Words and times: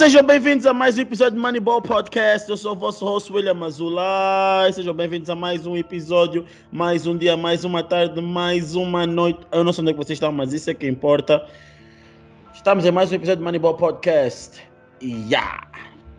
sejam 0.00 0.22
bem-vindos 0.22 0.64
a 0.64 0.72
mais 0.72 0.96
um 0.96 1.02
episódio 1.02 1.34
do 1.34 1.42
Moneyball 1.42 1.82
Podcast. 1.82 2.48
Eu 2.48 2.56
sou 2.56 2.72
o 2.72 2.74
vosso 2.74 3.04
host 3.04 3.30
William 3.30 3.62
Azulay. 3.62 4.72
Sejam 4.72 4.94
bem-vindos 4.94 5.28
a 5.28 5.34
mais 5.34 5.66
um 5.66 5.76
episódio, 5.76 6.46
mais 6.72 7.06
um 7.06 7.14
dia, 7.18 7.36
mais 7.36 7.66
uma 7.66 7.82
tarde, 7.82 8.18
mais 8.18 8.74
uma 8.74 9.06
noite. 9.06 9.40
Eu 9.52 9.62
não 9.62 9.74
sei 9.74 9.82
onde 9.82 9.90
é 9.90 9.92
que 9.92 9.98
vocês 9.98 10.16
estão, 10.16 10.32
mas 10.32 10.54
isso 10.54 10.70
é 10.70 10.74
que 10.74 10.88
importa. 10.88 11.46
Estamos 12.54 12.86
em 12.86 12.90
mais 12.90 13.12
um 13.12 13.14
episódio 13.16 13.40
do 13.40 13.44
Moneyball 13.44 13.74
Podcast. 13.74 14.62
E 15.02 15.10
yeah! 15.30 15.68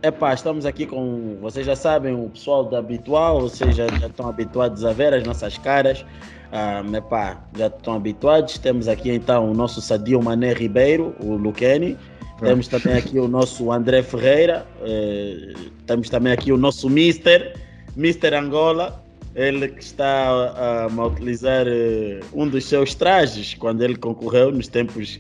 Epá, 0.04 0.36
estamos 0.36 0.68
aqui 0.68 0.86
com, 0.86 1.40
vocês 1.42 1.66
já 1.66 1.76
sabem, 1.76 2.14
o 2.14 2.30
pessoal 2.30 2.66
da 2.66 2.78
Habitual, 2.78 3.42
ou 3.42 3.50
seja, 3.50 3.88
já 4.00 4.06
estão 4.06 4.30
habituados 4.30 4.86
a 4.86 4.94
ver 4.94 5.12
as 5.12 5.24
nossas 5.24 5.58
caras. 5.58 6.06
Um, 6.54 6.96
epá, 6.96 7.42
já 7.58 7.66
estão 7.66 7.96
habituados. 7.96 8.60
Temos 8.60 8.88
aqui 8.88 9.10
então 9.10 9.50
o 9.50 9.56
nosso 9.56 9.82
Sadio 9.82 10.22
Mané 10.22 10.54
Ribeiro, 10.54 11.16
o 11.20 11.36
Luqueni. 11.36 11.98
Temos 12.42 12.68
também 12.68 12.98
aqui 12.98 13.20
o 13.20 13.28
nosso 13.28 13.72
André 13.72 14.02
Ferreira. 14.02 14.66
Eh, 14.82 15.54
temos 15.86 16.10
também 16.10 16.34
aqui 16.34 16.52
o 16.52 16.58
nosso 16.58 16.90
Mister, 16.90 17.56
Mister 17.96 18.34
Angola. 18.34 19.04
Ele 19.36 19.70
que 19.70 19.82
está 19.82 20.88
a 20.90 21.06
utilizar 21.06 21.66
eh, 21.68 22.20
um 22.34 22.48
dos 22.48 22.66
seus 22.66 22.96
trajes 22.96 23.54
quando 23.54 23.84
ele 23.84 23.96
concorreu 23.96 24.52
nos 24.52 24.68
tempos, 24.68 25.20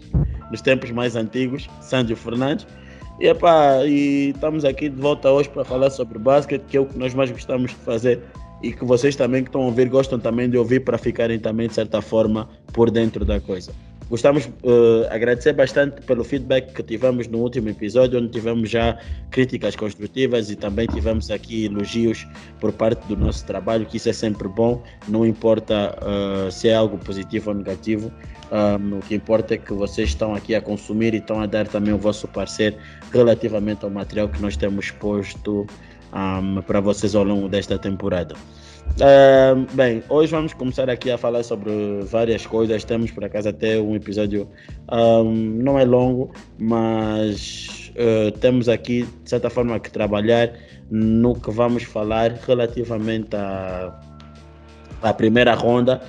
nos 0.49 0.61
tempos 0.61 0.89
mais 0.91 1.15
antigos, 1.15 1.69
Sandro 1.79 2.15
Fernandes. 2.15 2.65
E, 3.19 3.27
epá, 3.27 3.85
e 3.85 4.31
estamos 4.33 4.65
aqui 4.65 4.89
de 4.89 4.99
volta 4.99 5.29
hoje 5.29 5.47
para 5.47 5.63
falar 5.63 5.91
sobre 5.91 6.17
basquete, 6.17 6.63
que 6.63 6.75
é 6.75 6.79
o 6.79 6.87
que 6.87 6.97
nós 6.97 7.13
mais 7.13 7.29
gostamos 7.29 7.69
de 7.69 7.77
fazer 7.77 8.19
e 8.63 8.73
que 8.73 8.83
vocês 8.83 9.15
também 9.15 9.43
que 9.43 9.49
estão 9.49 9.61
a 9.61 9.65
ouvir 9.65 9.89
gostam 9.89 10.19
também 10.19 10.49
de 10.49 10.57
ouvir 10.57 10.81
para 10.81 10.97
ficarem 10.97 11.39
também 11.39 11.67
de 11.67 11.75
certa 11.75 12.01
forma 12.01 12.49
por 12.73 12.89
dentro 12.89 13.23
da 13.23 13.39
coisa. 13.39 13.71
Gostamos 14.11 14.45
uh, 14.45 15.07
agradecer 15.09 15.53
bastante 15.53 16.01
pelo 16.01 16.25
feedback 16.25 16.73
que 16.73 16.83
tivemos 16.83 17.29
no 17.29 17.37
último 17.37 17.69
episódio, 17.69 18.19
onde 18.19 18.27
tivemos 18.27 18.69
já 18.69 18.99
críticas 19.29 19.73
construtivas 19.73 20.51
e 20.51 20.57
também 20.57 20.85
tivemos 20.85 21.31
aqui 21.31 21.63
elogios 21.63 22.27
por 22.59 22.73
parte 22.73 23.07
do 23.07 23.15
nosso 23.15 23.45
trabalho, 23.45 23.85
que 23.85 23.95
isso 23.95 24.09
é 24.09 24.13
sempre 24.13 24.49
bom, 24.49 24.83
não 25.07 25.25
importa 25.25 25.97
uh, 26.01 26.51
se 26.51 26.67
é 26.67 26.75
algo 26.75 26.97
positivo 26.97 27.51
ou 27.51 27.55
negativo, 27.55 28.11
um, 28.51 28.97
o 28.97 28.99
que 28.99 29.15
importa 29.15 29.53
é 29.53 29.57
que 29.57 29.71
vocês 29.71 30.09
estão 30.09 30.35
aqui 30.35 30.55
a 30.55 30.61
consumir 30.61 31.13
e 31.13 31.17
estão 31.19 31.39
a 31.39 31.45
dar 31.45 31.65
também 31.65 31.93
o 31.93 31.97
vosso 31.97 32.27
parecer 32.27 32.77
relativamente 33.13 33.85
ao 33.85 33.89
material 33.89 34.27
que 34.27 34.41
nós 34.41 34.57
temos 34.57 34.91
posto 34.91 35.65
um, 36.13 36.61
para 36.63 36.81
vocês 36.81 37.15
ao 37.15 37.23
longo 37.23 37.47
desta 37.47 37.79
temporada. 37.79 38.35
Uh, 38.99 39.65
bem, 39.73 40.03
hoje 40.09 40.31
vamos 40.31 40.53
começar 40.53 40.89
aqui 40.89 41.09
a 41.09 41.17
falar 41.17 41.43
sobre 41.43 41.71
várias 42.03 42.45
coisas. 42.45 42.83
Temos 42.83 43.09
por 43.09 43.23
acaso 43.23 43.49
até 43.49 43.79
um 43.79 43.95
episódio, 43.95 44.47
um, 44.91 45.33
não 45.33 45.79
é 45.79 45.85
longo, 45.85 46.31
mas 46.59 47.91
uh, 47.95 48.31
temos 48.39 48.67
aqui 48.67 49.03
de 49.23 49.29
certa 49.29 49.49
forma 49.49 49.79
que 49.79 49.89
trabalhar 49.89 50.53
no 50.89 51.35
que 51.35 51.49
vamos 51.49 51.83
falar 51.83 52.31
relativamente 52.45 53.35
à, 53.35 53.99
à 55.01 55.13
primeira 55.13 55.53
ronda 55.53 56.01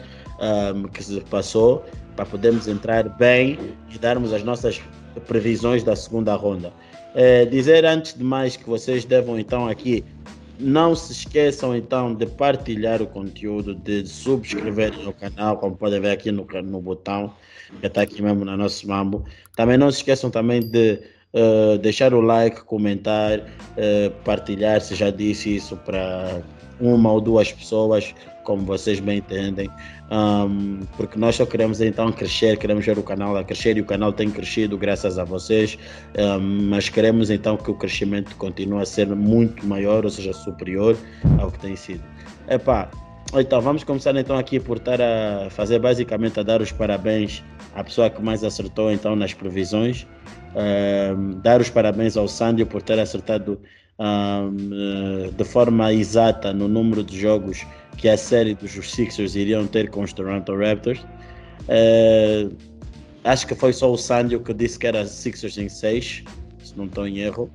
um, 0.75 0.85
que 0.85 1.03
se 1.03 1.21
passou, 1.23 1.85
para 2.17 2.27
podermos 2.27 2.69
entrar 2.69 3.09
bem 3.09 3.59
e 3.95 3.99
darmos 3.99 4.33
as 4.33 4.43
nossas 4.43 4.83
previsões 5.27 5.83
da 5.83 5.95
segunda 5.95 6.35
ronda. 6.35 6.73
É, 7.15 7.45
dizer 7.45 7.85
antes 7.85 8.15
de 8.15 8.25
mais 8.25 8.57
que 8.57 8.69
vocês 8.69 9.05
devam 9.05 9.39
então 9.39 9.69
aqui 9.69 10.05
não 10.63 10.95
se 10.95 11.13
esqueçam 11.13 11.77
então 11.77 12.15
de 12.15 12.27
partilhar 12.27 13.03
o 13.03 13.07
conteúdo, 13.07 13.75
de 13.75 14.07
subscrever 14.07 14.97
no 14.99 15.13
canal, 15.13 15.59
como 15.59 15.77
podem 15.77 16.01
ver 16.01 16.13
aqui 16.13 16.31
no, 16.31 16.47
no 16.65 16.81
botão, 16.81 17.33
que 17.81 17.87
está 17.87 18.03
aqui 18.03 18.23
mesmo 18.23 18.45
no 18.45 18.57
nosso 18.57 18.87
mambo. 18.87 19.25
Também 19.57 19.77
não 19.77 19.91
se 19.91 19.99
esqueçam 19.99 20.31
também 20.31 20.61
de 20.61 21.01
uh, 21.35 21.79
deixar 21.79 22.15
o 22.15 22.21
like, 22.21 22.65
comentar, 22.65 23.41
uh, 23.41 24.11
partilhar, 24.25 24.81
se 24.81 24.95
já 24.95 25.11
disse 25.11 25.57
isso 25.57 25.77
para 25.79 26.43
uma 26.81 27.13
ou 27.13 27.21
duas 27.21 27.53
pessoas, 27.53 28.15
como 28.45 28.65
vocês 28.65 29.01
bem 29.01 29.19
entendem, 29.19 29.71
um, 30.11 30.81
porque 30.97 31.19
nós 31.19 31.37
só 31.37 31.47
queremos 31.47 31.81
então 31.81 32.13
crescer, 32.13 32.57
queremos 32.59 32.85
ver 32.85 32.99
o 32.99 33.03
canal 33.03 33.37
a 33.37 33.45
crescer 33.45 33.77
e 33.77 33.81
o 33.81 33.85
canal 33.85 34.13
tem 34.13 34.31
crescido 34.31 34.77
graças 34.77 35.19
a 35.19 35.25
vocês, 35.25 35.79
um, 36.19 36.69
mas 36.69 36.89
queremos 36.89 37.31
então 37.31 37.57
que 37.57 37.71
o 37.71 37.75
crescimento 37.75 38.35
continue 38.37 38.83
a 38.83 38.87
ser 38.87 39.07
muito 39.09 39.67
maior, 39.67 40.05
ou 40.05 40.11
seja, 40.11 40.33
superior 40.33 40.97
ao 41.39 41.51
que 41.51 41.59
tem 41.59 41.77
sido. 41.77 42.03
Epá, 42.49 42.91
então 43.35 43.61
vamos 43.61 43.83
começar 43.83 44.15
então 44.17 44.37
aqui 44.37 44.61
por 44.61 44.77
estar 44.77 45.01
a 45.01 45.49
fazer 45.49 45.79
basicamente 45.79 46.39
a 46.39 46.43
dar 46.43 46.61
os 46.61 46.71
parabéns 46.71 47.43
à 47.75 47.83
pessoa 47.83 48.11
que 48.11 48.21
mais 48.21 48.45
acertou 48.45 48.93
então 48.93 49.17
nas 49.17 49.33
previsões, 49.33 50.07
um, 50.55 51.41
dar 51.41 51.61
os 51.61 51.71
parabéns 51.71 52.17
ao 52.17 52.29
Sandio 52.29 52.67
por 52.67 52.83
ter 52.83 52.99
acertado 52.99 53.59
um, 54.03 55.31
de 55.31 55.45
forma 55.45 55.93
exata 55.93 56.53
no 56.53 56.67
número 56.67 57.05
de 57.05 57.19
jogos 57.19 57.65
que 57.97 58.09
a 58.09 58.17
série 58.17 58.55
dos 58.55 58.73
Sixers 58.73 59.37
iriam 59.37 59.67
ter 59.67 59.91
com 59.91 60.03
os 60.03 60.13
Toronto 60.13 60.57
Raptors. 60.57 61.01
Uh, 61.69 62.53
acho 63.23 63.47
que 63.47 63.55
foi 63.55 63.73
só 63.73 63.93
o 63.93 63.97
Sandio 63.97 64.41
que 64.41 64.53
disse 64.53 64.79
que 64.79 64.89
era 64.89 65.07
Sixers 65.07 65.57
em 65.57 65.69
6, 65.69 66.25
se 66.65 66.77
não 66.77 66.87
estou 66.87 67.07
em 67.07 67.19
erro. 67.19 67.49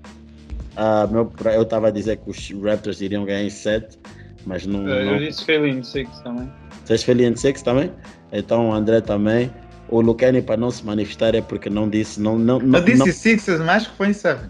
Uh, 0.77 1.11
meu, 1.11 1.33
eu 1.53 1.63
estava 1.63 1.89
a 1.89 1.91
dizer 1.91 2.17
que 2.17 2.29
os 2.29 2.51
Raptors 2.63 3.01
iriam 3.01 3.25
ganhar 3.25 3.43
em 3.43 3.49
7, 3.49 3.99
mas 4.45 4.65
não. 4.65 4.85
Uh, 4.85 4.89
eu 4.89 5.19
disse 5.19 5.43
Philly 5.43 5.71
em 5.71 5.83
6 5.83 6.07
também. 6.21 6.49
Vocês 6.85 7.03
Philly 7.03 7.25
em 7.25 7.35
6 7.35 7.61
também? 7.61 7.91
Então 8.31 8.69
o 8.69 8.73
André 8.73 9.01
também. 9.01 9.51
O 9.89 10.01
Lucani, 10.01 10.41
para 10.41 10.57
não 10.57 10.69
se 10.69 10.85
manifestar, 10.85 11.33
é 11.33 11.41
porque 11.41 11.69
não 11.69 11.89
disse. 11.89 12.19
Não, 12.19 12.37
não, 12.37 12.59
eu 12.59 12.81
disse 12.83 12.99
não... 12.99 13.05
Sixers, 13.07 13.61
mas 13.61 13.87
que 13.87 13.95
foi 13.95 14.09
em 14.09 14.13
7. 14.13 14.49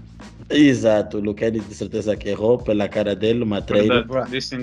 Exato, 0.49 1.17
o 1.17 1.21
Lucani 1.21 1.59
de 1.59 1.73
certeza 1.73 2.15
que 2.15 2.29
errou 2.29 2.57
pela 2.57 2.87
cara 2.87 3.15
dele, 3.15 3.43
uma 3.43 3.61
trade. 3.61 3.87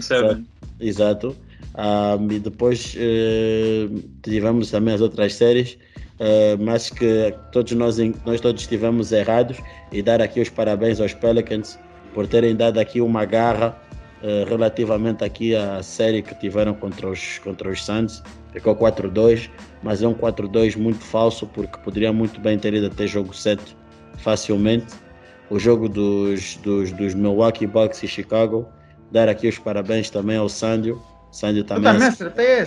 7. 0.00 0.44
Exato. 0.80 1.36
Um, 1.76 2.30
e 2.30 2.38
depois 2.38 2.94
uh, 2.94 4.02
tivemos 4.22 4.70
também 4.70 4.94
as 4.94 5.00
outras 5.00 5.34
séries, 5.34 5.76
uh, 6.20 6.62
mas 6.62 6.88
que 6.88 7.34
todos 7.50 7.72
nós, 7.72 7.98
nós 8.24 8.40
todos 8.40 8.62
estivemos 8.62 9.12
errados 9.12 9.58
e 9.92 10.00
dar 10.00 10.22
aqui 10.22 10.40
os 10.40 10.48
parabéns 10.48 11.00
aos 11.00 11.12
Pelicans 11.12 11.78
por 12.14 12.28
terem 12.28 12.54
dado 12.54 12.78
aqui 12.78 13.00
uma 13.00 13.24
garra 13.24 13.76
uh, 14.22 14.48
relativamente 14.48 15.24
aqui 15.24 15.54
à 15.54 15.82
série 15.82 16.22
que 16.22 16.34
tiveram 16.36 16.74
contra 16.74 17.10
os, 17.10 17.38
contra 17.40 17.68
os 17.68 17.84
Suns. 17.84 18.22
Ficou 18.52 18.76
4-2, 18.76 19.50
mas 19.82 20.00
é 20.00 20.06
um 20.06 20.14
4-2 20.14 20.76
muito 20.76 21.02
falso 21.02 21.44
porque 21.48 21.76
poderia 21.78 22.12
muito 22.12 22.40
bem 22.40 22.56
ter 22.56 22.72
ido 22.72 22.86
até 22.86 23.04
jogo 23.06 23.34
7 23.34 23.76
facilmente. 24.18 25.03
O 25.50 25.58
jogo 25.58 25.88
dos, 25.88 26.56
dos, 26.56 26.90
dos 26.92 27.14
Milwaukee 27.14 27.66
Bucks 27.66 28.02
e 28.02 28.08
Chicago 28.08 28.66
dar 29.10 29.28
aqui 29.28 29.48
os 29.48 29.58
parabéns 29.58 30.10
também 30.10 30.36
ao 30.36 30.48
Sandio. 30.48 31.00
Sandio 31.30 31.64
também. 31.64 31.92
Tu 31.92 31.94
também 31.94 32.08
acertei 32.08 32.66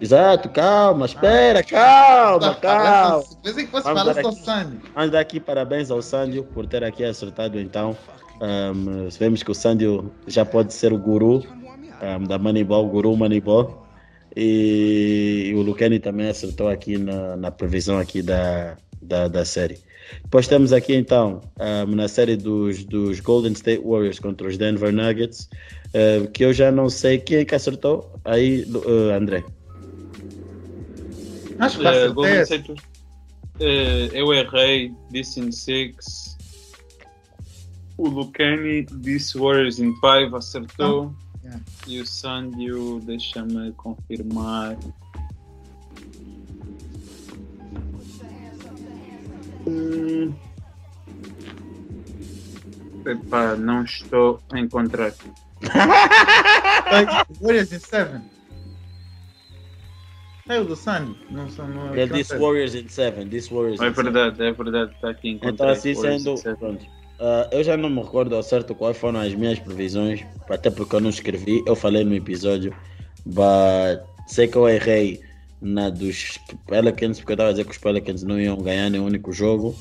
Exato, 0.00 0.48
calma, 0.50 1.06
espera, 1.06 1.62
calma, 1.62 2.54
calma. 2.56 3.24
Pensei 3.42 3.64
que 3.64 3.70
fosse 3.70 3.84
falar 3.84 4.14
só 4.14 4.32
Sandio. 4.32 4.80
Vamos 4.94 5.10
dar 5.10 5.20
aqui 5.20 5.40
parabéns 5.40 5.90
ao 5.90 6.02
Sandio 6.02 6.44
por 6.44 6.66
ter 6.66 6.84
aqui 6.84 7.04
acertado 7.04 7.58
então. 7.58 7.96
Um, 8.40 9.08
vemos 9.18 9.42
que 9.42 9.50
o 9.50 9.54
Sandio 9.54 10.12
já 10.26 10.44
pode 10.44 10.72
ser 10.72 10.92
o 10.92 10.98
guru 10.98 11.42
um, 12.02 12.24
da 12.24 12.38
Moneyball, 12.38 12.86
o 12.86 12.88
guru 12.88 13.16
Moneyball. 13.16 13.86
E, 14.36 15.48
e 15.48 15.54
o 15.54 15.62
Lucani 15.62 15.98
também 15.98 16.28
acertou 16.28 16.68
aqui 16.68 16.98
na, 16.98 17.36
na 17.36 17.50
previsão 17.50 17.98
aqui 17.98 18.22
da, 18.22 18.76
da, 19.02 19.26
da 19.26 19.44
série. 19.44 19.78
Depois 20.22 20.46
temos 20.46 20.72
aqui 20.72 20.94
então 20.94 21.40
um, 21.58 21.94
na 21.94 22.08
série 22.08 22.36
dos, 22.36 22.84
dos 22.84 23.20
Golden 23.20 23.52
State 23.52 23.82
Warriors 23.84 24.18
contra 24.18 24.46
os 24.46 24.56
Denver 24.56 24.92
Nuggets, 24.92 25.48
uh, 25.88 26.30
que 26.30 26.44
eu 26.44 26.52
já 26.52 26.70
não 26.70 26.88
sei 26.88 27.18
quem 27.18 27.38
é 27.38 27.44
que 27.44 27.54
acertou. 27.54 28.12
Aí, 28.24 28.64
uh, 28.64 29.14
André. 29.14 29.44
Acho 31.58 31.78
que 31.78 31.86
uh, 31.86 32.14
Golden 32.14 32.42
State, 32.42 32.70
uh, 32.70 32.74
eu 33.60 34.32
errei, 34.32 34.92
disse 35.10 35.40
em 35.40 35.50
6. 35.50 36.36
O 37.96 38.08
Lucani 38.08 38.86
disse 39.00 39.36
Warriors 39.36 39.78
em 39.78 39.92
5, 39.94 40.36
acertou. 40.36 41.12
Oh. 41.14 41.28
Yeah. 41.44 41.64
E 41.86 42.00
o 42.00 42.06
Sandio, 42.06 43.00
deixa-me 43.04 43.72
confirmar. 43.72 44.76
Hum... 49.68 50.34
Epá, 53.06 53.56
não 53.56 53.84
estou 53.84 54.40
a 54.52 54.58
encontrar. 54.58 55.12
Warriors 57.40 57.72
in 57.72 57.78
7. 57.78 58.20
É 60.48 60.60
o 60.60 60.64
do 60.64 60.76
Sunny. 60.76 61.16
Não, 61.30 61.46
não, 61.46 61.94
é 61.94 62.06
This 62.06 62.28
Warriors 62.28 62.74
in 62.74 62.88
7. 62.88 63.26
This 63.26 63.48
Warriors 63.48 63.80
é 63.80 63.90
verdade, 63.90 64.42
é 64.42 64.52
verdade. 64.52 64.92
Está 64.92 65.10
aqui 65.10 65.30
encontrado. 65.30 65.54
Então, 65.54 65.68
assim 65.68 65.94
sendo. 65.94 66.34
Pronto. 66.58 66.84
Uh, 67.20 67.48
eu 67.50 67.64
já 67.64 67.76
não 67.76 67.90
me 67.90 68.00
recordo 68.00 68.34
ao 68.36 68.42
certo 68.42 68.74
quais 68.74 68.96
foram 68.96 69.20
as 69.20 69.34
minhas 69.34 69.58
previsões, 69.58 70.24
até 70.48 70.70
porque 70.70 70.94
eu 70.94 71.00
não 71.00 71.10
escrevi. 71.10 71.62
Eu 71.66 71.74
falei 71.74 72.04
no 72.04 72.14
episódio, 72.14 72.72
mas 73.26 74.00
sei 74.26 74.46
que 74.46 74.56
eu 74.56 74.68
errei 74.68 75.20
na 75.60 75.90
dos 75.90 76.38
Pelicans, 76.66 77.18
porque 77.18 77.32
eu 77.32 77.34
estava 77.34 77.50
a 77.50 77.52
dizer 77.52 77.64
que 77.64 77.72
os 77.72 77.78
Pelicans 77.78 78.22
não 78.22 78.40
iam 78.40 78.56
ganhar 78.58 78.90
nenhum 78.90 79.06
único 79.06 79.32
jogo. 79.32 79.74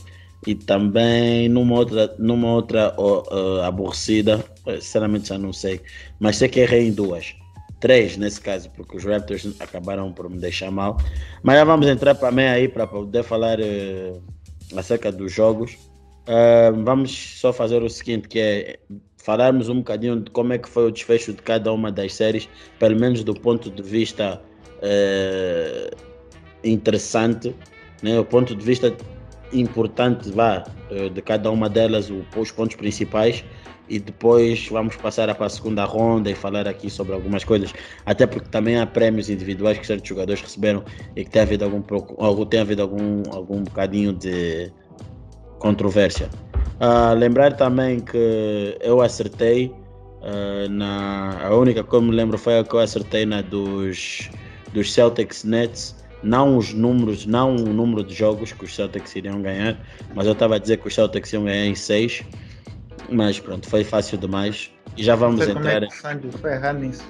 e 0.45 0.53
também 0.56 1.50
numa 1.50 1.75
outra, 1.75 2.15
numa 2.19 2.53
outra 2.53 2.95
uh, 3.00 3.62
aborrecida, 3.63 4.44
sinceramente 4.79 5.29
já 5.29 5.38
não 5.38 5.51
sei, 5.51 5.81
mas 6.19 6.38
sei 6.38 6.47
que 6.47 6.59
errei 6.59 6.88
em 6.88 6.91
duas. 6.91 7.35
Três 7.79 8.18
nesse 8.18 8.41
caso, 8.41 8.69
porque 8.71 8.97
os 8.97 9.03
Raptors 9.03 9.47
acabaram 9.59 10.12
por 10.12 10.29
me 10.29 10.39
deixar 10.39 10.71
mal. 10.71 10.97
Mas 11.44 11.57
já 11.57 11.63
vamos 11.63 11.88
entrar 11.88 12.15
para 12.15 12.31
mim 12.31 12.44
aí 12.44 12.68
para 12.68 12.88
poder 12.88 13.23
falar 13.23 13.59
uh, 13.59 14.21
acerca 14.75 15.12
dos 15.12 15.31
jogos. 15.31 15.73
Uh, 16.27 16.83
vamos 16.83 17.12
só 17.39 17.53
fazer 17.53 17.83
o 17.83 17.89
seguinte, 17.89 18.27
que 18.27 18.39
é 18.39 18.80
falarmos 19.27 19.69
um 19.69 19.77
bocadinho 19.77 20.21
de 20.21 20.31
como 20.31 20.53
é 20.53 20.57
que 20.57 20.69
foi 20.69 20.88
o 20.88 20.91
desfecho 20.91 21.33
de 21.33 21.41
cada 21.41 21.71
uma 21.73 21.91
das 21.91 22.13
séries, 22.13 22.47
pelo 22.80 22.97
menos 23.00 23.23
do 23.23 23.33
ponto 23.33 23.69
de 23.69 23.83
vista 23.83 24.41
uh, 24.77 25.95
interessante, 26.63 27.56
né? 28.01 28.19
o 28.19 28.25
ponto 28.25 28.56
de 28.56 28.63
vista 28.63 28.95
importante 29.53 30.31
vá, 30.31 30.63
uh, 30.91 31.09
de 31.09 31.21
cada 31.21 31.51
uma 31.51 31.69
delas, 31.69 32.12
os 32.35 32.51
pontos 32.51 32.75
principais, 32.75 33.44
e 33.89 34.00
depois 34.00 34.68
vamos 34.69 34.95
passar 34.97 35.33
para 35.35 35.45
a 35.45 35.50
segunda 35.50 35.85
ronda 35.85 36.29
e 36.29 36.35
falar 36.35 36.68
aqui 36.68 36.89
sobre 36.89 37.13
algumas 37.13 37.44
coisas, 37.44 37.74
até 38.06 38.27
porque 38.27 38.50
também 38.50 38.77
há 38.77 38.85
prémios 38.85 39.29
individuais 39.29 39.77
que 39.77 39.88
certos 39.88 40.09
jogadores 40.09 40.41
receberam 40.41 40.83
e 41.15 41.23
que 41.23 41.30
tem 41.30 41.41
havido 41.41 41.65
algum, 41.65 41.81
tem 42.45 42.59
havido 42.59 42.81
algum, 42.81 43.23
algum 43.31 43.63
bocadinho 43.63 44.13
de 44.13 44.71
controvérsia. 45.59 46.30
Uh, 46.80 47.15
lembrar 47.15 47.53
também 47.53 48.00
que 48.00 48.77
eu 48.81 49.01
acertei 49.01 49.73
uh, 50.21 50.69
na. 50.69 51.47
A 51.47 51.56
única 51.56 51.83
que 51.83 51.94
eu 51.94 52.01
me 52.01 52.12
lembro 52.12 52.38
foi 52.38 52.59
a 52.59 52.63
que 52.63 52.73
eu 52.75 52.80
acertei 52.80 53.25
na 53.25 53.41
dos, 53.41 54.30
dos 54.77 54.94
Celtics 54.94 55.44
Nets. 55.44 55.95
Não 56.24 56.57
os 56.57 56.74
números, 56.74 57.25
não 57.25 57.56
o 57.56 57.74
número 57.74 58.03
de 58.03 58.13
jogos 58.13 58.51
que 58.51 58.65
os 58.65 58.75
Celtics 58.75 59.15
iriam 59.15 59.39
ganhar, 59.39 59.77
mas 60.15 60.25
eu 60.25 60.33
estava 60.33 60.56
a 60.56 60.57
dizer 60.57 60.77
que 60.77 60.88
os 60.88 60.95
Celtics 60.95 61.31
iam 61.31 61.44
ganhar 61.44 61.65
em 61.65 61.75
6. 61.75 62.24
Mas 63.09 63.39
pronto, 63.39 63.69
foi 63.69 63.83
fácil 63.83 64.18
demais. 64.18 64.71
E 64.97 65.03
já 65.03 65.15
vamos 65.15 65.47
entrar. 65.47 65.85
Como 65.85 66.13
é 66.13 66.15
que 66.15 66.38
foi 66.39 66.51
errado 66.53 66.79
nisso? 66.79 67.03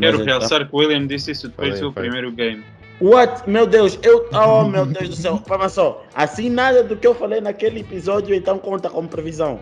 Quero 0.00 0.22
realçar 0.22 0.68
que 0.68 0.74
o 0.74 0.78
William 0.78 1.06
disse 1.06 1.32
isso 1.32 1.48
depois 1.48 1.80
do 1.80 1.92
primeiro 1.92 2.30
game. 2.30 2.62
What? 3.00 3.48
Meu 3.48 3.66
Deus, 3.66 3.98
eu. 4.02 4.28
Oh, 4.32 4.64
meu 4.64 4.86
Deus 4.86 5.08
do 5.08 5.16
céu. 5.16 5.38
Para 5.38 5.68
só. 5.68 6.04
Assim, 6.14 6.48
nada 6.48 6.84
do 6.84 6.96
que 6.96 7.06
eu 7.06 7.14
falei 7.14 7.40
naquele 7.40 7.80
episódio, 7.80 8.34
então 8.34 8.58
conta 8.58 8.88
como 8.88 9.08
previsão. 9.08 9.58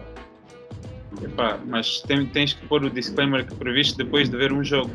Epá, 1.22 1.58
mas 1.66 2.00
tem, 2.02 2.26
tens 2.26 2.52
que 2.52 2.66
pôr 2.66 2.84
o 2.84 2.90
disclaimer 2.90 3.46
que 3.46 3.54
previsto 3.54 3.96
depois 3.96 4.28
de 4.28 4.36
ver 4.36 4.52
um 4.52 4.62
jogo. 4.62 4.90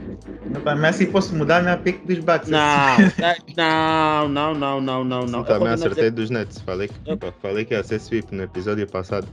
Epá, 0.55 0.75
mas 0.75 0.95
assim 0.95 1.07
posso 1.07 1.35
mudar 1.35 1.61
minha 1.61 1.77
pick 1.77 2.05
dos 2.05 2.19
Bucks. 2.19 2.49
Não, 2.49 4.27
não, 4.29 4.53
não, 4.53 4.81
não, 4.81 5.03
não, 5.03 5.25
não. 5.25 5.41
Sim, 5.41 5.45
também 5.45 5.69
acertei 5.69 6.03
dizer... 6.03 6.11
dos 6.11 6.29
Nets. 6.29 6.61
Falei 6.61 6.87
que, 6.87 6.95
eu... 7.05 7.17
falei 7.41 7.65
que 7.65 7.73
ia 7.73 7.83
ser 7.83 7.99
sweep 7.99 8.33
no 8.33 8.43
episódio 8.43 8.87
passado. 8.87 9.27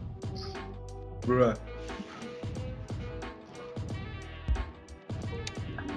Bruh. 1.26 1.54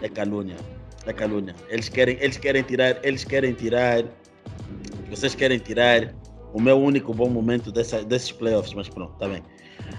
É 0.01 0.09
calúnia 0.09 0.57
da 1.05 1.13
calúnia. 1.13 1.55
Eles 1.69 1.89
querem, 1.89 2.17
eles 2.19 2.37
querem 2.37 2.63
tirar, 2.63 2.97
eles 3.03 3.23
querem 3.23 3.53
tirar, 3.53 4.03
vocês 5.09 5.35
querem 5.35 5.59
tirar 5.59 6.13
o 6.53 6.61
meu 6.61 6.77
único 6.77 7.13
bom 7.13 7.29
momento 7.29 7.71
dessa, 7.71 8.03
desses 8.03 8.31
playoffs, 8.31 8.73
mas 8.73 8.87
pronto, 8.89 9.13
tá 9.17 9.27
bem. 9.27 9.43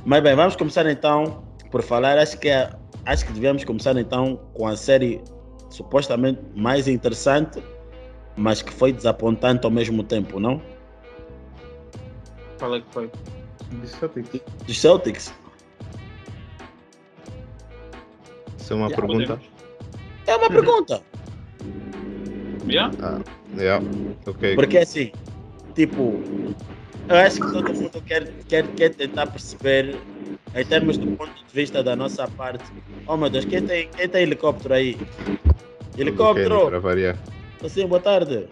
Mas 0.06 0.22
bem, 0.22 0.36
vamos 0.36 0.54
começar 0.54 0.84
então 0.86 1.42
por 1.70 1.82
falar, 1.82 2.18
acho 2.18 2.38
que, 2.38 2.48
é, 2.48 2.70
acho 3.06 3.24
que 3.26 3.32
devemos 3.32 3.64
começar 3.64 3.96
então 3.96 4.36
com 4.52 4.66
a 4.66 4.76
série 4.76 5.20
supostamente 5.70 6.40
mais 6.54 6.86
interessante, 6.86 7.62
mas 8.36 8.60
que 8.60 8.70
foi 8.70 8.92
desapontante 8.92 9.64
ao 9.64 9.70
mesmo 9.70 10.04
tempo, 10.04 10.38
não? 10.38 10.60
Qual 12.58 12.76
é 12.76 12.80
que 12.80 12.86
foi? 12.90 13.10
Dos 13.72 13.90
Celtics. 13.90 14.40
Dos 14.66 14.80
Celtics? 14.80 15.34
Isso 18.58 18.72
é 18.72 18.76
uma 18.76 18.88
Já 18.90 18.96
pergunta. 18.96 19.26
Podemos. 19.26 19.50
É 20.26 20.36
uma 20.36 20.48
pergunta. 20.48 21.02
Yeah? 22.68 22.94
Ah, 23.02 23.20
yeah. 23.58 23.84
ok. 24.26 24.54
Porque 24.54 24.78
assim, 24.78 25.12
tipo, 25.74 26.22
eu 27.08 27.16
acho 27.16 27.40
que 27.40 27.52
todo 27.52 27.74
mundo 27.74 28.02
quer, 28.06 28.26
quer, 28.48 28.66
quer 28.68 28.94
tentar 28.94 29.26
perceber, 29.26 29.96
em 30.54 30.64
termos 30.64 30.96
do 30.96 31.06
ponto 31.16 31.32
de 31.34 31.54
vista 31.54 31.82
da 31.82 31.94
nossa 31.94 32.26
parte. 32.28 32.64
Oh 33.06 33.16
meu 33.16 33.28
Deus, 33.28 33.44
quem 33.44 33.62
tem, 33.62 33.88
quem 33.88 34.08
tem 34.08 34.22
helicóptero 34.22 34.74
aí? 34.74 34.96
Helicóptero! 35.98 36.66
Para 36.66 36.80
variar. 36.80 37.18
Assim, 37.62 37.86
boa 37.86 38.00
tarde. 38.00 38.48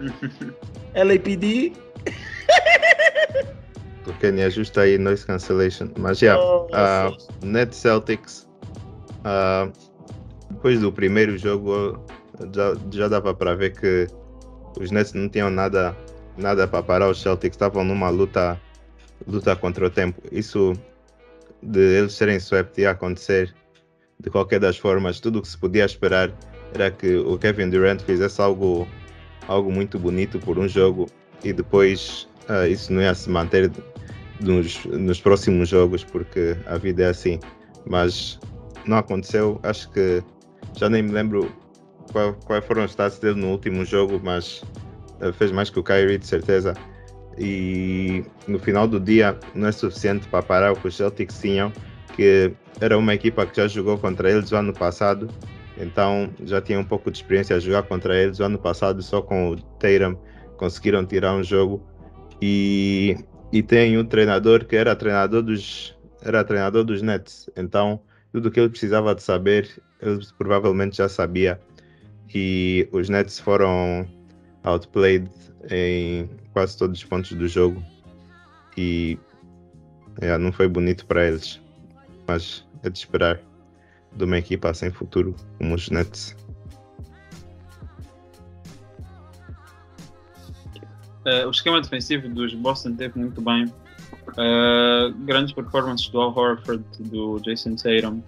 LAPD. 0.94 1.72
O 4.06 4.12
Kenny 4.20 4.42
ajusta 4.42 4.82
aí 4.82 4.98
noise 4.98 5.26
cancellation. 5.26 5.88
Mas 5.98 6.18
já, 6.18 6.34
yeah, 6.34 6.44
oh, 6.44 6.66
uh, 6.66 7.46
Net 7.46 7.74
Celtics. 7.74 8.46
Uh, 9.24 9.72
depois 10.50 10.80
do 10.80 10.92
primeiro 10.92 11.36
jogo 11.36 12.04
já, 12.54 12.76
já 12.90 13.08
dava 13.08 13.34
para 13.34 13.54
ver 13.54 13.72
que 13.72 14.06
os 14.80 14.90
Nets 14.90 15.12
não 15.12 15.28
tinham 15.28 15.50
nada 15.50 15.96
nada 16.36 16.66
para 16.66 16.82
parar 16.82 17.08
os 17.08 17.20
Celtics, 17.20 17.56
estavam 17.56 17.84
numa 17.84 18.08
luta 18.08 18.60
luta 19.26 19.56
contra 19.56 19.86
o 19.86 19.90
tempo. 19.90 20.20
Isso 20.30 20.72
de 21.62 21.98
eles 21.98 22.12
serem 22.12 22.36
swept 22.36 22.80
ia 22.80 22.90
acontecer 22.90 23.54
de 24.20 24.30
qualquer 24.30 24.60
das 24.60 24.76
formas. 24.76 25.20
Tudo 25.20 25.38
o 25.38 25.42
que 25.42 25.48
se 25.48 25.58
podia 25.58 25.84
esperar 25.84 26.32
era 26.74 26.90
que 26.90 27.16
o 27.16 27.38
Kevin 27.38 27.70
Durant 27.70 28.00
fizesse 28.02 28.40
algo 28.40 28.86
algo 29.48 29.70
muito 29.70 29.98
bonito 29.98 30.38
por 30.40 30.58
um 30.58 30.68
jogo 30.68 31.06
e 31.44 31.52
depois 31.52 32.28
uh, 32.48 32.66
isso 32.66 32.92
não 32.92 33.00
ia 33.00 33.14
se 33.14 33.30
manter 33.30 33.70
nos, 34.40 34.84
nos 34.86 35.20
próximos 35.20 35.68
jogos 35.68 36.02
porque 36.04 36.56
a 36.66 36.76
vida 36.76 37.04
é 37.04 37.08
assim. 37.08 37.38
Mas 37.86 38.38
não 38.84 38.98
aconteceu. 38.98 39.60
Acho 39.62 39.90
que 39.90 40.22
já 40.76 40.88
nem 40.88 41.02
me 41.02 41.12
lembro 41.12 41.50
quais 42.44 42.64
foram 42.64 42.84
os 42.84 42.90
stats 42.90 43.18
dele 43.18 43.40
no 43.40 43.50
último 43.50 43.84
jogo, 43.84 44.20
mas 44.22 44.62
fez 45.34 45.52
mais 45.52 45.70
que 45.70 45.78
o 45.78 45.82
Kyrie, 45.82 46.18
de 46.18 46.26
certeza. 46.26 46.74
E 47.38 48.24
no 48.48 48.58
final 48.58 48.88
do 48.88 48.98
dia 48.98 49.38
não 49.54 49.68
é 49.68 49.72
suficiente 49.72 50.26
para 50.28 50.42
parar 50.42 50.72
o 50.72 50.76
que 50.76 50.88
os 50.88 50.96
Celtics 50.96 51.38
tinham, 51.38 51.72
que 52.14 52.52
era 52.80 52.96
uma 52.96 53.14
equipa 53.14 53.46
que 53.46 53.56
já 53.56 53.68
jogou 53.68 53.98
contra 53.98 54.30
eles 54.30 54.50
o 54.52 54.56
ano 54.56 54.72
passado, 54.72 55.28
então 55.76 56.30
já 56.44 56.60
tinha 56.60 56.78
um 56.78 56.84
pouco 56.84 57.10
de 57.10 57.18
experiência 57.18 57.56
a 57.56 57.58
jogar 57.58 57.82
contra 57.82 58.16
eles 58.16 58.38
o 58.40 58.44
ano 58.44 58.58
passado, 58.58 59.02
só 59.02 59.20
com 59.20 59.50
o 59.50 59.56
Tatum 59.56 60.16
conseguiram 60.56 61.04
tirar 61.04 61.34
um 61.34 61.42
jogo. 61.42 61.82
E, 62.40 63.16
e 63.52 63.62
tem 63.62 63.98
um 63.98 64.04
treinador 64.04 64.64
que 64.64 64.76
era 64.76 64.96
treinador 64.96 65.42
dos 65.42 65.94
era 66.22 66.42
treinador 66.42 66.82
dos 66.82 67.02
Nets, 67.02 67.48
então 67.56 68.00
tudo 68.32 68.48
o 68.48 68.50
que 68.50 68.58
ele 68.58 68.70
precisava 68.70 69.14
de 69.14 69.22
saber 69.22 69.68
ele 70.00 70.20
provavelmente 70.38 70.96
já 70.96 71.08
sabia. 71.08 71.60
E 72.34 72.88
os 72.92 73.08
Nets 73.08 73.38
foram 73.38 74.06
outplayed 74.66 75.30
em 75.70 76.28
quase 76.52 76.76
todos 76.76 76.98
os 76.98 77.04
pontos 77.04 77.32
do 77.32 77.48
jogo. 77.48 77.82
E 78.76 79.18
é, 80.20 80.36
não 80.36 80.52
foi 80.52 80.68
bonito 80.68 81.06
para 81.06 81.26
eles. 81.26 81.60
Mas 82.26 82.66
é 82.82 82.90
de 82.90 82.98
esperar 82.98 83.40
de 84.14 84.24
uma 84.24 84.38
equipa 84.38 84.74
sem 84.74 84.90
futuro 84.90 85.34
como 85.58 85.74
os 85.74 85.88
Nets. 85.88 86.36
Uh, 91.24 91.46
o 91.46 91.50
esquema 91.50 91.80
defensivo 91.80 92.28
dos 92.28 92.54
Boston 92.54 92.94
teve 92.94 93.18
muito 93.18 93.40
bem. 93.40 93.64
Uh, 94.28 95.12
grandes 95.24 95.52
performances 95.52 96.08
do 96.08 96.20
Al 96.20 96.36
Horford, 96.36 96.84
do 97.00 97.40
Jason 97.40 97.74
Tatum, 97.74 98.22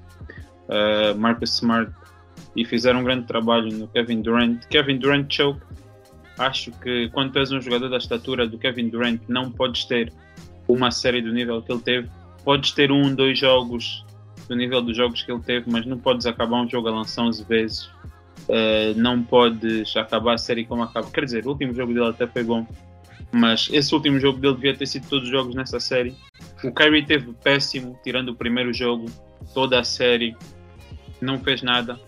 uh, 0.68 1.16
Marcus 1.16 1.54
Smart 1.54 1.92
e 2.57 2.64
fizeram 2.64 3.00
um 3.00 3.04
grande 3.04 3.26
trabalho 3.26 3.73
no 3.73 3.88
Kevin 3.88 4.23
Durant. 4.23 4.66
Kevin 4.66 4.99
Durant 4.99 5.33
choke. 5.33 5.61
Acho 6.38 6.71
que 6.71 7.09
quando 7.11 7.37
és 7.38 7.50
um 7.50 7.61
jogador 7.61 7.88
da 7.88 7.99
estatura 7.99 8.47
do 8.47 8.59
Kevin 8.59 8.88
Durant, 8.88 9.21
não 9.28 9.50
podes 9.50 9.85
ter 9.85 10.12
uma 10.68 10.90
série 10.90 11.21
do 11.21 11.33
nível 11.33 11.61
que 11.61 11.73
ele 11.73 11.80
teve. 11.80 12.09
Podes 12.45 12.71
ter 12.73 12.92
um, 12.92 13.14
dois 13.14 13.38
jogos 13.38 14.04
do 14.49 14.54
nível 14.54 14.80
dos 14.80 14.97
jogos 14.97 15.23
que 15.23 15.30
ele 15.33 15.42
teve, 15.42 15.71
mas 15.71 15.85
não 15.85 15.99
podes 15.99 16.26
acabar 16.26 16.61
um 16.61 16.68
jogo 16.68 16.88
a 16.88 16.92
lançar 16.92 17.23
11 17.23 17.45
vezes. 17.45 17.90
Uh, 18.49 18.95
não 18.97 19.23
podes 19.23 19.95
acabar 19.97 20.35
a 20.35 20.38
série 20.38 20.64
como 20.64 20.83
acaba. 20.83 21.11
Quer 21.11 21.25
dizer, 21.25 21.47
o 21.47 21.50
último 21.50 21.75
jogo 21.75 21.92
dele 21.92 22.07
até 22.07 22.26
foi 22.26 22.42
bom, 22.45 22.66
mas 23.33 23.68
esse 23.73 23.95
último 23.95 24.18
jogo 24.18 24.38
dele 24.38 24.54
devia 24.54 24.76
ter 24.76 24.87
sido 24.87 25.07
todos 25.09 25.25
os 25.25 25.30
jogos 25.30 25.54
nessa 25.54 25.78
série. 25.80 26.14
O 26.64 26.73
Kyrie 26.73 27.04
teve 27.04 27.33
péssimo, 27.45 27.99
tirando 28.02 28.30
o 28.30 28.35
primeiro 28.35 28.73
jogo, 28.73 29.07
toda 29.52 29.80
a 29.80 29.85
série 29.85 30.37
não 31.21 31.38
fez 31.38 31.62
nada. 31.62 32.00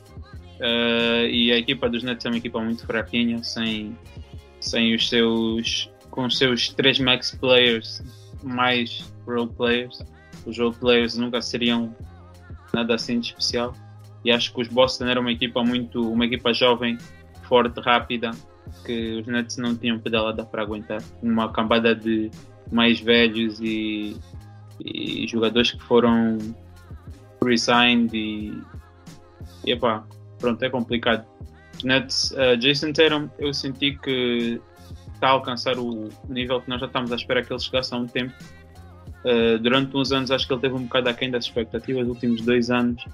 Uh, 0.61 1.25
e 1.31 1.51
a 1.53 1.57
equipa 1.57 1.89
dos 1.89 2.03
Nets 2.03 2.27
é 2.27 2.29
uma 2.29 2.37
equipa 2.37 2.61
muito 2.61 2.85
fraquinha, 2.87 3.43
sem, 3.43 3.97
sem 4.61 4.95
os 4.95 5.09
seus 5.09 5.91
com 6.11 6.27
os 6.27 6.37
seus 6.37 6.69
três 6.69 6.99
max 6.99 7.31
players 7.31 8.03
mais 8.43 9.11
role 9.27 9.49
players. 9.49 10.03
Os 10.45 10.59
role 10.59 10.75
players 10.75 11.17
nunca 11.17 11.41
seriam 11.41 11.95
nada 12.75 12.95
assim 12.95 13.21
de 13.21 13.29
especial. 13.29 13.75
E 14.25 14.31
acho 14.31 14.53
que 14.53 14.61
os 14.61 14.69
Boston 14.69 15.07
era 15.07 15.19
uma 15.19 15.33
equipa 15.33 15.63
muito, 15.63 16.11
uma 16.13 16.27
equipa 16.27 16.53
jovem, 16.53 16.99
forte, 17.45 17.81
rápida, 17.81 18.33
que 18.85 19.21
os 19.21 19.27
Nets 19.27 19.57
não 19.57 19.75
tinham 19.75 19.99
pedalada 19.99 20.45
para 20.45 20.63
aguentar. 20.63 21.03
Uma 21.23 21.51
cambada 21.51 21.95
de 21.95 22.31
mais 22.71 23.01
velhos 23.01 23.61
e, 23.61 24.17
e 24.85 25.27
jogadores 25.27 25.71
que 25.71 25.83
foram 25.83 26.37
resigned 27.43 28.15
e, 28.15 28.63
e 29.65 29.73
epá, 29.73 30.05
pronto, 30.41 30.63
é 30.63 30.71
complicado. 30.71 31.27
Nets, 31.85 32.33
uh, 32.33 32.57
Jason 32.57 32.93
Tatum, 32.93 33.29
eu 33.39 33.55
senti 33.55 33.97
que 33.97 34.61
está 35.15 35.29
a 35.29 35.31
alcançar 35.31 35.79
o 35.79 36.09
nível 36.29 36.61
que 36.61 36.69
nós 36.69 36.81
já 36.81 36.87
estamos 36.87 37.13
à 37.13 37.17
espera 37.17 37.43
que 37.43 37.53
ele 37.53 37.61
chegasse 37.61 37.95
há 37.95 37.99
um 37.99 38.07
tempo. 38.07 38.35
Uh, 39.25 39.59
durante 39.59 39.97
uns 39.97 40.13
anos 40.13 40.31
acho 40.31 40.47
que 40.47 40.53
ele 40.53 40.61
teve 40.61 40.75
um 40.75 40.85
bocado 40.85 41.09
aquém 41.09 41.31
das 41.31 41.45
expectativas, 41.45 42.07
nos 42.07 42.15
últimos 42.15 42.41
dois 42.41 42.71
anos 42.71 43.05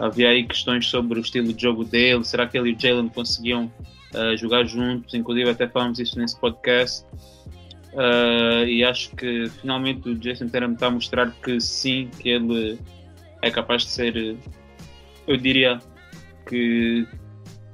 havia 0.00 0.30
aí 0.30 0.44
questões 0.44 0.86
sobre 0.86 1.18
o 1.18 1.22
estilo 1.22 1.52
de 1.52 1.62
jogo 1.62 1.84
dele, 1.84 2.24
será 2.24 2.46
que 2.46 2.56
ele 2.58 2.70
e 2.70 2.72
o 2.74 2.80
Jalen 2.80 3.08
conseguiam 3.10 3.70
uh, 4.14 4.36
jogar 4.36 4.64
juntos, 4.64 5.12
inclusive 5.12 5.50
até 5.50 5.68
falamos 5.68 5.98
isso 5.98 6.18
nesse 6.18 6.40
podcast. 6.40 7.06
Uh, 7.92 8.64
e 8.66 8.82
acho 8.84 9.14
que 9.16 9.50
finalmente 9.60 10.08
o 10.08 10.14
Jason 10.14 10.48
Tatum 10.48 10.72
está 10.72 10.86
a 10.86 10.90
mostrar 10.90 11.32
que 11.42 11.60
sim, 11.60 12.08
que 12.18 12.30
ele 12.30 12.78
é 13.42 13.50
capaz 13.50 13.82
de 13.82 13.90
ser, 13.90 14.36
eu 15.26 15.36
diria 15.36 15.80
que 16.50 17.06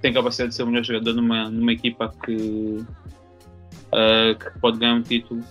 tem 0.03 0.13
capacidade 0.13 0.51
de 0.51 0.57
ser 0.57 0.63
o 0.63 0.67
melhor 0.67 0.85
jogador 0.85 1.15
numa, 1.15 1.51
numa 1.51 1.73
equipa 1.73 2.13
que, 2.25 2.85
uh, 3.93 4.39
que 4.39 4.61
pode 4.61 4.79
ganhar 4.79 4.95
um 4.95 5.03
título. 5.03 5.43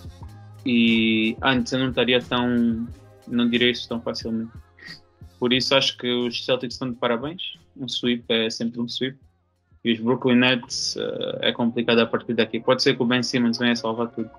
E 0.66 1.36
antes 1.42 1.74
eu 1.74 1.80
não 1.80 1.90
estaria 1.90 2.22
tão, 2.22 2.88
não 3.28 3.50
diria 3.50 3.72
isso 3.72 3.90
tão 3.90 4.00
facilmente. 4.00 4.52
Por 5.40 5.52
isso 5.52 5.76
acho 5.76 5.98
que 5.98 6.08
os 6.08 6.46
Celtics 6.46 6.76
estão 6.76 6.90
de 6.90 6.96
parabéns. 6.96 7.42
Um 7.76 7.90
sweep 7.90 8.24
é 8.30 8.50
sempre 8.50 8.80
um 8.80 8.88
sweep. 8.88 9.18
E 9.84 9.94
os 9.94 10.00
Brooklyn 10.00 10.38
Nets 10.38 10.96
uh, 10.96 11.38
é 11.42 11.52
complicado 11.52 12.00
a 12.00 12.06
partir 12.06 12.34
daqui. 12.34 12.60
Pode 12.60 12.82
ser 12.82 12.96
que 12.96 13.04
o 13.04 13.06
Ben 13.06 13.22
Simmons 13.22 13.58
venha 13.58 13.76
salvar 13.76 14.08
tudo. 14.10 14.30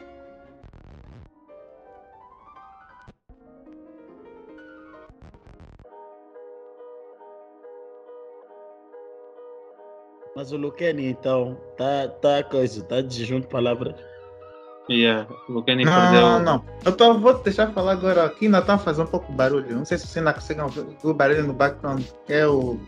Mas 10.37 10.53
o 10.53 10.57
Luqueni, 10.59 11.07
então, 11.07 11.57
tá, 11.79 12.09
tá 12.21 12.43
coisa, 12.45 12.85
tá 12.85 13.01
desjunto 13.01 13.43
de 13.43 13.49
palavras. 13.49 13.95
Yeah, 14.89 15.27
o 15.49 15.53
Luqueni 15.53 15.85
Não, 15.85 15.93
perdeu. 15.93 16.21
não, 16.21 16.41
não. 16.41 16.65
Eu 16.85 16.93
tô, 16.93 17.19
vou 17.19 17.35
te 17.39 17.45
deixar 17.45 17.73
falar 17.73 17.93
agora. 17.93 18.27
Aqui 18.27 18.45
ainda 18.45 18.63
tá 18.63 18.79
fazendo 18.79 19.07
um 19.07 19.11
pouco 19.11 19.27
de 19.27 19.33
barulho. 19.37 19.75
Não 19.75 19.85
sei 19.85 19.99
se 19.99 20.07
você 20.07 20.19
ainda 20.21 20.33
consegue 20.35 20.61
ouvir 20.61 20.87
o 21.03 21.15
barulho 21.15 21.45
no 21.45 21.53
background. 21.55 22.05
É 22.29 22.47
o. 22.47 22.79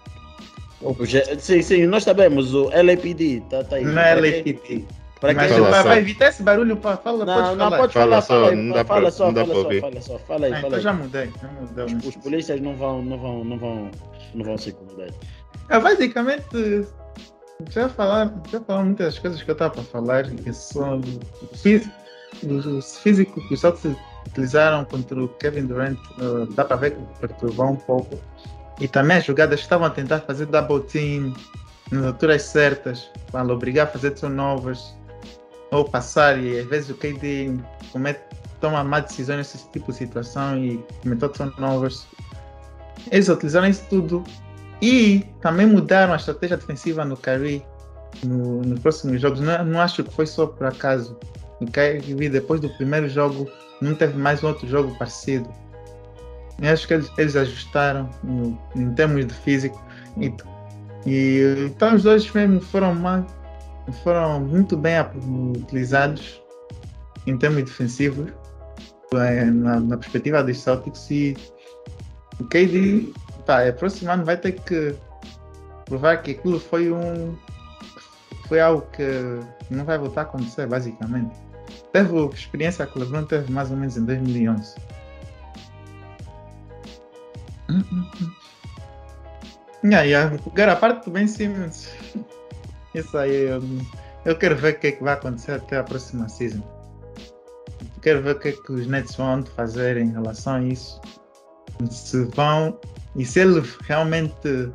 O 0.81 1.05
G- 1.05 1.41
Sim, 1.41 1.61
sim, 1.61 1.87
nós 1.87 2.05
sabemos, 2.05 2.55
o 2.55 2.67
LAPD, 2.69 3.43
tá, 3.51 3.65
tá 3.65 3.77
aí. 3.77 3.85
Não 3.85 4.01
é 4.01 4.15
LAPT. 4.15 4.87
Para 5.21 5.35
Mas 5.35 5.49
quem 5.49 5.57
Fala 5.59 5.71
vai, 5.71 5.83
só. 5.83 5.89
vai 5.89 5.99
evitar 5.99 6.29
esse 6.29 6.43
barulho, 6.45 6.77
pá. 6.77 6.97
Fala, 6.97 7.25
Não, 7.25 7.35
pode 7.35 7.49
não, 7.57 7.65
falar. 7.65 7.77
pode 7.79 7.93
Fala 7.93 8.07
falar, 8.07 8.21
só, 8.23 8.35
fala 8.35 8.51
aí, 8.51 8.57
não 8.57 8.75
dá 8.75 8.85
fala 8.85 9.01
pra- 9.01 9.11
só, 9.11 9.27
não 9.27 9.33
dá 9.35 9.41
fala 9.47 9.65
pra 9.65 9.73
só, 9.75 9.81
fala 9.81 10.01
só, 10.01 10.19
fala 10.21 10.47
aí, 10.47 10.53
Ah, 10.53 10.55
fala 10.57 10.67
então 10.69 10.77
aí. 10.77 10.83
já 10.85 10.93
mudei. 10.93 11.31
Já 11.43 11.49
mudei. 11.49 11.85
Os, 11.87 12.07
os 12.07 12.17
polícias 12.17 12.61
não 12.61 12.77
vão, 12.77 13.03
não 13.03 13.19
vão, 13.19 13.45
não 13.45 13.59
vão, 13.59 13.91
não 14.37 14.45
vão 14.45 14.57
se 14.57 14.71
incomodar. 14.71 15.09
É, 15.69 15.81
basicamente, 15.81 16.87
já 17.71 17.89
falaram, 17.89 18.43
já 18.51 18.61
falaram 18.61 18.87
muitas 18.87 19.07
das 19.15 19.19
coisas 19.19 19.43
que 19.43 19.51
eu 19.51 19.53
estava 19.53 19.75
para 19.75 19.83
falar, 19.85 20.25
que 20.31 20.53
são 20.53 21.01
o 21.01 21.57
fí- 21.57 21.91
o 22.45 22.81
físico 22.83 23.41
que 23.49 23.55
os 23.55 23.61
Celtics 23.61 23.97
utilizaram 24.29 24.85
contra 24.85 25.23
o 25.23 25.29
Kevin 25.29 25.67
Durant, 25.67 25.99
eh, 26.19 26.53
dá 26.55 26.65
para 26.65 26.77
ver 26.77 26.91
que 26.93 27.03
perturbou 27.21 27.71
um 27.71 27.77
pouco. 27.77 28.19
E 28.81 28.87
também 28.87 29.17
as 29.17 29.25
jogadas 29.25 29.61
estavam 29.61 29.87
a 29.87 29.91
tentar 29.91 30.21
fazer 30.21 30.47
double 30.47 30.81
team 30.83 31.35
nas 31.91 32.05
alturas 32.05 32.43
certas, 32.43 33.11
para 33.33 33.53
obrigar 33.53 33.87
a 33.87 33.91
fazer 33.91 34.13
turnovers 34.13 34.95
ou 35.71 35.85
passar, 35.85 36.39
e 36.39 36.61
às 36.61 36.67
vezes 36.67 36.91
o 36.91 36.95
KD 36.95 37.59
comete, 37.93 38.21
toma 38.61 38.85
má 38.85 39.01
decisão 39.01 39.37
nesse 39.37 39.59
tipo 39.71 39.91
de 39.91 39.99
situação 39.99 40.59
e 40.59 40.85
cometeu 41.03 41.29
turnovers. 41.31 42.07
Eles 43.11 43.29
utilizaram 43.29 43.69
isso 43.69 43.85
tudo 43.89 44.23
e 44.81 45.25
também 45.41 45.67
mudaram 45.67 46.13
a 46.13 46.17
estratégia 46.17 46.57
defensiva 46.57 47.05
no 47.05 47.17
Curry 47.17 47.65
no, 48.25 48.63
nos 48.63 48.81
próximos 48.81 49.21
jogos. 49.21 49.41
Não, 49.41 49.65
não 49.65 49.81
acho 49.81 50.05
que 50.05 50.13
foi 50.13 50.27
só 50.27 50.47
por 50.47 50.67
acaso. 50.67 51.19
O 51.61 51.67
Curry, 51.67 52.29
depois 52.29 52.61
do 52.61 52.69
primeiro 52.71 53.09
jogo, 53.09 53.49
não 53.81 53.95
teve 53.95 54.17
mais 54.17 54.43
um 54.43 54.49
outro 54.49 54.67
jogo 54.69 54.97
parecido. 54.99 55.49
Eu 56.61 56.73
acho 56.73 56.87
que 56.87 56.95
eles, 56.95 57.11
eles 57.19 57.37
ajustaram 57.37 58.09
no- 58.23 58.59
em 58.75 58.93
termos 58.95 59.27
de 59.27 59.35
físico. 59.35 59.81
E, 60.17 60.33
e 61.07 61.67
então 61.67 61.95
os 61.95 62.03
dois 62.03 62.31
mesmo 62.33 62.61
foram, 62.61 62.95
foram 64.03 64.41
muito 64.41 64.77
bem 64.77 64.95
utilizados 65.57 66.41
em 67.27 67.37
termos 67.37 67.65
defensivos 67.65 68.33
eh, 69.15 69.45
na, 69.45 69.81
na 69.81 69.97
perspectiva 69.97 70.43
dos 70.43 70.59
Celtics 70.59 71.11
e 71.11 71.37
o 72.41 72.45
KD 72.45 73.13
tá, 73.49 73.63
é, 73.63 73.73
próximo 73.73 74.11
ano 74.13 74.27
vai 74.27 74.37
ter 74.37 74.53
que 74.53 74.95
provar 75.87 76.23
que 76.23 76.33
aquilo 76.33 76.61
foi 76.61 76.93
um. 76.93 77.35
Foi 78.47 78.61
algo 78.61 78.87
que 78.93 79.03
não 79.71 79.85
vai 79.85 79.99
voltar 79.99 80.21
a 80.21 80.25
acontecer, 80.25 80.67
basicamente. 80.67 81.35
Teve 81.93 82.17
a 82.19 82.27
experiência 82.27 82.87
que 82.87 82.99
o 82.99 83.01
LeBron 83.01 83.25
teve 83.25 83.51
mais 83.51 83.71
ou 83.71 83.77
menos 83.77 83.97
em 83.97 84.05
2011. 84.05 84.75
Hum, 87.71 87.85
hum, 87.93 88.11
hum. 88.21 88.31
Yeah, 89.85 90.03
yeah. 90.03 90.37
Agora, 90.47 90.73
a 90.73 90.77
parte 90.77 91.05
do 91.07 91.11
Ben 91.11 91.27
Simmons. 91.27 91.89
Isso 92.95 93.17
aí, 93.17 93.49
eu, 93.49 93.63
eu 94.25 94.37
quero 94.37 94.57
ver 94.57 94.75
o 94.75 94.79
que 94.79 94.87
é 94.89 94.93
que 94.93 95.03
vai 95.03 95.15
acontecer 95.15 95.53
até 95.53 95.79
a 95.79 95.85
próxima 95.85 96.29
season. 96.29 96.63
Quero 98.03 98.23
ver 98.23 98.37
o 98.37 98.39
que 98.39 98.49
é 98.49 98.53
que 98.53 98.73
os 98.73 98.87
Nets 98.87 99.15
vão 99.15 99.45
fazer 99.45 99.97
em 99.97 100.11
relação 100.11 100.57
a 100.57 100.63
isso 100.63 101.01
se 101.91 102.25
vão 102.35 102.79
e 103.19 103.25
se 103.25 103.41
ele 103.41 103.63
realmente 103.83 104.73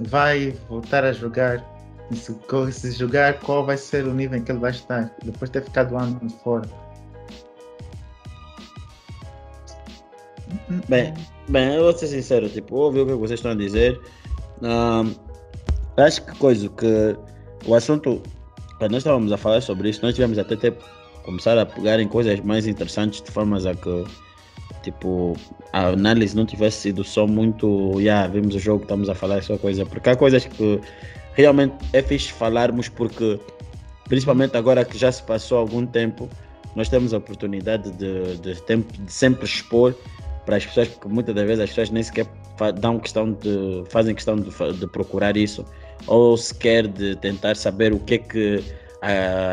vai 0.00 0.56
voltar 0.68 1.04
a 1.04 1.12
jogar 1.12 1.62
se, 2.12 2.72
se 2.72 2.92
jogar 2.92 3.38
qual 3.40 3.64
vai 3.66 3.76
ser 3.76 4.06
o 4.06 4.14
nível 4.14 4.38
em 4.38 4.42
que 4.42 4.52
ele 4.52 4.60
vai 4.60 4.70
estar 4.70 5.14
depois 5.24 5.50
de 5.50 5.60
ter 5.60 5.64
ficado 5.64 5.94
um 5.94 5.98
ano 5.98 6.30
fora 6.42 6.68
Bem, 10.88 11.14
bem, 11.48 11.74
eu 11.74 11.84
vou 11.84 11.92
ser 11.92 12.08
sincero, 12.08 12.48
tipo, 12.48 12.76
ouvi 12.76 13.00
o 13.00 13.06
que 13.06 13.12
vocês 13.14 13.38
estão 13.38 13.52
a 13.52 13.54
dizer. 13.54 14.00
Ahm, 14.62 15.14
acho 15.96 16.24
que 16.24 16.36
coisa 16.38 16.68
que 16.68 17.16
o 17.66 17.74
assunto, 17.74 18.22
quando 18.78 18.92
nós 18.92 18.98
estávamos 18.98 19.32
a 19.32 19.36
falar 19.36 19.60
sobre 19.60 19.88
isso, 19.88 20.02
nós 20.02 20.14
tivemos 20.14 20.38
até 20.38 20.56
ter, 20.56 20.76
começar 21.24 21.58
a 21.58 21.66
pegar 21.66 22.00
em 22.00 22.08
coisas 22.08 22.40
mais 22.40 22.66
interessantes 22.66 23.22
de 23.22 23.30
formas 23.30 23.66
a 23.66 23.74
que 23.74 24.04
tipo 24.82 25.36
a 25.72 25.88
análise 25.88 26.36
não 26.36 26.44
tivesse 26.44 26.78
sido 26.78 27.02
só 27.04 27.26
muito, 27.26 27.98
yeah, 27.98 28.26
vimos 28.26 28.54
o 28.54 28.58
jogo, 28.58 28.82
estamos 28.82 29.08
a 29.08 29.14
falar 29.14 29.42
só 29.42 29.56
coisa, 29.56 29.86
porque 29.86 30.10
há 30.10 30.16
coisas 30.16 30.44
que 30.44 30.80
realmente 31.34 31.74
é 31.92 32.02
fixe 32.02 32.32
falarmos 32.32 32.88
porque 32.88 33.40
principalmente 34.08 34.56
agora 34.56 34.84
que 34.84 34.98
já 34.98 35.10
se 35.10 35.22
passou 35.22 35.58
algum 35.58 35.86
tempo, 35.86 36.28
nós 36.76 36.88
temos 36.88 37.14
a 37.14 37.18
oportunidade 37.18 37.90
de, 37.92 38.36
de, 38.38 38.60
tempo, 38.62 38.92
de 38.92 39.12
sempre 39.12 39.44
expor 39.44 39.94
para 40.44 40.56
as 40.56 40.66
pessoas, 40.66 40.88
porque 40.88 41.08
muitas 41.08 41.34
das 41.34 41.46
vezes 41.46 41.60
as 41.60 41.70
pessoas 41.70 41.90
nem 41.90 42.02
sequer 42.02 42.26
dão 42.78 42.98
questão 42.98 43.32
de, 43.32 43.84
fazem 43.88 44.14
questão 44.14 44.36
de, 44.36 44.50
de 44.78 44.86
procurar 44.86 45.36
isso, 45.36 45.64
ou 46.06 46.36
sequer 46.36 46.86
de 46.86 47.16
tentar 47.16 47.56
saber 47.56 47.92
o 47.92 47.98
que 47.98 48.14
é 48.14 48.18
que 48.18 48.64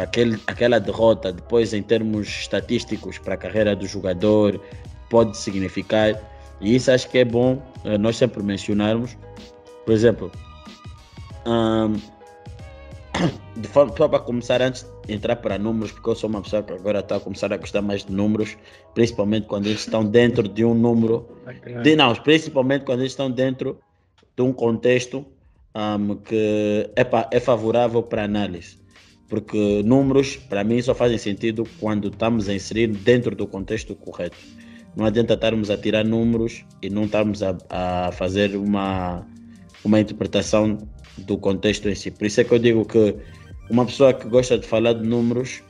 aquele, 0.03 0.39
aquela 0.45 0.79
derrota 0.79 1.31
depois 1.31 1.73
em 1.73 1.81
termos 1.81 2.27
estatísticos 2.27 3.17
para 3.17 3.33
a 3.33 3.37
carreira 3.37 3.75
do 3.75 3.87
jogador 3.87 4.61
pode 5.09 5.37
significar. 5.37 6.19
E 6.61 6.75
isso 6.75 6.91
acho 6.91 7.09
que 7.09 7.17
é 7.19 7.25
bom 7.25 7.61
eh, 7.85 7.97
nós 7.97 8.17
sempre 8.17 8.43
mencionarmos. 8.43 9.17
Por 9.85 9.93
exemplo, 9.93 10.31
ahm, 11.45 11.95
de 13.55 13.67
forma 13.67 13.93
só 13.97 14.07
para 14.07 14.19
começar 14.19 14.61
antes 14.61 14.85
de 15.05 15.13
entrar 15.13 15.35
para 15.37 15.57
números, 15.57 15.91
porque 15.91 16.09
eu 16.09 16.15
sou 16.15 16.29
uma 16.29 16.41
pessoa 16.41 16.61
que 16.63 16.73
agora 16.73 16.99
está 16.99 17.15
a 17.15 17.19
começar 17.19 17.51
a 17.51 17.57
gostar 17.57 17.81
mais 17.81 18.05
de 18.05 18.11
números, 18.11 18.57
principalmente 18.93 19.47
quando 19.47 19.65
eles 19.67 19.79
estão 19.81 20.05
dentro 20.05 20.47
de 20.47 20.63
um 20.63 20.73
número 20.73 21.27
de, 21.83 21.95
não, 21.95 22.13
principalmente 22.15 22.85
quando 22.85 22.99
eles 22.99 23.11
estão 23.13 23.29
dentro 23.31 23.79
de 24.35 24.43
um 24.43 24.53
contexto 24.53 25.25
ahm, 25.73 26.15
que 26.23 26.89
é, 26.95 27.03
pa- 27.03 27.27
é 27.31 27.39
favorável 27.39 28.03
para 28.03 28.23
análise. 28.23 28.77
Porque 29.27 29.83
números, 29.83 30.37
para 30.37 30.63
mim, 30.63 30.81
só 30.81 30.95
fazem 30.95 31.17
sentido 31.17 31.63
quando 31.79 32.07
estamos 32.07 32.49
a 32.49 32.53
inserir 32.53 32.87
dentro 32.87 33.35
do 33.35 33.45
contexto 33.45 33.93
correto. 33.95 34.37
Não 34.95 35.05
adianta 35.05 35.33
estarmos 35.33 35.69
a 35.69 35.77
tirar 35.77 36.03
números 36.03 36.65
e 36.81 36.89
não 36.89 37.05
estarmos 37.05 37.41
a, 37.43 37.55
a 37.69 38.11
fazer 38.11 38.55
uma, 38.55 39.25
uma 39.83 39.99
interpretação 39.99 40.77
do 41.17 41.37
contexto 41.37 41.87
em 41.89 41.95
si. 41.95 42.11
Por 42.11 42.25
isso 42.25 42.41
é 42.41 42.43
que 42.43 42.53
eu 42.53 42.59
digo 42.59 42.85
que 42.85 43.15
uma 43.69 43.85
pessoa 43.85 44.13
que 44.13 44.27
gosta 44.27 44.57
de 44.57 44.65
falar 44.65 44.93
de 44.93 45.07
números 45.07 45.61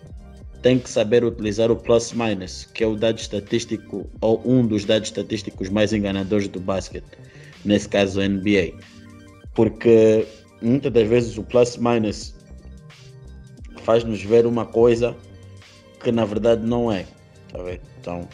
tem 0.61 0.77
que 0.77 0.89
saber 0.89 1.23
utilizar 1.23 1.71
o 1.71 1.75
plus 1.75 2.11
minus, 2.13 2.65
que 2.73 2.83
é 2.83 2.87
o 2.87 2.95
dado 2.95 3.17
estatístico 3.17 4.09
ou 4.21 4.41
um 4.45 4.65
dos 4.65 4.85
dados 4.85 5.09
estatísticos 5.09 5.69
mais 5.69 5.93
enganadores 5.93 6.47
do 6.47 6.59
basquete, 6.59 7.05
nesse 7.63 7.87
caso 7.87 8.19
a 8.19 8.27
NBA. 8.27 8.73
Porque 9.53 10.25
muitas 10.61 10.91
das 10.91 11.07
vezes 11.07 11.37
o 11.37 11.43
plus 11.43 11.77
minus 11.77 12.35
faz-nos 13.83 14.21
ver 14.21 14.45
uma 14.45 14.65
coisa 14.65 15.15
que 16.03 16.11
na 16.11 16.25
verdade 16.25 16.65
não 16.65 16.91
é. 16.91 17.05
Tá? 17.51 17.59
Então, 17.99 18.27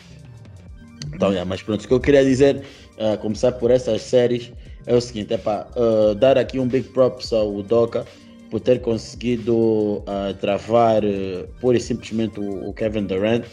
então 1.16 1.32
é, 1.32 1.44
mas 1.46 1.62
pronto, 1.62 1.84
o 1.84 1.88
que 1.88 1.94
eu 1.94 2.00
queria 2.00 2.24
dizer, 2.24 2.62
uh, 2.98 3.18
começar 3.20 3.54
por 3.54 3.72
essas 3.72 4.02
séries, 4.02 4.52
é 4.86 4.94
o 4.94 5.02
seguinte, 5.02 5.34
é 5.34 5.38
para 5.38 5.68
uh, 5.76 6.14
dar 6.14 6.38
aqui 6.38 6.60
um 6.60 6.68
big 6.68 6.90
props 6.90 7.32
ao 7.32 7.64
Doca 7.64 8.06
por 8.52 8.60
ter 8.60 8.82
conseguido 8.82 9.56
uh, 9.56 10.34
travar 10.40 11.04
uh, 11.04 11.48
pura 11.60 11.78
e 11.78 11.80
simplesmente 11.80 12.40
o, 12.40 12.70
o 12.70 12.74
Kevin 12.74 13.06
Durant. 13.06 13.46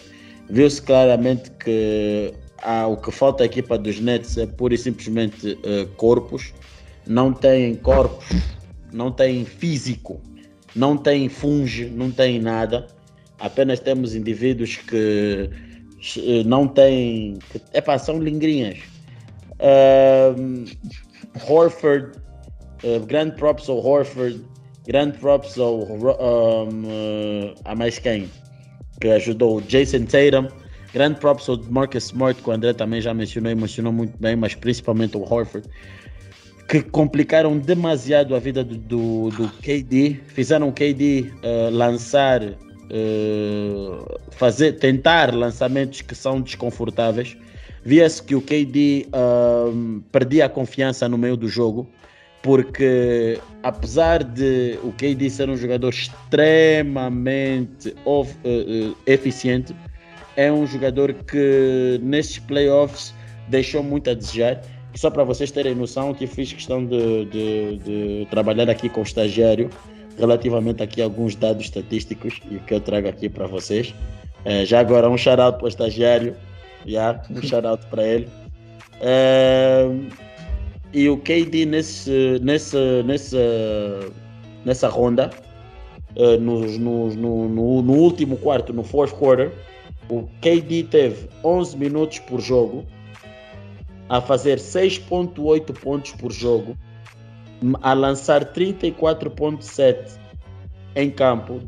Viu-se 0.50 0.82
claramente 0.82 1.50
que 1.52 2.34
ah, 2.58 2.86
o 2.86 2.96
que 2.96 3.10
falta 3.10 3.44
à 3.44 3.46
equipa 3.46 3.78
dos 3.78 3.98
Nets 4.00 4.36
é 4.36 4.46
pura 4.46 4.74
e 4.74 4.78
simplesmente 4.78 5.58
corpos. 5.96 6.52
Não 7.06 7.32
tem 7.32 7.74
corpos, 7.76 8.26
não 8.92 9.10
tem 9.10 9.44
físico, 9.44 10.20
não 10.74 10.96
tem 10.96 11.28
funge, 11.28 11.86
não 11.86 12.10
tem 12.10 12.38
nada. 12.38 12.86
Apenas 13.38 13.80
temos 13.80 14.14
indivíduos 14.14 14.76
que 14.76 15.48
não 16.46 16.66
têm. 16.66 17.38
É 17.72 17.80
pá, 17.80 17.98
são 17.98 18.18
lingrinhas. 18.18 18.78
Uh, 19.60 20.64
Horford, 21.48 22.18
uh, 22.84 23.36
props 23.36 23.68
ao 23.68 23.78
Horford, 23.78 24.40
grande 24.86 25.18
props 25.18 25.58
ao 25.58 25.80
um, 25.80 26.84
uh, 26.84 27.54
a 27.64 27.74
mais 27.74 27.98
quem 27.98 28.28
que 29.00 29.08
ajudou 29.08 29.60
Jason 29.62 30.04
Tatum, 30.04 30.48
grande 30.92 31.18
props 31.18 31.48
ao 31.48 31.58
Marcus 31.64 32.04
Smart, 32.04 32.40
que 32.40 32.48
o 32.48 32.52
André 32.52 32.72
também 32.72 33.00
já 33.00 33.12
mencionou 33.12 33.50
e 33.50 33.54
mencionou 33.54 33.92
muito 33.92 34.16
bem, 34.18 34.36
mas 34.36 34.54
principalmente 34.54 35.16
o 35.16 35.22
Horford, 35.22 35.68
que 36.68 36.80
complicaram 36.82 37.58
demasiado 37.58 38.34
a 38.34 38.38
vida 38.38 38.62
do, 38.62 38.76
do, 38.76 39.30
do 39.30 39.48
KD, 39.60 40.20
fizeram 40.28 40.68
o 40.68 40.72
KD 40.72 41.32
uh, 41.42 41.70
lançar, 41.70 42.40
uh, 42.90 44.20
fazer, 44.30 44.72
tentar 44.72 45.34
lançamentos 45.34 46.02
que 46.02 46.14
são 46.14 46.40
desconfortáveis 46.40 47.36
via-se 47.84 48.22
que 48.22 48.34
o 48.34 48.40
KD 48.40 49.08
um, 49.12 50.00
perdia 50.12 50.46
a 50.46 50.48
confiança 50.48 51.08
no 51.08 51.18
meio 51.18 51.36
do 51.36 51.48
jogo, 51.48 51.88
porque 52.42 53.38
apesar 53.62 54.24
de 54.24 54.78
o 54.82 54.92
KD 54.92 55.30
ser 55.30 55.48
um 55.48 55.56
jogador 55.56 55.90
extremamente 55.90 57.94
uh, 58.04 58.22
uh, 58.22 58.96
eficiente, 59.06 59.74
é 60.36 60.50
um 60.50 60.66
jogador 60.66 61.12
que 61.12 62.00
nesses 62.02 62.38
playoffs 62.38 63.14
deixou 63.48 63.82
muito 63.82 64.10
a 64.10 64.14
desejar. 64.14 64.62
Só 64.94 65.10
para 65.10 65.24
vocês 65.24 65.50
terem 65.50 65.74
noção 65.74 66.14
que 66.14 66.26
fiz 66.26 66.52
questão 66.52 66.84
de, 66.84 67.24
de, 67.26 67.76
de, 67.78 68.26
trabalhar 68.30 68.68
aqui 68.68 68.88
com 68.88 69.00
o 69.00 69.02
estagiário 69.02 69.70
relativamente 70.18 70.82
aqui 70.82 71.00
a 71.00 71.04
alguns 71.04 71.34
dados 71.34 71.64
estatísticos 71.64 72.40
e 72.50 72.56
que 72.56 72.74
eu 72.74 72.80
trago 72.80 73.08
aqui 73.08 73.28
para 73.28 73.46
vocês. 73.46 73.94
É, 74.44 74.64
já 74.64 74.80
agora 74.80 75.08
um 75.08 75.16
shout 75.16 75.40
out 75.40 75.58
para 75.58 75.66
o 75.66 75.68
estagiário 75.68 76.36
Yeah, 76.86 77.22
um 77.30 77.42
shout 77.42 77.66
out 77.66 77.84
para 77.86 78.02
ele. 78.02 78.28
Uh, 79.00 80.10
e 80.92 81.08
o 81.08 81.16
KD 81.16 81.66
nesse, 81.66 82.38
nesse, 82.42 82.76
nessa, 83.04 83.38
nessa 84.64 84.88
ronda, 84.88 85.30
no, 86.40 86.60
no, 86.78 87.14
no, 87.14 87.82
no, 87.82 87.92
último 87.92 88.36
quarto, 88.36 88.72
no 88.72 88.84
fourth 88.84 89.12
quarter, 89.12 89.50
o 90.10 90.28
KD 90.42 90.84
teve 90.84 91.28
11 91.42 91.76
minutos 91.78 92.18
por 92.18 92.40
jogo, 92.40 92.84
a 94.10 94.20
fazer 94.20 94.58
6.8 94.58 95.72
pontos 95.80 96.12
por 96.12 96.30
jogo, 96.30 96.76
a 97.82 97.92
lançar 97.92 98.52
34.7 98.52 100.18
em 100.96 101.10
campo 101.10 101.60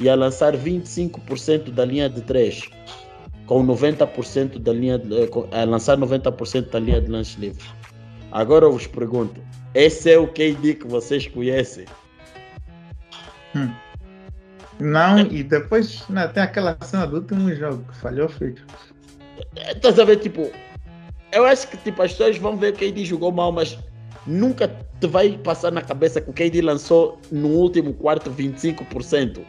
e 0.00 0.08
a 0.08 0.14
lançar 0.14 0.56
25% 0.56 1.70
da 1.70 1.84
linha 1.84 2.08
de 2.08 2.20
3 2.22 2.70
com 3.46 3.64
90% 3.66 4.58
da 4.58 4.72
linha 4.72 4.98
de, 4.98 5.14
eh, 5.22 5.28
a 5.52 5.64
lançar 5.64 5.96
90% 5.96 6.70
da 6.70 6.80
linha 6.80 7.00
de 7.00 7.10
lance 7.10 7.38
livre. 7.38 7.64
Agora 8.32 8.64
eu 8.64 8.72
vos 8.72 8.86
pergunto, 8.86 9.40
esse 9.74 10.10
é 10.10 10.18
o 10.18 10.26
KD 10.26 10.74
que 10.74 10.86
vocês 10.86 11.26
conhecem? 11.28 11.84
Hum. 13.54 13.70
Não, 14.80 15.20
e 15.20 15.42
depois 15.42 16.02
não, 16.08 16.26
tem 16.28 16.42
aquela 16.42 16.76
cena 16.82 17.06
do 17.06 17.16
último 17.16 17.54
jogo 17.54 17.84
que 17.84 17.96
falhou 17.96 18.28
feio. 18.28 18.56
Estás 19.56 19.98
a 20.00 20.04
ver, 20.04 20.16
tipo, 20.16 20.50
eu 21.30 21.44
acho 21.44 21.68
que 21.68 21.76
tipo, 21.76 22.02
as 22.02 22.12
pessoas 22.12 22.38
vão 22.38 22.56
ver 22.56 22.72
que 22.72 22.84
o 22.84 22.88
KD 22.88 23.04
jogou 23.04 23.30
mal, 23.30 23.52
mas 23.52 23.78
nunca 24.26 24.68
te 25.00 25.06
vai 25.06 25.38
passar 25.38 25.70
na 25.72 25.82
cabeça 25.82 26.20
que 26.20 26.30
o 26.30 26.32
KD 26.32 26.62
lançou 26.62 27.18
no 27.30 27.48
último 27.48 27.92
quarto 27.94 28.30
25% 28.30 29.40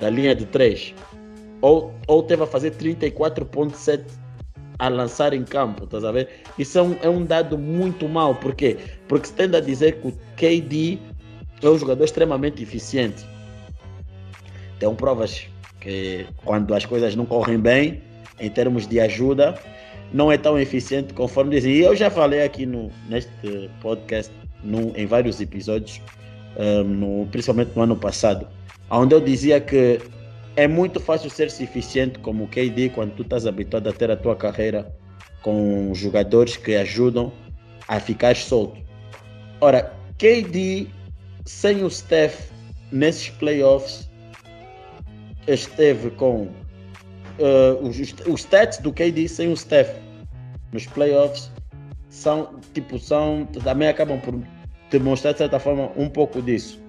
da 0.00 0.08
linha 0.10 0.34
de 0.34 0.46
3 0.46 0.94
ou, 1.60 1.94
ou 2.06 2.22
teve 2.22 2.42
a 2.42 2.46
fazer 2.46 2.72
34,7 2.72 4.04
a 4.78 4.88
lançar 4.88 5.34
em 5.34 5.44
campo, 5.44 5.84
estás 5.84 6.04
a 6.04 6.12
ver? 6.12 6.28
Isso 6.58 6.78
é 6.78 6.82
um, 6.82 6.96
é 7.02 7.08
um 7.08 7.24
dado 7.24 7.58
muito 7.58 8.08
mau, 8.08 8.34
por 8.34 8.54
quê? 8.54 8.78
Porque 9.06 9.26
se 9.26 9.34
tende 9.34 9.56
a 9.56 9.60
dizer 9.60 10.00
que 10.00 10.08
o 10.08 10.12
KD 10.36 10.98
é 11.62 11.68
um 11.68 11.76
jogador 11.76 12.04
extremamente 12.04 12.62
eficiente. 12.62 13.26
Tem 14.78 14.94
provas 14.94 15.46
que 15.80 16.26
quando 16.44 16.74
as 16.74 16.86
coisas 16.86 17.14
não 17.14 17.26
correm 17.26 17.58
bem, 17.58 18.02
em 18.38 18.48
termos 18.48 18.86
de 18.86 18.98
ajuda, 18.98 19.54
não 20.12 20.30
é 20.30 20.36
tão 20.36 20.58
eficiente 20.58 21.14
conforme 21.14 21.56
dizem. 21.56 21.72
E 21.72 21.80
eu 21.80 21.94
já 21.94 22.10
falei 22.10 22.42
aqui 22.42 22.66
no, 22.66 22.90
neste 23.08 23.70
podcast, 23.80 24.32
no, 24.62 24.96
em 24.96 25.06
vários 25.06 25.40
episódios, 25.40 26.00
um, 26.56 26.84
no, 26.84 27.26
principalmente 27.26 27.72
no 27.74 27.82
ano 27.82 27.96
passado, 27.96 28.46
onde 28.90 29.14
eu 29.14 29.20
dizia 29.20 29.60
que 29.60 30.00
é 30.56 30.66
muito 30.66 30.98
fácil 31.00 31.30
ser 31.30 31.46
eficiente 31.46 32.18
como 32.18 32.48
KD 32.48 32.90
quando 32.90 33.14
tu 33.14 33.22
estás 33.22 33.46
habituado 33.46 33.88
a 33.88 33.92
ter 33.92 34.10
a 34.10 34.16
tua 34.16 34.34
carreira 34.34 34.92
com 35.42 35.92
jogadores 35.94 36.56
que 36.56 36.74
ajudam 36.76 37.32
a 37.88 37.98
ficar 37.98 38.36
solto. 38.36 38.80
Ora, 39.60 39.92
KD 40.18 40.88
sem 41.46 41.82
o 41.82 41.90
Steph 41.90 42.50
nesses 42.92 43.30
playoffs 43.30 44.10
esteve 45.46 46.10
com 46.10 46.48
uh, 47.40 47.86
os, 47.86 47.98
os 47.98 48.40
stats 48.40 48.78
do 48.78 48.92
KD 48.92 49.28
sem 49.28 49.50
o 49.50 49.56
Steph 49.56 49.90
nos 50.72 50.86
playoffs 50.86 51.50
são 52.08 52.60
tipo 52.74 52.98
são 52.98 53.46
também 53.64 53.88
acabam 53.88 54.20
por 54.20 54.38
demonstrar 54.90 55.32
de 55.32 55.38
certa 55.38 55.58
forma 55.58 55.90
um 55.96 56.08
pouco 56.08 56.42
disso. 56.42 56.80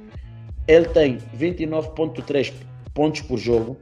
Ele 0.67 0.85
tem 0.85 1.17
29.3 1.37 2.53
pontos 2.93 3.21
por 3.21 3.37
jogo, 3.37 3.77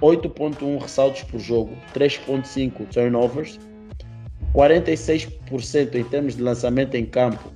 8.1 0.00 0.80
ressaltos 0.80 1.22
por 1.22 1.38
jogo, 1.38 1.76
3.5 1.94 2.86
turnovers, 2.88 3.58
46% 4.54 5.94
em 5.94 6.04
termos 6.04 6.36
de 6.36 6.42
lançamento 6.42 6.94
em 6.94 7.04
campo 7.04 7.52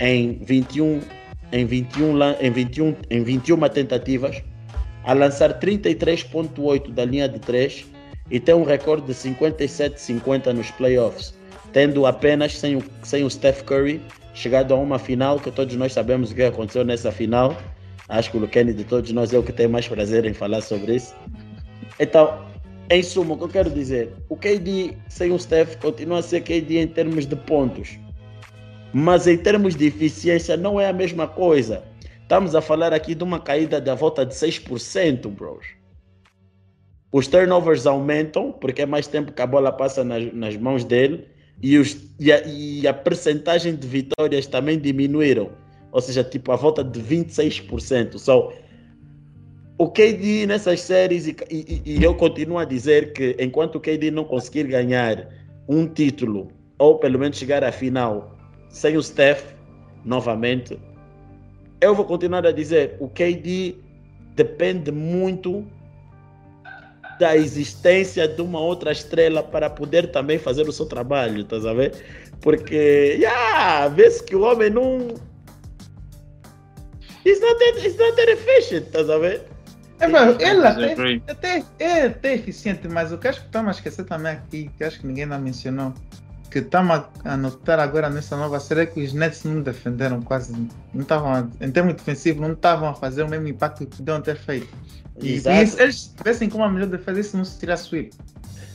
em 0.00 0.38
21 0.44 1.00
em 1.52 1.64
21 1.64 2.18
em 2.40 2.50
21 2.50 2.96
em 3.10 3.22
21 3.22 3.68
tentativas, 3.68 4.42
a 5.04 5.12
lançar 5.12 5.58
33.8 5.58 6.92
da 6.92 7.04
linha 7.04 7.28
de 7.28 7.38
3 7.38 7.86
e 8.30 8.38
tem 8.40 8.54
um 8.54 8.64
recorde 8.64 9.06
de 9.06 9.14
57-50 9.14 10.52
nos 10.52 10.70
playoffs, 10.72 11.34
tendo 11.72 12.06
apenas 12.06 12.58
sem 12.58 12.76
o, 12.76 12.84
sem 13.02 13.24
o 13.24 13.30
Steph 13.30 13.62
Curry 13.62 14.00
chegado 14.34 14.72
a 14.72 14.76
uma 14.76 14.98
final 14.98 15.38
que 15.40 15.50
todos 15.50 15.74
nós 15.76 15.92
sabemos 15.92 16.30
o 16.30 16.34
que 16.34 16.42
aconteceu 16.42 16.84
nessa 16.84 17.10
final 17.10 17.56
Acho 18.08 18.30
que 18.30 18.38
o 18.38 18.40
Luquene 18.40 18.72
de 18.72 18.84
todos 18.84 19.12
nós 19.12 19.34
é 19.34 19.38
o 19.38 19.42
que 19.42 19.52
tem 19.52 19.68
mais 19.68 19.86
prazer 19.86 20.24
em 20.24 20.32
falar 20.32 20.62
sobre 20.62 20.96
isso. 20.96 21.14
Então, 22.00 22.42
em 22.88 23.02
suma, 23.02 23.34
o 23.34 23.36
que 23.36 23.44
eu 23.44 23.48
quero 23.48 23.70
dizer, 23.70 24.14
o 24.30 24.36
KD 24.36 24.96
sem 25.10 25.30
o 25.30 25.38
Steph 25.38 25.76
continua 25.76 26.20
a 26.20 26.22
ser 26.22 26.40
KD 26.40 26.78
em 26.78 26.86
termos 26.86 27.26
de 27.26 27.36
pontos, 27.36 27.98
mas 28.94 29.26
em 29.26 29.36
termos 29.36 29.76
de 29.76 29.86
eficiência 29.86 30.56
não 30.56 30.80
é 30.80 30.88
a 30.88 30.92
mesma 30.92 31.28
coisa. 31.28 31.82
Estamos 32.22 32.54
a 32.54 32.62
falar 32.62 32.94
aqui 32.94 33.14
de 33.14 33.22
uma 33.22 33.40
caída 33.40 33.78
da 33.78 33.94
volta 33.94 34.24
de 34.24 34.34
6%, 34.34 35.28
bros. 35.28 35.66
Os 37.10 37.26
turnovers 37.26 37.86
aumentam, 37.86 38.52
porque 38.52 38.82
é 38.82 38.86
mais 38.86 39.06
tempo 39.06 39.32
que 39.32 39.40
a 39.40 39.46
bola 39.46 39.72
passa 39.72 40.04
nas, 40.04 40.32
nas 40.32 40.56
mãos 40.56 40.84
dele, 40.84 41.26
e, 41.62 41.78
os, 41.78 41.96
e, 42.20 42.32
a, 42.32 42.46
e 42.46 42.86
a 42.86 42.94
percentagem 42.94 43.74
de 43.74 43.86
vitórias 43.86 44.46
também 44.46 44.78
diminuíram 44.78 45.50
ou 45.92 46.00
seja, 46.00 46.22
tipo 46.22 46.52
a 46.52 46.56
volta 46.56 46.84
de 46.84 47.00
26%. 47.00 48.18
So, 48.18 48.52
o 49.78 49.88
KD 49.88 50.46
nessas 50.46 50.80
séries, 50.80 51.26
e, 51.26 51.36
e, 51.50 51.82
e, 51.84 52.02
eu 52.02 52.14
continuo 52.14 52.58
a 52.58 52.64
dizer 52.64 53.12
que 53.12 53.36
enquanto 53.38 53.76
o 53.76 53.80
KD 53.80 54.10
não 54.10 54.24
conseguir 54.24 54.64
ganhar 54.64 55.28
um 55.68 55.86
título, 55.86 56.48
ou 56.78 56.98
pelo 56.98 57.18
menos 57.18 57.38
chegar 57.38 57.64
à 57.64 57.72
final, 57.72 58.36
sem 58.68 58.96
o 58.96 59.02
Steph, 59.02 59.54
novamente, 60.04 60.78
eu 61.80 61.94
vou 61.94 62.04
continuar 62.04 62.46
a 62.46 62.52
dizer, 62.52 62.96
o 62.98 63.08
KD 63.08 63.76
depende 64.34 64.90
muito 64.90 65.64
da 67.18 67.36
existência 67.36 68.28
de 68.28 68.40
uma 68.40 68.60
outra 68.60 68.92
estrela 68.92 69.42
para 69.42 69.68
poder 69.68 70.10
também 70.10 70.38
fazer 70.38 70.68
o 70.68 70.72
seu 70.72 70.86
trabalho, 70.86 71.46
a 71.52 71.74
ver? 71.74 71.92
Porque, 72.40 73.16
yeah, 73.18 73.88
vê-se 73.88 74.22
que 74.22 74.36
o 74.36 74.42
homem 74.42 74.70
não, 74.70 75.14
It's 77.28 77.40
not 77.40 77.58
that, 77.58 77.84
it's 77.84 77.98
not 77.98 78.16
that 78.16 78.30
efficient, 78.30 78.94
a 78.94 79.18
ver? 79.18 79.42
É, 80.00 80.06
mano, 80.06 80.36
ele 80.40 80.64
até, 80.64 81.20
até, 81.28 81.64
é 81.78 82.06
até 82.06 82.34
eficiente, 82.34 82.86
mas 82.88 83.12
o 83.12 83.18
que 83.18 83.26
acho 83.28 83.40
que 83.40 83.46
estamos 83.46 83.68
a 83.68 83.72
esquecer 83.72 84.04
também 84.04 84.32
aqui, 84.32 84.70
que 84.78 84.84
acho 84.84 85.00
que 85.00 85.06
ninguém 85.06 85.26
não 85.26 85.38
mencionou, 85.40 85.92
que 86.50 86.60
estamos 86.60 87.02
a 87.24 87.36
notar 87.36 87.80
agora 87.80 88.08
nessa 88.08 88.36
nova 88.36 88.60
série 88.60 88.82
é 88.82 88.86
que 88.86 89.02
os 89.02 89.12
Nets 89.12 89.44
não 89.44 89.60
defenderam 89.60 90.22
quase, 90.22 90.52
não 90.94 91.02
estavam, 91.02 91.50
em 91.60 91.70
termos 91.70 91.94
defensivos, 91.94 92.40
não 92.40 92.52
estavam 92.52 92.88
a 92.88 92.94
fazer 92.94 93.24
o 93.24 93.28
mesmo 93.28 93.48
impacto 93.48 93.84
que 93.84 93.96
podiam 93.96 94.22
ter 94.22 94.36
feito. 94.36 94.68
E, 95.22 95.34
e 95.34 95.40
se 95.40 95.82
eles 95.82 96.12
tivessem 96.16 96.48
como 96.48 96.64
a 96.64 96.68
melhor 96.68 96.88
defesa, 96.88 97.20
isso 97.20 97.36
não 97.36 97.44
se 97.44 97.58
tirar 97.58 97.76
sweep. 97.76 98.10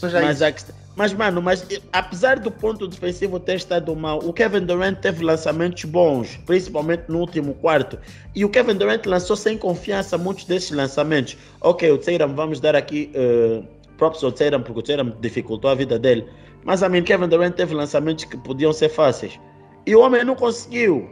Mas, 0.01 0.41
isso. 0.41 0.73
mas, 0.95 1.13
mano, 1.13 1.41
mas 1.41 1.65
apesar 1.93 2.39
do 2.39 2.51
ponto 2.51 2.87
defensivo 2.87 3.39
ter 3.39 3.55
estado 3.55 3.95
mal, 3.95 4.19
o 4.19 4.33
Kevin 4.33 4.65
Durant 4.65 4.99
teve 4.99 5.23
lançamentos 5.23 5.85
bons, 5.85 6.37
principalmente 6.45 7.03
no 7.07 7.19
último 7.19 7.53
quarto. 7.55 7.97
E 8.35 8.43
o 8.43 8.49
Kevin 8.49 8.75
Durant 8.75 9.05
lançou 9.05 9.35
sem 9.35 9.57
confiança 9.57 10.17
muitos 10.17 10.43
desses 10.45 10.71
lançamentos. 10.71 11.37
Ok, 11.61 11.89
o 11.89 11.97
Teiram, 11.97 12.35
vamos 12.35 12.59
dar 12.59 12.75
aqui 12.75 13.11
uh, 13.15 13.65
props 13.97 14.23
ao 14.23 14.31
porque 14.31 14.79
o 14.79 14.83
Teiram 14.83 15.15
dificultou 15.21 15.71
a 15.71 15.75
vida 15.75 15.97
dele. 15.97 16.27
Mas 16.65 16.83
a 16.83 16.89
mim, 16.89 17.03
Kevin 17.03 17.27
Durant 17.27 17.55
teve 17.55 17.73
lançamentos 17.73 18.25
que 18.25 18.37
podiam 18.37 18.73
ser 18.73 18.89
fáceis. 18.89 19.39
E 19.85 19.95
o 19.95 20.01
homem 20.01 20.23
não 20.23 20.35
conseguiu. 20.35 21.09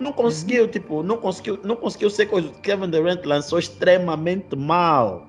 Não 0.00 0.12
conseguiu, 0.12 0.64
uhum. 0.64 0.70
tipo, 0.70 1.02
não 1.02 1.18
conseguiu, 1.18 1.60
não 1.62 1.76
conseguiu 1.76 2.08
ser 2.08 2.26
coisa. 2.26 2.48
Kevin 2.62 2.88
Durant 2.88 3.22
lançou 3.24 3.58
extremamente 3.58 4.56
mal. 4.56 5.26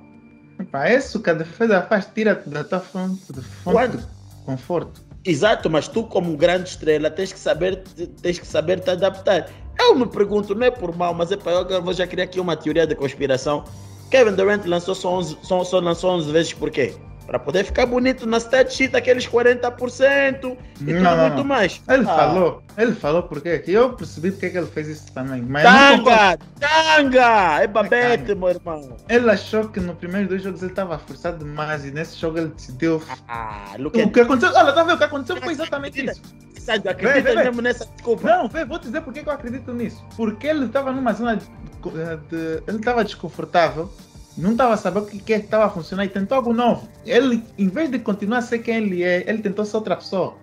Para 0.72 0.94
isso 0.94 1.20
que 1.20 1.30
a 1.30 1.34
defesa 1.34 1.82
faz, 1.82 2.06
tira 2.14 2.42
da 2.46 2.64
tua 2.64 2.80
fonte 2.80 3.34
de, 3.34 3.42
fonte 3.42 3.98
de 3.98 4.06
conforto. 4.46 5.02
Exato, 5.26 5.70
mas 5.70 5.88
tu 5.88 6.04
como 6.04 6.36
grande 6.38 6.70
estrela 6.70 7.12
tens 7.12 7.34
que 7.34 7.40
saber, 7.40 7.84
tens 8.22 8.40
que 8.40 8.48
saber 8.48 8.80
te 8.80 8.90
adaptar. 8.90 9.50
Eu 9.78 9.96
me 9.96 10.08
pergunto, 10.08 10.56
não 10.56 10.66
é 10.66 10.72
por 10.72 10.96
mal, 10.96 11.14
mas 11.14 11.32
é 11.32 11.38
para 11.38 11.52
eu 11.52 11.82
vou 11.82 11.94
já 11.94 12.08
criar 12.08 12.24
aqui 12.24 12.40
uma 12.40 12.56
teoria 12.56 12.88
de 12.88 12.96
conspiração. 12.96 13.66
Kevin 14.10 14.36
Durant 14.36 14.66
lançou 14.66 14.96
só 14.96 15.18
11, 15.18 15.38
só, 15.44 15.64
só 15.64 15.80
lançou 15.80 16.12
11 16.12 16.32
vezes 16.32 16.54
por 16.54 16.70
quê? 16.70 16.94
Para 17.32 17.40
poder 17.40 17.64
ficar 17.64 17.86
bonito 17.86 18.28
na 18.28 18.40
stat 18.40 18.74
sheet, 18.74 18.94
aqueles 18.94 19.26
40% 19.26 19.38
e 19.62 20.86
tudo 20.86 21.00
não, 21.00 21.18
muito 21.18 21.38
não. 21.38 21.44
mais. 21.46 21.82
Ele 21.88 22.04
ah. 22.04 22.14
falou, 22.14 22.64
ele 22.78 22.92
falou 22.94 23.24
porque 23.24 23.58
que 23.60 23.72
eu 23.72 23.94
percebi 23.94 24.32
porque 24.32 24.50
que 24.50 24.58
ele 24.58 24.68
fez 24.68 24.90
isso 24.90 25.14
também. 25.14 25.42
Mas 25.42 25.64
tanga, 25.64 26.38
tanga, 26.60 27.62
é 27.62 27.68
babete, 27.68 28.36
meu 28.36 28.50
irmão. 28.50 28.98
Ele 29.08 29.32
achou 29.32 29.70
que 29.70 29.80
no 29.80 29.96
primeiro 29.96 30.28
dois 30.28 30.44
jogos 30.44 30.62
ele 30.62 30.74
estava 30.74 31.00
forçado 31.00 31.38
demais 31.38 31.86
e 31.86 31.92
nesse 31.92 32.20
jogo 32.20 32.38
ele 32.38 32.50
decidiu. 32.50 33.02
Ah, 33.30 33.78
o 33.80 33.90
que 33.90 34.20
aconteceu? 34.20 34.54
Olha, 34.54 34.74
tá 34.74 34.84
vendo? 34.84 34.96
O 34.96 34.98
que 34.98 35.04
aconteceu 35.06 35.38
foi 35.38 35.54
exatamente 35.54 36.06
isso. 36.06 36.22
Acredita 36.68 37.22
vê, 37.22 37.22
vê, 37.22 37.44
mesmo 37.46 37.62
nessa 37.62 37.86
desculpa? 37.86 38.28
Não, 38.28 38.50
vê, 38.50 38.66
vou 38.66 38.78
te 38.78 38.88
dizer 38.88 39.02
porque 39.02 39.24
que 39.24 39.30
eu 39.30 39.34
acredito 39.34 39.74
nisso. 39.74 40.06
Porque 40.18 40.48
ele 40.48 40.66
estava 40.66 40.92
numa 40.92 41.14
zona 41.14 41.38
de, 41.38 41.46
de 41.46 42.62
ele 42.68 42.78
estava 42.78 43.06
desconfortável 43.06 43.90
não 44.38 44.52
estava 44.52 44.78
sabendo 44.78 45.06
o 45.06 45.08
que 45.08 45.34
estava 45.34 45.70
funcionando 45.70 46.08
e 46.08 46.10
tentou 46.10 46.38
algo 46.38 46.54
novo. 46.54 46.88
Ele, 47.06 47.44
em 47.58 47.68
vez 47.68 47.90
de 47.90 48.00
continuar 48.00 48.40
a 48.40 48.42
ser 48.42 48.60
quem 48.60 48.78
ele 48.78 49.04
é, 49.04 49.24
ele 49.28 49.40
tentou 49.40 49.66
ser 49.66 49.78
outra 49.78 49.96
pessoa. 49.96 50.36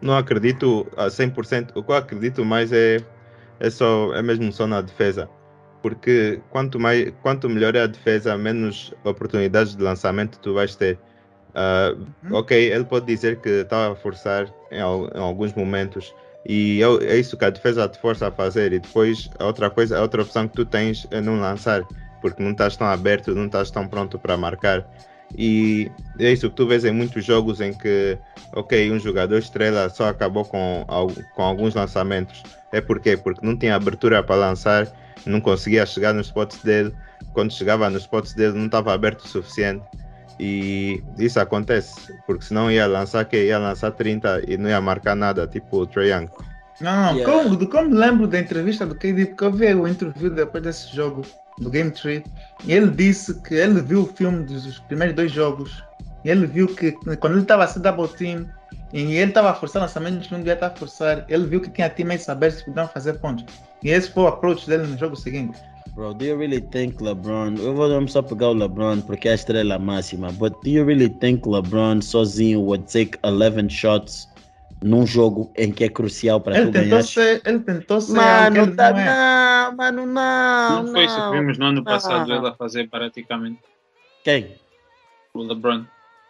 Não 0.00 0.16
acredito 0.16 0.86
a 0.96 1.06
100%. 1.06 1.70
O 1.74 1.82
que 1.82 1.90
eu 1.90 1.96
acredito 1.96 2.44
mais 2.44 2.72
é, 2.72 2.98
é, 3.60 3.70
só, 3.70 4.14
é 4.14 4.22
mesmo 4.22 4.50
só 4.52 4.66
na 4.66 4.80
defesa. 4.80 5.28
Porque 5.82 6.40
quanto, 6.50 6.80
mais, 6.80 7.12
quanto 7.22 7.48
melhor 7.48 7.74
é 7.76 7.82
a 7.82 7.86
defesa, 7.86 8.36
menos 8.36 8.92
oportunidades 9.04 9.76
de 9.76 9.82
lançamento 9.82 10.38
tu 10.40 10.54
vais 10.54 10.74
ter. 10.74 10.98
Uh, 11.54 12.06
uhum. 12.24 12.36
Ok, 12.38 12.70
ele 12.70 12.84
pode 12.84 13.06
dizer 13.06 13.40
que 13.40 13.48
estava 13.48 13.92
a 13.92 13.96
forçar 13.96 14.46
em, 14.70 14.76
em, 14.78 15.20
alguns 15.20 15.54
momentos 15.54 16.14
e 16.46 16.82
é, 16.82 17.12
é 17.12 17.16
isso 17.16 17.34
que 17.34 17.46
a 17.46 17.50
defesa 17.50 17.88
te 17.88 17.98
força 17.98 18.28
a 18.28 18.30
fazer. 18.30 18.72
E 18.72 18.78
depois 18.78 19.30
a 19.38 19.46
outra 19.46 19.70
coisa, 19.70 19.98
a 19.98 20.02
outra 20.02 20.22
opção 20.22 20.46
que 20.48 20.54
tu 20.54 20.66
tens 20.66 21.06
é 21.10 21.20
não 21.20 21.40
lançar 21.40 21.82
porque 22.26 22.42
não 22.42 22.50
estás 22.50 22.76
tão 22.76 22.86
aberto, 22.86 23.34
não 23.34 23.46
estás 23.46 23.70
tão 23.70 23.86
pronto 23.86 24.18
para 24.18 24.36
marcar. 24.36 24.84
E 25.36 25.90
é 26.18 26.32
isso 26.32 26.48
que 26.50 26.56
tu 26.56 26.66
vês 26.66 26.84
em 26.84 26.92
muitos 26.92 27.24
jogos 27.24 27.60
em 27.60 27.72
que, 27.72 28.18
ok, 28.52 28.90
um 28.90 28.98
jogador 28.98 29.38
estrela 29.38 29.88
só 29.88 30.08
acabou 30.08 30.44
com, 30.44 30.84
com 31.34 31.42
alguns 31.42 31.74
lançamentos. 31.74 32.42
É 32.72 32.80
porque 32.80 33.16
Porque 33.16 33.44
não 33.44 33.56
tinha 33.56 33.74
abertura 33.74 34.22
para 34.22 34.36
lançar, 34.36 34.86
não 35.24 35.40
conseguia 35.40 35.86
chegar 35.86 36.12
nos 36.12 36.26
spots 36.26 36.62
dele. 36.62 36.92
Quando 37.32 37.52
chegava 37.52 37.88
nos 37.90 38.02
spots 38.02 38.34
dele, 38.34 38.56
não 38.56 38.66
estava 38.66 38.92
aberto 38.92 39.20
o 39.20 39.28
suficiente. 39.28 39.84
E 40.38 41.02
isso 41.18 41.40
acontece, 41.40 42.14
porque 42.26 42.44
senão 42.44 42.70
ia 42.70 42.86
lançar 42.86 43.24
que 43.24 43.46
ia 43.46 43.58
lançar 43.58 43.92
30 43.92 44.42
e 44.46 44.58
não 44.58 44.68
ia 44.68 44.80
marcar 44.80 45.16
nada, 45.16 45.46
tipo 45.46 45.78
o 45.78 45.86
Trae 45.86 46.10
Young. 46.10 46.28
Não, 46.80 46.94
não, 46.94 47.16
yeah. 47.16 47.24
como, 47.24 47.66
como 47.68 47.94
lembro 47.94 48.26
da 48.26 48.38
entrevista 48.38 48.84
do 48.84 48.94
KD, 48.94 49.26
porque 49.26 49.44
eu 49.44 49.52
vi 49.52 49.74
o 49.74 49.88
interview 49.88 50.28
depois 50.28 50.62
desse 50.62 50.94
jogo 50.94 51.22
do 51.58 51.70
Game 51.70 51.90
Tree, 51.90 52.22
ele 52.66 52.90
disse 52.90 53.34
que 53.42 53.54
ele 53.54 53.80
viu 53.80 54.02
o 54.02 54.06
filme 54.06 54.44
dos 54.44 54.78
primeiros 54.80 55.16
dois 55.16 55.32
jogos. 55.32 55.82
E 56.24 56.30
ele 56.30 56.46
viu 56.46 56.66
que 56.66 56.92
quando 56.92 57.34
ele 57.34 57.42
estava 57.42 57.64
a 57.64 57.66
ser 57.66 57.80
double 57.80 58.08
team 58.08 58.46
e 58.92 59.00
ele 59.00 59.30
estava 59.30 59.50
a 59.50 59.54
forçar 59.54 59.82
lançamentos, 59.82 60.30
não 60.30 60.38
devia 60.38 60.54
estar 60.54 60.68
a 60.68 60.70
forçar. 60.70 61.24
Ele 61.28 61.46
viu 61.46 61.60
que 61.60 61.70
tinha 61.70 61.88
teammates 61.88 62.28
abertos 62.28 62.62
que 62.62 62.70
podiam 62.70 62.88
fazer 62.88 63.14
pontos. 63.14 63.44
E 63.82 63.90
esse 63.90 64.10
foi 64.10 64.24
o 64.24 64.26
approach 64.26 64.66
dele 64.66 64.86
no 64.86 64.98
jogo 64.98 65.16
seguinte. 65.16 65.58
Bro, 65.94 66.14
do 66.14 66.26
you 66.26 66.36
really 66.36 66.60
think 66.60 67.02
LeBron? 67.02 67.54
Eu 67.58 67.74
vou 67.74 68.08
só 68.08 68.20
pegar 68.20 68.48
o 68.48 68.52
LeBron 68.52 69.00
porque 69.00 69.28
é 69.28 69.32
a 69.32 69.34
estrela 69.34 69.78
máxima. 69.78 70.30
But 70.32 70.52
do 70.62 70.68
you 70.68 70.84
really 70.84 71.08
think 71.08 71.48
LeBron 71.48 72.02
sozinho 72.02 72.60
would 72.60 72.84
take 72.92 73.18
11 73.24 73.70
shots 73.70 74.28
num 74.82 75.06
jogo 75.06 75.52
em 75.56 75.72
que 75.72 75.84
é 75.84 75.88
crucial 75.88 76.40
para 76.40 76.58
ele 76.58 76.66
tu 76.66 76.72
ganhar. 76.72 77.02
Ser, 77.02 77.42
ele 77.44 77.60
tentou 77.60 78.00
ser. 78.00 78.14
Mano, 78.14 78.76
tá, 78.76 78.92
não, 78.92 78.98
é. 78.98 79.04
não, 79.04 79.76
mano, 79.76 80.06
não. 80.06 80.82
Não, 80.82 80.92
foi 80.92 81.04
isso 81.04 81.16
que 81.16 81.30
vimos 81.38 81.58
no 81.58 81.66
ano 81.66 81.84
passado 81.84 82.32
ele 82.32 82.46
a 82.46 82.54
fazer 82.54 82.88
praticamente. 82.88 83.60
Quem? 84.24 84.56
O 85.34 85.42
LeBron. 85.42 85.84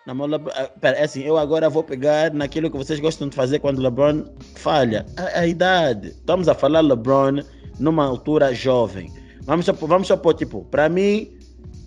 Não, 0.07 0.25
Lebron, 0.25 0.53
ah, 0.55 0.71
pera, 0.81 0.97
é 0.99 1.03
assim, 1.03 1.25
eu 1.25 1.37
agora 1.37 1.69
vou 1.69 1.83
pegar 1.83 2.33
naquilo 2.33 2.71
que 2.71 2.77
vocês 2.77 3.01
gostam 3.01 3.29
de 3.29 3.35
fazer 3.35 3.59
quando 3.59 3.79
o 3.79 3.83
LeBron 3.83 4.25
falha. 4.55 5.05
A, 5.17 5.41
a 5.41 5.47
idade. 5.47 6.09
Estamos 6.09 6.49
a 6.49 6.55
falar 6.55 6.81
LeBron 6.81 7.43
numa 7.81 8.05
altura 8.05 8.55
jovem. 8.55 9.13
Vamos 9.43 9.67
só, 9.67 9.73
vamos 9.73 10.07
só 10.07 10.17
pôr, 10.17 10.35
tipo, 10.35 10.65
para 10.67 10.89
mim, 10.89 11.37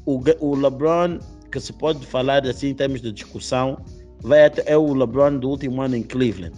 o, 0.05 0.21
o 0.41 0.55
LeBron, 0.55 1.19
que 1.49 1.61
se 1.61 1.71
pode 1.71 2.05
falar 2.05 2.45
assim 2.45 2.67
em 2.67 2.73
termos 2.73 3.01
de 3.01 3.11
discussão, 3.11 3.81
vai 4.21 4.45
até 4.45 4.63
é 4.65 4.77
o 4.77 4.93
LeBron 4.93 5.37
do 5.37 5.49
último 5.49 5.81
ano 5.81 5.95
em 5.95 6.03
Cleveland. 6.03 6.55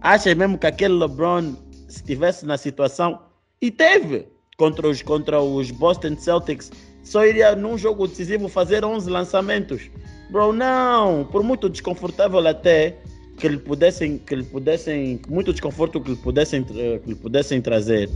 Achas 0.00 0.34
mesmo 0.34 0.58
que 0.58 0.66
aquele 0.66 0.94
LeBron, 0.94 1.54
se 1.88 1.96
estivesse 1.98 2.44
na 2.44 2.56
situação, 2.56 3.18
e 3.60 3.70
teve 3.70 4.28
contra 4.56 4.88
os, 4.88 5.02
contra 5.02 5.40
os 5.40 5.70
Boston 5.70 6.16
Celtics, 6.16 6.70
só 7.02 7.24
iria 7.24 7.54
num 7.54 7.76
jogo 7.76 8.06
decisivo 8.06 8.48
fazer 8.48 8.84
11 8.84 9.10
lançamentos? 9.10 9.90
Bro, 10.30 10.52
não, 10.52 11.24
por 11.30 11.42
muito 11.42 11.68
desconfortável 11.68 12.46
até 12.46 12.96
que 13.36 13.48
lhe 13.48 13.58
pudessem, 13.58 14.18
que 14.18 14.34
lhe 14.34 14.44
pudessem, 14.44 15.20
muito 15.28 15.52
desconforto 15.52 16.00
que 16.00 16.10
lhe 16.10 16.16
pudessem, 16.16 16.62
que 16.62 17.02
lhe 17.06 17.14
pudessem 17.14 17.60
trazer. 17.60 18.08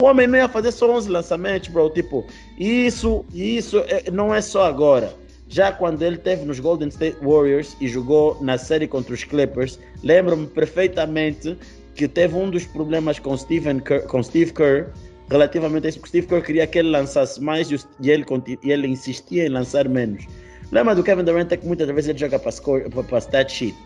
O 0.00 0.06
homem 0.06 0.26
não 0.26 0.36
ia 0.36 0.48
fazer 0.48 0.72
só 0.72 0.90
11 0.90 1.08
lançamentos, 1.08 1.68
bro. 1.68 1.88
Tipo, 1.90 2.26
isso, 2.58 3.24
isso 3.32 3.78
é, 3.86 4.10
não 4.10 4.34
é 4.34 4.40
só 4.40 4.64
agora. 4.64 5.14
Já 5.54 5.70
quando 5.70 6.02
ele 6.02 6.18
teve 6.18 6.44
nos 6.44 6.58
Golden 6.58 6.88
State 6.88 7.16
Warriors 7.22 7.76
e 7.80 7.86
jogou 7.86 8.36
na 8.42 8.58
série 8.58 8.88
contra 8.88 9.14
os 9.14 9.22
Clippers, 9.22 9.78
lembro-me 10.02 10.48
perfeitamente 10.48 11.56
que 11.94 12.08
teve 12.08 12.34
um 12.34 12.50
dos 12.50 12.64
problemas 12.64 13.20
com, 13.20 13.36
Stephen 13.36 13.78
Kerr, 13.78 14.04
com 14.08 14.20
Steve 14.20 14.52
Kerr 14.52 14.88
relativamente 15.30 15.86
a 15.86 15.90
isso, 15.90 16.00
porque 16.00 16.08
Steve 16.08 16.26
Kerr 16.26 16.42
queria 16.42 16.66
que 16.66 16.80
ele 16.80 16.88
lançasse 16.88 17.40
mais 17.40 17.70
e 17.70 18.10
ele, 18.10 18.24
e 18.64 18.72
ele 18.72 18.88
insistia 18.88 19.46
em 19.46 19.48
lançar 19.48 19.88
menos. 19.88 20.26
Lembra 20.72 20.92
do 20.92 21.04
Kevin 21.04 21.22
Durant 21.22 21.52
é 21.52 21.56
que 21.56 21.64
muitas 21.68 21.86
vezes 21.86 22.08
ele 22.08 22.18
joga 22.18 22.36
para, 22.36 22.50
score, 22.50 22.90
stat 23.20 23.52
sheet. 23.52 23.76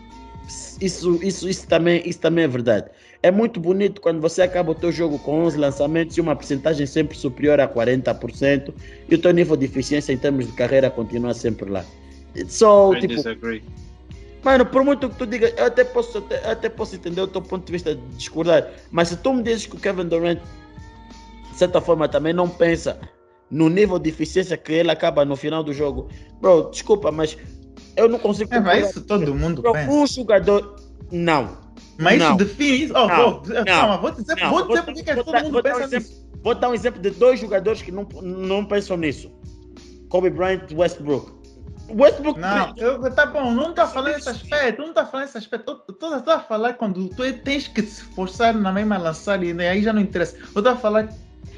Isso, 0.81 1.19
isso, 1.21 1.47
isso, 1.47 1.67
também, 1.67 2.01
isso 2.03 2.19
também 2.19 2.45
é 2.45 2.47
verdade. 2.47 2.89
É 3.21 3.29
muito 3.29 3.59
bonito 3.59 3.99
quando 3.99 4.21
você 4.21 4.41
acaba 4.41 4.71
o 4.71 4.75
teu 4.75 4.91
jogo 4.91 5.19
com 5.19 5.43
11 5.43 5.57
lançamentos 5.57 6.17
e 6.17 6.21
uma 6.21 6.35
porcentagem 6.35 6.85
sempre 6.85 7.17
superior 7.17 7.59
a 7.59 7.67
40% 7.67 8.73
e 9.09 9.15
o 9.15 9.17
teu 9.17 9.31
nível 9.31 9.57
de 9.57 9.65
eficiência 9.65 10.13
em 10.13 10.17
termos 10.17 10.47
de 10.47 10.53
carreira 10.53 10.89
continua 10.89 11.33
sempre 11.33 11.69
lá. 11.69 11.83
So, 12.47 12.93
I 12.93 13.01
tipo, 13.01 13.15
disagree. 13.15 13.63
Mano, 14.43 14.65
por 14.65 14.85
muito 14.85 15.09
que 15.09 15.15
tu 15.15 15.27
digas, 15.27 15.53
eu 15.57 15.65
até 15.65 15.83
posso, 15.83 16.17
eu 16.17 16.49
até 16.49 16.69
posso 16.69 16.95
entender 16.95 17.19
o 17.19 17.27
teu 17.27 17.41
ponto 17.41 17.65
de 17.65 17.71
vista 17.71 17.93
de 17.93 18.01
discordar, 18.15 18.71
mas 18.89 19.09
se 19.09 19.17
tu 19.17 19.33
me 19.33 19.43
dizes 19.43 19.65
que 19.65 19.75
o 19.75 19.79
Kevin 19.79 20.07
Durant, 20.07 20.39
de 21.51 21.57
certa 21.57 21.81
forma, 21.81 22.07
também 22.07 22.31
não 22.31 22.47
pensa 22.47 22.97
no 23.51 23.67
nível 23.67 23.99
de 23.99 24.09
eficiência 24.09 24.55
que 24.55 24.71
ele 24.71 24.91
acaba 24.91 25.25
no 25.25 25.35
final 25.35 25.61
do 25.61 25.73
jogo, 25.73 26.07
bro, 26.39 26.69
desculpa, 26.71 27.11
mas 27.11 27.37
eu 27.97 28.07
não 28.07 28.17
consigo. 28.17 28.53
É, 28.53 28.59
mas 28.61 28.89
isso 28.89 29.01
todo 29.01 29.35
mundo 29.35 29.61
bro, 29.61 29.73
pensa. 29.73 29.91
Um 29.91 30.07
jogador, 30.07 30.75
não. 31.11 31.57
Mas 31.99 32.17
não. 32.17 32.27
isso 32.27 32.37
define 32.37 32.83
isso. 32.85 32.93
Oh, 32.95 33.07
não, 33.07 33.41
vou, 33.41 33.43
não, 33.47 33.65
calma, 33.65 33.97
vou 33.97 34.11
dizer, 34.11 34.35
não, 34.37 34.49
vou 34.49 34.67
dizer 34.67 34.83
porque 34.83 35.15
todo 35.15 35.43
mundo 35.43 35.61
pensa 35.61 35.85
um 35.85 35.87
nisso. 35.87 36.29
Vou 36.41 36.55
dar 36.55 36.69
um 36.69 36.73
exemplo 36.73 37.01
de 37.01 37.09
dois 37.11 37.39
jogadores 37.39 37.81
que 37.81 37.91
não, 37.91 38.07
não 38.21 38.65
pensam 38.65 38.95
nisso. 38.95 39.31
Kobe 40.07 40.29
Bryant 40.29 40.71
e 40.71 40.75
Westbrook. 40.75 41.31
Westbrook. 41.89 42.39
Não, 42.39 42.73
eu, 42.77 43.11
tá 43.11 43.25
bom, 43.25 43.51
não 43.51 43.73
tá 43.73 43.85
falando 43.85 44.15
esse 44.15 44.29
aspecto, 44.29 44.81
não 44.81 44.93
tá 44.93 45.05
falando 45.05 45.27
esse 45.27 45.37
aspecto. 45.37 45.81
Eu 45.87 45.93
tô, 45.93 46.21
tô 46.21 46.31
a 46.31 46.39
falar 46.39 46.73
quando 46.73 47.09
tu 47.09 47.33
tens 47.39 47.67
que 47.67 47.81
se 47.81 48.01
forçar 48.03 48.53
na 48.53 48.71
mesma 48.71 48.97
lançar 48.97 49.43
e 49.43 49.51
aí 49.67 49.83
já 49.83 49.91
não 49.91 50.01
interessa. 50.01 50.37
Eu 50.55 50.63
tô 50.63 50.69
a 50.69 50.75
falar 50.77 51.07
que 51.07 51.13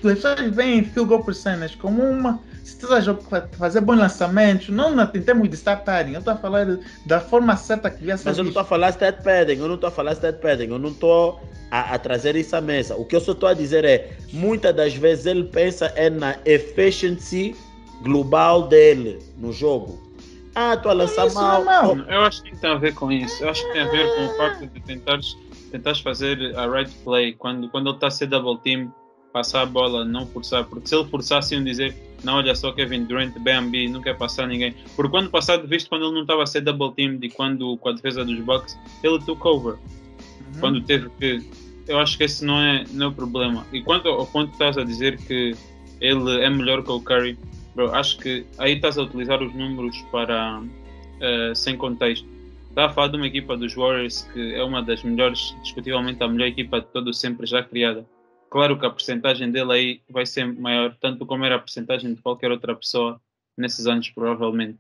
as 0.08 0.16
pessoas 0.16 0.56
veem 0.56 0.84
field 0.84 1.10
goal 1.10 1.24
percentage 1.24 1.78
como 1.78 2.02
uma 2.02 2.40
se 2.64 2.78
tu 2.78 2.86
estás 2.86 3.08
a 3.08 3.16
fazer 3.58 3.82
bons 3.82 3.98
lançamentos, 3.98 4.70
não 4.70 5.02
em 5.02 5.22
termos 5.22 5.50
de 5.50 5.56
stat 5.56 5.84
padding, 5.84 6.14
eu 6.14 6.20
estou 6.20 6.34
a 6.34 6.38
falar 6.38 6.68
da 7.06 7.20
forma 7.20 7.56
certa 7.56 7.90
que 7.90 7.98
devia 7.98 8.18
ser. 8.18 8.30
Mas 8.30 8.38
eu 8.38 8.44
não 8.44 8.50
estou 8.50 8.62
a 8.62 8.66
falar 8.66 8.90
stat 8.90 9.24
padding, 9.24 9.60
eu 9.60 9.68
não 9.68 9.76
estou 9.76 9.88
a 9.88 9.92
falar 9.92 10.14
stat 10.14 10.40
padding, 10.40 10.70
eu 10.70 10.80
não 10.80 10.90
estou 10.90 11.42
a, 11.72 11.96
a, 11.96 12.00
trazer 12.00 12.36
isso 12.36 12.56
à 12.56 12.62
mesa. 12.62 12.96
O 12.96 13.06
que 13.06 13.16
eu 13.16 13.22
só 13.22 13.32
estou 13.32 13.50
a 13.50 13.54
dizer 13.54 13.84
é, 13.84 14.16
muitas 14.32 14.76
das 14.76 14.94
vezes 14.94 15.26
ele 15.26 15.46
pensa 15.46 15.88
é 15.96 16.10
na 16.10 16.38
efficiency 16.46 17.56
global 18.04 18.68
dele 18.68 19.20
no 19.38 19.52
jogo. 19.52 20.12
Ah, 20.54 20.74
estou 20.74 20.92
a 20.92 20.96
lançar 20.96 21.28
isso 21.28 21.36
mal. 21.36 21.64
mal. 21.64 21.98
Eu 21.98 22.22
acho 22.22 22.44
que 22.44 22.56
tem 22.58 22.70
a 22.70 22.76
ver 22.76 22.94
com 22.94 23.12
isso. 23.12 23.44
Eu 23.44 23.50
acho 23.50 23.66
que 23.66 23.74
tem 23.74 23.82
a 23.82 23.90
ver 23.90 24.16
com 24.16 24.26
o 24.26 24.38
facto 24.38 24.68
de 24.68 24.80
tentares, 24.82 25.38
tentares 25.72 26.00
fazer 26.02 26.56
a 26.58 26.68
right 26.68 26.92
play 27.04 27.34
quando, 27.34 27.70
quando 27.70 27.88
ele 27.88 27.96
está 27.96 28.08
a 28.08 28.12
ser 28.12 28.28
double 28.28 28.58
team, 28.62 28.94
passar 29.32 29.62
a 29.62 29.66
bola, 29.66 30.04
não 30.04 30.28
forçar. 30.28 30.66
Porque 30.66 30.88
se 30.88 30.96
ele 30.96 31.08
forçasse, 31.10 31.56
iam 31.56 31.64
dizer: 31.64 31.96
Não, 32.24 32.36
olha 32.36 32.54
só, 32.54 32.72
Kevin 32.72 33.06
Durant, 33.06 33.34
BMB, 33.40 33.90
não 33.90 34.02
quer 34.02 34.16
passar 34.16 34.48
ninguém. 34.48 34.76
Porque 34.96 35.10
quando 35.10 35.30
passado, 35.30 35.68
visto 35.68 35.90
quando 35.90 36.06
ele 36.06 36.14
não 36.14 36.22
estava 36.22 36.44
a 36.44 36.46
ser 36.46 36.62
double 36.62 36.92
team 36.94 37.18
e 37.22 37.30
quando 37.30 37.78
com 37.78 37.90
a 37.90 37.94
defesa 37.94 38.24
dos 38.24 38.40
Bucks, 38.40 38.78
ele 39.04 39.20
took 39.20 39.46
over. 39.48 39.74
Uhum. 39.74 40.60
Quando 40.60 40.82
teve 40.82 41.10
que. 41.20 41.44
Eu 41.88 42.00
acho 42.00 42.18
que 42.18 42.26
esse 42.26 42.46
não 42.46 42.60
é, 42.60 42.86
não 42.92 43.08
é 43.08 43.10
o 43.10 43.12
problema. 43.12 43.66
E 43.74 43.82
quanto 43.82 44.08
ao 44.08 44.28
ponto 44.28 44.52
estás 44.52 44.78
a 44.78 44.84
dizer 44.84 45.18
que 45.18 45.56
ele 46.00 46.42
é 46.42 46.50
melhor 46.50 46.84
que 46.84 46.92
o 46.92 47.02
Curry 47.02 47.38
Bro, 47.76 47.94
acho 47.94 48.18
que 48.18 48.46
aí 48.58 48.74
estás 48.74 48.98
a 48.98 49.04
utilizar 49.04 49.42
os 49.42 49.54
números 49.54 49.98
para 50.12 50.60
uh, 50.60 51.56
sem 51.56 51.78
contexto. 51.78 52.28
Está 52.70 52.86
a 52.86 52.90
falar 52.90 53.10
de 53.10 53.18
uma 53.18 53.28
equipa 53.28 53.56
dos 53.56 53.74
Warriors 53.76 54.28
que 54.34 54.54
é 54.54 54.64
uma 54.64 54.82
das 54.82 55.04
melhores, 55.04 55.56
discutivelmente 55.62 56.22
a 56.24 56.28
melhor 56.28 56.48
equipa 56.48 56.82
de 56.82 56.88
todo 56.88 57.14
sempre 57.14 57.46
já 57.46 57.64
criada. 57.64 58.06
Claro 58.52 58.78
que 58.78 58.86
a 58.86 58.90
porcentagem 58.90 59.50
dele 59.50 59.72
aí 59.72 60.02
vai 60.10 60.26
ser 60.26 60.46
maior, 60.46 60.94
tanto 61.00 61.26
como 61.26 61.46
era 61.46 61.56
a 61.56 61.60
porcentagem 61.60 62.14
de 62.14 62.22
qualquer 62.22 62.52
outra 62.52 62.76
pessoa 62.76 63.20
nesses 63.58 63.88
anos, 63.88 64.10
provavelmente. 64.10 64.78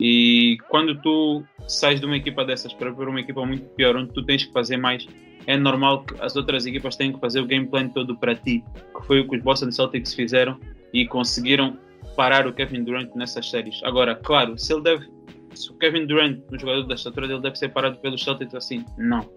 E 0.00 0.56
quando 0.70 0.98
tu 1.00 1.44
sais 1.68 2.00
de 2.00 2.06
uma 2.06 2.16
equipa 2.16 2.42
dessas 2.42 2.72
para 2.72 2.90
ver 2.90 3.08
uma 3.08 3.20
equipa 3.20 3.44
muito 3.44 3.66
pior, 3.74 3.96
onde 3.96 4.12
tu 4.14 4.24
tens 4.24 4.46
que 4.46 4.52
fazer 4.52 4.78
mais, 4.78 5.06
é 5.46 5.58
normal 5.58 6.04
que 6.04 6.14
as 6.22 6.34
outras 6.36 6.64
equipas 6.64 6.96
tenham 6.96 7.12
que 7.12 7.20
fazer 7.20 7.40
o 7.40 7.46
game 7.46 7.66
plan 7.66 7.86
todo 7.88 8.16
para 8.16 8.34
ti, 8.34 8.64
que 8.96 9.06
foi 9.06 9.20
o 9.20 9.28
que 9.28 9.36
os 9.36 9.42
Boston 9.42 9.70
Celtics 9.70 10.14
fizeram 10.14 10.58
e 10.92 11.06
conseguiram 11.06 11.78
parar 12.16 12.46
o 12.46 12.52
Kevin 12.52 12.82
Durant 12.82 13.14
nessas 13.14 13.50
séries. 13.50 13.78
Agora, 13.84 14.14
claro, 14.14 14.58
se 14.58 14.72
ele 14.72 14.82
deve. 14.82 15.06
Se 15.54 15.70
o 15.70 15.74
Kevin 15.74 16.06
Durant, 16.06 16.40
um 16.50 16.58
jogador 16.58 16.86
da 16.86 16.94
estatura 16.94 17.28
dele, 17.28 17.40
deve 17.40 17.56
ser 17.56 17.68
parado 17.70 17.98
pelos 17.98 18.22
Celtics 18.22 18.54
assim, 18.54 18.84
não. 18.96 19.28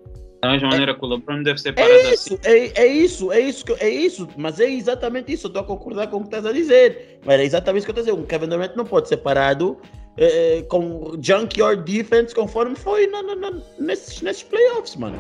Da 0.42 0.52
mesma 0.52 0.68
é, 0.68 0.72
maneira 0.72 0.96
que 0.96 1.04
o 1.04 1.08
LeBron 1.08 1.44
deve 1.44 1.60
ser 1.60 1.74
parado 1.74 1.94
é 1.94 2.14
isso, 2.14 2.34
assim. 2.36 2.40
É, 2.44 2.84
é 2.84 2.88
isso, 2.88 3.32
é 3.32 3.40
isso, 3.40 3.66
é 3.80 3.90
isso, 3.90 4.28
mas 4.38 4.60
é 4.60 4.70
exatamente 4.70 5.32
isso. 5.32 5.48
Eu 5.48 5.50
estou 5.50 5.64
a 5.64 5.66
concordar 5.66 6.08
com 6.08 6.18
o 6.18 6.20
que 6.22 6.28
estás 6.28 6.46
a 6.46 6.52
dizer. 6.52 7.20
Mas 7.26 7.40
é 7.40 7.44
exatamente 7.44 7.84
isso 7.84 7.94
que 7.94 7.98
eu 7.98 8.02
estou 8.02 8.14
a 8.14 8.16
dizer. 8.16 8.26
O 8.26 8.28
Kevin 8.28 8.48
Durant 8.48 8.76
não 8.76 8.86
pode 8.86 9.08
ser 9.08 9.18
parado 9.18 9.78
é, 10.18 10.62
com 10.64 11.14
junkyard 11.22 11.84
defense 11.84 12.34
conforme 12.34 12.76
foi 12.76 13.08
na, 13.08 13.24
na, 13.24 13.36
na, 13.36 13.52
nesses, 13.80 14.22
nesses 14.22 14.44
playoffs, 14.44 14.96
mano. 14.96 15.18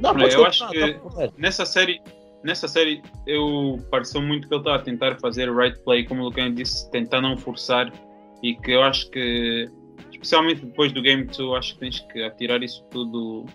Não, 0.00 0.18
eu 0.18 0.44
acho 0.44 0.68
que 0.70 0.98
nessa 1.38 1.64
série 1.64 2.00
nessa 2.42 2.66
série 2.66 3.02
eu 3.26 3.78
pareceu 3.90 4.20
muito 4.20 4.48
que 4.48 4.54
ele 4.54 4.60
está 4.60 4.74
a 4.74 4.78
tentar 4.78 5.18
fazer 5.20 5.48
o 5.48 5.56
right 5.56 5.78
play, 5.84 6.04
como 6.04 6.22
o 6.22 6.24
Lucas 6.24 6.54
disse, 6.54 6.90
tentar 6.90 7.20
não 7.20 7.36
forçar 7.36 7.92
e 8.42 8.54
que 8.54 8.72
eu 8.72 8.82
acho 8.82 9.10
que 9.10 9.68
especialmente 10.10 10.64
depois 10.64 10.92
do 10.92 11.02
game 11.02 11.24
2 11.24 11.38
acho 11.58 11.74
que 11.74 11.80
tens 11.80 12.00
que 12.00 12.22
atirar 12.22 12.62
isso 12.62 12.84
tudo 12.90 13.46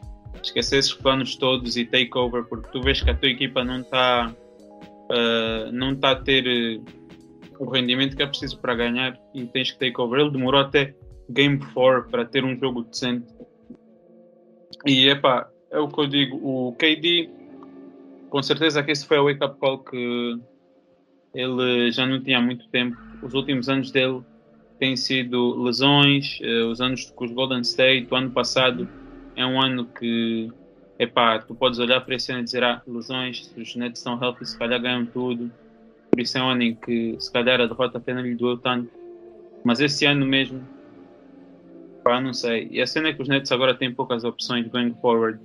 esquecer 0.41 0.77
esses 0.79 0.93
planos 0.93 1.35
todos 1.35 1.77
e 1.77 1.85
take 1.85 2.15
over 2.17 2.43
porque 2.43 2.69
tu 2.71 2.81
vês 2.81 3.01
que 3.01 3.09
a 3.09 3.15
tua 3.15 3.29
equipa 3.29 3.63
não 3.63 3.81
está 3.81 4.33
uh, 5.11 5.71
não 5.71 5.93
está 5.93 6.11
a 6.11 6.15
ter 6.15 6.45
uh, 6.45 6.85
o 7.59 7.69
rendimento 7.69 8.15
que 8.15 8.23
é 8.23 8.27
preciso 8.27 8.59
para 8.59 8.75
ganhar 8.75 9.19
e 9.33 9.45
tens 9.45 9.71
que 9.71 9.79
take 9.79 9.99
over 9.99 10.19
ele 10.19 10.31
demorou 10.31 10.61
até 10.61 10.95
game 11.29 11.59
4 11.73 12.09
para 12.09 12.25
ter 12.25 12.43
um 12.43 12.57
jogo 12.57 12.83
decente 12.83 13.27
e 14.85 15.09
epá, 15.09 15.49
é 15.71 15.79
o 15.79 15.87
que 15.87 15.99
eu 15.99 16.07
digo 16.07 16.37
o 16.37 16.73
KD 16.73 17.29
com 18.29 18.43
certeza 18.43 18.83
que 18.83 18.91
esse 18.91 19.05
foi 19.05 19.17
o 19.17 19.25
wake-up 19.25 19.59
call 19.59 19.79
que 19.79 20.39
ele 21.33 21.91
já 21.91 22.05
não 22.05 22.21
tinha 22.21 22.41
muito 22.41 22.67
tempo. 22.69 22.97
Os 23.21 23.33
últimos 23.33 23.69
anos 23.69 23.91
dele 23.91 24.21
têm 24.79 24.95
sido 24.95 25.61
lesões, 25.63 26.39
uh, 26.41 26.69
os 26.69 26.81
anos 26.81 27.11
com 27.15 27.25
os 27.25 27.31
Golden 27.31 27.61
State, 27.61 28.07
o 28.11 28.15
ano 28.15 28.31
passado 28.31 28.87
é 29.35 29.45
um 29.45 29.61
ano 29.61 29.85
que, 29.85 30.51
epá, 30.97 31.39
tu 31.39 31.53
podes 31.53 31.79
olhar 31.79 32.01
para 32.01 32.15
esse 32.15 32.31
ano 32.31 32.41
e 32.41 32.43
dizer, 32.43 32.63
ah, 32.63 32.81
lesões, 32.87 33.53
os 33.55 33.75
Nets 33.75 33.99
estão 33.99 34.21
healthy, 34.21 34.45
se 34.45 34.57
calhar 34.57 34.81
ganham 34.81 35.05
tudo. 35.05 35.51
Por 36.09 36.19
isso 36.19 36.37
é 36.37 36.41
um 36.41 36.49
ano 36.49 36.63
em 36.63 36.75
que, 36.75 37.15
se 37.19 37.31
calhar, 37.31 37.61
a 37.61 37.67
derrota 37.67 37.97
apenas 37.97 38.23
lhe 38.23 38.35
doeu 38.35 38.57
tanto. 38.57 38.89
Mas 39.63 39.79
esse 39.79 40.05
ano 40.05 40.25
mesmo, 40.25 40.61
pá, 42.03 42.19
não 42.19 42.33
sei. 42.33 42.67
E 42.71 42.81
a 42.81 42.87
cena 42.87 43.09
é 43.09 43.13
que 43.13 43.21
os 43.21 43.27
Nets 43.27 43.51
agora 43.51 43.75
têm 43.75 43.93
poucas 43.93 44.23
opções 44.23 44.67
going 44.67 44.95
forward, 45.01 45.39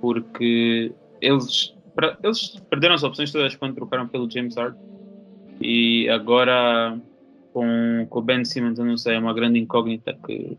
porque 0.00 0.92
eles 1.20 1.76
pra, 1.96 2.16
eles 2.22 2.60
perderam 2.70 2.94
as 2.94 3.02
opções 3.02 3.32
todas 3.32 3.56
quando 3.56 3.74
trocaram 3.74 4.06
pelo 4.06 4.30
James 4.30 4.56
Harden. 4.56 4.80
E 5.60 6.08
agora 6.10 7.00
com, 7.56 8.06
com 8.10 8.18
o 8.18 8.22
Ben 8.22 8.44
Simmons, 8.44 8.78
eu 8.78 8.84
não 8.84 8.98
sei, 8.98 9.14
é 9.14 9.18
uma 9.18 9.32
grande 9.32 9.58
incógnita 9.58 10.14
que 10.26 10.58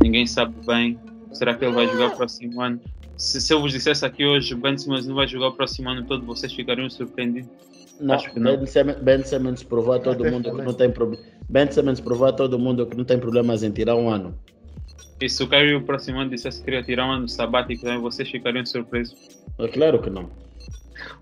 ninguém 0.00 0.24
sabe 0.24 0.54
bem. 0.64 0.96
Será 1.32 1.52
que 1.52 1.64
ele 1.64 1.74
vai 1.74 1.88
jogar 1.88 2.12
o 2.12 2.16
próximo 2.16 2.62
ano? 2.62 2.80
Se, 3.16 3.40
se 3.40 3.52
eu 3.52 3.60
vos 3.60 3.72
dissesse 3.72 4.06
aqui 4.06 4.24
hoje, 4.24 4.54
Ben 4.54 4.78
Simmons 4.78 5.04
não 5.04 5.16
vai 5.16 5.26
jogar 5.26 5.48
o 5.48 5.52
próximo 5.52 5.88
ano 5.88 6.06
todo, 6.06 6.24
vocês 6.24 6.52
ficariam 6.52 6.88
surpreendidos? 6.88 7.50
Não, 8.00 8.14
Acho 8.14 8.32
que 8.32 8.38
não. 8.38 8.56
Ben, 8.56 8.66
Simmons, 8.66 8.96
ben 8.98 9.24
Simmons 9.24 9.62
provou 9.64 9.94
a 9.94 9.98
todo 9.98 10.24
mundo 10.30 10.54
que 10.54 10.62
não 10.62 10.72
tem 10.72 10.92
problema. 10.92 11.24
Ben 11.48 11.72
Simmons 11.72 11.98
provou 11.98 12.28
a 12.28 12.32
todo 12.32 12.56
mundo 12.56 12.86
que 12.86 12.96
não 12.96 13.04
tem 13.04 13.18
problemas 13.18 13.64
em 13.64 13.72
tirar 13.72 13.96
um 13.96 14.08
ano. 14.08 14.32
E 15.20 15.28
se 15.28 15.42
o 15.42 15.48
Kyrie 15.48 15.74
o 15.74 15.82
próximo 15.82 16.20
ano 16.20 16.30
dissesse 16.30 16.60
que 16.60 16.66
queria 16.66 16.84
tirar 16.84 17.08
um 17.08 17.10
ano 17.10 17.28
sabático, 17.28 17.84
vocês 18.00 18.30
ficariam 18.30 18.64
surpresos? 18.64 19.18
É 19.58 19.66
claro 19.66 20.00
que 20.00 20.08
não 20.08 20.30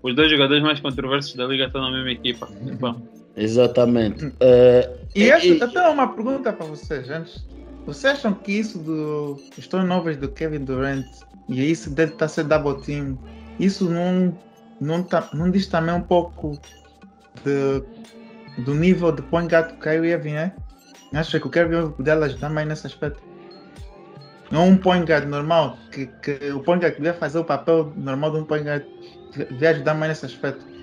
os 0.01 0.15
dois 0.15 0.29
jogadores 0.29 0.63
mais 0.63 0.79
controversos 0.79 1.35
da 1.35 1.45
liga 1.45 1.65
estão 1.65 1.81
na 1.81 1.91
mesma 1.91 2.11
equipa. 2.11 2.47
Bom. 2.79 3.01
Exatamente. 3.37 4.25
Uh, 4.25 4.97
e, 5.15 5.23
e, 5.23 5.29
essa, 5.29 5.45
e 5.45 5.59
tenho 5.59 5.91
uma 5.91 6.07
pergunta 6.07 6.51
para 6.51 6.65
vocês 6.65 7.09
antes. 7.09 7.45
Vocês 7.85 8.15
acham 8.15 8.33
que 8.33 8.51
isso 8.51 8.79
do 8.79 9.39
os 9.57 9.85
novos 9.85 10.17
do 10.17 10.27
Kevin 10.27 10.65
Durant 10.65 11.05
e 11.47 11.71
isso 11.71 11.89
dele 11.89 12.11
estar 12.11 12.25
tá 12.25 12.27
ser 12.27 12.43
double 12.43 12.81
team, 12.81 13.17
isso 13.59 13.89
não, 13.89 14.37
não, 14.81 15.03
tá, 15.03 15.29
não 15.33 15.49
diz 15.49 15.67
também 15.67 15.95
um 15.95 16.01
pouco 16.01 16.59
de, 17.45 17.83
do 18.63 18.75
nível 18.75 19.11
de 19.11 19.21
point 19.21 19.49
guard 19.49 19.69
que 19.69 19.75
o 19.75 19.79
Kyrie 19.79 20.11
Irving 20.11 20.33
é? 20.33 20.53
Acho 21.13 21.39
que 21.39 21.47
o 21.47 21.49
Kyrie 21.49 21.77
Irving 21.77 22.03
deve 22.03 22.25
ajudar 22.25 22.49
mais 22.49 22.67
nesse 22.67 22.87
aspecto. 22.87 23.23
Não 24.51 24.67
um 24.67 24.77
point 24.77 25.05
guard 25.05 25.25
normal, 25.25 25.77
que, 25.91 26.07
que 26.07 26.51
o 26.51 26.59
point 26.59 26.83
guard 26.83 26.95
que 26.95 27.01
deve 27.01 27.17
fazer 27.17 27.39
o 27.39 27.45
papel 27.45 27.93
normal 27.95 28.31
de 28.31 28.37
um 28.39 28.43
point 28.43 28.65
guard 28.65 28.83
vai 29.57 29.69
ajudar 29.69 29.93
mais 29.93 30.09
nesse 30.09 30.25
aspecto? 30.25 30.76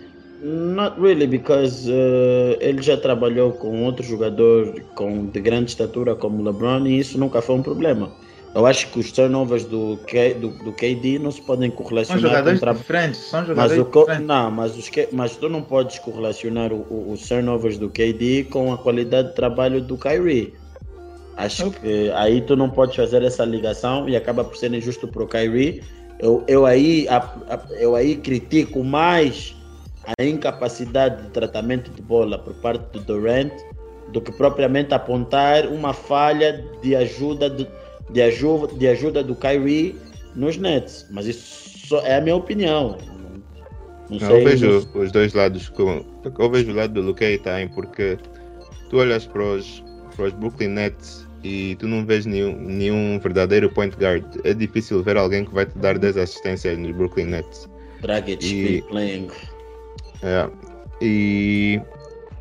Not 0.44 1.00
really, 1.00 1.26
because 1.26 1.90
uh, 1.90 2.58
ele 2.60 2.82
já 2.82 2.98
trabalhou 2.98 3.52
com 3.52 3.82
outro 3.84 4.04
jogador 4.04 4.78
com, 4.94 5.24
de 5.24 5.40
grande 5.40 5.70
estatura 5.70 6.14
como 6.14 6.42
LeBron 6.42 6.86
e 6.86 6.98
isso 6.98 7.16
nunca 7.16 7.40
foi 7.40 7.54
um 7.54 7.62
problema. 7.62 8.12
Eu 8.54 8.66
acho 8.66 8.88
que 8.88 8.98
os 8.98 9.10
turnovers 9.10 9.64
do, 9.64 9.98
K, 10.06 10.34
do, 10.34 10.50
do 10.62 10.70
KD 10.72 11.18
não 11.18 11.30
se 11.30 11.40
podem 11.40 11.70
correlacionar 11.70 12.20
são 12.20 12.30
jogadores 12.30 12.60
com 12.60 12.74
diferentes, 12.74 13.20
são 13.20 13.46
jogadores 13.46 13.78
mas 13.78 13.86
o, 13.86 13.98
diferentes. 14.00 14.26
Não, 14.26 14.50
mas, 14.50 14.76
os, 14.76 14.90
mas 15.12 15.36
tu 15.36 15.48
não 15.48 15.62
podes 15.62 15.98
correlacionar 15.98 16.74
o, 16.74 16.86
o, 16.90 17.12
os 17.12 17.26
turnovers 17.26 17.78
do 17.78 17.88
KD 17.88 18.48
com 18.50 18.70
a 18.70 18.76
qualidade 18.76 19.28
de 19.28 19.34
trabalho 19.34 19.80
do 19.80 19.96
Kyrie. 19.96 20.52
Acho 21.38 21.68
okay. 21.68 21.80
que 21.80 22.10
aí 22.12 22.42
tu 22.42 22.54
não 22.54 22.68
podes 22.68 22.94
fazer 22.94 23.22
essa 23.22 23.46
ligação 23.46 24.08
e 24.10 24.14
acaba 24.14 24.44
por 24.44 24.58
ser 24.58 24.74
injusto 24.74 25.08
para 25.08 25.22
o 25.22 25.26
Kyrie 25.26 25.82
eu, 26.18 26.44
eu, 26.46 26.64
aí, 26.64 27.06
eu 27.78 27.94
aí 27.94 28.16
critico 28.16 28.84
mais 28.84 29.53
a 30.18 30.24
incapacidade 30.24 31.22
de 31.22 31.30
tratamento 31.30 31.90
de 31.90 32.02
bola 32.02 32.38
por 32.38 32.54
parte 32.54 32.84
do 32.92 33.00
Durant 33.00 33.52
do 34.12 34.20
que 34.20 34.30
propriamente 34.32 34.94
apontar 34.94 35.66
uma 35.66 35.92
falha 35.92 36.64
de 36.82 36.94
ajuda 36.94 37.48
de, 37.50 37.66
de 38.10 38.22
ajuda, 38.22 38.74
de 38.74 38.88
ajuda 38.88 39.22
do 39.22 39.34
Kyrie 39.34 39.96
nos 40.34 40.56
Nets. 40.56 41.06
Mas 41.10 41.26
isso 41.26 41.96
é 41.98 42.16
a 42.16 42.20
minha 42.20 42.36
opinião. 42.36 42.96
Não, 44.10 44.18
não 44.18 44.36
eu 44.36 44.44
vejo 44.44 44.88
os 44.94 45.10
dois 45.10 45.32
lados. 45.32 45.68
Como, 45.70 46.04
eu 46.38 46.50
vejo 46.50 46.70
o 46.70 46.74
lado 46.74 46.92
do 46.92 47.00
Luquei 47.00 47.38
também, 47.38 47.68
porque 47.68 48.18
tu 48.90 48.98
olhas 48.98 49.26
para 49.26 49.42
os, 49.42 49.82
para 50.14 50.26
os 50.26 50.32
Brooklyn 50.34 50.68
Nets 50.68 51.26
e 51.42 51.76
tu 51.76 51.88
não 51.88 52.04
vês 52.04 52.24
nenhum, 52.26 52.56
nenhum 52.56 53.18
verdadeiro 53.18 53.70
point 53.70 53.96
guard. 53.96 54.24
É 54.44 54.54
difícil 54.54 55.02
ver 55.02 55.16
alguém 55.16 55.44
que 55.44 55.54
vai 55.54 55.66
te 55.66 55.76
dar 55.78 55.98
10 55.98 56.16
assistências 56.18 56.78
nos 56.78 56.92
Brooklyn 56.92 57.26
Nets. 57.26 57.68
Dragic 58.00 58.44
e, 58.44 58.82
playing. 58.82 59.28
É, 60.22 60.48
e 61.00 61.80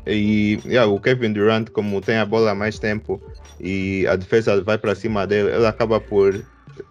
e 0.06 0.58
yeah, 0.66 0.90
o 0.90 1.00
Kevin 1.00 1.32
Durant, 1.32 1.70
como 1.70 2.00
tem 2.00 2.16
a 2.18 2.26
bola 2.26 2.50
há 2.50 2.54
mais 2.54 2.78
tempo 2.78 3.20
e 3.58 4.06
a 4.06 4.16
defesa 4.16 4.62
vai 4.62 4.76
para 4.76 4.94
cima 4.94 5.26
dele, 5.26 5.50
ele 5.50 5.66
acaba 5.66 5.98
por, 5.98 6.44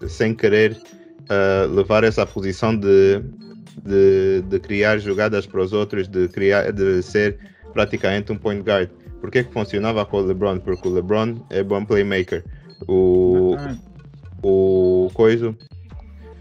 sem 0.07 0.33
querer, 0.33 0.75
uh, 1.29 1.71
levar 1.71 2.03
essa 2.03 2.25
posição 2.25 2.75
de, 2.75 3.21
de, 3.83 4.41
de, 4.47 4.59
criar 4.59 4.97
jogadas 4.97 5.45
para 5.45 5.61
os 5.61 5.73
outros, 5.73 6.07
de, 6.07 6.27
criar, 6.27 6.71
de 6.71 7.03
ser 7.03 7.37
praticamente 7.71 8.31
um 8.31 8.37
point 8.37 8.63
guard. 8.63 8.89
Por 9.21 9.29
que, 9.29 9.43
que 9.43 9.53
funcionava 9.53 10.05
com 10.05 10.17
o 10.17 10.21
LeBron? 10.21 10.59
Porque 10.59 10.87
o 10.87 10.91
LeBron 10.91 11.35
é 11.49 11.63
bom 11.63 11.85
playmaker. 11.85 12.43
O, 12.87 13.55
o 14.41 15.09
coisa, 15.13 15.55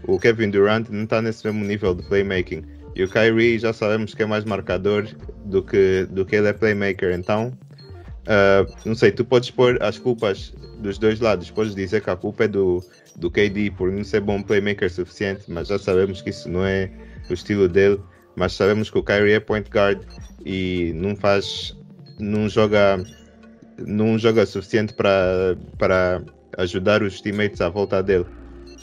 o 0.05 0.19
Kevin 0.19 0.49
Durant 0.49 0.89
não 0.89 1.03
está 1.03 1.21
nesse 1.21 1.45
mesmo 1.45 1.63
nível 1.63 1.93
de 1.93 2.03
playmaking. 2.03 2.72
E 2.95 3.03
o 3.03 3.09
Kyrie 3.09 3.57
já 3.57 3.73
sabemos 3.73 4.13
que 4.13 4.21
é 4.21 4.25
mais 4.25 4.45
marcador 4.45 5.07
do 5.45 5.63
que, 5.63 6.07
do 6.09 6.25
que 6.25 6.35
ele 6.35 6.47
é 6.47 6.53
playmaker. 6.53 7.13
Então, 7.13 7.51
uh, 8.27 8.71
não 8.85 8.95
sei, 8.95 9.11
tu 9.11 9.25
podes 9.25 9.49
pôr 9.49 9.81
as 9.81 9.97
culpas 9.97 10.53
dos 10.79 10.97
dois 10.97 11.19
lados. 11.19 11.49
Podes 11.49 11.73
dizer 11.73 12.01
que 12.01 12.09
a 12.09 12.15
culpa 12.15 12.43
é 12.43 12.47
do, 12.47 12.83
do 13.15 13.31
KD 13.31 13.71
por 13.71 13.91
não 13.91 14.03
ser 14.03 14.21
bom 14.21 14.41
playmaker 14.41 14.91
suficiente, 14.91 15.43
mas 15.47 15.69
já 15.69 15.79
sabemos 15.79 16.21
que 16.21 16.29
isso 16.29 16.49
não 16.49 16.65
é 16.65 16.91
o 17.29 17.33
estilo 17.33 17.67
dele. 17.67 17.99
Mas 18.35 18.53
sabemos 18.53 18.89
que 18.89 18.97
o 18.97 19.03
Kyrie 19.03 19.33
é 19.33 19.39
point 19.39 19.69
guard 19.69 20.03
e 20.45 20.91
não 20.95 21.15
faz, 21.15 21.75
não 22.19 22.49
joga, 22.49 23.03
não 23.77 24.17
joga 24.17 24.45
suficiente 24.45 24.93
para, 24.93 26.21
ajudar 26.57 27.01
os 27.01 27.21
teammates 27.21 27.61
à 27.61 27.69
volta 27.69 28.01
dele. 28.01 28.25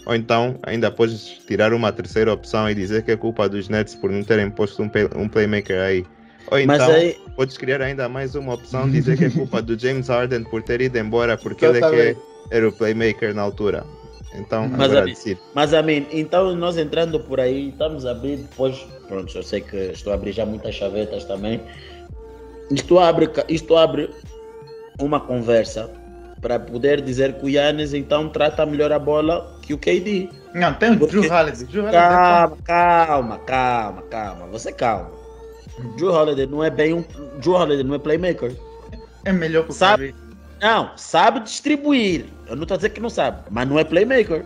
Ou 0.06 0.14
então 0.14 0.58
ainda 0.62 0.90
podes 0.90 1.38
tirar 1.46 1.72
uma 1.72 1.92
terceira 1.92 2.32
opção 2.32 2.68
e 2.70 2.74
dizer 2.74 3.02
que 3.02 3.12
é 3.12 3.16
culpa 3.16 3.48
dos 3.48 3.68
Nets 3.68 3.94
por 3.94 4.10
não 4.10 4.22
terem 4.22 4.50
posto 4.50 4.82
um, 4.82 4.88
play, 4.88 5.08
um 5.14 5.28
playmaker 5.28 5.80
aí. 5.80 6.06
Ou 6.50 6.58
então 6.58 6.90
aí... 6.90 7.16
podes 7.36 7.56
criar 7.56 7.80
ainda 7.82 8.08
mais 8.08 8.34
uma 8.34 8.54
opção 8.54 8.88
e 8.88 8.92
dizer 8.92 9.16
que 9.16 9.26
é 9.26 9.30
culpa 9.30 9.60
do 9.62 9.78
James 9.78 10.08
Harden 10.08 10.44
por 10.44 10.62
ter 10.62 10.80
ido 10.80 10.98
embora 10.98 11.36
porque 11.36 11.64
ele 11.64 11.78
é 11.78 11.90
que 11.90 12.16
era 12.50 12.68
o 12.68 12.72
playmaker 12.72 13.34
na 13.34 13.42
altura. 13.42 13.84
Então, 14.34 14.68
mas, 14.68 14.92
agora. 14.92 15.12
Mas, 15.54 15.74
a 15.74 15.82
mim, 15.82 16.06
então 16.12 16.54
nós 16.54 16.76
entrando 16.76 17.18
por 17.18 17.40
aí, 17.40 17.70
estamos 17.70 18.06
a 18.06 18.12
abrir 18.12 18.36
depois, 18.36 18.86
pronto, 19.08 19.36
eu 19.36 19.42
sei 19.42 19.60
que 19.60 19.76
estou 19.76 20.12
a 20.12 20.14
abrir 20.14 20.32
já 20.32 20.46
muitas 20.46 20.74
chavetas 20.74 21.24
também. 21.24 21.60
Isto 22.70 22.98
abre, 23.00 23.28
isto 23.48 23.76
abre 23.76 24.08
uma 25.00 25.18
conversa 25.18 25.90
para 26.40 26.58
poder 26.58 27.00
dizer 27.00 27.34
que 27.34 27.44
o 27.44 27.48
Yannis 27.48 27.92
então 27.92 28.28
trata 28.28 28.64
melhor 28.64 28.92
a 28.92 28.98
bola 28.98 29.58
que 29.62 29.74
o 29.74 29.78
KD. 29.78 30.28
Não, 30.54 30.74
tem 30.74 30.92
o 30.92 30.98
Porque... 30.98 31.20
Drew 31.20 31.32
Holiday. 31.32 31.64
Drew 31.66 31.82
Holiday 31.82 32.00
calma, 32.00 32.56
calma, 32.64 33.38
calma, 33.38 34.02
calma. 34.02 34.46
Você 34.46 34.72
calma. 34.72 35.10
Drew 35.96 36.12
Holiday 36.12 36.46
não 36.46 36.64
é 36.64 36.70
bem 36.70 36.94
um. 36.94 37.04
Drew 37.40 37.54
Holiday 37.54 37.84
não 37.84 37.94
é 37.94 37.98
playmaker. 37.98 38.52
É 39.24 39.32
melhor 39.32 39.64
que 39.64 39.70
o 39.70 39.74
sabe, 39.74 40.14
Não, 40.60 40.90
sabe 40.96 41.40
distribuir. 41.40 42.26
Eu 42.46 42.56
não 42.56 42.62
estou 42.62 42.74
a 42.74 42.78
dizer 42.78 42.90
que 42.90 43.00
não 43.00 43.10
sabe, 43.10 43.42
mas 43.50 43.68
não 43.68 43.78
é 43.78 43.84
playmaker. 43.84 44.44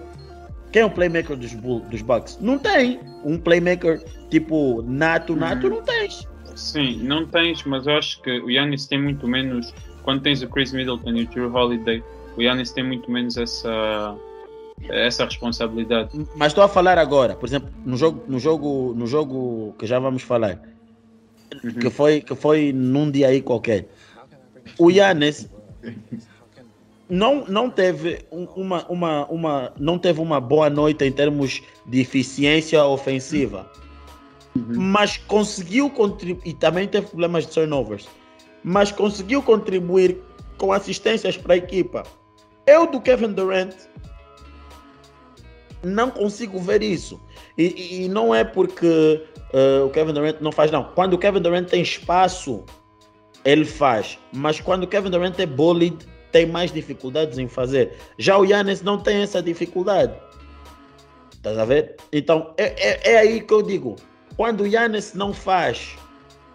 Quem 0.73 0.83
é 0.83 0.85
o 0.85 0.91
playmaker 0.91 1.37
dos, 1.37 1.53
dos 1.53 2.03
Bucks? 2.03 2.39
Não 2.41 2.59
tem. 2.59 3.01
Um 3.25 3.39
playmaker 3.39 4.03
tipo 4.29 4.83
nato, 4.83 5.37
nato, 5.37 5.69
hum. 5.69 5.71
não 5.71 5.83
tens. 5.83 6.29
Sim, 6.57 7.03
não 7.03 7.27
tens, 7.27 7.63
mas 7.65 7.87
eu 7.87 7.97
acho 7.97 8.21
que 8.23 8.31
o 8.41 8.51
Yannis 8.51 8.87
tem 8.87 9.01
muito 9.01 9.27
menos 9.27 9.73
quando 10.05 10.23
tens 10.23 10.43
o 10.43 10.49
Chris 10.49 10.73
Middleton 10.73 11.11
e 11.11 11.23
o 11.25 11.29
Drew 11.29 11.53
Holiday, 11.53 12.05
o 12.37 12.43
Yannis 12.43 12.71
tem 12.71 12.85
muito 12.85 13.11
menos 13.11 13.37
essa 13.37 14.17
essa 14.89 15.25
responsabilidade. 15.25 16.11
Mas 16.37 16.49
estou 16.49 16.63
a 16.63 16.69
falar 16.69 16.99
agora, 16.99 17.35
por 17.35 17.49
exemplo, 17.49 17.71
no 17.87 17.97
jogo, 17.97 18.25
no 18.29 18.39
jogo, 18.39 18.95
no 18.95 19.07
jogo 19.07 19.75
que 19.79 19.87
já 19.87 19.99
vamos 19.99 20.23
falar, 20.23 20.61
uhum. 21.63 21.73
que 21.73 21.91
foi 21.91 22.21
que 22.21 22.35
foi 22.35 22.73
num 22.73 23.11
dia 23.11 23.29
aí 23.29 23.41
qualquer. 23.41 23.89
O 24.79 24.91
Yannis 24.91 25.49
não, 27.09 27.45
não 27.47 27.71
teve 27.71 28.25
uma, 28.31 28.85
uma, 28.87 29.27
uma 29.27 29.73
não 29.79 29.99
teve 29.99 30.21
uma 30.21 30.41
boa 30.41 30.69
noite 30.69 31.05
em 31.05 31.13
termos 31.13 31.63
de 31.87 32.01
eficiência 32.01 32.85
ofensiva. 32.85 33.71
Uhum. 34.57 34.75
Mas 34.77 35.17
conseguiu 35.17 35.89
contribuir 35.91 36.49
e 36.49 36.53
também 36.53 36.87
teve 36.87 37.07
problemas 37.07 37.47
de 37.47 37.53
turnovers 37.53 38.09
mas 38.65 38.91
conseguiu 38.91 39.43
contribuir 39.43 40.19
com 40.57 40.73
assistências 40.73 41.37
para 41.37 41.55
a 41.55 41.57
equipa. 41.59 42.03
Eu 42.67 42.91
do 42.91 43.01
Kevin 43.01 43.33
Durant 43.33 43.75
não 45.83 46.11
consigo 46.11 46.59
ver 46.59 46.83
isso. 46.83 47.21
E, 47.59 48.05
e 48.05 48.09
não 48.09 48.35
é 48.35 48.43
porque 48.43 49.23
uh, 49.53 49.85
o 49.85 49.91
Kevin 49.91 50.15
Durant 50.15 50.41
não 50.41 50.51
faz, 50.51 50.71
não. 50.71 50.85
Quando 50.95 51.13
o 51.13 51.19
Kevin 51.19 51.41
Durant 51.41 51.69
tem 51.69 51.83
espaço, 51.83 52.65
ele 53.45 53.67
faz. 53.67 54.19
Mas 54.33 54.59
quando 54.61 54.85
o 54.85 54.87
Kevin 54.87 55.11
Durant 55.11 55.39
é 55.39 55.47
bullied, 55.47 55.99
tem 56.33 56.47
mais 56.47 56.73
dificuldades 56.73 57.39
em 57.39 57.47
fazer. 57.47 57.93
Já 58.19 58.39
o 58.39 58.45
Yannis 58.45 58.81
não 58.81 58.99
tem 58.99 59.23
essa 59.23 59.43
dificuldade. 59.43 60.15
Estás 61.33 61.59
a 61.59 61.65
ver? 61.67 61.97
Então, 62.11 62.55
é, 62.57 62.65
é, 62.65 63.13
é 63.13 63.19
aí 63.19 63.41
que 63.43 63.53
eu 63.53 63.61
digo. 63.61 63.97
Quando 64.37 64.63
o 64.63 64.67
Yannis 64.67 65.13
não 65.13 65.33
faz 65.33 65.97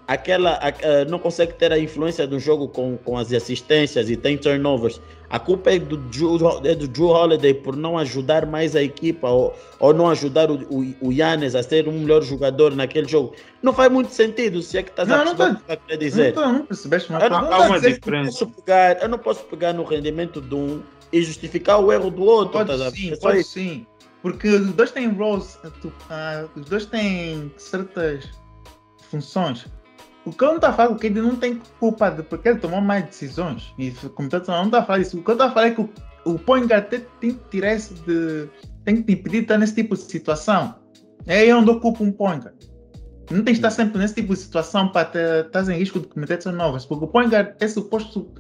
aquela 0.09 0.57
uh, 0.57 1.07
não 1.07 1.19
consegue 1.19 1.53
ter 1.53 1.71
a 1.71 1.77
influência 1.77 2.25
do 2.25 2.39
jogo 2.39 2.67
com, 2.67 2.97
com 2.97 3.15
as 3.15 3.31
assistências 3.31 4.09
e 4.09 4.17
tem 4.17 4.35
turnovers. 4.35 4.99
A 5.29 5.37
culpa 5.37 5.69
é 5.69 5.77
do, 5.77 5.97
Drew, 5.97 6.35
é 6.65 6.73
do 6.73 6.87
Drew 6.87 7.09
Holiday 7.09 7.53
por 7.53 7.75
não 7.75 7.95
ajudar 7.95 8.47
mais 8.47 8.75
a 8.75 8.81
equipa 8.81 9.29
ou, 9.29 9.55
ou 9.79 9.93
não 9.93 10.09
ajudar 10.09 10.49
o, 10.49 10.55
o, 10.99 11.11
a 11.55 11.61
ser 11.63 11.87
um 11.87 11.91
melhor 11.91 12.23
jogador 12.23 12.75
naquele 12.75 13.07
jogo. 13.07 13.35
Não 13.61 13.71
faz 13.71 13.91
muito 13.91 14.11
sentido 14.11 14.63
se 14.63 14.79
é 14.79 14.83
que 14.83 14.89
estás 14.89 15.11
a 15.11 15.19
perceber 15.19 15.51
o 15.51 15.77
que 15.77 15.87
quer 15.87 15.97
dizer. 15.97 16.35
Não, 16.35 16.53
não 16.53 16.65
percebeste, 16.65 17.11
mas 17.11 17.21
eu 17.21 17.29
não, 17.29 17.53
há 17.53 17.59
uma 17.67 17.79
diferença. 17.79 18.47
Pegar, 18.47 19.03
eu 19.03 19.09
não 19.09 19.19
posso 19.19 19.43
pegar 19.43 19.73
no 19.73 19.83
rendimento 19.83 20.41
de 20.41 20.55
um 20.55 20.81
e 21.13 21.21
justificar 21.21 21.79
o 21.79 21.93
erro 21.93 22.09
do 22.09 22.23
outro. 22.23 22.65
Pode 22.65 22.91
sim, 22.97 23.15
pode 23.21 23.43
sim. 23.43 23.85
Porque 24.23 24.47
os 24.47 24.71
dois 24.73 24.89
têm 24.89 25.07
roles, 25.09 25.59
uh, 25.63 26.49
os 26.55 26.65
dois 26.65 26.87
têm 26.87 27.53
certas 27.57 28.27
funções 29.11 29.67
o 30.29 30.31
que 30.31 30.43
eu 30.43 30.47
não 30.47 30.55
estou 30.55 30.69
a 30.69 30.73
falar, 30.73 30.91
o 30.91 30.95
que 30.95 31.07
ele 31.07 31.21
não 31.21 31.35
tem 31.35 31.59
culpa 31.79 32.09
de, 32.09 32.23
porque 32.23 32.49
ele 32.49 32.59
tomou 32.59 32.79
mais 32.81 33.05
decisões. 33.05 33.73
E 33.77 33.91
como 34.13 34.29
tanto 34.29 34.51
não 34.51 34.65
está 34.65 34.79
a 34.79 34.85
falar 34.85 34.99
isso. 34.99 35.17
O 35.17 35.23
que 35.23 35.29
eu 35.29 35.33
estou 35.33 35.47
a 35.47 35.51
falar 35.51 35.67
é 35.67 35.71
que 35.71 35.81
o, 35.81 35.89
o 36.25 36.39
tem, 36.89 37.05
tem 37.19 37.33
que 37.33 37.49
tirar 37.49 37.73
esse 37.73 37.93
de. 37.95 38.47
tem 38.85 38.97
que 38.97 39.03
te 39.03 39.13
impedir 39.13 39.39
de 39.39 39.43
estar 39.45 39.57
nesse 39.57 39.75
tipo 39.75 39.95
de 39.95 40.01
situação. 40.01 40.75
É 41.25 41.39
aí 41.39 41.53
onde 41.53 41.71
ocupa 41.71 42.03
um 42.03 42.11
point 42.11 42.43
guard. 42.43 42.55
Não 43.31 43.43
tem 43.43 43.53
que 43.53 43.59
estar 43.59 43.71
sempre 43.71 43.99
nesse 43.99 44.15
tipo 44.15 44.33
de 44.33 44.39
situação 44.39 44.89
para 44.89 45.41
estar 45.41 45.69
em 45.69 45.77
risco 45.77 45.99
de 45.99 46.07
cometer 46.07 46.43
novas. 46.51 46.85
Porque 46.85 47.05
o 47.05 47.07
point 47.07 47.29
guard 47.31 47.55
é 47.59 47.67
suposto 47.67 48.31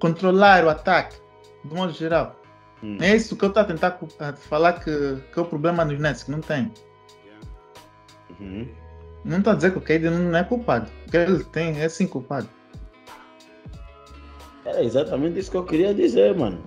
controlar 0.00 0.64
o 0.64 0.68
ataque, 0.68 1.16
de 1.64 1.74
modo 1.74 1.92
geral. 1.92 2.40
Hum. 2.82 2.98
É 3.00 3.16
isso 3.16 3.36
que 3.36 3.44
eu 3.44 3.48
estou 3.48 3.62
a 3.62 3.66
tentar 3.66 3.98
falar 4.36 4.74
que, 4.74 5.16
que 5.32 5.38
é 5.38 5.42
o 5.42 5.44
problema 5.44 5.84
nos 5.84 5.98
Nets, 5.98 6.22
que 6.22 6.30
não 6.30 6.40
tem. 6.40 6.70
Uhum. 8.38 8.68
Não 9.24 9.42
a 9.44 9.54
dizer 9.54 9.72
que 9.72 9.78
o 9.78 9.80
Cade 9.80 10.08
não 10.08 10.36
é 10.36 10.44
culpado. 10.44 10.90
O 11.06 11.10
que 11.10 11.16
ele 11.16 11.44
tem 11.44 11.78
é 11.80 11.88
sim 11.88 12.06
culpado. 12.06 12.48
É 14.64 14.84
exatamente 14.84 15.38
isso 15.38 15.50
que 15.50 15.56
eu 15.56 15.64
queria 15.64 15.94
dizer, 15.94 16.36
mano. 16.36 16.62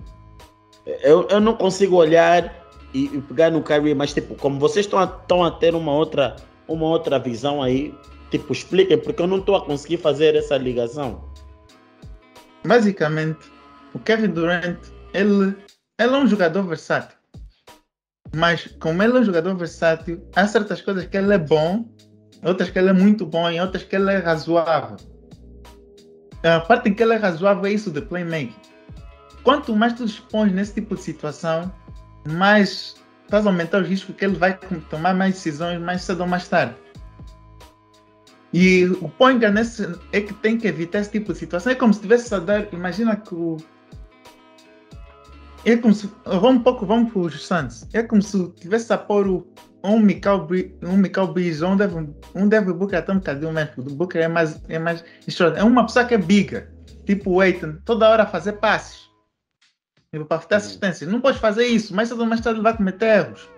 Eu, 0.84 1.28
eu 1.28 1.40
não 1.40 1.54
consigo 1.56 1.96
olhar 1.96 2.52
e, 2.92 3.06
e 3.06 3.20
pegar 3.22 3.50
no 3.50 3.62
Kyrie, 3.62 3.94
mas 3.94 4.12
tipo, 4.12 4.34
como 4.34 4.58
vocês 4.58 4.86
estão 4.86 4.98
a, 4.98 5.46
a 5.46 5.50
ter 5.50 5.74
uma 5.74 5.92
outra, 5.92 6.36
uma 6.66 6.86
outra 6.86 7.18
visão 7.18 7.62
aí, 7.62 7.94
tipo, 8.30 8.52
expliquem, 8.52 8.98
porque 8.98 9.22
eu 9.22 9.26
não 9.26 9.38
estou 9.38 9.56
a 9.56 9.64
conseguir 9.64 9.98
fazer 9.98 10.34
essa 10.34 10.56
ligação. 10.56 11.24
Basicamente, 12.64 13.50
o 13.94 13.98
Kevin 13.98 14.28
Durant, 14.28 14.78
ele, 15.14 15.56
ele 15.98 16.14
é 16.14 16.18
um 16.18 16.26
jogador 16.26 16.62
versátil. 16.64 17.16
Mas 18.34 18.66
como 18.80 19.02
ele 19.02 19.16
é 19.16 19.20
um 19.20 19.24
jogador 19.24 19.54
versátil, 19.54 20.22
há 20.34 20.46
certas 20.46 20.80
coisas 20.80 21.06
que 21.06 21.16
ele 21.16 21.34
é 21.34 21.38
bom 21.38 21.84
outras 22.48 22.70
que 22.70 22.78
ele 22.78 22.90
é 22.90 22.92
muito 22.92 23.24
bom, 23.24 23.48
em 23.48 23.60
outras 23.60 23.82
que 23.84 23.96
ele 23.96 24.10
é 24.10 24.18
razoável. 24.18 24.96
A 26.42 26.60
parte 26.60 26.88
em 26.88 26.94
que 26.94 27.02
ele 27.02 27.14
é 27.14 27.16
razoável 27.16 27.66
é 27.66 27.72
isso 27.72 27.90
de 27.90 28.00
playmaking. 28.00 28.54
Quanto 29.44 29.74
mais 29.74 29.92
tu 29.92 30.04
expões 30.04 30.52
nesse 30.52 30.74
tipo 30.74 30.94
de 30.94 31.02
situação, 31.02 31.72
mais 32.28 32.96
estás 33.24 33.46
a 33.46 33.50
aumentar 33.50 33.78
o 33.78 33.84
risco 33.84 34.12
que 34.12 34.24
ele 34.24 34.36
vai 34.36 34.58
tomar 34.90 35.14
mais 35.14 35.34
decisões 35.34 35.80
mais 35.80 36.02
cedo 36.02 36.20
ou 36.20 36.26
mais 36.26 36.48
tarde. 36.48 36.74
E 38.52 38.84
o 39.00 39.08
point 39.08 39.44
nesse 39.48 39.98
é 40.12 40.20
que 40.20 40.34
tem 40.34 40.58
que 40.58 40.68
evitar 40.68 41.00
esse 41.00 41.10
tipo 41.10 41.32
de 41.32 41.38
situação. 41.38 41.72
É 41.72 41.74
como 41.74 41.94
se 41.94 42.00
tivesse 42.00 42.34
a 42.34 42.38
dar. 42.38 42.72
Imagina 42.72 43.16
que 43.16 43.34
o. 43.34 43.56
É 45.64 45.76
como 45.76 45.94
se. 45.94 46.10
Vamos 46.24 46.60
um 46.60 46.60
pouco, 46.60 46.84
vamos 46.84 47.12
para 47.12 47.20
os 47.20 47.46
Suns. 47.46 47.88
É 47.92 48.02
como 48.02 48.20
se 48.20 48.48
tivesse 48.54 48.92
a 48.92 48.98
pôr 48.98 49.28
o, 49.28 49.46
um 49.84 49.98
Michael, 49.98 50.46
um 50.84 50.96
Michael 50.96 51.28
Bridges, 51.28 51.62
um 51.62 51.76
Devin, 51.76 52.14
um 52.34 52.48
Devin 52.48 52.72
Booker 52.72 52.98
até 52.98 53.12
um 53.12 53.16
bocadinho 53.16 53.52
mais, 53.52 53.70
o 53.76 53.82
Booker 53.82 54.22
é 54.22 54.28
mais, 54.28 54.60
é 54.68 54.78
mais 54.78 55.04
é 55.56 55.64
uma 55.64 55.84
pessoa 55.84 56.04
que 56.04 56.14
é 56.14 56.18
biga, 56.18 56.72
tipo 57.04 57.32
o 57.32 57.40
Aiton, 57.40 57.76
toda 57.84 58.08
hora 58.08 58.26
fazer 58.26 58.54
passes, 58.54 59.10
tipo, 60.12 60.24
para 60.24 60.38
ter 60.38 60.56
assistência, 60.56 61.06
não 61.06 61.20
pode 61.20 61.38
fazer 61.38 61.66
isso, 61.66 61.94
mas 61.94 62.12
mais 62.12 62.40
tarde 62.40 62.58
ele 62.58 62.64
vai 62.64 62.76
cometer 62.76 63.06
erros. 63.06 63.48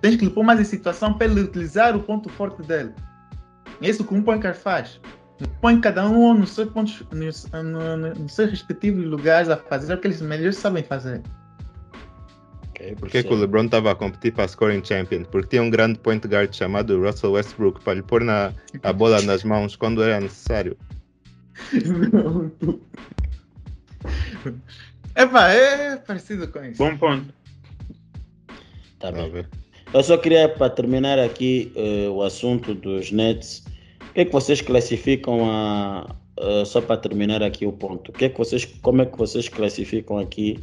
Tens 0.00 0.16
que 0.16 0.24
lhe 0.24 0.30
pôr 0.30 0.42
mais 0.42 0.58
em 0.58 0.64
situação 0.64 1.14
para 1.14 1.26
ele 1.26 1.42
utilizar 1.42 1.94
o 1.94 2.02
ponto 2.02 2.28
forte 2.30 2.62
dele. 2.62 2.94
É 3.82 3.88
isso 3.88 4.04
que 4.04 4.14
um 4.14 4.22
Pointer 4.22 4.54
faz. 4.54 5.00
Põe 5.60 5.80
cada 5.80 6.08
um 6.08 6.34
nos 6.34 6.50
seus 6.50 6.70
pontos, 6.70 7.02
nos, 7.12 7.46
nos 8.18 8.32
seus 8.32 8.50
respectivos 8.50 9.04
lugares 9.04 9.48
a 9.48 9.56
fazer 9.56 9.94
o 9.94 9.98
que 9.98 10.06
eles 10.08 10.20
melhor 10.20 10.52
sabem 10.52 10.82
fazer. 10.82 11.22
Okay, 12.70 12.94
Por 12.96 13.08
que, 13.10 13.22
que 13.22 13.32
o 13.32 13.36
LeBron 13.36 13.64
estava 13.66 13.90
a 13.90 13.94
competir 13.94 14.32
para 14.32 14.44
a 14.44 14.48
scoring 14.48 14.82
champion? 14.84 15.24
Porque 15.24 15.48
tinha 15.48 15.62
um 15.62 15.70
grande 15.70 15.98
point 15.98 16.26
guard 16.26 16.52
chamado 16.54 17.00
Russell 17.00 17.32
Westbrook 17.32 17.82
para 17.82 17.94
lhe 17.94 18.02
pôr 18.02 18.24
na, 18.24 18.52
a 18.82 18.92
bola 18.92 19.20
nas 19.22 19.44
mãos 19.44 19.76
quando 19.76 20.02
era 20.02 20.18
necessário. 20.20 20.76
Epá, 25.14 25.50
é 25.50 25.96
parecido 25.96 26.48
com 26.48 26.64
isso. 26.64 26.78
Bom 26.78 26.96
ponto. 26.96 27.34
Tá 28.98 29.10
Vamos 29.10 29.32
bem. 29.32 29.44
Eu 29.92 30.02
só 30.02 30.16
queria, 30.16 30.48
para 30.48 30.70
terminar 30.70 31.18
aqui 31.18 31.72
eh, 31.74 32.08
o 32.08 32.22
assunto 32.22 32.74
dos 32.74 33.10
Nets, 33.10 33.64
o 34.10 34.12
que 34.12 34.20
é 34.20 34.24
que 34.24 34.32
vocês 34.32 34.60
classificam 34.60 35.50
a. 35.50 36.14
eh, 36.38 36.64
só 36.64 36.80
para 36.80 36.96
terminar 36.96 37.42
aqui 37.42 37.64
o 37.64 37.72
ponto, 37.72 38.10
o 38.10 38.12
que 38.12 38.24
é 38.24 38.28
que 38.28 38.38
vocês, 38.38 38.64
como 38.64 39.02
é 39.02 39.06
que 39.06 39.16
vocês 39.16 39.48
classificam 39.48 40.18
aqui 40.18 40.58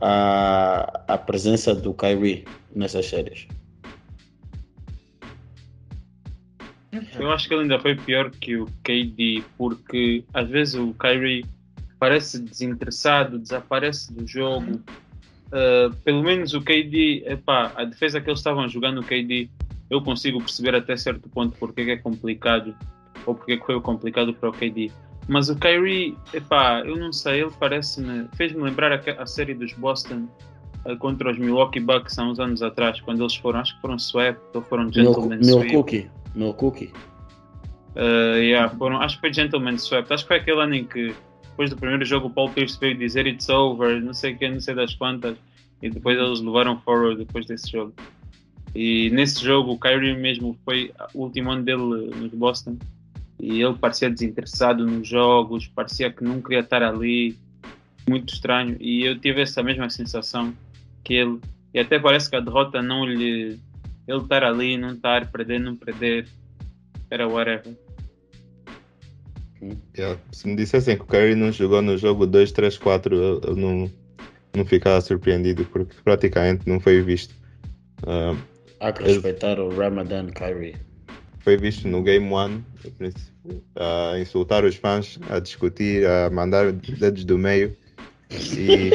a, 0.00 1.02
a 1.06 1.18
presença 1.18 1.74
do 1.74 1.94
Kyrie 1.94 2.44
nessas 2.74 3.06
séries? 3.06 3.46
Eu 7.18 7.30
acho 7.30 7.46
que 7.46 7.54
ele 7.54 7.62
ainda 7.62 7.78
foi 7.78 7.94
pior 7.94 8.30
que 8.30 8.56
o 8.56 8.66
KD, 8.82 9.44
porque 9.56 10.24
às 10.34 10.48
vezes 10.48 10.74
o 10.74 10.92
Kyrie 10.94 11.44
parece 12.00 12.40
desinteressado, 12.40 13.38
desaparece 13.38 14.12
do 14.12 14.26
jogo. 14.26 14.80
Uh, 15.52 15.94
pelo 16.04 16.22
menos 16.22 16.54
o 16.54 16.60
KD, 16.60 17.24
epá, 17.26 17.72
a 17.76 17.84
defesa 17.84 18.20
que 18.20 18.28
eles 18.28 18.40
estavam 18.40 18.68
jogando 18.68 19.00
o 19.00 19.04
KD, 19.04 19.48
eu 19.90 20.00
consigo 20.00 20.38
perceber 20.38 20.74
até 20.74 20.96
certo 20.96 21.28
ponto 21.28 21.56
porque 21.58 21.80
é 21.82 21.90
é 21.90 21.96
complicado, 21.96 22.74
ou 23.26 23.34
porque 23.34 23.52
é 23.52 23.58
foi 23.58 23.80
complicado 23.80 24.32
para 24.32 24.48
o 24.48 24.52
KD. 24.52 24.90
Mas 25.28 25.48
o 25.48 25.56
Kyrie, 25.56 26.16
epá, 26.32 26.80
eu 26.80 26.96
não 26.96 27.12
sei, 27.12 27.42
ele 27.42 27.52
parece-me, 27.58 28.28
fez-me 28.36 28.62
lembrar 28.62 28.92
a, 28.92 29.22
a 29.22 29.26
série 29.26 29.54
dos 29.54 29.72
Boston 29.74 30.26
uh, 30.86 30.96
contra 30.98 31.30
os 31.30 31.38
Milwaukee 31.38 31.80
Bucks 31.80 32.18
há 32.18 32.24
uns 32.24 32.40
anos 32.40 32.62
atrás, 32.62 33.00
quando 33.00 33.22
eles 33.22 33.36
foram, 33.36 33.60
acho 33.60 33.74
que 33.74 33.80
foram 33.80 33.96
swept 33.96 34.40
ou 34.54 34.62
foram 34.62 34.92
gentlemen 34.92 35.38
meu 35.38 35.58
sweep. 35.58 35.74
cookie. 35.74 36.10
Meu 36.34 36.54
cookie. 36.54 36.92
Uh, 37.96 38.38
yeah, 38.38 38.68
foram, 38.76 39.00
acho 39.00 39.16
que 39.16 39.20
foi 39.20 39.34
Gentleman 39.34 39.76
Swept. 39.76 40.12
Acho 40.12 40.24
que 40.24 40.28
foi 40.28 40.36
aquele 40.36 40.60
ano 40.62 40.74
em 40.74 40.84
que, 40.84 41.14
depois 41.50 41.70
do 41.70 41.76
primeiro 41.76 42.04
jogo, 42.04 42.28
o 42.28 42.30
Paul 42.30 42.48
Pierce 42.50 42.78
veio 42.78 42.96
dizer 42.96 43.26
It's 43.26 43.48
over, 43.48 44.00
não 44.00 44.14
sei 44.14 44.34
o 44.34 44.38
que, 44.38 44.48
não 44.48 44.60
sei 44.60 44.74
das 44.74 44.94
quantas, 44.94 45.36
e 45.82 45.90
depois 45.90 46.16
eles 46.16 46.40
levaram 46.40 46.80
forward 46.80 47.24
depois 47.24 47.46
desse 47.46 47.70
jogo. 47.70 47.92
E 48.74 49.10
nesse 49.10 49.44
jogo, 49.44 49.72
o 49.72 49.78
Kyrie 49.78 50.16
mesmo 50.16 50.56
foi 50.64 50.92
o 51.12 51.22
último 51.22 51.50
ano 51.50 51.62
dele 51.62 52.10
nos 52.14 52.32
Boston, 52.32 52.76
e 53.38 53.62
ele 53.62 53.74
parecia 53.74 54.10
desinteressado 54.10 54.86
nos 54.86 55.08
jogos, 55.08 55.66
parecia 55.66 56.10
que 56.10 56.22
não 56.22 56.40
queria 56.40 56.60
estar 56.60 56.82
ali, 56.82 57.36
muito 58.08 58.32
estranho. 58.32 58.76
E 58.78 59.04
eu 59.04 59.18
tive 59.18 59.42
essa 59.42 59.62
mesma 59.62 59.88
sensação 59.90 60.54
que 61.02 61.14
ele, 61.14 61.40
e 61.74 61.80
até 61.80 61.98
parece 61.98 62.28
que 62.28 62.36
a 62.36 62.40
derrota 62.40 62.82
não 62.82 63.04
lhe. 63.04 63.58
Ele 64.06 64.18
estar 64.18 64.42
ali, 64.42 64.76
não 64.76 64.94
estar, 64.94 65.30
perder, 65.30 65.60
não 65.60 65.76
perder, 65.76 66.26
era 67.10 67.28
whatever. 67.28 67.76
Yeah. 69.96 70.18
Se 70.32 70.48
me 70.48 70.56
dissessem 70.56 70.96
que 70.96 71.02
o 71.02 71.06
Kyrie 71.06 71.34
não 71.34 71.52
jogou 71.52 71.82
no 71.82 71.96
jogo 71.96 72.26
2, 72.26 72.50
3, 72.50 72.78
4, 72.78 73.14
eu, 73.14 73.40
eu 73.46 73.56
não, 73.56 73.90
não 74.56 74.64
ficava 74.64 75.00
surpreendido, 75.00 75.64
porque 75.66 75.94
praticamente 76.02 76.68
não 76.68 76.80
foi 76.80 77.02
visto. 77.02 77.34
Ah, 78.06 78.34
Há 78.80 78.92
que 78.92 79.02
respeitar 79.02 79.60
o 79.60 79.68
Ramadan 79.76 80.28
Kyrie. 80.28 80.74
foi 81.40 81.56
visto 81.56 81.86
no 81.86 82.02
Game 82.02 82.26
1 82.26 82.64
a 83.76 84.18
insultar 84.18 84.64
os 84.64 84.74
fãs, 84.76 85.18
a 85.28 85.38
discutir, 85.38 86.06
a 86.06 86.30
mandar 86.30 86.72
dedos 86.72 87.24
do 87.24 87.38
meio. 87.38 87.76
E 88.30 88.90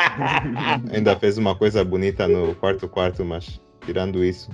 ainda 0.94 1.14
fez 1.18 1.36
uma 1.36 1.54
coisa 1.54 1.84
bonita 1.84 2.26
no 2.26 2.54
quarto 2.54 2.88
quarto, 2.88 3.24
mas 3.24 3.60
tirando 3.84 4.24
isso, 4.24 4.50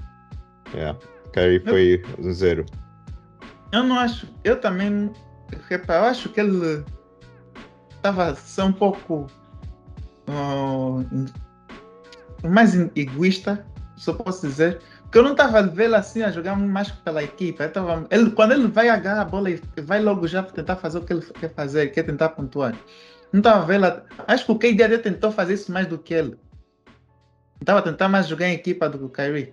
yeah, 0.75 0.99
Kyrie 1.33 1.61
foi 1.61 2.03
um 2.19 2.33
zero. 2.33 2.65
Eu 3.73 3.85
não 3.85 3.99
acho. 3.99 4.27
Eu 4.43 4.61
também. 4.61 5.13
Eu 5.79 6.05
acho 6.05 6.29
que 6.31 6.41
ele 6.41 6.85
estava 7.97 8.35
só 8.35 8.67
um 8.67 8.73
pouco 8.73 9.27
ah, 10.27 11.05
mais 12.49 12.75
egoísta, 12.97 13.65
só 13.99 14.13
posso 14.13 14.47
dizer. 14.47 14.81
Porque 15.03 15.19
eu 15.19 15.23
não 15.23 15.33
estava 15.33 15.63
vê-lo 15.63 15.97
assim 15.97 16.23
a 16.23 16.31
jogar 16.31 16.57
mais 16.57 16.91
pela 16.91 17.23
equipa. 17.23 17.65
Eu 17.65 17.73
tava, 17.73 18.07
ele, 18.11 18.31
quando 18.31 18.53
ele 18.53 18.69
vai 18.69 18.89
agarrar 18.89 19.23
a 19.23 19.25
bola 19.25 19.51
e 19.51 19.61
vai 19.81 20.03
logo 20.03 20.27
já 20.27 20.43
tentar 20.43 20.77
fazer 20.77 20.99
o 20.99 21.03
que 21.03 21.13
ele 21.13 21.23
quer 21.41 21.53
fazer, 21.55 21.89
quer 21.89 22.03
tentar 22.03 22.31
pontuar. 22.31 22.77
Não 23.33 23.41
estava 23.41 23.65
vê-lo. 23.65 23.87
Acho 24.27 24.47
que 24.47 24.53
o 24.53 24.59
KD 24.59 24.99
tentou 24.99 25.31
fazer 25.31 25.55
isso 25.55 25.73
mais 25.73 25.87
do 25.87 25.99
que 25.99 26.15
ele. 26.15 26.37
Estava 27.61 27.81
a 27.81 27.83
tentar 27.83 28.09
mais 28.09 28.29
jogar 28.29 28.49
em 28.49 28.55
equipa 28.55 28.89
do 28.89 28.99
que 28.99 29.05
o 29.05 29.09
Kyrie. 29.09 29.53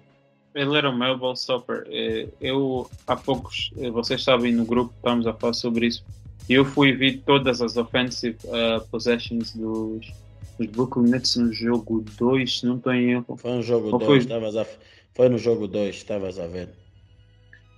Ele 0.53 0.77
era 0.77 0.89
o 0.89 0.97
meu 0.97 1.17
ball 1.17 1.33
stopper. 1.33 1.83
Eh, 1.87 2.27
Eu, 2.39 2.89
há 3.07 3.15
poucos, 3.15 3.71
eh, 3.77 3.89
vocês 3.89 4.23
sabem, 4.23 4.53
no 4.53 4.65
grupo 4.65 4.93
estamos 4.95 5.27
a 5.27 5.33
falar 5.33 5.53
sobre 5.53 5.87
isso. 5.87 6.05
Eu 6.47 6.63
fui 6.63 6.93
ver 6.93 7.23
todas 7.25 7.61
as 7.61 7.75
offensive 7.75 8.37
uh, 8.45 8.85
possessions 8.89 9.53
dos, 9.55 10.13
dos 10.57 10.67
Brooklyn 10.67 11.09
Nets 11.09 11.35
no 11.35 11.51
jogo 11.53 12.03
2, 12.17 12.59
se 12.59 12.65
não 12.65 12.77
estou 12.77 12.93
em 12.93 13.11
erro. 13.11 13.37
Foi 13.37 13.51
no 13.51 13.61
jogo 13.63 13.87
Ou 13.91 13.99
2, 13.99 14.05
foi? 14.05 14.17
estavas 14.19 14.55
a... 14.55 14.65
Foi 15.13 15.29
no 15.29 15.37
jogo 15.37 15.67
2, 15.67 15.95
estavas 15.95 16.39
a 16.39 16.47
ver. 16.47 16.69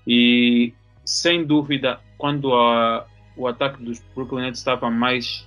E 0.05 0.73
sem 1.05 1.45
dúvida, 1.45 1.99
quando 2.17 2.53
a- 2.53 3.05
o 3.35 3.47
ataque 3.47 3.81
dos 3.83 4.01
Brooklyn 4.15 4.41
Nets 4.43 4.59
estava 4.59 4.89
mais 4.89 5.45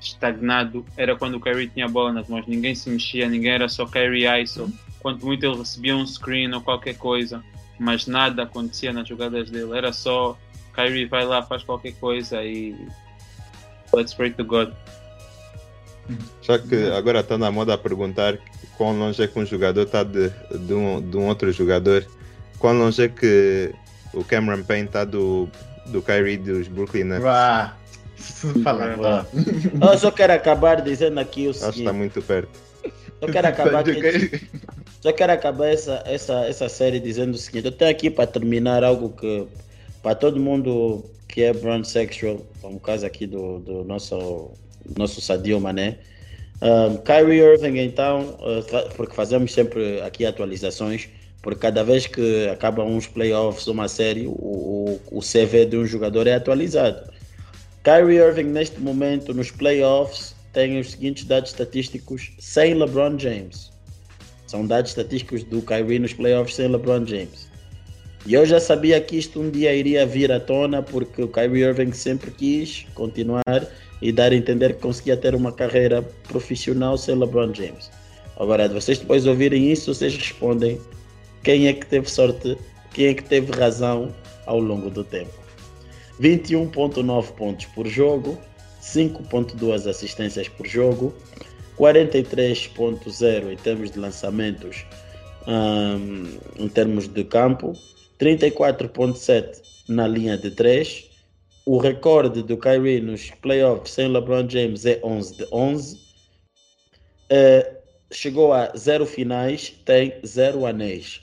estagnado, 0.00 0.84
era 0.96 1.16
quando 1.16 1.34
o 1.34 1.40
Kyrie 1.40 1.68
tinha 1.68 1.86
a 1.86 1.88
bola 1.88 2.12
nas 2.12 2.28
mãos. 2.28 2.46
Ninguém 2.46 2.74
se 2.74 2.88
mexia, 2.88 3.28
ninguém 3.28 3.52
era 3.52 3.68
só 3.68 3.84
Kyrie 3.86 4.26
ISO. 4.42 4.72
Quanto 5.00 5.24
muito 5.26 5.44
ele 5.44 5.56
recebia 5.56 5.96
um 5.96 6.06
screen 6.06 6.52
ou 6.54 6.60
qualquer 6.60 6.96
coisa, 6.96 7.42
mas 7.78 8.06
nada 8.06 8.44
acontecia 8.44 8.92
nas 8.92 9.08
jogadas 9.08 9.50
dele. 9.50 9.76
Era 9.76 9.92
só 9.92 10.36
Kyrie 10.74 11.06
vai 11.06 11.24
lá, 11.24 11.42
faz 11.42 11.62
qualquer 11.64 11.92
coisa 11.94 12.42
e 12.44 12.74
let's 13.92 14.14
pray 14.14 14.30
to 14.32 14.44
God. 14.44 14.72
Já 16.42 16.58
que 16.58 16.74
agora 16.92 17.20
está 17.20 17.36
na 17.36 17.50
moda 17.50 17.74
a 17.74 17.78
perguntar 17.78 18.38
quão 18.76 18.98
longe 18.98 19.22
é 19.22 19.26
que 19.26 19.38
um 19.38 19.44
jogador 19.44 19.82
está 19.82 20.02
de, 20.02 20.30
de, 20.66 20.72
um, 20.72 21.00
de 21.00 21.16
um 21.16 21.26
outro 21.26 21.52
jogador, 21.52 22.06
quão 22.58 22.78
longe 22.78 23.02
é 23.02 23.08
que 23.08 23.72
o 24.14 24.24
Cameron 24.24 24.62
Payne 24.62 24.86
está 24.86 25.04
do, 25.04 25.48
do 25.86 26.00
Kyrie 26.00 26.38
dos 26.38 26.68
Brooklyn 26.68 27.04
Nets. 27.04 27.22
Vá. 27.22 27.76
Fala. 28.64 28.96
Vá. 28.96 29.26
Eu 29.92 29.98
só 29.98 30.10
quero 30.10 30.32
acabar 30.32 30.80
dizendo 30.80 31.20
aqui 31.20 31.46
o 31.46 31.50
Acho 31.50 31.60
que 31.60 31.66
está 31.66 31.72
seguinte. 31.72 31.94
muito 31.94 32.22
perto. 32.22 32.68
Só 33.20 33.26
quero 33.26 33.48
acabar 33.48 33.80
aqui, 33.80 34.48
só 35.00 35.12
quero 35.12 35.32
acabar 35.32 35.66
essa, 35.66 36.02
essa, 36.06 36.46
essa 36.46 36.68
série 36.68 37.00
dizendo 37.00 37.34
o 37.34 37.38
seguinte. 37.38 37.66
Eu 37.66 37.72
tenho 37.72 37.90
aqui 37.90 38.08
para 38.10 38.26
terminar 38.26 38.84
algo 38.84 39.10
que 39.10 39.46
para 40.02 40.14
todo 40.14 40.38
mundo 40.38 41.04
que 41.26 41.42
é 41.42 41.52
brand 41.52 41.84
sexual, 41.84 42.40
como 42.62 42.78
caso 42.78 43.04
aqui 43.04 43.26
do, 43.26 43.58
do 43.58 43.84
nosso 43.84 44.52
nosso 44.96 45.20
Sadio 45.20 45.60
Mané. 45.60 45.98
Um, 46.60 46.96
Kyrie 46.98 47.40
Irving, 47.40 47.78
então, 47.78 48.36
uh, 48.40 48.94
porque 48.96 49.14
fazemos 49.14 49.52
sempre 49.52 50.00
aqui 50.00 50.26
atualizações, 50.26 51.08
porque 51.40 51.60
cada 51.60 51.84
vez 51.84 52.06
que 52.06 52.48
acabam 52.48 52.86
uns 52.86 53.06
playoffs, 53.06 53.66
uma 53.68 53.86
série, 53.86 54.26
o, 54.26 54.32
o, 54.32 55.00
o 55.12 55.20
CV 55.20 55.66
de 55.66 55.76
um 55.76 55.86
jogador 55.86 56.26
é 56.26 56.34
atualizado. 56.34 57.10
Kyrie 57.84 58.18
Irving, 58.18 58.50
neste 58.50 58.80
momento, 58.80 59.32
nos 59.32 59.50
playoffs, 59.50 60.34
tem 60.52 60.80
os 60.80 60.90
seguintes 60.90 61.24
dados 61.24 61.50
estatísticos 61.50 62.32
sem 62.38 62.74
LeBron 62.74 63.18
James. 63.18 63.70
São 64.46 64.66
dados 64.66 64.90
estatísticos 64.90 65.44
do 65.44 65.62
Kyrie 65.62 65.98
nos 65.98 66.12
playoffs 66.12 66.56
sem 66.56 66.68
LeBron 66.68 67.06
James. 67.06 67.48
E 68.26 68.34
eu 68.34 68.44
já 68.44 68.58
sabia 68.58 69.00
que 69.00 69.16
isto 69.16 69.40
um 69.40 69.50
dia 69.50 69.72
iria 69.72 70.04
vir 70.04 70.32
à 70.32 70.40
tona, 70.40 70.82
porque 70.82 71.22
o 71.22 71.28
Kyrie 71.28 71.62
Irving 71.62 71.92
sempre 71.92 72.30
quis 72.30 72.84
continuar 72.94 73.42
e 74.00 74.12
dar 74.12 74.32
a 74.32 74.34
entender 74.34 74.74
que 74.74 74.80
conseguia 74.80 75.16
ter 75.16 75.34
uma 75.34 75.52
carreira 75.52 76.02
profissional 76.28 76.96
sem 76.96 77.18
LeBron 77.18 77.52
James. 77.54 77.90
Agora, 78.36 78.68
vocês 78.68 78.98
depois 78.98 79.26
ouvirem 79.26 79.72
isso, 79.72 79.92
vocês 79.92 80.16
respondem 80.16 80.80
quem 81.42 81.66
é 81.66 81.72
que 81.72 81.86
teve 81.86 82.08
sorte, 82.08 82.56
quem 82.92 83.06
é 83.06 83.14
que 83.14 83.24
teve 83.24 83.52
razão 83.52 84.14
ao 84.46 84.60
longo 84.60 84.90
do 84.90 85.02
tempo. 85.02 85.32
21.9 86.20 87.32
pontos 87.32 87.66
por 87.66 87.86
jogo, 87.86 88.38
5.2 88.82 89.88
assistências 89.88 90.48
por 90.48 90.66
jogo, 90.66 91.14
43.0 91.78 93.52
em 93.52 93.56
termos 93.56 93.90
de 93.90 93.98
lançamentos 93.98 94.84
hum, 95.46 96.38
em 96.56 96.68
termos 96.68 97.06
de 97.06 97.24
campo, 97.24 97.72
34.7 98.18 99.62
na 99.88 100.06
linha 100.06 100.36
de 100.36 100.50
3. 100.50 101.07
O 101.68 101.76
recorde 101.76 102.42
do 102.42 102.56
Kyrie 102.56 102.98
nos 102.98 103.30
playoffs 103.42 103.92
sem 103.92 104.08
LeBron 104.08 104.48
James 104.48 104.86
é 104.86 104.98
11 105.04 105.36
de 105.36 105.46
11. 105.52 106.00
Eh, 107.28 107.76
chegou 108.10 108.54
a 108.54 108.72
zero 108.74 109.04
finais, 109.04 109.78
tem 109.84 110.18
zero 110.26 110.64
anéis. 110.64 111.20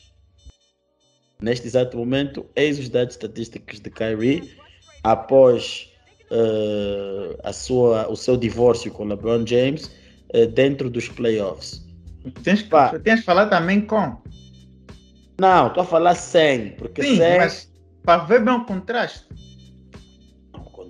Neste 1.42 1.66
exato 1.66 1.98
momento, 1.98 2.46
eis 2.56 2.78
os 2.78 2.90
dados 2.90 3.16
estatísticos 3.16 3.80
de 3.80 3.90
Kyrie 3.90 4.56
após 5.04 5.92
eh, 6.30 7.40
a 7.44 7.52
sua, 7.52 8.08
o 8.08 8.16
seu 8.16 8.38
divórcio 8.38 8.92
com 8.92 9.04
LeBron 9.04 9.48
James 9.48 9.90
eh, 10.30 10.46
dentro 10.46 10.92
dos 10.92 11.10
playoffs. 11.10 11.84
Tens 12.44 12.62
que, 12.62 12.70
Pá. 12.70 13.00
tens 13.00 13.22
que 13.22 13.26
falar 13.26 13.48
também 13.48 13.82
com. 13.82 14.16
Não, 15.42 15.70
estou 15.70 15.82
a 15.82 15.88
falar 15.88 16.14
100, 16.14 16.76
porque 16.76 17.02
Sim, 17.02 17.18
100 17.18 17.38
mas 17.40 17.74
para 18.04 18.26
ver 18.26 18.46
bem 18.46 18.54
o 18.54 18.64
contraste. 18.64 19.26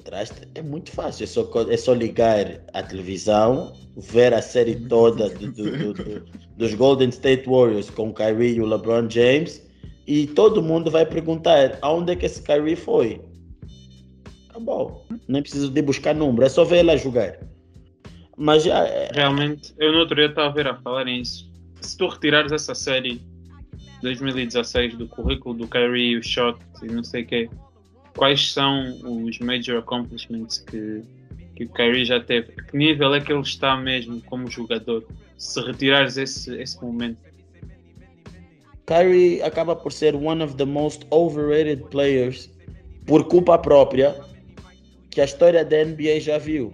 Contraste 0.05 0.47
é 0.53 0.61
muito 0.61 0.91
fácil. 0.91 1.23
É 1.23 1.27
só, 1.27 1.49
é 1.67 1.77
só 1.77 1.93
ligar 1.93 2.45
a 2.73 2.83
televisão, 2.83 3.73
ver 3.97 4.35
a 4.35 4.41
série 4.41 4.75
toda 4.75 5.29
do, 5.29 5.51
do, 5.51 5.93
do, 5.93 6.25
dos 6.55 6.73
Golden 6.75 7.09
State 7.09 7.49
Warriors 7.49 7.89
com 7.89 8.13
Kyrie 8.13 8.57
e 8.57 8.61
o 8.61 8.67
LeBron 8.67 9.09
James 9.09 9.65
e 10.07 10.27
todo 10.27 10.61
mundo 10.61 10.91
vai 10.91 11.07
perguntar 11.07 11.79
aonde 11.81 12.11
é 12.11 12.15
que 12.15 12.25
esse 12.27 12.41
Kyrie 12.43 12.75
foi. 12.75 13.19
Acabou. 14.49 15.07
Nem 15.27 15.41
preciso 15.41 15.71
de 15.71 15.81
buscar 15.81 16.13
número, 16.13 16.45
é 16.45 16.49
só 16.49 16.63
ver 16.63 16.77
ela 16.77 16.95
jogar. 16.95 17.39
Mas 18.37 18.63
já. 18.63 18.85
É- 18.85 19.09
Realmente, 19.11 19.73
eu 19.79 19.91
no 19.91 19.99
outro 19.99 20.15
dia 20.15 20.27
estava 20.27 20.49
a 20.49 20.53
ver 20.53 20.67
a 20.67 20.75
falar 20.75 21.05
nisso. 21.05 21.51
Se 21.81 21.97
tu 21.97 22.07
retirares 22.07 22.51
essa 22.51 22.75
série 22.75 23.21
2016 24.03 24.97
do 24.97 25.07
currículo 25.07 25.55
do 25.55 25.67
Kyrie, 25.67 26.15
o 26.15 26.23
shot 26.23 26.59
e 26.83 26.85
não 26.85 27.03
sei 27.03 27.23
o 27.23 27.25
quê, 27.25 27.49
quais 28.15 28.51
são 28.51 28.97
os 29.03 29.39
major 29.39 29.77
accomplishments 29.77 30.59
que, 30.59 31.03
que 31.55 31.65
o 31.65 31.69
Kyrie 31.69 32.05
já 32.05 32.19
teve? 32.19 32.53
A 32.57 32.63
que 32.63 32.77
nível 32.77 33.13
é 33.13 33.21
que 33.21 33.31
ele 33.31 33.41
está 33.41 33.77
mesmo 33.77 34.21
como 34.21 34.49
jogador? 34.49 35.05
Se 35.37 35.61
retirares 35.61 36.17
esse, 36.17 36.55
esse 36.59 36.81
momento. 36.81 37.17
Kyrie 38.85 39.41
acaba 39.41 39.75
por 39.75 39.91
ser 39.91 40.15
one 40.15 40.43
of 40.43 40.55
the 40.55 40.65
most 40.65 41.05
overrated 41.09 41.83
players 41.89 42.49
por 43.05 43.27
culpa 43.27 43.57
própria 43.57 44.15
que 45.09 45.19
a 45.19 45.25
história 45.25 45.65
da 45.65 45.83
NBA 45.83 46.19
já 46.19 46.37
viu. 46.37 46.73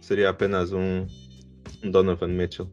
Seria 0.00 0.30
apenas 0.30 0.72
um, 0.72 1.06
um 1.84 1.90
Donovan 1.90 2.28
Mitchell. 2.28 2.70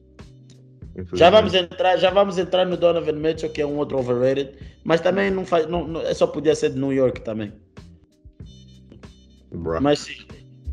Já 1.13 1.29
vamos 1.29 1.53
entrar, 1.53 1.97
já 1.97 2.09
vamos 2.09 2.37
entrar 2.37 2.65
no 2.65 2.77
Donovan 2.77 3.13
Mitchell, 3.13 3.49
que 3.49 3.61
é 3.61 3.65
um 3.65 3.77
outro 3.77 3.97
overrated, 3.97 4.53
mas 4.83 5.01
também 5.01 5.29
não 5.29 5.45
faz, 5.45 5.67
não, 5.67 5.85
não, 5.85 6.15
só 6.15 6.25
podia 6.25 6.55
ser 6.55 6.69
de 6.69 6.79
New 6.79 6.93
York 6.93 7.21
também. 7.21 7.51
Bruh. 9.51 9.81
Mas 9.81 9.99
sim, 9.99 10.25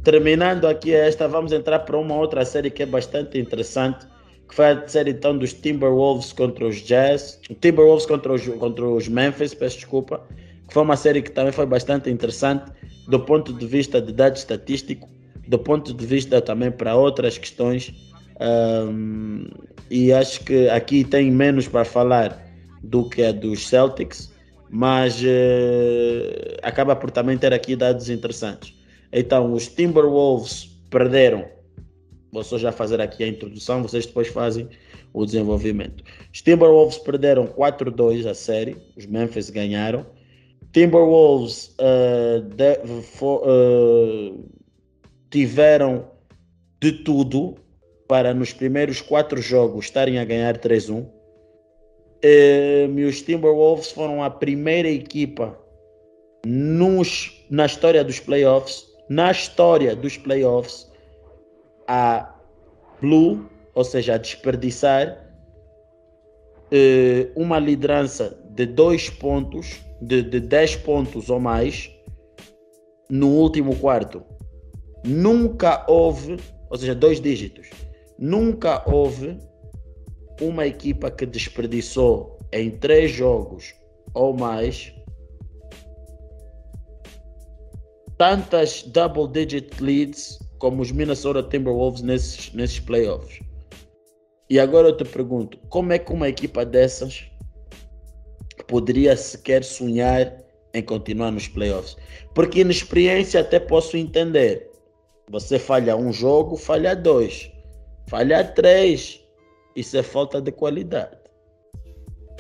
terminando 0.05 0.67
aqui 0.67 0.95
esta, 0.95 1.27
vamos 1.27 1.53
entrar 1.53 1.81
para 1.81 1.99
uma 1.99 2.15
outra 2.15 2.45
série 2.45 2.71
que 2.71 2.85
é 2.85 2.87
bastante 2.87 3.39
interessante, 3.39 4.07
que 4.49 4.55
foi 4.55 4.67
a 4.67 4.89
série 4.89 5.11
então 5.11 5.37
dos 5.37 5.53
Timberwolves 5.53 6.33
contra 6.33 6.67
os 6.67 6.77
Jazz, 6.77 7.41
Timberwolves 7.61 8.07
contra 8.07 8.33
os, 8.33 8.47
contra 8.47 8.85
os 8.85 9.09
Memphis, 9.09 9.55
peço 9.55 9.77
desculpa, 9.77 10.25
que 10.69 10.73
foi 10.73 10.83
uma 10.83 10.97
série 10.97 11.21
que 11.21 11.33
também 11.33 11.53
foi 11.53 11.67
bastante 11.67 12.09
interessante 12.09 12.71
do 13.09 13.19
ponto 13.19 13.53
de 13.53 13.67
vista 13.67 14.01
de 14.01 14.13
dados 14.13 14.41
estatísticos, 14.41 15.09
do 15.49 15.59
ponto 15.59 15.93
de 15.93 16.07
vista 16.07 16.41
também 16.41 16.71
para 16.71 16.95
outras 16.95 17.37
questões 17.37 17.93
um, 18.41 19.47
e 19.93 20.11
acho 20.11 20.43
que 20.43 20.71
aqui 20.71 21.05
tem 21.05 21.31
menos 21.31 21.69
para 21.69 21.85
falar 21.85 22.43
do 22.83 23.07
que 23.11 23.23
a 23.23 23.31
dos 23.31 23.69
Celtics, 23.69 24.33
mas 24.71 25.21
uh, 25.21 26.57
acaba 26.63 26.97
por 26.97 27.11
também 27.11 27.37
ter 27.37 27.53
aqui 27.53 27.77
dados 27.77 28.09
interessantes. 28.09 28.75
Então, 29.13 29.53
os 29.53 29.69
Timberwolves 29.69 30.65
perderam. 30.89 31.45
Vou 32.33 32.43
só 32.43 32.57
já 32.57 32.73
fazer 32.73 33.03
aqui 33.03 33.23
a 33.23 33.29
introdução, 33.29 33.83
vocês 33.83 34.07
depois 34.07 34.29
fazem 34.29 34.67
o 35.13 35.27
desenvolvimento. 35.27 36.03
Os 36.33 36.41
Timberwolves 36.41 36.97
perderam 36.97 37.47
4-2 37.47 38.27
a 38.27 38.33
série, 38.33 38.79
os 38.97 39.05
Memphis 39.05 39.51
ganharam. 39.51 40.07
Timberwolves 40.73 41.77
uh, 41.79 42.41
de, 42.41 43.03
for, 43.03 43.43
uh, 43.47 44.43
tiveram 45.31 46.07
de 46.81 46.93
tudo 46.93 47.57
para 48.13 48.35
nos 48.35 48.53
primeiros 48.53 49.01
quatro 49.01 49.41
jogos 49.41 49.87
estarem 49.87 50.19
a 50.19 50.25
ganhar 50.27 50.59
3-1. 50.59 51.07
E 52.23 53.05
os 53.05 53.23
Timberwolves 53.23 53.91
foram 53.91 54.23
a 54.23 54.29
primeira 54.29 54.91
equipa 54.91 55.59
nos, 56.45 57.43
na 57.49 57.65
história 57.65 58.05
dos 58.05 58.21
playoffs, 58.21 58.85
na 59.09 59.31
história 59.31 59.97
dos 59.97 60.19
playoffs, 60.19 60.93
a 61.89 62.35
blue, 63.01 63.49
ou 63.75 63.83
seja, 63.83 64.17
a 64.17 64.19
desperdiçar 64.19 65.35
eh, 66.71 67.31
uma 67.35 67.59
liderança 67.59 68.39
de 68.51 68.67
dois 68.67 69.09
pontos, 69.09 69.81
de, 70.03 70.23
de 70.23 70.39
10 70.39 70.77
pontos 70.77 71.31
ou 71.31 71.41
mais, 71.41 71.91
no 73.09 73.29
último 73.29 73.75
quarto. 73.77 74.23
Nunca 75.03 75.87
houve, 75.89 76.37
ou 76.69 76.77
seja, 76.77 76.95
dois 76.95 77.19
dígitos 77.19 77.71
Nunca 78.23 78.89
houve 78.89 79.37
uma 80.41 80.65
equipa 80.65 81.11
que 81.11 81.27
desperdiçou 81.27 82.39
em 82.53 82.71
três 82.71 83.11
jogos 83.11 83.75
ou 84.15 84.33
mais 84.33 84.95
tantas 88.17 88.85
double 88.85 89.27
digit 89.27 89.83
leads 89.83 90.39
como 90.61 90.83
os 90.83 90.93
Minnesota 90.93 91.43
Timberwolves 91.43 92.01
nesses, 92.03 92.53
nesses 92.53 92.79
playoffs. 92.79 93.41
E 94.49 94.61
agora 94.61 94.91
eu 94.91 94.97
te 94.97 95.05
pergunto, 95.05 95.59
como 95.69 95.93
é 95.93 95.99
que 95.99 96.13
uma 96.13 96.29
equipa 96.29 96.65
dessas 96.65 97.25
poderia 98.69 99.17
sequer 99.17 99.65
sonhar 99.65 100.33
em 100.73 100.81
continuar 100.81 101.33
nos 101.33 101.49
playoffs? 101.49 101.97
Porque 102.33 102.61
inexperiência 102.61 103.41
até 103.41 103.59
posso 103.59 103.97
entender. 103.97 104.71
Você 105.29 105.59
falha 105.59 105.97
um 105.97 106.13
jogo, 106.13 106.57
falha 106.57 106.95
dois. 106.95 107.52
Falhar 108.13 108.53
três, 108.53 109.25
isso 109.75 109.97
é 109.97 110.03
falta 110.03 110.39
de 110.39 110.53
qualidade. 110.53 111.17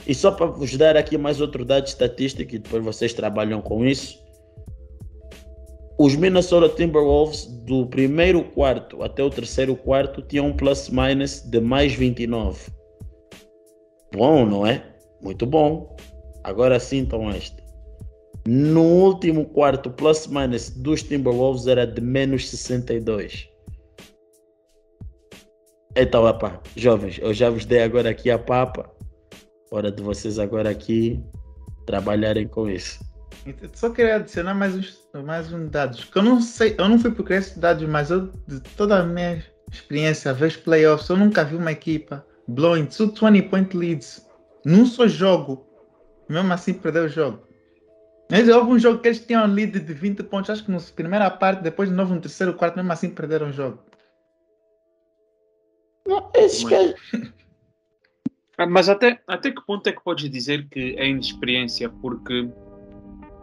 E 0.06 0.14
só 0.14 0.30
para 0.30 0.44
vos 0.44 0.76
dar 0.76 0.98
aqui 0.98 1.16
mais 1.16 1.40
outro 1.40 1.64
dado 1.64 1.86
estatístico, 1.86 2.54
e 2.54 2.58
depois 2.58 2.84
vocês 2.84 3.14
trabalham 3.14 3.62
com 3.62 3.82
isso. 3.82 4.22
Os 5.98 6.14
Minnesota 6.14 6.68
Timberwolves, 6.68 7.46
do 7.64 7.86
primeiro 7.86 8.44
quarto 8.50 9.02
até 9.02 9.24
o 9.24 9.30
terceiro 9.30 9.74
quarto, 9.74 10.20
tinham 10.20 10.48
um 10.48 10.52
plus-minus 10.54 11.40
de 11.40 11.58
mais 11.58 11.94
29. 11.94 12.70
Bom, 14.14 14.44
não 14.44 14.66
é? 14.66 14.84
Muito 15.22 15.46
bom. 15.46 15.96
Agora 16.44 16.78
sintam 16.78 17.30
este. 17.30 17.64
No 18.46 18.82
último 18.82 19.46
quarto, 19.46 19.88
plus-minus 19.88 20.68
dos 20.68 21.02
Timberwolves 21.02 21.66
era 21.66 21.86
de 21.86 22.02
menos 22.02 22.50
62. 22.50 23.51
Então, 25.94 26.24
opa, 26.24 26.60
jovens, 26.74 27.18
eu 27.20 27.34
já 27.34 27.50
vos 27.50 27.66
dei 27.66 27.82
agora 27.82 28.10
aqui 28.10 28.30
a 28.30 28.38
papa. 28.38 28.90
Hora 29.70 29.90
de 29.92 30.02
vocês 30.02 30.38
agora 30.38 30.70
aqui 30.70 31.22
trabalharem 31.86 32.46
com 32.48 32.68
isso. 32.68 33.00
Só 33.74 33.90
queria 33.90 34.16
adicionar 34.16 34.54
mais 34.54 34.74
uns, 34.74 34.98
mais 35.24 35.52
um 35.52 35.66
dados. 35.66 36.04
Que 36.04 36.18
eu 36.18 36.22
não 36.22 36.40
sei, 36.40 36.74
eu 36.78 36.88
não 36.88 36.98
fui 36.98 37.10
procurar 37.10 37.38
esses 37.38 37.58
dados, 37.58 37.86
mas 37.88 38.10
eu, 38.10 38.32
de 38.46 38.60
toda 38.76 39.00
a 39.00 39.02
minha 39.02 39.44
experiência, 39.70 40.32
ver 40.32 40.62
playoffs, 40.62 41.08
eu 41.08 41.16
nunca 41.16 41.44
vi 41.44 41.56
uma 41.56 41.72
equipa 41.72 42.24
blowing 42.48 42.86
two 42.86 43.08
20 43.08 43.42
point 43.42 43.76
leads 43.76 44.26
num 44.64 44.86
só 44.86 45.06
jogo. 45.06 45.66
Mesmo 46.28 46.52
assim, 46.52 46.72
perdeu 46.72 47.04
o 47.04 47.08
jogo. 47.08 47.40
Mas 48.30 48.48
houve 48.48 48.70
um 48.70 48.78
jogo 48.78 49.00
que 49.00 49.08
eles 49.08 49.20
tinham 49.20 49.46
lead 49.46 49.78
de 49.78 49.92
20 49.92 50.22
pontos, 50.22 50.48
acho 50.48 50.64
que 50.64 50.70
na 50.70 50.80
primeira 50.94 51.30
parte, 51.30 51.62
depois 51.62 51.90
de 51.90 51.94
novo 51.94 52.14
no 52.14 52.20
terceiro 52.20 52.54
quarto, 52.54 52.76
mesmo 52.76 52.90
assim 52.90 53.10
perderam 53.10 53.50
o 53.50 53.52
jogo. 53.52 53.78
Não, 56.06 56.30
esses 56.34 56.64
mas... 56.64 56.94
Ah, 58.58 58.66
mas 58.66 58.88
até, 58.88 59.20
até 59.26 59.50
que 59.50 59.64
ponto 59.66 59.86
é 59.86 59.92
que 59.92 60.02
podes 60.04 60.30
dizer 60.30 60.68
que 60.68 60.94
é 60.96 61.08
inexperiência? 61.08 61.88
Porque, 61.88 62.48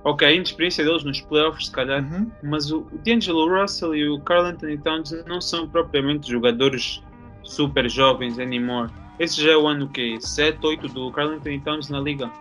ok, 0.03 0.27
a 0.27 0.31
inexperiência 0.31 0.83
deles 0.83 1.03
nos 1.03 1.19
playoffs, 1.21 1.65
se 1.65 1.71
calhar, 1.71 2.03
uhum. 2.03 2.31
mas 2.43 2.71
o 2.71 2.81
D'Angelo 3.03 3.49
Russell 3.49 3.95
e 3.95 4.07
o 4.07 4.19
Carl 4.21 4.45
Anthony 4.45 4.77
Towns 4.77 5.11
não 5.25 5.41
são 5.41 5.67
propriamente 5.67 6.29
jogadores 6.29 7.03
super 7.43 7.89
jovens 7.89 8.37
anymore. 8.39 8.91
Esse 9.19 9.41
já 9.41 9.51
é 9.51 9.57
o 9.57 9.67
ano 9.67 9.89
que 9.89 10.21
7, 10.21 10.65
8 10.65 10.87
do 10.89 11.11
Carl 11.11 11.31
Anthony 11.31 11.59
Towns 11.59 11.89
na 11.89 11.99
liga. 11.99 12.31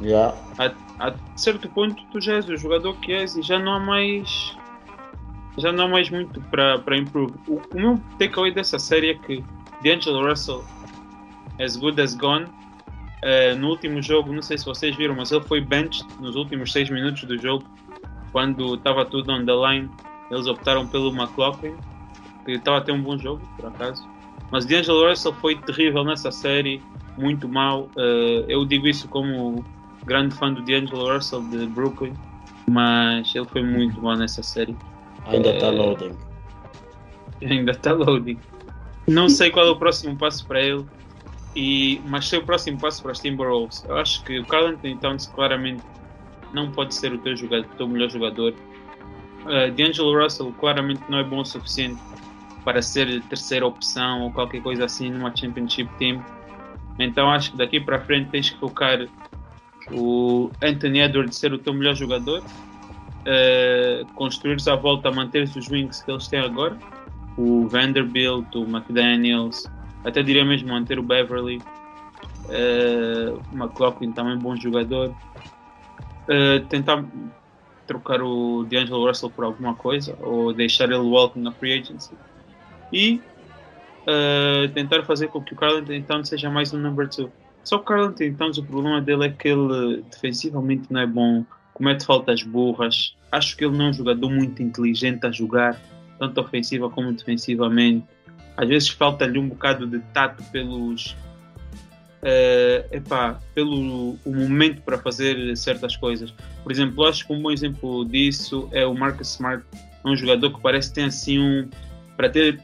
Yeah. 0.00 0.36
A, 0.58 1.06
a 1.06 1.14
certo 1.36 1.68
ponto 1.68 2.02
tu 2.10 2.20
já 2.20 2.34
és 2.34 2.48
o 2.48 2.56
jogador 2.56 2.94
que 2.96 3.12
és 3.12 3.36
e 3.36 3.42
já 3.42 3.60
não 3.60 3.74
há 3.74 3.80
mais 3.80 4.56
já 5.56 5.70
não 5.70 5.84
há 5.84 5.88
mais 5.88 6.10
muito 6.10 6.40
para 6.50 6.96
improve. 6.96 7.34
O, 7.46 7.60
o 7.72 7.80
meu 7.80 8.00
takeaway 8.18 8.52
dessa 8.52 8.76
série 8.78 9.10
é 9.10 9.14
que 9.14 9.44
D'Angelo 9.84 10.26
Russell, 10.26 10.64
as 11.60 11.76
good 11.76 12.00
as 12.00 12.14
gone. 12.14 12.46
Uh, 13.22 13.56
no 13.58 13.68
último 13.68 14.02
jogo, 14.02 14.32
não 14.32 14.42
sei 14.42 14.58
se 14.58 14.64
vocês 14.64 14.96
viram, 14.96 15.14
mas 15.14 15.30
ele 15.30 15.42
foi 15.44 15.60
benched 15.60 16.04
nos 16.20 16.36
últimos 16.36 16.72
6 16.72 16.90
minutos 16.90 17.24
do 17.24 17.38
jogo, 17.38 17.64
quando 18.32 18.74
estava 18.74 19.04
tudo 19.04 19.30
on 19.32 19.44
the 19.44 19.52
line. 19.52 19.90
Eles 20.30 20.46
optaram 20.46 20.86
pelo 20.86 21.10
McLaughlin, 21.14 21.74
que 22.44 22.52
estava 22.52 22.78
a 22.78 22.80
ter 22.80 22.92
um 22.92 23.02
bom 23.02 23.16
jogo, 23.16 23.40
por 23.56 23.66
acaso. 23.66 24.06
Mas 24.50 24.66
D'Angelo 24.66 25.08
Russell 25.08 25.32
foi 25.34 25.56
terrível 25.56 26.04
nessa 26.04 26.30
série, 26.30 26.82
muito 27.16 27.48
mal. 27.48 27.88
Uh, 27.96 28.44
eu 28.48 28.64
digo 28.64 28.86
isso 28.86 29.08
como 29.08 29.64
grande 30.04 30.34
fã 30.34 30.52
do 30.52 30.62
D'Angelo 30.62 31.12
Russell 31.12 31.42
de 31.48 31.66
Brooklyn, 31.66 32.12
mas 32.70 33.34
ele 33.34 33.46
foi 33.46 33.62
muito 33.62 34.00
mal 34.02 34.16
nessa 34.16 34.42
série. 34.42 34.76
Ainda 35.26 35.50
está 35.50 35.70
uh, 35.70 35.76
loading. 35.76 36.16
Ainda 37.42 37.72
está 37.72 37.92
loading. 37.92 38.38
Não 39.06 39.28
sei 39.28 39.50
qual 39.50 39.66
é 39.66 39.70
o 39.70 39.76
próximo 39.76 40.16
passo 40.16 40.46
para 40.46 40.62
ele, 40.62 40.84
e, 41.54 42.00
mas 42.06 42.26
sei 42.26 42.38
o 42.38 42.44
próximo 42.44 42.78
passo 42.80 43.02
para 43.02 43.12
os 43.12 43.20
Timberwolves. 43.20 43.84
Eu 43.88 43.96
acho 43.96 44.22
que 44.24 44.38
o 44.38 44.46
Carl 44.46 44.68
Anthony 44.68 44.96
Towns 44.96 45.26
claramente 45.26 45.82
não 46.52 46.70
pode 46.70 46.94
ser 46.94 47.12
o 47.12 47.18
teu, 47.18 47.36
jogador, 47.36 47.68
teu 47.76 47.88
melhor 47.88 48.08
jogador. 48.08 48.54
uh, 49.42 49.70
D'Angelo 49.72 50.20
Russell 50.20 50.52
claramente 50.58 51.02
não 51.08 51.18
é 51.18 51.24
bom 51.24 51.40
o 51.40 51.44
suficiente 51.44 52.00
para 52.64 52.80
ser 52.80 53.22
terceira 53.24 53.66
opção 53.66 54.22
ou 54.22 54.32
qualquer 54.32 54.62
coisa 54.62 54.86
assim 54.86 55.10
numa 55.10 55.34
championship 55.34 55.88
team. 55.98 56.24
Então 56.98 57.30
acho 57.30 57.50
que 57.52 57.56
daqui 57.56 57.78
para 57.80 58.00
frente 58.00 58.30
tens 58.30 58.50
que 58.50 58.58
focar 58.58 59.06
o 59.92 60.50
Anthony 60.62 61.00
Edwards 61.00 61.36
ser 61.36 61.52
o 61.52 61.58
teu 61.58 61.74
melhor 61.74 61.94
jogador, 61.94 62.40
uh, 62.40 64.06
construir-se 64.14 64.70
à 64.70 64.76
volta, 64.76 65.10
manter 65.10 65.42
os 65.42 65.68
wings 65.68 66.02
que 66.02 66.10
eles 66.10 66.26
têm 66.26 66.40
agora, 66.40 66.78
o 67.36 67.66
Vanderbilt, 67.68 68.54
o 68.54 68.62
McDaniels, 68.62 69.64
até 70.04 70.22
diria 70.22 70.44
mesmo 70.44 70.68
manter 70.68 70.98
o 70.98 71.02
Beverly, 71.02 71.58
uh, 71.58 73.40
o 73.52 73.56
McLaughlin 73.56 74.12
também 74.12 74.38
bom 74.38 74.56
jogador, 74.56 75.10
uh, 75.10 76.64
tentar 76.68 77.04
trocar 77.86 78.22
o 78.22 78.64
D'Angelo 78.64 79.06
Russell 79.06 79.30
por 79.30 79.44
alguma 79.44 79.74
coisa 79.74 80.16
ou 80.20 80.52
deixar 80.52 80.86
ele 80.86 80.96
walk 80.96 81.38
na 81.38 81.52
free 81.52 81.80
agency 81.80 82.14
e 82.92 83.20
uh, 84.04 84.68
tentar 84.72 85.02
fazer 85.04 85.28
com 85.28 85.42
que 85.42 85.52
o 85.52 85.56
Carl 85.56 85.82
Towns 86.06 86.28
seja 86.28 86.50
mais 86.50 86.72
um 86.72 86.78
number 86.78 87.08
two. 87.08 87.30
Só 87.62 87.78
que 87.78 87.84
o 87.84 87.86
Carl 87.86 88.14
Towns, 88.36 88.58
o 88.58 88.64
problema 88.64 89.00
dele 89.00 89.26
é 89.26 89.28
que 89.30 89.48
ele 89.48 90.02
defensivamente 90.10 90.92
não 90.92 91.00
é 91.00 91.06
bom, 91.06 91.44
comete 91.72 92.04
faltas 92.04 92.42
burras. 92.42 93.16
Acho 93.32 93.56
que 93.56 93.64
ele 93.64 93.76
não 93.76 93.86
é 93.86 93.88
um 93.90 93.92
jogador 93.92 94.30
muito 94.30 94.62
inteligente 94.62 95.26
a 95.26 95.30
jogar, 95.30 95.80
tanto 96.24 96.40
ofensiva 96.40 96.88
como 96.88 97.12
defensivamente. 97.12 98.06
Às 98.56 98.68
vezes 98.68 98.88
falta-lhe 98.88 99.38
um 99.38 99.48
bocado 99.48 99.86
de 99.86 99.98
tato 100.12 100.42
pelos 100.44 101.16
uh, 102.22 102.86
epá, 102.90 103.38
pelo 103.54 104.16
o 104.24 104.34
momento 104.34 104.82
para 104.82 104.98
fazer 104.98 105.56
certas 105.56 105.96
coisas. 105.96 106.32
Por 106.62 106.72
exemplo, 106.72 107.04
acho 107.04 107.26
que 107.26 107.32
um 107.32 107.42
bom 107.42 107.50
exemplo 107.50 108.04
disso 108.04 108.68
é 108.72 108.86
o 108.86 108.94
Marcus 108.94 109.32
Smart, 109.32 109.64
é 109.72 110.08
um 110.08 110.16
jogador 110.16 110.52
que 110.52 110.60
parece 110.60 110.88
que 110.88 110.94
tem 110.94 111.04
assim 111.04 111.38
um 111.38 111.68
para 112.16 112.28
ter 112.28 112.60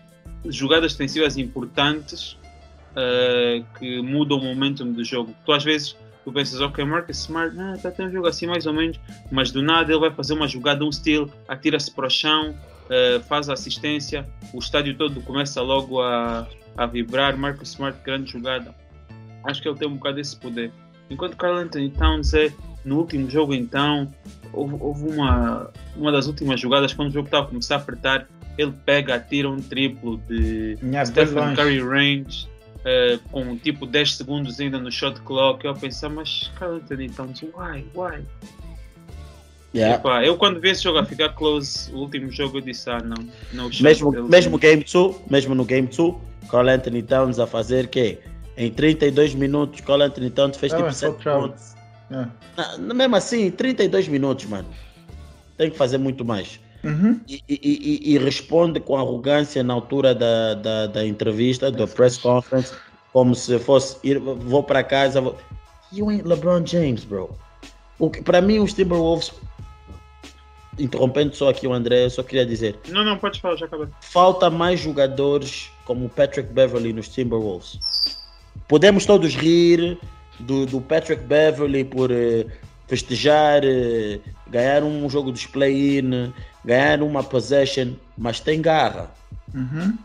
jogadas 0.47 0.93
defensivas 0.93 1.37
importantes 1.37 2.39
uh, 2.93 3.65
que 3.79 4.01
mudam 4.01 4.39
o 4.39 4.45
momentum 4.45 4.93
do 4.93 5.05
jogo. 5.05 5.35
Tu 5.45 5.53
às 5.53 5.65
vezes 5.65 5.97
tu 6.25 6.33
pensas, 6.33 6.61
ok, 6.61 6.85
Marcus 6.85 7.19
Smart 7.19 7.59
ah, 7.59 7.75
está 7.75 7.91
tendo 7.91 8.11
um 8.11 8.13
jogo 8.13 8.29
assim 8.29 8.47
mais 8.47 8.67
ou 8.67 8.73
menos, 8.73 9.01
mas 9.31 9.51
do 9.51 9.63
nada 9.63 9.91
ele 9.91 10.01
vai 10.01 10.11
fazer 10.11 10.35
uma 10.35 10.47
jogada, 10.47 10.85
um 10.85 10.93
steal, 10.93 11.29
atira-se 11.49 11.91
para 11.91 12.07
o 12.07 12.11
chão, 12.11 12.55
uh, 12.91 13.21
faz 13.25 13.49
a 13.49 13.55
assistência, 13.55 14.29
o 14.53 14.59
estádio 14.59 14.97
todo 14.97 15.21
começa 15.23 15.63
logo 15.63 16.03
a, 16.03 16.47
a 16.77 16.87
vibrar. 16.87 17.37
Marcus 17.37 17.71
Smart, 17.71 17.99
grande 18.05 18.33
jogada. 18.33 18.75
Acho 19.45 19.63
que 19.63 19.69
ele 19.69 19.79
tem 19.79 19.89
um 19.89 19.95
bocado 19.95 20.17
desse 20.17 20.37
poder. 20.37 20.71
Enquanto 21.09 21.37
Carl 21.37 21.57
Anthony 21.57 21.91
Towns 21.91 22.35
é, 22.35 22.53
no 22.85 22.99
último 22.99 23.29
jogo 23.31 23.55
então, 23.55 24.13
houve, 24.53 24.77
houve 24.79 25.09
uma, 25.09 25.71
uma 25.97 26.13
das 26.13 26.27
últimas 26.27 26.61
jogadas, 26.61 26.93
quando 26.93 27.09
o 27.09 27.13
jogo 27.13 27.27
estava 27.27 27.47
a 27.47 27.49
começar 27.49 27.77
a 27.77 27.79
apertar, 27.79 28.29
ele 28.59 28.73
pega, 28.85 29.15
atira 29.15 29.49
um 29.49 29.57
triplo 29.57 30.19
de 30.29 30.77
Minha 30.83 31.05
Stephen 31.05 31.55
Curry 31.55 31.81
range, 31.81 32.49
uh, 32.81 33.19
com 33.31 33.57
tipo 33.57 33.87
10 33.87 34.17
segundos 34.17 34.61
ainda 34.61 34.79
no 34.79 34.91
shot 34.91 35.21
clock. 35.23 35.65
Eu 35.65 35.75
pensei, 35.75 36.09
mas 36.09 36.51
Carl 36.57 36.75
Anthony 36.75 37.09
Towns, 37.09 37.43
why, 37.43 37.85
why? 37.95 38.25
Yeah. 39.75 39.97
Epá, 39.97 40.25
eu 40.25 40.37
quando 40.37 40.61
vi 40.61 40.71
esse 40.71 40.83
jogo 40.83 40.99
a 40.99 41.05
ficar 41.05 41.29
close, 41.31 41.93
o 41.93 41.99
último 41.99 42.31
jogo 42.31 42.59
eu 42.59 42.61
disse, 42.61 42.91
ah 42.91 42.99
não, 42.99 43.29
não 43.53 43.71
mesmo, 43.81 44.11
mesmo 44.11 44.59
game 44.59 44.85
2, 44.85 45.17
mesmo 45.31 45.55
no 45.55 45.65
game 45.65 45.87
2, 45.87 46.15
Carl 46.51 46.69
Anthony 46.69 47.03
Towns 47.03 47.39
a 47.39 47.47
fazer 47.47 47.87
que 47.87 48.19
em 48.57 48.71
32 48.71 49.35
minutos, 49.35 49.81
Carl 49.81 50.03
Anthony 50.03 50.31
Towns 50.31 50.57
fez 50.57 50.73
tipo 50.73 50.93
7 50.93 51.23
pontos. 51.23 51.75
É. 52.11 52.79
Mesmo 52.79 53.17
assim, 53.17 53.51
32 53.51 54.09
minutos, 54.09 54.45
mano. 54.47 54.69
Tem 55.57 55.71
que 55.71 55.77
fazer 55.77 55.99
muito 55.99 56.25
mais. 56.25 56.59
Uhum. 56.83 57.21
E, 57.29 57.43
e, 57.49 57.59
e, 57.59 58.15
e, 58.15 58.19
responde 58.19 58.81
com 58.81 58.97
arrogância 58.97 59.63
na 59.63 59.75
altura 59.75 60.15
da, 60.15 60.55
da, 60.55 60.87
da 60.87 61.07
entrevista, 61.07 61.71
da 61.71 61.87
press 61.87 62.17
conference, 62.17 62.73
como 63.13 63.35
se 63.35 63.59
fosse 63.59 63.99
ir, 64.03 64.19
vou 64.19 64.63
para 64.63 64.83
casa. 64.83 65.21
Vou... 65.21 65.37
You 65.93 66.09
ain't 66.09 66.27
LeBron 66.27 66.65
James, 66.67 67.05
bro. 67.05 67.31
Para 68.25 68.41
mim, 68.41 68.61
os 68.61 68.73
Timberwolves 68.73 69.31
interrompendo 70.81 71.35
só 71.37 71.51
aqui 71.51 71.67
o 71.67 71.73
André, 71.73 72.05
eu 72.07 72.11
só 72.11 72.23
queria 72.23 72.47
dizer. 72.47 72.79
Não, 72.89 73.05
não, 73.05 73.17
pode 73.19 73.41
falar, 73.41 73.57
já 73.57 73.67
acabei. 73.67 73.89
Falta 74.01 74.51
mais 74.51 74.81
jogadores 74.81 75.71
como 75.85 76.09
Patrick 76.09 76.53
Beverly 76.53 76.93
nos 76.93 77.09
Timberwolves. 77.09 77.79
Podemos 78.67 79.05
todos 79.05 79.35
rir 79.35 79.99
do, 80.39 80.67
do 80.67 80.81
Patrick 80.81 81.23
Beverly 81.25 81.85
por 81.85 82.11
uh, 82.11 82.51
festejar, 82.87 83.63
uh, 83.65 84.21
ganhar 84.49 84.83
um 84.83 85.09
jogo 85.09 85.31
dos 85.31 85.47
play-in, 85.47 86.33
ganhar 86.65 87.03
uma 87.03 87.23
possession, 87.23 87.93
mas 88.17 88.41
tem 88.41 88.61
garra. 88.61 89.11
Uhum. 89.55 89.97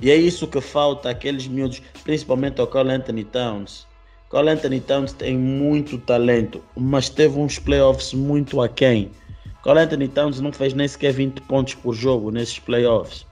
E 0.00 0.10
é 0.10 0.16
isso 0.16 0.46
que 0.46 0.60
falta 0.60 1.10
àqueles 1.10 1.46
miúdos, 1.46 1.80
principalmente 2.02 2.60
ao 2.60 2.66
Carl 2.66 2.90
Anthony 2.90 3.24
Towns. 3.24 3.86
Carl 4.30 4.48
Anthony 4.48 4.80
Towns 4.80 5.12
tem 5.12 5.38
muito 5.38 5.96
talento, 5.98 6.62
mas 6.76 7.08
teve 7.08 7.38
uns 7.38 7.58
playoffs 7.58 8.12
muito 8.12 8.60
aquém. 8.60 9.10
Carl 9.64 9.78
Anthony 9.78 10.08
Towns 10.08 10.40
não 10.40 10.52
fez 10.52 10.74
nem 10.74 10.86
sequer 10.86 11.12
20 11.12 11.40
pontos 11.42 11.74
por 11.74 11.94
jogo 11.94 12.30
nesses 12.30 12.58
playoffs. 12.58 13.26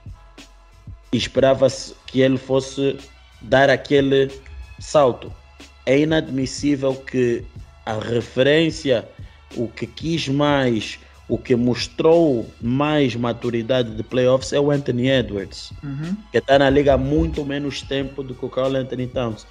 Esperava-se 1.13 1.93
que 2.07 2.21
ele 2.21 2.39
fosse 2.39 2.97
dar 3.39 3.69
aquele 3.69 4.31
salto. 4.79 5.31
É 5.85 5.99
inadmissível 5.99 6.95
que 6.95 7.45
a 7.85 7.93
referência, 7.99 9.07
o 9.55 9.67
que 9.67 9.85
quis 9.85 10.27
mais, 10.27 10.97
o 11.29 11.37
que 11.37 11.55
mostrou 11.55 12.49
mais 12.59 13.15
maturidade 13.15 13.91
de 13.91 14.01
playoffs 14.01 14.53
é 14.53 14.59
o 14.59 14.71
Anthony 14.71 15.09
Edwards, 15.09 15.71
uhum. 15.83 16.17
que 16.31 16.39
está 16.39 16.57
na 16.57 16.69
liga 16.69 16.95
há 16.95 16.97
muito 16.97 17.45
menos 17.45 17.83
tempo 17.83 18.23
do 18.23 18.33
que 18.33 18.43
o 18.43 18.49
Carl 18.49 18.75
Anthony 18.75 19.05
Towns. 19.05 19.45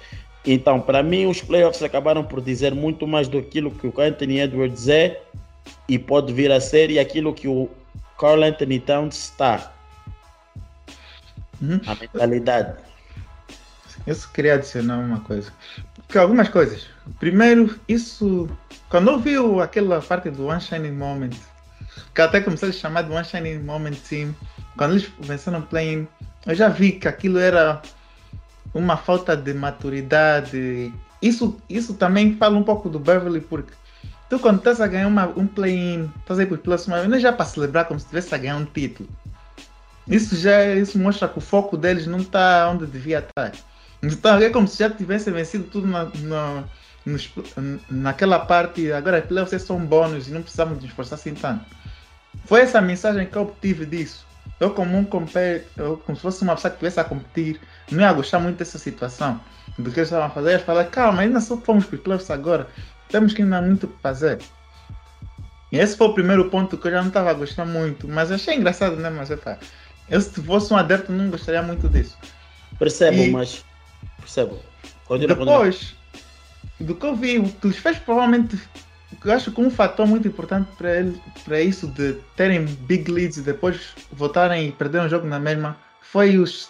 Então, 0.45 0.81
para 0.81 1.01
mim, 1.01 1.27
os 1.27 1.41
playoffs 1.41 1.81
acabaram 1.81 2.25
por 2.25 2.41
dizer 2.41 2.75
muito 2.75 3.07
mais 3.07 3.29
do 3.29 3.41
que 3.41 3.61
o 3.61 4.01
Anthony 4.01 4.39
Edwards 4.41 4.89
é 4.89 5.21
e 5.87 5.97
pode 5.99 6.33
vir 6.33 6.51
a 6.51 6.59
ser 6.59 6.89
e 6.89 6.99
aquilo 6.99 7.33
que 7.33 7.47
o 7.47 7.69
Carl 8.19 8.43
Anthony 8.43 8.79
Towns 8.79 9.15
está. 9.15 9.73
Uhum. 11.61 11.79
A 11.85 11.95
mentalidade. 11.95 12.77
Eu 14.05 14.15
só 14.15 14.27
queria 14.29 14.55
adicionar 14.55 14.97
uma 14.97 15.19
coisa. 15.21 15.51
Que 16.09 16.17
algumas 16.17 16.49
coisas. 16.49 16.87
Primeiro, 17.19 17.79
isso. 17.87 18.49
Quando 18.89 19.11
eu 19.11 19.19
vi 19.19 19.35
aquela 19.61 20.01
parte 20.01 20.29
do 20.29 20.47
One 20.47 20.61
Shining 20.61 20.91
Moment, 20.91 21.31
que 22.13 22.21
até 22.21 22.41
comecei 22.41 22.69
a 22.69 22.73
chamar 22.73 23.03
de 23.03 23.11
One 23.11 23.25
Shining 23.25 23.59
Moment 23.59 23.95
Team, 24.07 24.35
quando 24.77 24.91
eles 24.91 25.11
venceram 25.19 25.59
o 25.59 25.63
play 25.63 26.07
eu 26.45 26.55
já 26.55 26.67
vi 26.67 26.93
que 26.93 27.07
aquilo 27.07 27.39
era 27.39 27.81
uma 28.73 28.97
falta 28.97 29.35
de 29.35 29.53
maturidade. 29.53 30.93
Isso, 31.21 31.57
isso 31.69 31.93
também 31.93 32.35
fala 32.35 32.57
um 32.57 32.63
pouco 32.63 32.89
do 32.89 32.99
Beverly, 32.99 33.39
porque 33.39 33.71
Tu, 34.33 34.39
quando 34.39 34.57
estás 34.57 34.81
a 34.81 34.87
ganhar 34.87 35.07
uma, 35.07 35.27
um 35.27 35.45
play-in, 35.45 36.11
estás 36.17 36.39
aí 36.39 36.47
para 36.47 36.55
os 36.55 36.61
próximos, 36.61 37.07
não 37.07 37.17
é 37.17 37.19
já 37.19 37.31
para 37.31 37.45
celebrar 37.45 37.85
como 37.85 37.99
se 37.99 38.07
estivesse 38.07 38.33
a 38.33 38.37
ganhar 38.39 38.57
um 38.57 38.65
título. 38.65 39.07
Isso 40.07 40.35
já 40.35 40.73
isso 40.73 40.97
mostra 40.97 41.27
que 41.27 41.37
o 41.37 41.41
foco 41.41 41.77
deles 41.77 42.07
não 42.07 42.17
está 42.17 42.67
onde 42.67 42.87
devia 42.87 43.19
estar. 43.19 43.51
Então 44.01 44.37
é 44.37 44.49
como 44.49 44.67
se 44.67 44.79
já 44.79 44.89
tivessem 44.89 45.31
vencido 45.31 45.65
tudo 45.65 45.85
na, 45.85 46.05
na, 46.23 46.63
nos, 47.05 47.31
naquela 47.91 48.39
parte. 48.39 48.91
Agora, 48.91 49.21
playoffs 49.21 49.61
são 49.61 49.77
bônus 49.85 50.27
e 50.27 50.31
não 50.31 50.41
precisamos 50.41 50.77
nos 50.77 50.85
esforçar 50.85 51.19
assim 51.19 51.35
tanto. 51.35 51.65
Foi 52.45 52.61
essa 52.61 52.81
mensagem 52.81 53.27
que 53.27 53.35
eu 53.35 53.43
obtive 53.43 53.85
disso. 53.85 54.25
Eu, 54.59 54.71
como 54.71 54.97
um 54.97 55.05
compé, 55.05 55.63
eu, 55.77 55.97
como 55.97 56.15
se 56.15 56.23
fosse 56.23 56.41
uma 56.41 56.55
pessoa 56.55 56.71
que 56.71 56.77
estivesse 56.77 56.99
a 56.99 57.03
competir, 57.03 57.61
não 57.91 58.01
ia 58.01 58.11
gostar 58.11 58.39
muito 58.39 58.57
dessa 58.57 58.79
situação. 58.79 59.39
Do 59.77 59.91
que 59.91 59.99
eles 59.99 60.09
estavam 60.09 60.25
a 60.25 60.29
fazer, 60.31 60.49
eu 60.49 60.53
ia 60.53 60.59
falar, 60.59 60.85
calma, 60.85 61.21
ainda 61.21 61.39
só 61.39 61.55
fomos 61.57 61.85
para 61.85 61.95
os 61.97 62.01
playoffs 62.01 62.31
agora 62.31 62.67
temos 63.13 63.31
que 63.31 63.43
ainda 63.43 63.61
muito 63.61 63.87
fazer. 64.01 64.39
E 65.71 65.77
esse 65.77 65.95
foi 65.95 66.07
o 66.07 66.13
primeiro 66.15 66.49
ponto 66.49 66.75
que 66.75 66.87
eu 66.87 66.91
já 66.91 66.99
não 66.99 67.09
estava 67.09 67.29
a 67.29 67.33
gostar 67.33 67.63
muito, 67.63 68.07
mas 68.07 68.31
achei 68.31 68.55
engraçado, 68.55 68.95
né? 68.95 69.07
Mas 69.11 69.29
epa, 69.29 69.59
eu 70.09 70.19
se 70.19 70.41
fosse 70.41 70.73
um 70.73 70.77
adepto 70.77 71.11
não 71.11 71.29
gostaria 71.29 71.61
muito 71.61 71.87
disso. 71.87 72.17
Percebo, 72.79 73.17
e... 73.17 73.29
mas 73.29 73.63
percebo. 74.19 74.59
Continua, 75.05 75.35
depois 75.35 75.95
do 76.79 76.95
que 76.95 77.05
eu 77.05 77.15
vi, 77.15 77.37
o 77.37 77.47
que 77.47 77.71
fez 77.71 77.99
provavelmente, 77.99 78.59
eu 79.23 79.31
acho 79.31 79.51
que 79.51 79.61
um 79.61 79.69
fator 79.69 80.07
muito 80.07 80.27
importante 80.27 80.67
para 80.75 80.97
ele, 80.97 81.21
para 81.45 81.61
isso 81.61 81.87
de 81.89 82.13
terem 82.35 82.65
big 82.65 83.11
leads 83.11 83.37
e 83.37 83.41
depois 83.41 83.93
voltarem 84.11 84.69
e 84.69 84.71
perder 84.71 85.01
um 85.01 85.09
jogo 85.09 85.27
na 85.27 85.39
mesma, 85.39 85.77
foi 86.01 86.39
os, 86.39 86.67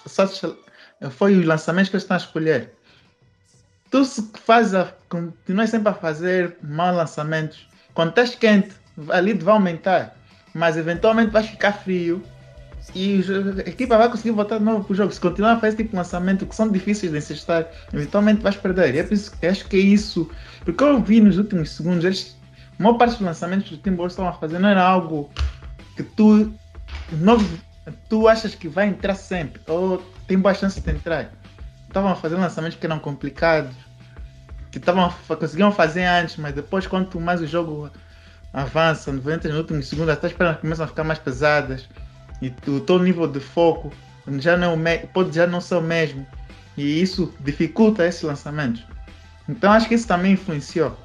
foi 1.12 1.38
os 1.38 1.46
lançamentos 1.46 1.90
que 1.90 1.96
eles 1.96 2.04
estão 2.04 2.16
a 2.16 2.20
escolher 2.20 2.74
tu 3.94 4.04
se 4.04 4.28
faz 4.44 4.74
a, 4.74 4.92
continuas 5.08 5.70
sempre 5.70 5.90
a 5.90 5.94
fazer 5.94 6.58
mal 6.64 6.96
lançamentos, 6.96 7.70
quando 7.94 8.10
estás 8.10 8.34
quente, 8.34 8.72
a 9.08 9.20
lead 9.20 9.44
vai 9.44 9.54
aumentar, 9.54 10.16
mas 10.52 10.76
eventualmente 10.78 11.30
vais 11.30 11.46
ficar 11.46 11.74
frio 11.74 12.20
e 12.96 13.24
a 13.64 13.70
equipa 13.70 13.96
vai 13.96 14.10
conseguir 14.10 14.32
voltar 14.32 14.58
de 14.58 14.64
novo 14.64 14.84
para 14.84 14.94
o 14.94 14.96
jogo. 14.96 15.12
Se 15.12 15.20
continuar 15.20 15.52
a 15.52 15.60
fazer 15.60 15.78
tipo 15.78 15.92
de 15.92 15.96
lançamento 15.96 16.44
que 16.44 16.56
são 16.56 16.70
difíceis 16.70 17.12
de 17.12 17.20
encestar, 17.20 17.68
eventualmente 17.94 18.42
vais 18.42 18.56
perder. 18.56 18.96
E 18.96 18.98
é 18.98 19.04
por 19.04 19.14
isso 19.14 19.32
que 19.38 19.46
acho 19.46 19.68
que 19.68 19.78
é 19.78 19.82
isso. 19.82 20.28
Porque 20.66 20.84
eu 20.84 21.00
vi 21.00 21.22
nos 21.22 21.38
últimos 21.38 21.70
segundos, 21.70 22.04
eles, 22.04 22.36
a 22.80 22.82
maior 22.82 22.98
parte 22.98 23.12
dos 23.12 23.22
lançamentos 23.22 23.70
que 23.70 23.76
o 23.76 23.78
Timberwolves 23.78 24.14
estavam 24.14 24.32
a 24.32 24.34
fazer 24.34 24.58
não 24.58 24.70
era 24.70 24.82
algo 24.82 25.30
que 25.96 26.02
tu 26.02 26.52
novo, 27.12 27.60
tu 28.10 28.28
achas 28.28 28.56
que 28.56 28.68
vai 28.68 28.88
entrar 28.88 29.14
sempre, 29.14 29.62
ou 29.68 30.04
tem 30.28 30.40
boa 30.40 30.56
chance 30.56 30.82
de 30.82 30.92
entrar. 30.92 31.32
Estavam 31.94 32.12
a 32.12 32.16
fazer 32.16 32.38
lançamentos 32.38 32.76
que 32.76 32.88
eram 32.88 32.98
complicados, 32.98 33.76
que 34.72 34.80
tavam, 34.80 35.14
conseguiam 35.40 35.72
fazer 35.72 36.04
antes, 36.04 36.38
mas 36.38 36.56
depois, 36.56 36.88
quanto 36.88 37.22
mais 37.22 37.40
o 37.40 37.46
jogo 37.46 37.88
avança, 38.52 39.12
90 39.12 39.50
nos 39.50 39.58
últimos 39.60 39.88
segundos, 39.88 40.12
até 40.12 40.26
as 40.26 40.34
pernas 40.34 40.60
começam 40.60 40.86
a 40.86 40.88
ficar 40.88 41.04
mais 41.04 41.20
pesadas 41.20 41.88
e 42.42 42.52
o 42.68 42.80
teu 42.80 42.98
nível 42.98 43.28
de 43.28 43.40
foco 43.40 43.94
já 44.40 44.58
não 44.58 44.74
é 44.88 44.98
pode 44.98 45.36
já 45.36 45.46
não 45.46 45.62
ser 45.62 45.76
o 45.76 45.82
mesmo 45.82 46.26
e 46.76 47.00
isso 47.00 47.32
dificulta 47.42 48.04
esse 48.08 48.26
lançamento. 48.26 48.82
Então 49.48 49.72
acho 49.72 49.88
que 49.88 49.94
isso 49.94 50.08
também 50.08 50.34
influenciou. 50.34 50.98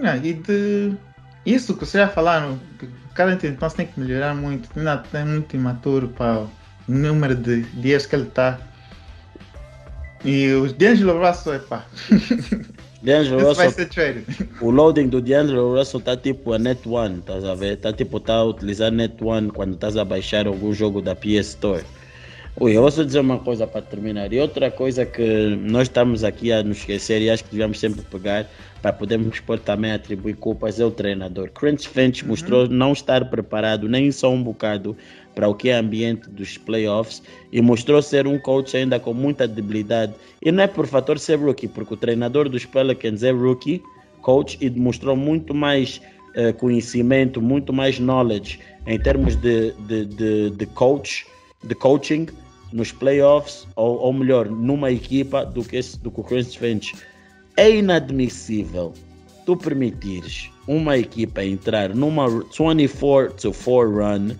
Ah, 0.00 0.16
e 0.16 0.32
de 0.32 0.96
isso 1.44 1.74
que 1.74 1.84
você 1.84 1.98
já 1.98 2.08
falaram, 2.08 2.56
que 2.78 2.88
cada 3.14 3.32
então 3.32 3.68
tem 3.70 3.88
que 3.88 3.98
melhorar 3.98 4.32
muito, 4.32 4.70
ainda 4.78 4.98
tem 4.98 5.24
muito 5.24 5.56
imaturo 5.56 6.06
para 6.06 6.42
o 6.42 6.50
número 6.86 7.34
de 7.34 7.62
dias 7.62 8.06
que 8.06 8.14
ele 8.14 8.28
está. 8.28 8.60
E 10.24 10.52
os 10.52 10.72
D'Angelo 10.72 11.18
Russell, 11.24 11.54
epá. 11.54 11.86
D'Angelo 13.02 13.40
Russell. 13.40 13.54
vai 13.54 13.70
ser 13.70 13.88
trade. 13.88 14.24
O 14.60 14.70
loading 14.70 15.08
do 15.08 15.20
D'Angelo 15.20 15.76
Russell 15.76 16.00
tá 16.00 16.16
tipo 16.16 16.52
a 16.52 16.58
Net 16.58 16.88
One, 16.88 17.18
estás 17.18 17.44
a 17.44 17.54
ver? 17.54 17.76
Tá 17.76 17.92
tipo, 17.92 18.18
tá 18.18 18.34
a 18.34 18.44
utilizar 18.44 18.90
Net 18.90 19.22
One 19.22 19.50
quando 19.50 19.74
estás 19.74 19.96
a 19.96 20.04
baixar 20.04 20.46
algum 20.46 20.72
jogo 20.72 21.00
da 21.00 21.14
PS 21.14 21.48
Store. 21.48 21.84
Ui, 22.58 22.74
eu 22.74 22.80
vou 22.80 22.90
só 22.90 23.02
dizer 23.02 23.20
uma 23.20 23.38
coisa 23.38 23.66
para 23.66 23.82
terminar. 23.82 24.32
E 24.32 24.40
outra 24.40 24.70
coisa 24.70 25.04
que 25.04 25.54
nós 25.60 25.82
estamos 25.82 26.24
aqui 26.24 26.50
a 26.50 26.62
nos 26.62 26.78
esquecer 26.78 27.20
e 27.20 27.28
acho 27.28 27.44
que 27.44 27.50
devemos 27.50 27.78
sempre 27.78 28.00
pegar 28.00 28.46
para 28.80 28.94
podermos 28.94 29.40
pôr 29.40 29.58
também 29.58 29.92
atribuir 29.92 30.36
culpas 30.36 30.80
é 30.80 30.84
o 30.84 30.90
treinador. 30.90 31.50
Crunch 31.50 31.86
Finch 31.86 32.22
uhum. 32.22 32.30
mostrou 32.30 32.66
não 32.66 32.94
estar 32.94 33.28
preparado 33.28 33.90
nem 33.90 34.10
só 34.10 34.32
um 34.32 34.42
bocado 34.42 34.96
para 35.36 35.48
o 35.48 35.54
que 35.54 35.68
é 35.68 35.76
ambiente 35.76 36.30
dos 36.30 36.56
playoffs 36.56 37.22
e 37.52 37.60
mostrou 37.60 38.00
ser 38.00 38.26
um 38.26 38.38
coach 38.38 38.74
ainda 38.74 38.98
com 38.98 39.12
muita 39.12 39.46
debilidade. 39.46 40.14
E 40.42 40.50
não 40.50 40.64
é 40.64 40.66
por 40.66 40.86
fator 40.86 41.18
ser 41.18 41.38
rookie, 41.38 41.68
porque 41.68 41.92
o 41.92 41.96
treinador 41.96 42.48
dos 42.48 42.64
Pelicans 42.64 43.22
é 43.22 43.30
rookie, 43.30 43.82
coach, 44.22 44.56
e 44.62 44.70
mostrou 44.70 45.14
muito 45.14 45.54
mais 45.54 46.00
uh, 46.34 46.54
conhecimento, 46.54 47.42
muito 47.42 47.70
mais 47.70 48.00
knowledge 48.00 48.58
em 48.86 48.98
termos 48.98 49.36
de, 49.36 49.72
de, 49.72 50.06
de, 50.06 50.50
de 50.50 50.66
coach, 50.66 51.26
de 51.62 51.74
coaching 51.74 52.26
nos 52.72 52.90
playoffs, 52.90 53.68
ou, 53.76 53.98
ou 53.98 54.12
melhor, 54.14 54.48
numa 54.48 54.90
equipa 54.90 55.44
do 55.44 55.62
que, 55.62 55.76
esse, 55.76 55.98
do 56.00 56.10
que 56.10 56.20
o 56.20 56.24
Chris 56.24 56.54
Finch. 56.54 56.94
É 57.58 57.70
inadmissível 57.70 58.94
tu 59.44 59.54
permitires 59.54 60.50
uma 60.66 60.96
equipa 60.96 61.44
entrar 61.44 61.94
numa 61.94 62.26
24 62.28 63.52
4 63.52 63.90
run 63.94 64.34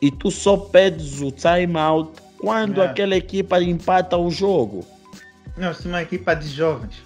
e 0.00 0.10
tu 0.10 0.30
só 0.30 0.56
pedes 0.56 1.20
o 1.20 1.30
timeout 1.30 2.10
quando 2.38 2.82
é. 2.82 2.86
aquela 2.86 3.16
equipa 3.16 3.60
empata 3.60 4.16
o 4.16 4.30
jogo. 4.30 4.84
Não, 5.56 5.72
se 5.72 5.86
uma 5.86 6.02
equipa 6.02 6.34
de 6.34 6.48
jovens. 6.48 7.02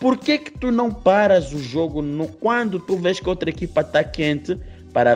Por 0.00 0.18
que 0.18 0.38
que 0.38 0.50
tu 0.50 0.70
não 0.70 0.90
paras 0.90 1.52
o 1.52 1.58
jogo 1.58 2.02
no, 2.02 2.28
quando 2.28 2.78
tu 2.78 2.96
vês 2.96 3.20
que 3.20 3.28
outra 3.28 3.48
equipa 3.48 3.80
está 3.80 4.04
quente 4.04 4.58
para 4.92 5.14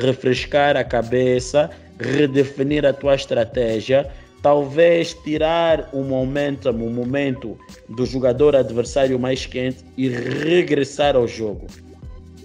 refrescar 0.00 0.76
a 0.76 0.82
cabeça 0.82 1.70
redefinir 2.00 2.86
a 2.86 2.92
tua 2.92 3.14
estratégia, 3.14 4.08
talvez 4.42 5.14
tirar 5.14 5.88
o 5.92 6.02
momentum, 6.02 6.70
o 6.70 6.90
momento 6.90 7.58
do 7.88 8.06
jogador 8.06 8.54
adversário 8.54 9.18
mais 9.18 9.44
quente 9.46 9.84
e 9.96 10.08
regressar 10.08 11.16
ao 11.16 11.26
jogo. 11.26 11.66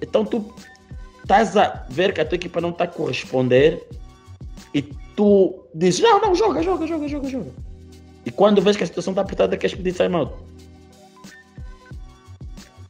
Então 0.02 0.26
tu 0.26 0.54
estás 1.24 1.58
a 1.58 1.86
ver 1.90 2.14
que 2.14 2.22
a 2.22 2.26
tua 2.26 2.36
equipa 2.36 2.62
não 2.62 2.70
está 2.70 2.84
a 2.84 2.88
corresponder 2.88 3.82
e 4.74 4.82
tu 5.16 5.66
dizes, 5.74 6.02
não, 6.02 6.20
não, 6.22 6.36
joga, 6.36 6.62
joga, 6.62 6.86
joga, 6.86 7.08
joga, 7.08 7.30
joga. 7.30 7.52
E 8.26 8.32
quando 8.32 8.62
vês 8.62 8.78
que 8.78 8.84
a 8.84 8.88
situação 8.88 9.12
está 9.12 9.22
apertada, 9.22 9.58
queres 9.58 9.76
pedir 9.76 9.94
timeout. 9.94 10.34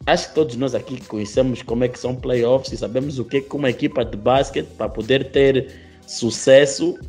Acho 0.06 0.30
que 0.30 0.36
todos 0.36 0.56
nós 0.58 0.76
aqui 0.76 1.00
conhecemos 1.06 1.62
como 1.62 1.84
é 1.84 1.88
que 1.88 1.98
são 1.98 2.16
playoffs 2.16 2.74
e 2.74 2.78
sabemos 2.78 3.20
o 3.20 3.26
que 3.26 3.38
é 3.38 3.42
que 3.42 3.56
uma 3.56 3.70
equipa 3.70 4.04
de 4.04 4.18
basquete 4.18 4.68
para 4.78 4.90
poder 4.90 5.32
ter 5.32 5.72
sucesso 6.06 7.00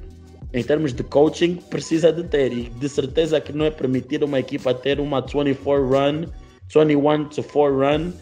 em 0.52 0.62
termos 0.62 0.92
de 0.92 1.02
coaching 1.02 1.56
precisa 1.56 2.12
de 2.12 2.22
ter 2.22 2.52
e 2.52 2.70
de 2.70 2.88
certeza 2.88 3.40
que 3.40 3.52
não 3.52 3.64
é 3.64 3.70
permitir 3.70 4.22
uma 4.22 4.38
equipa 4.38 4.72
ter 4.72 5.00
uma 5.00 5.20
24 5.20 5.88
run 5.88 6.26
21 6.72 7.24
to 7.24 7.42
4 7.42 7.76
run 7.76 8.12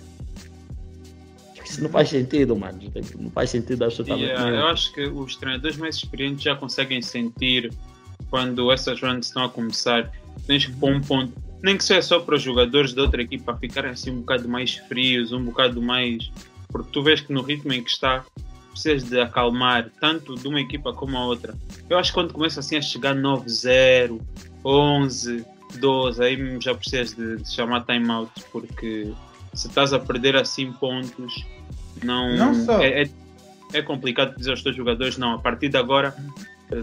isso 1.73 1.83
não 1.83 1.91
faz 1.91 2.09
sentido 2.09 2.55
mano. 2.55 2.79
Não 3.19 3.31
faz 3.31 3.51
sentido 3.51 3.85
absolutamente 3.85 4.31
yeah, 4.31 4.51
eu 4.51 4.67
acho 4.67 4.93
que 4.93 5.03
os 5.03 5.37
treinadores 5.37 5.77
mais 5.77 5.97
experientes 5.97 6.43
já 6.43 6.55
conseguem 6.55 7.01
sentir 7.01 7.73
quando 8.31 8.71
essas 8.71 9.01
runs 9.01 9.27
estão 9.27 9.45
a 9.45 9.49
começar. 9.49 10.11
Tens 10.47 10.67
que 10.67 10.73
pôr 10.73 10.93
um 10.93 11.01
ponto. 11.01 11.33
Nem 11.63 11.77
que 11.77 11.85
seja 11.85 12.03
só 12.03 12.21
para 12.21 12.35
os 12.35 12.43
jogadores 12.43 12.93
da 12.93 13.03
outra 13.03 13.23
equipa 13.23 13.57
ficarem 13.57 13.91
assim 13.91 14.11
um 14.11 14.21
bocado 14.21 14.49
mais 14.49 14.75
frios 14.89 15.33
um 15.33 15.45
bocado 15.45 15.81
mais 15.81 16.31
porque 16.69 16.91
tu 16.91 17.03
vês 17.03 17.21
que 17.21 17.33
no 17.33 17.43
ritmo 17.43 17.73
em 17.73 17.85
que 17.85 17.91
está 17.91 18.25
precisas 18.73 19.05
de 19.05 19.21
acalmar 19.21 19.91
tanto 20.01 20.35
de 20.35 20.49
uma 20.49 20.61
equipa 20.61 20.93
como 20.93 21.17
a 21.17 21.27
outra. 21.27 21.55
Eu 21.89 21.99
acho 21.99 22.11
que 22.11 22.15
quando 22.15 22.33
começa 22.33 22.61
assim 22.61 22.77
a 22.77 22.83
chegar 22.83 23.15
9-0, 23.15 24.19
11, 24.65 25.45
12, 25.79 26.25
aí 26.25 26.61
já 26.61 26.75
precisas 26.75 27.15
de, 27.15 27.37
de 27.37 27.53
chamar 27.53 27.85
timeout, 27.85 28.33
porque 28.51 29.13
se 29.55 29.69
estás 29.69 29.93
a 29.93 29.99
perder 29.99 30.37
assim 30.37 30.73
pontos, 30.73 31.45
não, 32.03 32.37
não 32.37 32.55
só. 32.55 32.81
É, 32.81 33.03
é, 33.03 33.11
é, 33.75 33.83
complicado 33.83 34.37
dizer 34.37 34.51
aos 34.51 34.63
teus 34.63 34.77
jogadores, 34.77 35.17
não, 35.17 35.35
a 35.35 35.39
partir 35.39 35.69
de 35.69 35.77
agora 35.77 36.15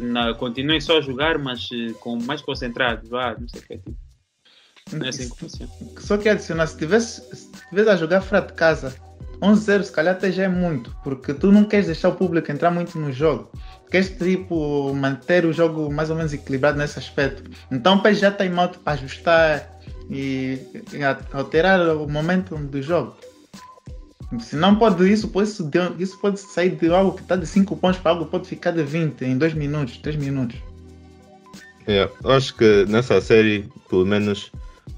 na, 0.01 0.33
continuem 0.33 0.79
só 0.79 0.97
a 0.97 1.01
jogar, 1.01 1.37
mas 1.37 1.69
uh, 1.71 1.93
com 1.99 2.21
mais 2.21 2.41
concentrados, 2.41 3.09
vá, 3.09 3.35
não 3.39 3.47
sei 3.47 3.61
o 3.61 3.63
que 3.63 3.73
é 3.73 3.77
tipo. 3.77 3.97
Não 4.91 5.05
é 5.05 5.09
assim 5.09 5.29
que 5.29 5.37
funciona. 5.37 5.71
Só 5.99 6.17
que 6.17 6.27
adicionar, 6.27 6.65
se 6.65 6.77
tivesse, 6.77 7.21
se 7.35 7.51
tivesse 7.69 7.89
a 7.89 7.95
jogar 7.95 8.21
fora 8.21 8.41
de 8.41 8.53
casa 8.53 8.95
11-0 9.41 9.83
se 9.83 9.91
calhar 9.91 10.15
até 10.15 10.31
já 10.31 10.43
é 10.43 10.47
muito, 10.47 10.95
porque 11.03 11.33
tu 11.33 11.51
não 11.51 11.63
queres 11.63 11.85
deixar 11.85 12.09
o 12.09 12.15
público 12.15 12.51
entrar 12.51 12.71
muito 12.71 12.97
no 12.97 13.11
jogo. 13.11 13.51
Queres 13.89 14.09
tipo 14.09 14.93
manter 14.93 15.45
o 15.45 15.53
jogo 15.53 15.91
mais 15.91 16.09
ou 16.09 16.15
menos 16.15 16.33
equilibrado 16.33 16.77
nesse 16.77 16.99
aspecto. 16.99 17.49
Então 17.71 18.01
o 18.03 18.13
já 18.13 18.31
tem 18.31 18.49
modo 18.49 18.79
para 18.79 18.93
ajustar 18.93 19.79
e, 20.09 20.59
e 20.93 21.03
alterar 21.33 21.79
o 21.97 22.07
momento 22.07 22.55
do 22.55 22.81
jogo. 22.81 23.15
Se 24.39 24.55
não 24.55 24.75
pode 24.75 25.11
isso, 25.11 25.27
pode, 25.29 25.49
isso, 25.49 25.69
isso 25.97 26.19
pode 26.19 26.39
sair 26.39 26.71
de 26.71 26.89
algo 26.89 27.13
que 27.13 27.21
está 27.21 27.35
de 27.35 27.47
5 27.47 27.75
pontos 27.77 27.99
para 27.99 28.11
algo 28.11 28.25
que 28.25 28.31
pode 28.31 28.47
ficar 28.47 28.71
de 28.71 28.83
20 28.83 29.23
em 29.23 29.37
2 29.37 29.53
minutos, 29.53 29.97
3 29.97 30.17
minutos. 30.17 30.57
Eu 31.87 32.11
acho 32.31 32.55
que 32.55 32.85
nessa 32.87 33.19
série, 33.19 33.67
pelo 33.89 34.05
menos, 34.05 34.51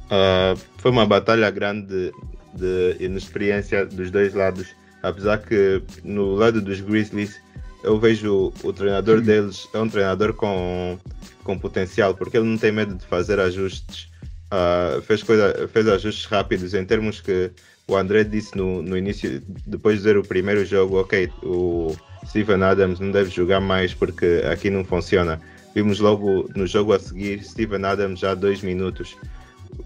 uh, 0.07 0.59
foi 0.77 0.91
uma 0.91 1.05
batalha 1.05 1.49
grande 1.49 2.11
de 2.53 2.97
inexperiência 2.99 3.85
dos 3.85 4.11
dois 4.11 4.33
lados. 4.33 4.67
Apesar 5.01 5.37
que 5.39 5.81
no 6.03 6.35
lado 6.35 6.61
dos 6.61 6.81
Grizzlies 6.81 7.39
eu 7.83 7.97
vejo 7.99 8.53
o, 8.63 8.73
treinador 8.73 9.19
Sim. 9.19 9.25
deles 9.25 9.67
é 9.73 9.79
um 9.79 9.89
treinador 9.89 10.33
com, 10.33 10.99
com 11.43 11.57
potencial, 11.57 12.13
porque 12.13 12.37
ele 12.37 12.47
não 12.47 12.57
tem 12.57 12.71
medo 12.71 12.95
de 12.95 13.05
fazer 13.05 13.39
ajustes. 13.39 14.09
Uh, 14.51 15.01
fez, 15.03 15.23
coisa, 15.23 15.69
fez 15.71 15.87
ajustes 15.87 16.25
rápidos 16.25 16.73
em 16.73 16.83
termos 16.83 17.21
que 17.21 17.51
o 17.91 17.97
André 17.97 18.23
disse 18.23 18.55
no, 18.57 18.81
no 18.81 18.97
início, 18.97 19.41
depois 19.67 19.97
de 19.97 20.03
ver 20.03 20.17
o 20.17 20.23
primeiro 20.23 20.65
jogo, 20.65 20.99
ok, 20.99 21.29
o 21.43 21.95
Steven 22.25 22.63
Adams 22.63 22.99
não 22.99 23.11
deve 23.11 23.29
jogar 23.29 23.59
mais 23.59 23.93
porque 23.93 24.43
aqui 24.51 24.69
não 24.69 24.83
funciona. 24.85 25.41
Vimos 25.75 25.99
logo 25.99 26.49
no 26.55 26.65
jogo 26.65 26.93
a 26.93 26.99
seguir 26.99 27.43
Steven 27.43 27.85
Adams 27.85 28.19
já 28.19 28.33
dois 28.33 28.61
minutos 28.61 29.15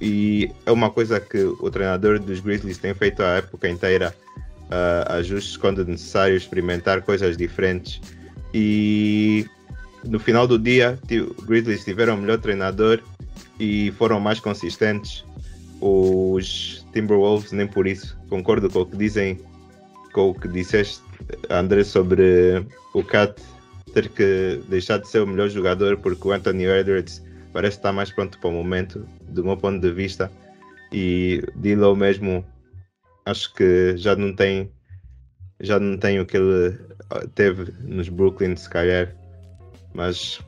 e 0.02 0.52
é 0.66 0.72
uma 0.72 0.90
coisa 0.90 1.20
que 1.20 1.44
o 1.44 1.70
treinador 1.70 2.20
dos 2.20 2.40
Grizzlies 2.40 2.78
tem 2.78 2.94
feito 2.94 3.22
a 3.22 3.38
época 3.38 3.70
inteira, 3.70 4.16
uh, 4.38 5.14
ajustes 5.14 5.58
quando 5.58 5.86
necessário, 5.86 6.36
experimentar 6.36 7.02
coisas 7.02 7.36
diferentes. 7.38 8.02
E 8.54 9.46
no 10.04 10.20
final 10.20 10.48
do 10.48 10.58
dia, 10.60 11.00
os 11.38 11.46
Grizzlies 11.46 11.84
tiveram 11.84 12.16
o 12.16 12.18
melhor 12.18 12.40
treinador 12.40 13.00
e 13.60 13.92
foram 13.98 14.20
mais 14.20 14.40
consistentes. 14.40 15.24
Os 15.82 16.85
Timberwolves, 16.96 17.52
nem 17.52 17.68
por 17.68 17.86
isso. 17.86 18.18
Concordo 18.30 18.70
com 18.70 18.80
o 18.80 18.86
que 18.86 18.96
dizem, 18.96 19.38
com 20.14 20.30
o 20.30 20.34
que 20.34 20.48
disseste, 20.48 21.04
André, 21.50 21.84
sobre 21.84 22.66
o 22.94 23.04
Cat 23.04 23.40
ter 23.94 24.10
que 24.10 24.62
deixar 24.70 24.98
de 25.00 25.08
ser 25.08 25.22
o 25.22 25.28
melhor 25.28 25.50
jogador 25.50 25.98
porque 25.98 26.28
o 26.28 26.32
Anthony 26.32 26.66
Edwards 26.66 27.24
parece 27.54 27.78
estar 27.78 27.92
mais 27.92 28.12
pronto 28.12 28.40
para 28.40 28.50
o 28.50 28.54
momento, 28.54 29.06
do 29.30 29.44
meu 29.44 29.58
ponto 29.58 29.80
de 29.80 29.92
vista. 29.92 30.32
E 30.92 31.42
Dilo 31.56 31.96
mesmo, 31.96 32.46
acho 33.26 33.54
que 33.54 33.96
já 33.98 34.16
não 34.16 34.34
tem 34.34 34.72
já 35.62 35.80
não 35.80 35.98
tem 35.98 36.20
o 36.20 36.26
que 36.26 36.38
ele 36.38 36.78
ah, 37.10 37.26
teve 37.34 37.74
nos 37.82 38.10
Brooklyn, 38.10 38.56
se 38.56 38.70
calhar, 38.70 39.16
mas 39.94 40.40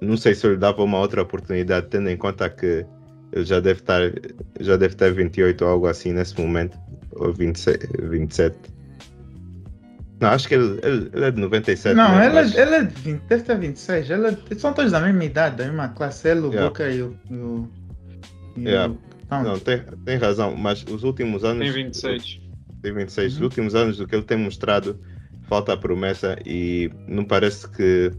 não 0.00 0.16
sei 0.16 0.34
se 0.34 0.46
eu 0.46 0.52
lhe 0.52 0.58
dava 0.58 0.82
uma 0.82 0.98
outra 0.98 1.22
oportunidade, 1.22 1.88
tendo 1.88 2.10
em 2.10 2.16
conta 2.16 2.50
que 2.50 2.84
ele 3.32 3.44
já 3.44 3.60
deve 3.60 3.80
estar 3.80 4.00
já 4.60 4.76
deve 4.76 4.94
ter 4.94 5.12
28 5.12 5.62
ou 5.64 5.70
algo 5.70 5.86
assim 5.86 6.12
nesse 6.12 6.40
momento, 6.40 6.78
ou 7.12 7.32
27. 7.32 7.86
27. 8.02 8.56
Não, 10.20 10.30
acho 10.30 10.48
que 10.48 10.54
ele, 10.54 10.80
ele, 10.82 11.10
ele 11.12 11.24
é 11.26 11.30
de 11.30 11.40
97. 11.40 11.94
Não, 11.94 12.16
né? 12.16 12.26
ele, 12.26 12.38
é- 12.38 12.62
ele 12.62 12.74
é 12.76 12.82
de 12.84 12.94
20, 13.02 13.20
deve 13.28 13.42
ter 13.42 13.58
26. 13.58 14.10
Ele 14.10 14.26
é- 14.28 14.36
eles 14.50 14.60
são 14.62 14.72
todos 14.72 14.92
da 14.92 15.00
mesma 15.00 15.24
idade, 15.24 15.56
da 15.56 15.64
mesma 15.64 15.88
classe. 15.88 16.28
Ele, 16.28 16.40
o 16.40 16.46
Yeah. 16.50 16.68
Booker 16.68 16.90
e 16.90 17.02
o. 17.02 17.16
E 17.30 17.34
o, 17.34 17.68
e 18.56 18.62
Yeah. 18.64 18.92
o. 18.94 19.42
Não, 19.42 19.58
tem, 19.58 19.82
tem 20.04 20.16
razão, 20.16 20.56
mas 20.56 20.84
os 20.88 21.02
últimos 21.02 21.44
anos. 21.44 21.64
Tem 21.64 21.84
26. 21.84 22.40
Tem 22.80 22.94
26. 22.94 23.32
Os 23.34 23.38
Uhum. 23.38 23.44
últimos 23.44 23.74
anos 23.74 23.98
do 23.98 24.06
que 24.06 24.14
ele 24.14 24.22
tem 24.24 24.38
mostrado, 24.38 24.98
falta 25.42 25.74
a 25.74 25.76
promessa 25.76 26.38
e 26.46 26.90
não 27.06 27.24
parece 27.24 27.68
que 27.68 28.10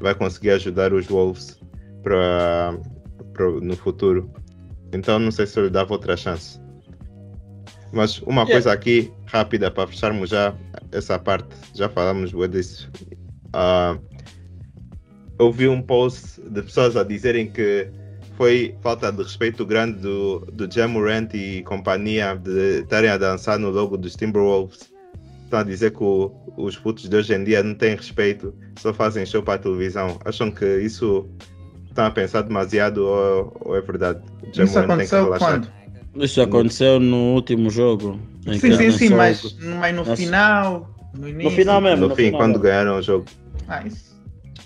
vai 0.00 0.14
conseguir 0.16 0.50
ajudar 0.50 0.92
os 0.92 1.06
Wolves 1.06 1.60
para, 2.02 2.76
para 3.34 3.50
no 3.50 3.76
futuro. 3.76 4.30
Então 4.92 5.18
não 5.18 5.30
sei 5.30 5.46
se 5.46 5.58
eu 5.58 5.64
lhe 5.64 5.70
dava 5.70 5.92
outra 5.92 6.16
chance. 6.16 6.58
Mas 7.92 8.18
uma 8.22 8.42
Yeah. 8.42 8.52
coisa 8.52 8.72
aqui 8.72 9.12
rápida 9.26 9.70
para 9.70 9.86
fecharmos 9.88 10.30
já 10.30 10.54
essa 10.90 11.18
parte, 11.18 11.48
já 11.74 11.88
falamos 11.88 12.32
disso. 12.50 12.90
Ah, 13.52 13.96
eu 15.38 15.52
vi 15.52 15.68
um 15.68 15.80
post 15.82 16.40
de 16.40 16.62
pessoas 16.62 16.96
a 16.96 17.04
dizerem 17.04 17.50
que 17.50 17.88
foi 18.36 18.74
falta 18.82 19.12
de 19.12 19.22
respeito 19.22 19.64
grande 19.64 20.00
do, 20.00 20.40
do 20.52 20.68
Jamorant 20.72 21.32
e 21.34 21.62
companhia 21.62 22.34
de 22.34 22.80
estarem 22.80 23.10
a 23.10 23.16
dançar 23.16 23.58
no 23.60 23.70
logo 23.70 23.96
dos 23.96 24.16
Timberwolves. 24.16 24.92
Estão 25.44 25.60
a 25.60 25.62
dizer 25.62 25.92
que 25.92 26.02
o- 26.02 26.32
os 26.56 26.76
putos 26.76 27.08
de 27.08 27.14
hoje 27.16 27.32
em 27.32 27.44
dia 27.44 27.62
não 27.62 27.76
têm 27.76 27.94
respeito, 27.94 28.52
só 28.78 28.92
fazem 28.92 29.24
show 29.24 29.40
para 29.42 29.54
a 29.54 29.58
televisão. 29.58 30.18
Acham 30.24 30.50
que 30.50 30.64
isso 30.80 31.28
estão 31.94 32.06
a 32.06 32.10
pensar 32.10 32.42
demasiado 32.42 32.98
ou, 32.98 33.56
ou 33.60 33.76
é 33.76 33.80
verdade? 33.80 34.20
O 34.42 34.62
Isso 34.62 34.78
aconteceu 34.78 35.28
quando? 35.38 35.68
Isso 36.16 36.42
aconteceu 36.42 37.00
no 37.00 37.34
último 37.34 37.70
jogo. 37.70 38.18
em 38.46 38.58
Sim, 38.58 38.74
sim, 38.76 38.90
sim, 38.90 39.08
mas, 39.10 39.56
mas 39.60 39.94
no 39.94 40.04
Nossa. 40.04 40.16
final, 40.16 40.90
no 41.16 41.28
início. 41.28 41.52
final 41.52 41.80
mesmo. 41.80 42.02
No 42.02 42.08
no 42.08 42.16
fim, 42.16 42.24
final, 42.26 42.40
quando 42.40 42.54
não. 42.54 42.60
ganharam 42.60 42.98
o 42.98 43.02
jogo. 43.02 43.24
Ah, 43.68 43.82
isso. 43.86 44.14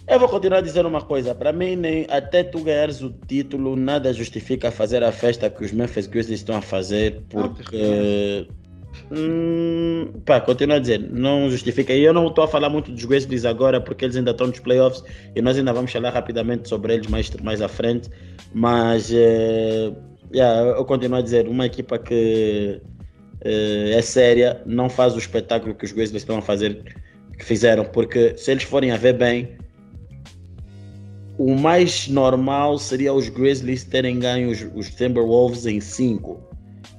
Eu 0.06 0.18
vou 0.18 0.28
continuar 0.28 0.58
a 0.58 0.62
dizer 0.62 0.86
uma 0.86 1.02
coisa. 1.02 1.34
Para 1.34 1.52
mim, 1.52 1.76
nem, 1.76 2.06
até 2.10 2.42
tu 2.42 2.60
ganhares 2.60 3.02
o 3.02 3.10
título, 3.26 3.76
nada 3.76 4.12
justifica 4.12 4.70
fazer 4.70 5.04
a 5.04 5.12
festa 5.12 5.50
que 5.50 5.64
os 5.64 5.72
Memphis 5.72 6.06
Grizzlies 6.06 6.40
estão 6.40 6.56
a 6.56 6.62
fazer, 6.62 7.22
porque. 7.28 8.46
Hum, 9.10 10.20
pá, 10.26 10.40
continuo 10.40 10.76
a 10.76 10.78
dizer, 10.78 11.00
não 11.00 11.50
justifica. 11.50 11.92
E 11.92 12.04
eu 12.04 12.12
não 12.12 12.26
estou 12.28 12.44
a 12.44 12.48
falar 12.48 12.68
muito 12.68 12.90
dos 12.92 13.04
Grizzlies 13.04 13.44
agora, 13.44 13.80
porque 13.80 14.04
eles 14.04 14.16
ainda 14.16 14.32
estão 14.32 14.46
nos 14.48 14.60
playoffs 14.60 15.02
e 15.34 15.40
nós 15.40 15.56
ainda 15.56 15.72
vamos 15.72 15.90
falar 15.90 16.10
rapidamente 16.10 16.68
sobre 16.68 16.94
eles 16.94 17.06
mais, 17.06 17.30
mais 17.42 17.62
à 17.62 17.68
frente. 17.68 18.10
Mas, 18.52 19.10
eh, 19.12 19.92
yeah, 20.34 20.70
eu 20.76 20.84
continuo 20.84 21.18
a 21.18 21.22
dizer, 21.22 21.48
uma 21.48 21.66
equipa 21.66 21.98
que 21.98 22.80
eh, 23.44 23.92
é 23.94 24.02
séria 24.02 24.62
não 24.66 24.90
faz 24.90 25.14
o 25.14 25.18
espetáculo 25.18 25.74
que 25.74 25.84
os 25.84 25.92
Grizzlies 25.92 26.22
estão 26.22 26.38
a 26.38 26.42
fazer, 26.42 26.82
que 27.38 27.44
fizeram, 27.44 27.84
porque 27.84 28.36
se 28.36 28.50
eles 28.50 28.64
forem 28.64 28.90
a 28.90 28.96
ver 28.96 29.14
bem, 29.14 29.56
o 31.38 31.54
mais 31.54 32.08
normal 32.08 32.78
seria 32.78 33.14
os 33.14 33.28
Grizzlies 33.28 33.84
terem 33.84 34.18
ganho 34.18 34.50
os, 34.50 34.66
os 34.74 34.90
Timberwolves 34.90 35.66
em 35.66 35.80
5. 35.80 36.47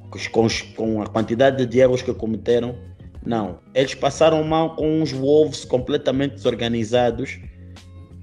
Com, 0.10 0.47
com 0.76 1.01
a 1.01 1.07
quantidade 1.07 1.66
de 1.66 1.80
erros 1.80 2.01
que 2.01 2.14
cometeram. 2.14 2.76
Não. 3.26 3.60
Eles 3.74 3.93
passaram 3.93 4.43
mal 4.43 4.76
com 4.76 5.01
os 5.01 5.12
Wolves 5.12 5.66
completamente 5.66 6.36
desorganizados 6.36 7.39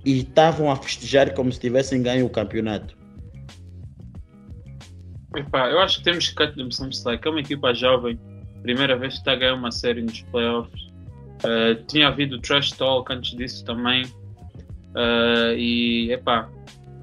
e 0.05 0.18
estavam 0.18 0.70
a 0.70 0.76
festejar 0.76 1.34
como 1.34 1.53
se 1.53 1.61
tivessem 1.61 2.03
ganho 2.03 2.26
o 2.26 2.30
campeonato. 2.30 2.97
Epá, 5.37 5.68
eu 5.68 5.80
acho 5.80 5.99
que 5.99 6.05
temos 6.05 6.28
que 6.28 6.47
them 6.55 6.70
some 6.70 6.91
slack. 6.91 7.26
É 7.26 7.30
uma 7.30 7.41
equipa 7.41 7.74
jovem, 7.74 8.18
primeira 8.62 8.97
vez 8.97 9.14
que 9.14 9.18
está 9.20 9.32
a 9.32 9.37
ganhar 9.37 9.55
uma 9.55 9.70
série 9.70 10.03
nos 10.03 10.22
playoffs. 10.22 10.80
Uh, 11.45 11.74
tinha 11.87 12.09
havido 12.09 12.41
trash 12.41 12.72
talk 12.72 13.12
antes 13.12 13.37
disso 13.37 13.64
também. 13.64 14.05
Uh, 14.95 15.55
e 15.57 16.11
epá, 16.12 16.49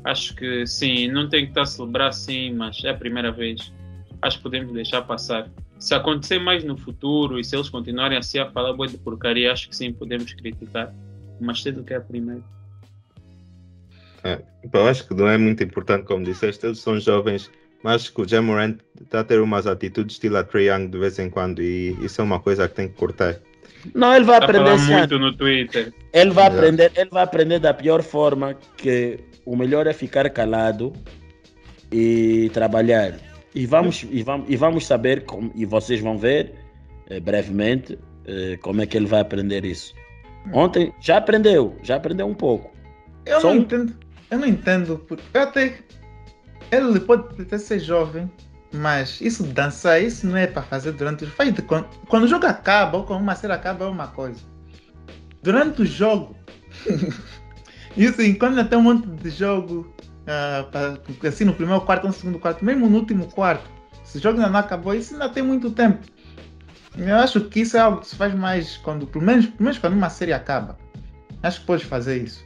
acho 0.04 0.36
que 0.36 0.66
sim, 0.66 1.08
não 1.10 1.30
tem 1.30 1.44
que 1.44 1.52
estar 1.52 1.62
a 1.62 1.66
celebrar 1.66 2.12
sim, 2.12 2.54
mas 2.54 2.84
é 2.84 2.90
a 2.90 2.96
primeira 2.96 3.32
vez. 3.32 3.72
Acho 4.24 4.38
que 4.38 4.44
podemos 4.44 4.74
deixar 4.74 5.02
passar. 5.02 5.50
Se 5.78 5.94
acontecer 5.94 6.40
mais 6.40 6.64
no 6.64 6.78
futuro 6.78 7.38
e 7.38 7.44
se 7.44 7.56
eles 7.56 7.68
continuarem 7.70 8.18
assim 8.18 8.40
a 8.40 8.50
falar 8.50 8.72
boa 8.72 8.88
de 8.88 8.98
porcaria, 8.98 9.52
acho 9.52 9.68
que 9.68 9.76
sim, 9.76 9.92
podemos 9.92 10.32
criticar. 10.34 10.94
Mas 11.42 11.62
cedo 11.62 11.84
que 11.84 11.94
é 11.94 11.98
a 11.98 12.02
primeira. 12.02 12.42
É, 14.24 14.42
eu 14.72 14.88
acho 14.88 15.06
que 15.06 15.14
não 15.14 15.28
é 15.28 15.38
muito 15.38 15.62
importante, 15.62 16.06
como 16.06 16.24
disseste, 16.24 16.66
eles 16.66 16.80
são 16.80 16.98
jovens, 16.98 17.52
mas 17.84 17.96
acho 17.96 18.14
que 18.14 18.22
o 18.22 18.28
Jamorant 18.28 18.78
está 19.02 19.20
a 19.20 19.24
ter 19.26 19.42
umas 19.42 19.68
atitudes 19.68 20.16
estilo 20.16 20.38
a 20.38 20.44
Trae 20.46 20.70
Young 20.70 20.88
de 20.88 20.98
vez 20.98 21.20
em 21.20 21.30
quando 21.30 21.62
e 21.62 21.98
isso 22.02 22.22
é 22.22 22.24
uma 22.24 22.40
coisa 22.40 22.66
que 22.70 22.76
tem 22.76 22.88
que 22.88 22.96
cortar. 22.96 23.36
Não, 23.94 24.16
ele 24.16 24.24
vai 24.24 24.38
a 24.38 24.46
aprender 24.46 24.78
muito 24.78 25.20
no 25.20 25.36
Twitter. 25.36 25.94
Ele 26.14 26.32
vai 26.32 26.46
Yeah. 26.46 26.56
aprender, 26.58 26.92
ele 26.96 27.10
vai 27.10 27.24
aprender 27.24 27.60
da 27.60 27.74
pior 27.74 28.02
forma 28.02 28.54
que 28.78 29.20
o 29.46 29.58
melhor 29.58 29.88
é 29.88 29.92
ficar 29.92 30.30
calado 30.30 30.94
e 31.92 32.50
trabalhar. 32.54 33.33
E 33.56 33.66
vamos, 33.66 34.06
e 34.10 34.24
vamos, 34.24 34.50
e 34.50 34.56
vamos 34.56 34.86
saber, 34.86 35.26
como, 35.26 35.52
e 35.54 35.66
vocês 35.66 36.00
vão 36.00 36.18
ver 36.18 36.54
eh, 37.10 37.20
brevemente 37.20 37.98
eh, 38.26 38.58
como 38.62 38.82
é 38.82 38.86
que 38.86 38.98
ele 38.98 39.06
vai 39.06 39.20
aprender 39.22 39.64
isso. 39.64 39.94
Ontem 40.52 40.94
já 41.00 41.18
aprendeu, 41.18 41.78
já 41.84 41.96
aprendeu 41.96 42.26
um 42.28 42.34
pouco. 42.34 42.72
Eu 43.26 43.40
Só 43.42 43.50
não 43.50 43.58
um- 43.58 43.62
entendo. 43.62 43.96
Eu 44.32 44.40
não 44.40 44.48
entendo. 44.48 44.98
Porque 45.08 45.24
eu 45.34 45.42
até. 45.42 45.78
Ele 46.72 47.00
pode 47.00 47.42
até 47.42 47.58
ser 47.58 47.80
jovem, 47.80 48.30
mas 48.74 49.22
isso 49.22 49.44
de 49.44 49.54
dançar, 49.54 50.02
isso 50.02 50.26
não 50.26 50.36
é 50.36 50.48
para 50.48 50.64
fazer 50.64 50.92
durante 50.94 51.24
o 51.24 51.28
faz 51.28 51.54
quando, 51.68 51.88
quando 52.08 52.24
o 52.24 52.28
jogo 52.28 52.48
acaba 52.48 52.98
ou 52.98 53.04
quando 53.04 53.22
uma 53.22 53.36
série 53.36 53.54
acaba 53.54 53.86
é 53.86 53.88
uma 53.88 54.08
coisa. 54.08 54.42
Durante 55.44 55.84
o 55.84 55.86
jogo. 55.86 56.36
isso 57.96 58.18
quando 58.40 58.58
ainda 58.58 58.66
tem 58.66 58.80
um 58.80 58.82
monte 58.82 59.08
de 59.08 59.30
jogo. 59.30 59.94
Pra- 60.72 61.30
assim 61.30 61.46
no 61.46 61.54
primeiro 61.54 61.82
quarto, 61.82 62.08
no 62.08 62.14
segundo 62.14 62.40
quarto, 62.40 62.64
mesmo 62.64 62.90
no 62.90 62.98
último 62.98 63.28
quarto. 63.32 63.70
Se 64.04 64.18
o 64.18 64.22
jogo 64.22 64.38
ainda 64.38 64.50
não 64.52 64.60
acabou, 64.60 64.94
isso 64.94 65.14
ainda 65.14 65.30
tem 65.30 65.44
muito 65.44 65.72
tempo. 65.72 66.00
Eu 66.98 67.16
acho 67.18 67.42
que 67.42 67.62
isso 67.62 67.76
é 67.76 67.80
algo 67.80 68.02
que 68.02 68.08
se 68.08 68.16
faz 68.16 68.34
mais 68.36 68.78
quando, 68.78 69.08
pelo 69.08 69.26
menos, 69.26 69.46
pelo 69.48 69.64
menos 69.64 69.80
quando 69.80 69.94
uma 69.94 70.10
série 70.10 70.32
acaba. 70.34 70.78
Acho 71.42 71.62
que 71.62 71.66
podes 71.66 71.86
fazer 71.88 72.22
isso. 72.24 72.46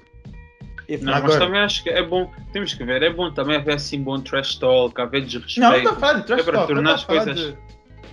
E 0.87 0.95
Não, 0.97 1.11
mas 1.11 1.23
Agora- 1.23 1.39
também 1.39 1.59
acho 1.61 1.83
que 1.83 1.89
é 1.89 2.01
bom, 2.01 2.31
temos 2.53 2.73
que 2.73 2.83
ver, 2.85 3.03
é 3.03 3.09
bom 3.11 3.29
também 3.31 3.57
haver 3.57 3.75
assim 3.75 4.01
bom 4.01 4.21
trash 4.21 4.55
talk, 4.55 4.99
haver 5.01 5.25
desrespeito. 5.25 5.59
Não, 5.59 5.71
não 5.99 6.19
de 6.19 6.25
trash 6.25 6.39
É 6.39 6.43
para 6.43 6.53
talk, 6.59 6.73
tornar 6.73 6.93
as 6.93 7.03
coisas- 7.03 7.35
de... 7.35 7.57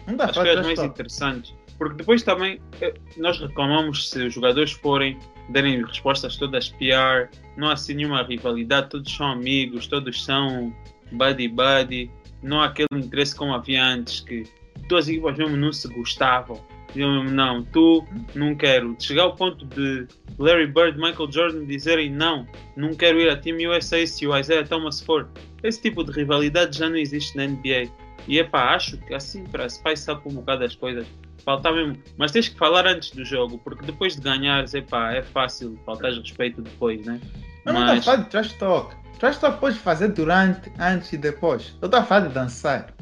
Não 0.09 0.17
a 0.21 0.25
As 0.29 0.37
coisas 0.37 0.65
mais 0.67 0.75
talk. 0.77 0.89
interessantes. 0.91 1.55
Porque 1.79 1.95
depois 1.97 2.23
também 2.25 2.61
eh, 2.81 2.95
nós 3.17 3.39
reclamamos 3.41 4.11
se 4.11 4.27
os 4.27 4.35
jogadores 4.35 4.73
forem 4.73 5.19
derem 5.49 5.85
respostas 5.85 6.37
todas 6.37 6.69
PR, 6.71 7.29
não 7.57 7.69
há 7.69 7.75
assim 7.75 7.95
nenhuma 7.95 8.23
rivalidade, 8.23 8.91
todos 8.91 9.15
são 9.15 9.27
amigos, 9.27 9.87
todos 9.87 10.25
são 10.25 10.75
buddy 11.13 11.49
buddy, 11.49 12.11
não 12.43 12.61
há 12.61 12.67
aquele 12.67 12.89
interesse 12.93 13.35
como 13.35 13.55
havia 13.55 13.85
antes 13.85 14.21
que 14.21 14.45
duas 14.89 15.09
equipas 15.09 15.37
mesmo 15.37 15.57
não 15.57 15.73
se 15.73 15.89
gostavam. 15.89 16.61
Eu 16.95 17.11
mesmo, 17.11 17.31
não, 17.31 17.65
tu 17.65 18.05
não 18.37 18.55
quero. 18.55 18.97
Chegar 19.01 19.25
ao 19.25 19.35
ponto 19.35 19.67
de 19.67 20.07
Larry 20.39 20.69
Bird, 20.69 20.97
Michael 20.97 21.31
Jordan 21.31 21.65
dizerem 21.65 22.09
não, 22.09 22.47
não 22.77 22.95
quero 22.95 23.19
ir 23.21 23.29
a 23.29 23.37
Team 23.37 23.57
USA 23.69 24.07
se 24.07 24.27
o 24.27 24.37
Isaiah 24.37 24.65
Thomas 24.65 25.01
for. 25.01 25.29
Esse 25.63 25.83
tipo 25.83 26.05
de 26.05 26.13
rivalidade 26.13 26.79
já 26.79 26.89
não 26.89 26.97
existe 26.97 27.37
na 27.37 27.47
NBA. 27.47 27.91
E 28.29 28.39
epá, 28.39 28.75
acho 28.75 28.97
que 28.99 29.13
assim 29.13 29.45
para 29.45 29.69
spice 29.69 30.11
up 30.11 30.23
um 30.29 30.35
bocado 30.35 30.65
as 30.65 30.75
coisas, 30.77 31.07
falta 31.43 31.73
mesmo. 31.73 31.97
Mas 32.17 32.33
tens 32.33 32.49
que 32.49 32.59
falar 32.59 32.87
antes 32.87 33.11
do 33.11 33.25
jogo, 33.25 33.59
porque 33.59 33.85
depois 33.85 34.15
de 34.17 34.23
ganhares, 34.23 34.75
epá, 34.75 35.13
é 35.13 35.23
fácil 35.23 35.79
faltar 35.85 36.13
respeito 36.13 36.61
depois, 36.63 37.05
né? 37.07 37.21
Eu 37.65 37.73
não 37.73 37.81
estou 37.81 37.93
a 37.93 37.97
Mas, 37.97 38.05
falar 38.05 38.17
de 38.19 38.31
trash 38.31 38.53
talk. 38.55 38.95
Trash 39.19 39.39
talk 39.39 39.59
podes 39.61 39.79
fazer 39.79 40.09
durante, 40.09 40.71
antes 40.79 41.13
e 41.13 41.17
depois. 41.17 41.75
Eu 41.81 41.87
estou 41.87 42.01
a 42.01 42.05
falar 42.05 42.29
de 42.29 42.35
dançar. 42.35 42.95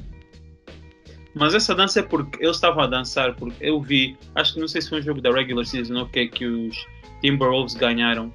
mas 1.34 1.54
essa 1.54 1.74
dança 1.74 2.00
é 2.00 2.02
porque 2.02 2.44
eles 2.44 2.56
estavam 2.56 2.84
a 2.84 2.86
dançar, 2.86 3.34
porque 3.34 3.56
eu 3.60 3.80
vi, 3.80 4.16
acho 4.34 4.54
que 4.54 4.60
não 4.60 4.68
sei 4.68 4.82
se 4.82 4.88
foi 4.90 5.00
um 5.00 5.02
jogo 5.02 5.20
da 5.20 5.30
regular 5.30 5.64
season 5.64 5.94
ou 5.96 6.04
o 6.04 6.08
que 6.08 6.20
é 6.20 6.26
que 6.26 6.46
os 6.46 6.86
Timberwolves 7.22 7.74
ganharam, 7.74 8.32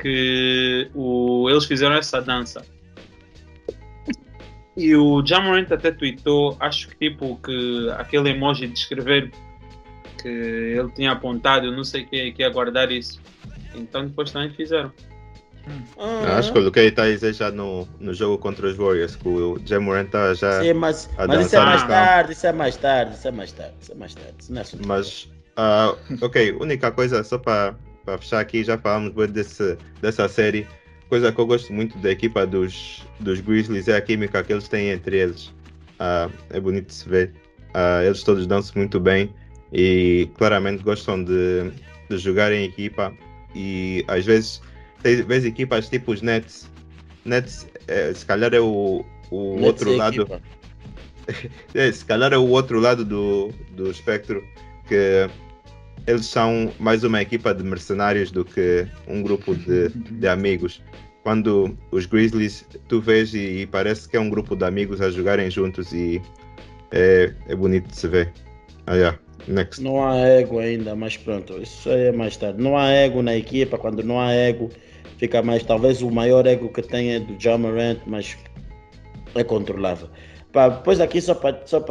que 0.00 0.90
o, 0.94 1.48
eles 1.50 1.64
fizeram 1.66 1.94
essa 1.94 2.20
dança. 2.20 2.64
E 4.76 4.94
o 4.96 5.24
Jamorant 5.24 5.70
até 5.70 5.90
tweetou, 5.90 6.56
acho 6.58 6.88
que 6.88 7.10
tipo 7.10 7.38
que 7.44 7.90
aquele 7.98 8.30
emoji 8.30 8.66
de 8.66 8.78
escrever 8.78 9.30
que 10.20 10.28
ele 10.28 10.90
tinha 10.92 11.12
apontado, 11.12 11.66
eu 11.66 11.72
não 11.72 11.84
sei 11.84 12.04
quem 12.04 12.28
é 12.28 12.30
que 12.30 12.42
ia 12.42 12.48
guardar 12.48 12.90
isso. 12.90 13.20
Então 13.74 14.06
depois 14.06 14.30
também 14.30 14.50
fizeram. 14.50 14.92
Ah, 15.96 16.38
Acho 16.38 16.50
que 16.52 16.58
eu 16.58 16.62
coloquei 16.62 16.90
tá 16.90 17.04
dizer 17.06 17.34
já 17.34 17.50
no, 17.50 17.86
no 18.00 18.12
jogo 18.12 18.38
contra 18.38 18.66
os 18.66 18.76
Warriors, 18.76 19.14
que 19.14 19.28
o 19.28 19.60
Jamorant 19.64 20.06
está 20.06 20.34
já. 20.34 20.60
Sim, 20.60 20.72
mas, 20.74 21.08
a 21.16 21.26
mas 21.26 21.46
isso 21.46 21.56
é 21.56 21.64
mais 21.64 21.82
tarde, 21.86 22.32
isso 22.32 22.46
é 22.46 22.52
mais 22.52 22.76
tarde, 22.76 23.14
isso 23.14 23.28
é 23.28 23.30
mais 23.30 23.52
tarde, 23.52 23.74
isso 23.80 23.92
é 23.92 23.94
mais 23.94 24.14
tarde. 24.14 24.34
Isso 24.40 24.52
não 24.52 24.58
é 24.58 24.62
assunto. 24.62 24.88
Mas, 24.88 25.30
ah, 25.56 25.94
ok, 26.20 26.52
única 26.60 26.90
coisa, 26.90 27.22
só 27.22 27.38
para 27.38 27.76
fechar 28.18 28.40
aqui, 28.40 28.64
já 28.64 28.76
falamos 28.76 29.12
desse, 29.30 29.78
dessa 30.00 30.28
série. 30.28 30.66
Coisa 31.12 31.30
que 31.30 31.38
eu 31.38 31.44
gosto 31.44 31.74
muito 31.74 31.98
da 31.98 32.10
equipa 32.10 32.46
dos, 32.46 33.06
dos 33.20 33.38
Grizzlies 33.38 33.86
é 33.86 33.98
a 33.98 34.00
química 34.00 34.42
que 34.42 34.50
eles 34.50 34.66
têm 34.66 34.88
entre 34.88 35.18
eles. 35.18 35.52
Ah, 35.98 36.30
é 36.48 36.58
bonito 36.58 36.86
de 36.86 36.94
se 36.94 37.06
ver. 37.06 37.34
Ah, 37.74 38.02
eles 38.02 38.22
todos 38.22 38.46
dão-se 38.46 38.74
muito 38.74 38.98
bem. 38.98 39.30
e 39.70 40.30
claramente 40.38 40.82
gostam 40.82 41.22
de, 41.22 41.70
de 42.08 42.16
jogar 42.16 42.50
em 42.50 42.64
equipa 42.64 43.12
e 43.54 44.02
às 44.08 44.24
vezes 44.24 44.62
tem 45.02 45.22
vezes 45.22 45.50
equipas 45.50 45.86
tipo 45.86 46.12
os 46.12 46.22
Nets. 46.22 46.66
Nets 47.26 47.68
é, 47.88 48.14
se 48.14 48.24
calhar 48.24 48.54
é 48.54 48.60
o, 48.60 49.04
o 49.30 49.56
Nets 49.56 49.66
outro 49.66 49.92
é 49.92 49.96
lado. 49.96 50.26
É, 51.74 51.92
se 51.92 52.06
calhar 52.06 52.32
é 52.32 52.38
o 52.38 52.48
outro 52.48 52.80
lado 52.80 53.04
do, 53.04 53.52
do 53.76 53.90
espectro 53.90 54.42
que 54.88 55.28
eles 56.06 56.24
são 56.24 56.72
mais 56.80 57.04
uma 57.04 57.20
equipa 57.20 57.54
de 57.54 57.62
mercenários 57.62 58.30
do 58.30 58.44
que 58.46 58.86
um 59.06 59.22
grupo 59.22 59.54
de, 59.54 59.90
de 59.90 60.26
amigos. 60.26 60.82
Quando 61.22 61.76
os 61.90 62.06
Grizzlies 62.06 62.66
tu 62.88 63.00
vês 63.00 63.32
e, 63.34 63.62
e 63.62 63.66
parece 63.66 64.08
que 64.08 64.16
é 64.16 64.20
um 64.20 64.28
grupo 64.28 64.56
de 64.56 64.64
amigos 64.64 65.00
a 65.00 65.10
jogarem 65.10 65.50
juntos 65.50 65.92
e 65.92 66.20
é, 66.90 67.32
é 67.48 67.54
bonito 67.54 67.88
de 67.88 67.96
se 67.96 68.08
ver. 68.08 68.32
Ah, 68.86 68.94
yeah. 68.94 69.18
Next. 69.46 69.82
Não 69.82 70.04
há 70.04 70.16
ego 70.18 70.60
ainda, 70.60 70.94
mas 70.94 71.16
pronto, 71.16 71.60
isso 71.60 71.90
aí 71.90 72.06
é 72.06 72.12
mais 72.12 72.36
tarde. 72.36 72.62
Não 72.62 72.76
há 72.76 72.90
ego 72.90 73.22
na 73.22 73.36
equipa, 73.36 73.76
quando 73.76 74.02
não 74.02 74.20
há 74.20 74.32
ego, 74.32 74.70
fica 75.18 75.42
mais. 75.42 75.64
Talvez 75.64 76.00
o 76.00 76.10
maior 76.10 76.46
ego 76.46 76.68
que 76.68 76.82
tem 76.82 77.14
é 77.14 77.20
do 77.20 77.34
John 77.36 77.58
Morant, 77.58 77.98
mas 78.06 78.36
é 79.34 79.42
controlável. 79.42 80.08
Pá, 80.52 80.68
depois 80.68 81.00
aqui, 81.00 81.20
só 81.20 81.34
para 81.34 81.60
só 81.66 81.84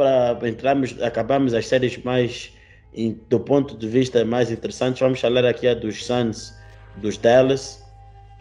entrarmos, 0.46 1.00
acabamos 1.02 1.52
as 1.52 1.66
séries 1.66 1.98
mais 1.98 2.52
do 3.28 3.40
ponto 3.40 3.76
de 3.76 3.88
vista 3.88 4.24
mais 4.24 4.50
interessantes, 4.50 5.00
vamos 5.00 5.20
falar 5.20 5.44
aqui 5.44 5.66
a 5.66 5.74
dos 5.74 6.04
Suns, 6.04 6.54
dos 6.98 7.16
Dallas, 7.16 7.81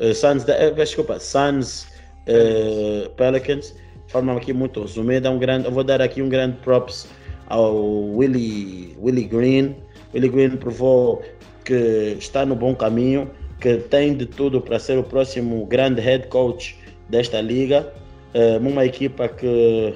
eh, 0.01 0.13
Suns, 0.13 0.43
da- 0.43 0.55
eh, 0.55 0.71
desculpa, 0.71 1.19
Suns 1.19 1.87
eh, 2.25 3.09
Pelicans, 3.15 3.73
de 4.07 4.11
forma 4.11 4.35
aqui 4.35 4.51
muito 4.51 4.81
resumida, 4.81 5.29
um 5.31 5.39
grande, 5.39 5.65
eu 5.65 5.71
vou 5.71 5.83
dar 5.83 6.01
aqui 6.01 6.21
um 6.21 6.27
grande 6.29 6.57
props 6.57 7.07
ao 7.47 7.75
Willie, 8.17 8.95
Willie 9.01 9.25
Green. 9.25 9.75
Willie 10.13 10.29
Green 10.29 10.57
provou 10.57 11.21
que 11.63 12.15
está 12.19 12.45
no 12.45 12.55
bom 12.55 12.75
caminho, 12.75 13.29
que 13.59 13.77
tem 13.77 14.13
de 14.15 14.25
tudo 14.25 14.59
para 14.59 14.79
ser 14.79 14.97
o 14.97 15.03
próximo 15.03 15.65
grande 15.65 16.01
head 16.01 16.27
coach 16.27 16.77
desta 17.09 17.39
liga. 17.39 17.93
Eh, 18.33 18.57
uma 18.57 18.85
equipa 18.85 19.27
que 19.29 19.93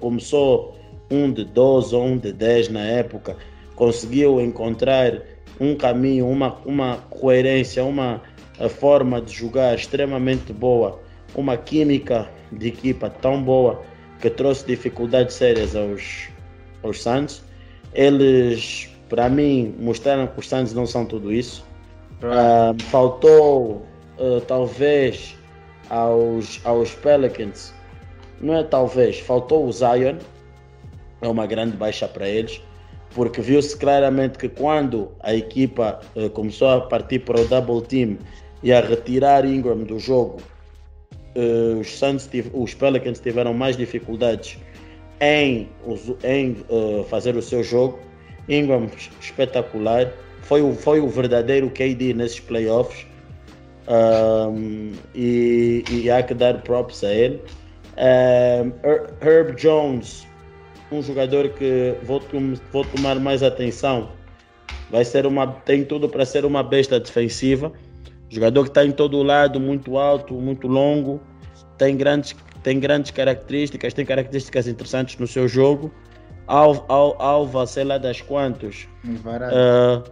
começou 0.00 0.76
um 1.10 1.30
de 1.30 1.44
12 1.44 1.94
ou 1.94 2.04
um 2.04 2.16
de 2.16 2.32
10 2.32 2.68
na 2.70 2.84
época, 2.84 3.36
conseguiu 3.76 4.40
encontrar 4.40 5.20
um 5.60 5.74
caminho, 5.74 6.26
uma, 6.28 6.56
uma 6.64 6.96
coerência, 7.10 7.84
uma 7.84 8.22
eh, 8.62 8.68
forma 8.68 9.20
de 9.20 9.32
jogar 9.32 9.74
extremamente 9.74 10.52
boa, 10.52 11.00
uma 11.34 11.56
química 11.56 12.28
de 12.52 12.68
equipa 12.68 13.10
tão 13.10 13.42
boa 13.42 13.82
que 14.20 14.30
trouxe 14.30 14.64
dificuldades 14.64 15.34
sérias 15.34 15.74
aos, 15.74 16.28
aos 16.82 17.02
Santos. 17.02 17.42
Eles, 17.92 18.88
para 19.08 19.28
mim, 19.28 19.74
mostraram 19.80 20.28
que 20.28 20.38
os 20.38 20.48
Santos 20.48 20.72
não 20.72 20.86
são 20.86 21.04
tudo 21.04 21.32
isso. 21.32 21.64
Ah, 22.22 22.72
faltou, 22.90 23.84
ah, 24.18 24.40
talvez, 24.46 25.36
aos, 25.90 26.60
aos 26.64 26.94
Pelicans, 26.94 27.74
não 28.40 28.54
é 28.54 28.62
talvez, 28.62 29.18
faltou 29.18 29.66
o 29.66 29.72
Zion, 29.72 30.18
é 31.20 31.28
uma 31.28 31.46
grande 31.46 31.76
baixa 31.76 32.06
para 32.06 32.28
eles, 32.28 32.60
porque 33.14 33.40
viu-se 33.40 33.76
claramente 33.76 34.38
que 34.38 34.48
quando 34.48 35.10
a 35.20 35.34
equipa 35.34 36.00
eh, 36.16 36.28
começou 36.28 36.68
a 36.68 36.80
partir 36.80 37.20
para 37.20 37.40
o 37.40 37.44
double 37.46 37.82
team 37.82 38.16
e 38.62 38.72
a 38.72 38.80
retirar 38.80 39.44
Ingram 39.44 39.78
do 39.78 39.98
jogo, 39.98 40.40
eh, 41.34 41.74
os, 41.80 41.98
Suns 41.98 42.26
tiv- 42.26 42.50
os 42.54 42.74
Pelicans 42.74 43.18
tiveram 43.20 43.52
mais 43.54 43.76
dificuldades 43.76 44.58
em, 45.20 45.68
em 46.24 46.56
eh, 46.70 47.04
fazer 47.08 47.36
o 47.36 47.42
seu 47.42 47.62
jogo. 47.62 47.98
Ingram 48.48 48.88
espetacular, 49.20 50.12
foi 50.42 50.60
o, 50.62 50.74
foi 50.74 51.00
o 51.00 51.08
verdadeiro 51.08 51.70
KD 51.70 52.14
nesses 52.14 52.40
playoffs. 52.40 53.06
Um, 53.88 54.92
e, 55.14 55.82
e 55.90 56.08
há 56.10 56.22
que 56.22 56.34
dar 56.34 56.62
props 56.62 57.02
a 57.02 57.12
ele. 57.12 57.40
Um, 57.96 58.72
Her- 58.88 59.10
Herb 59.20 59.56
Jones, 59.56 60.24
um 60.90 61.02
jogador 61.02 61.48
que 61.50 61.94
vou, 62.04 62.22
vou 62.72 62.84
tomar 62.84 63.18
mais 63.18 63.42
atenção. 63.42 64.10
Vai 64.90 65.04
ser 65.04 65.26
uma, 65.26 65.46
tem 65.48 65.84
tudo 65.84 66.08
para 66.08 66.24
ser 66.24 66.44
uma 66.44 66.62
besta 66.62 67.00
defensiva. 67.00 67.72
Jogador 68.32 68.62
que 68.62 68.70
está 68.70 68.82
em 68.82 68.90
todo 68.92 69.22
lado, 69.22 69.60
muito 69.60 69.98
alto, 69.98 70.32
muito 70.32 70.66
longo, 70.66 71.20
tem 71.76 71.94
grandes, 71.98 72.34
tem 72.62 72.80
grandes 72.80 73.10
características, 73.10 73.92
tem 73.92 74.06
características 74.06 74.66
interessantes 74.66 75.18
no 75.18 75.26
seu 75.26 75.46
jogo. 75.46 75.92
Al, 76.46 76.86
al, 76.88 77.14
alva, 77.20 77.66
sei 77.66 77.84
lá 77.84 77.98
das 77.98 78.22
quantos, 78.22 78.88
Varado. 79.22 79.54
ah, 79.54 80.02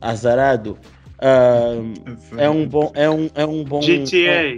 azarado. 0.00 0.78
Ah, 1.18 1.74
é 2.38 2.48
um 2.48 2.66
bom, 2.66 2.90
é 2.94 3.10
um, 3.10 3.28
é 3.34 3.44
um 3.44 3.62
bom, 3.62 3.80
GTA. 3.82 4.54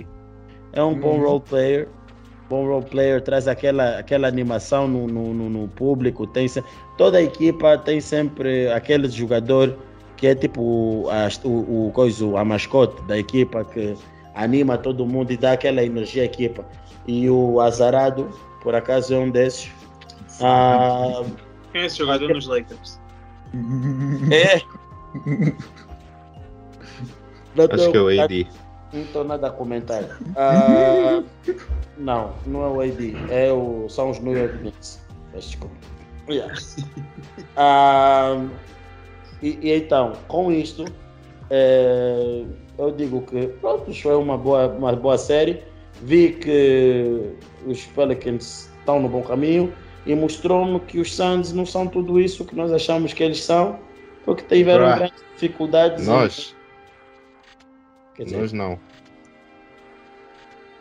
é 0.72 0.82
um 0.82 0.94
bom 0.94 1.16
Uhum. 1.18 1.24
role 1.26 1.40
player. 1.40 1.88
Bom 2.48 2.64
role 2.66 2.84
player, 2.84 3.20
traz 3.20 3.48
aquela, 3.48 3.98
aquela 3.98 4.28
animação 4.28 4.86
no, 4.86 5.08
no, 5.08 5.34
no- 5.34 5.50
no 5.50 5.68
público. 5.68 6.24
Tem, 6.24 6.46
se- 6.46 6.62
toda 6.96 7.18
a 7.18 7.22
equipa 7.22 7.76
tem 7.78 8.00
sempre 8.00 8.70
aquele 8.70 9.08
jogador 9.08 9.76
que 10.22 10.28
é 10.28 10.34
tipo 10.36 11.08
a, 11.10 11.28
o, 11.44 11.88
o 11.88 11.90
coisa, 11.90 12.38
a 12.38 12.44
mascote 12.44 13.02
da 13.08 13.18
equipa 13.18 13.64
que 13.64 13.96
anima 14.36 14.78
todo 14.78 15.04
mundo 15.04 15.32
e 15.32 15.36
dá 15.36 15.50
aquela 15.54 15.82
energia 15.82 16.22
à 16.22 16.26
equipa. 16.26 16.64
E 17.08 17.28
o 17.28 17.60
Azarado, 17.60 18.30
por 18.62 18.72
acaso, 18.72 19.12
é 19.14 19.18
um 19.18 19.28
desses. 19.28 19.68
Ah, 20.40 21.24
Quem 21.72 21.80
é 21.82 21.86
esse 21.86 21.98
jogador 21.98 22.32
nos 22.32 22.46
Lakers? 22.46 23.00
é. 24.30 24.62
Não 27.56 27.64
Acho 27.64 27.90
que 27.90 27.96
é 27.96 28.00
o 28.00 28.14
tô- 28.16 28.22
AD. 28.22 28.46
Não 28.92 29.00
estou 29.02 29.24
nada 29.24 29.48
a 29.48 29.50
comentar. 29.50 30.04
Ah, 30.36 31.20
não, 31.98 32.32
não 32.46 32.62
é 32.64 32.68
o 32.68 32.80
AD, 32.80 33.16
é 33.28 33.50
o, 33.52 33.88
são 33.88 34.10
os 34.10 34.20
New 34.20 34.36
York 34.38 34.56
Knicks. 34.58 35.00
Desculpa. 35.34 35.74
Yeah. 36.30 36.54
Ah, 37.56 38.36
e, 39.42 39.58
e 39.62 39.72
então, 39.74 40.12
com 40.28 40.50
isto, 40.52 40.84
eh, 41.50 42.44
eu 42.78 42.90
digo 42.92 43.22
que 43.22 43.48
pronto, 43.60 43.92
foi 43.94 44.14
uma 44.14 44.38
boa, 44.38 44.68
uma 44.68 44.92
boa 44.94 45.18
série. 45.18 45.62
Vi 46.02 46.32
que 46.32 47.34
os 47.66 47.84
Pelicans 47.86 48.70
estão 48.78 49.00
no 49.00 49.08
bom 49.08 49.22
caminho 49.22 49.72
e 50.06 50.14
mostrou-me 50.14 50.80
que 50.80 50.98
os 50.98 51.14
Suns 51.14 51.52
não 51.52 51.64
são 51.66 51.86
tudo 51.86 52.18
isso 52.18 52.44
que 52.44 52.56
nós 52.56 52.72
achamos 52.72 53.12
que 53.12 53.22
eles 53.22 53.42
são, 53.44 53.78
porque 54.24 54.42
tiveram 54.42 54.86
Bruh. 54.86 54.96
grandes 54.96 55.24
dificuldades. 55.34 56.02
em- 56.02 56.06
Nós, 56.10 56.56
quer 58.16 58.24
dizer, 58.24 58.36
nós 58.40 58.52
não. 58.52 58.78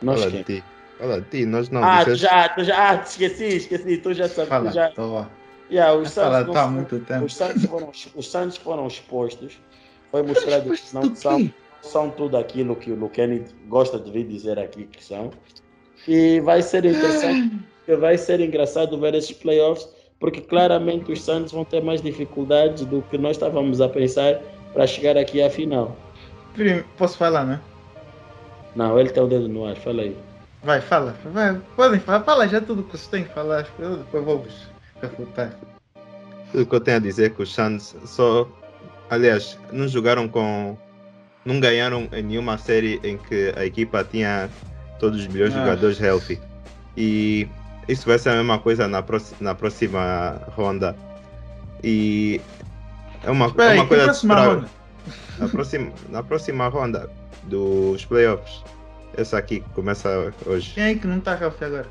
nós 0.01 0.19
Fala 0.19 0.31
quem? 0.31 0.39
de 0.43 0.45
ti. 0.61 0.63
Fala 0.97 1.21
de 1.21 1.29
ti, 1.29 1.45
nós 1.45 1.69
não. 1.69 1.83
Ah, 1.83 2.03
já, 2.15 2.49
tu 2.49 2.63
já, 2.63 2.89
ah, 2.91 2.95
esqueci, 3.03 3.45
esqueci, 3.57 3.97
tu 3.97 4.13
já 4.13 4.27
sabes, 4.27 4.49
Fala, 4.49 4.71
já. 4.71 4.91
Yeah, 5.71 5.93
os 5.93 6.11
Santos, 6.11 6.53
tá 6.53 6.65
não- 6.65 6.71
muito 6.71 6.99
tempo. 6.99 7.25
os 7.25 7.35
Santos 7.35 7.65
foram, 7.65 7.89
os 8.15 8.31
Santos 8.31 8.57
foram 8.57 8.87
expostos, 8.87 9.57
foi 10.11 10.21
mostrado 10.23 10.71
que 10.71 10.93
não 10.93 11.15
são, 11.15 11.49
são 11.81 12.09
tudo 12.09 12.37
aquilo 12.37 12.75
que 12.75 12.91
o 12.91 12.95
Luqueni 12.95 13.45
gosta 13.67 13.97
de 13.99 14.11
vir 14.11 14.25
dizer 14.27 14.59
aqui 14.59 14.83
que 14.83 15.03
são, 15.03 15.31
e 16.07 16.39
vai 16.41 16.61
ser 16.61 16.85
interessante, 16.85 17.59
que 17.85 17.95
vai 17.95 18.17
ser 18.17 18.39
engraçado 18.39 18.99
ver 18.99 19.15
esses 19.15 19.31
playoffs, 19.31 19.87
porque 20.19 20.41
claramente 20.41 21.11
os 21.11 21.21
Santos 21.23 21.51
vão 21.51 21.65
ter 21.65 21.81
mais 21.81 22.01
dificuldades 22.01 22.85
do 22.85 23.01
que 23.03 23.17
nós 23.17 23.37
estávamos 23.37 23.81
a 23.81 23.89
pensar 23.89 24.39
para 24.73 24.85
chegar 24.85 25.17
aqui 25.17 25.41
à 25.41 25.49
final. 25.49 25.95
Posso 26.97 27.17
falar, 27.17 27.43
né? 27.45 27.59
Não, 28.75 28.99
ele 28.99 29.09
tem 29.09 29.21
o 29.23 29.27
dedo 29.27 29.47
no 29.47 29.65
ar, 29.65 29.75
fala 29.75 30.03
aí. 30.03 30.15
Vai, 30.63 30.79
fala. 30.79 31.15
Vai, 31.25 31.59
podem 31.75 31.99
falar. 31.99 32.23
Fala 32.23 32.47
já 32.47 32.61
tudo 32.61 32.83
que 32.83 32.91
vocês 32.91 33.07
têm 33.07 33.23
que 33.23 33.33
falar. 33.33 33.67
Eu 33.79 33.97
depois 33.97 34.23
vou 34.23 34.37
vos 34.39 34.70
refutar. 35.01 35.51
Tudo 36.51 36.65
que 36.65 36.75
eu 36.75 36.79
tenho 36.81 36.97
a 36.97 36.99
dizer 36.99 37.25
é 37.25 37.29
que 37.29 37.41
os 37.41 37.53
Suns 37.53 37.95
só. 38.05 38.47
Aliás, 39.09 39.57
não 39.71 39.87
jogaram 39.87 40.27
com. 40.27 40.77
Não 41.45 41.59
ganharam 41.59 42.07
em 42.13 42.21
nenhuma 42.21 42.57
série 42.57 42.99
em 43.03 43.17
que 43.17 43.53
a 43.55 43.65
equipa 43.65 44.03
tinha 44.03 44.49
todos 44.99 45.19
os 45.21 45.27
melhores 45.27 45.55
Ah. 45.55 45.59
jogadores 45.59 45.99
healthy. 45.99 46.39
E 46.95 47.47
isso 47.87 48.05
vai 48.05 48.19
ser 48.19 48.29
a 48.29 48.35
mesma 48.35 48.59
coisa 48.59 48.87
na, 48.87 49.01
próxima, 49.01 49.37
na 49.41 49.55
próxima 49.55 50.41
ronda. 50.55 50.95
E 51.83 52.39
é 53.23 53.31
uma, 53.31 53.45
é 53.57 53.73
uma 53.73 53.87
coisa 53.87 54.03
próxima 54.05 54.33
esperar. 54.35 54.55
ronda? 54.55 54.69
Na 55.39 55.47
próxima, 55.49 55.91
na 56.09 56.23
próxima 56.23 56.67
ronda 56.67 57.09
dos 57.43 58.05
playoffs. 58.05 58.63
Essa 59.17 59.37
aqui 59.39 59.61
começa 59.73 60.31
hoje. 60.45 60.73
Quem 60.75 60.83
é 60.83 60.95
que 60.95 61.07
não 61.07 61.17
está 61.17 61.37
healthy 61.39 61.65
agora? 61.65 61.87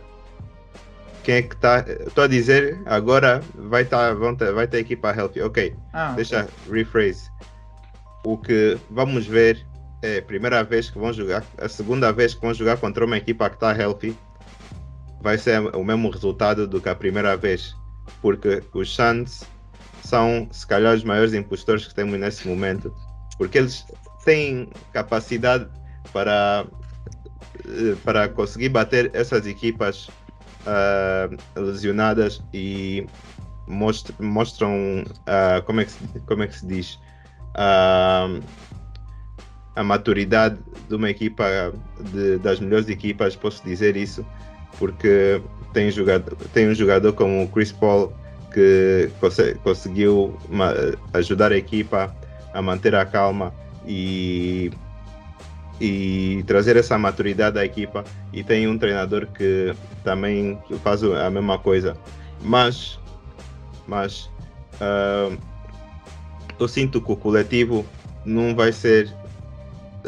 Quem 1.31 1.37
é 1.37 1.43
que 1.43 1.57
tá. 1.59 1.85
Estou 2.09 2.25
a 2.25 2.27
dizer, 2.27 2.83
agora 2.87 3.41
vai, 3.55 3.85
tá, 3.85 4.13
vão 4.13 4.35
ter, 4.35 4.53
vai 4.53 4.67
ter 4.67 4.79
equipa 4.79 5.15
healthy. 5.17 5.41
Ok. 5.43 5.77
Ah, 5.93 6.13
Deixa 6.17 6.49
rephrase. 6.69 7.31
O 8.25 8.37
que 8.37 8.77
vamos 8.91 9.29
ver 9.29 9.65
é 10.03 10.19
a 10.19 10.23
primeira 10.23 10.65
vez 10.65 10.91
que 10.91 10.99
vão 10.99 11.13
jogar, 11.13 11.45
a 11.57 11.69
segunda 11.69 12.13
vez 12.13 12.35
que 12.35 12.41
vão 12.41 12.53
jogar 12.53 12.79
contra 12.79 13.05
uma 13.05 13.17
equipa 13.17 13.49
que 13.49 13.55
está 13.55 13.73
healthy, 13.81 14.19
vai 15.23 15.39
ser 15.39 15.61
o 15.77 15.85
mesmo 15.85 16.11
resultado 16.11 16.67
do 16.67 16.81
que 16.81 16.89
a 16.89 16.97
primeira 16.97 17.37
vez, 17.37 17.77
porque 18.21 18.61
os 18.75 18.93
Suns 18.93 19.45
são, 20.03 20.49
se 20.51 20.67
calhar, 20.67 20.97
os 20.97 21.05
maiores 21.05 21.33
impostores 21.33 21.87
que 21.87 21.95
temos 21.95 22.19
nesse 22.19 22.49
momento, 22.49 22.93
porque 23.39 23.59
eles 23.59 23.87
têm 24.25 24.69
capacidade 24.93 25.69
para, 26.13 26.67
eh, 27.65 27.95
para 28.05 28.29
conseguir 28.29 28.71
bater 28.71 29.13
essas 29.15 29.47
equipas 29.47 30.11
uh, 30.67 31.61
lesionadas 31.61 32.43
e 32.53 33.07
most, 33.67 34.13
mostram, 34.21 35.05
uh, 35.07 35.63
como, 35.65 35.81
é 35.81 35.85
que 35.85 35.93
se, 35.93 36.05
como 36.27 36.43
é 36.43 36.47
que 36.47 36.57
se 36.57 36.67
diz, 36.67 36.95
uh, 37.55 38.43
a 39.77 39.83
maturidade 39.85 40.59
de 40.89 40.95
uma 40.95 41.11
equipa, 41.11 41.73
de, 42.13 42.39
das 42.39 42.61
melhores 42.61 42.89
equipas, 42.89 43.37
posso 43.37 43.65
dizer 43.65 43.97
isso, 43.97 44.27
porque 44.79 45.41
tem, 45.73 45.91
tem 46.53 46.69
um 46.69 46.75
jogador 46.75 47.13
como 47.13 47.45
o 47.45 47.49
Chris 47.49 47.73
Paul 47.73 48.13
que 48.53 49.09
conseguiu 49.63 50.37
ajudar 51.13 51.53
a 51.53 51.57
equipa 51.57 52.15
a 52.53 52.61
manter 52.61 52.95
a 52.97 53.07
calma 53.07 53.55
e, 53.87 54.73
e 55.81 56.45
trazer 56.47 56.77
essa 56.77 56.99
maturidade 56.99 57.59
à 57.59 57.65
equipa. 57.65 58.05
E 58.33 58.45
tem 58.45 58.69
um 58.69 58.79
treinador 58.79 59.27
que 59.27 59.75
também 60.05 60.59
faz 60.83 61.03
a 61.03 61.31
mesma 61.31 61.59
coisa. 61.59 61.97
Mas, 62.43 62.99
mas 63.87 64.31
uh, 64.81 65.37
eu 66.59 66.69
sinto 66.69 67.01
que 67.01 67.13
o 67.13 67.17
coletivo 67.17 67.85
não 68.25 68.55
vai 68.55 68.73
ser 68.73 69.11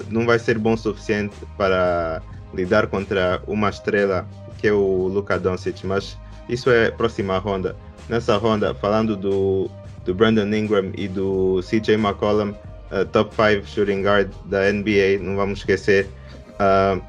não 0.09 0.25
vai 0.25 0.39
ser 0.39 0.59
bom 0.59 0.73
o 0.73 0.77
suficiente 0.77 1.37
para 1.57 2.23
lidar 2.55 2.87
contra 2.87 3.43
uma 3.47 3.69
estrela 3.69 4.27
que 4.59 4.69
é 4.69 4.73
o 4.73 5.09
Luka 5.09 5.39
Doncic, 5.39 5.85
mas 5.85 6.17
isso 6.49 6.71
é 6.71 6.91
próxima 6.91 7.37
ronda. 7.39 7.77
Nessa 8.09 8.37
ronda, 8.37 8.73
falando 8.75 9.17
do, 9.17 9.69
do 10.05 10.15
Brandon 10.15 10.47
Ingram 10.55 10.93
e 10.97 11.09
do 11.09 11.61
CJ 11.63 11.95
McCollum, 11.95 12.55
uh, 12.93 13.05
top 13.07 13.35
5 13.35 13.67
shooting 13.67 14.03
guard 14.03 14.31
da 14.47 14.73
NBA, 14.73 15.19
não 15.21 15.37
vamos 15.37 15.61
esquecer, 15.61 16.09
uh, 16.55 17.03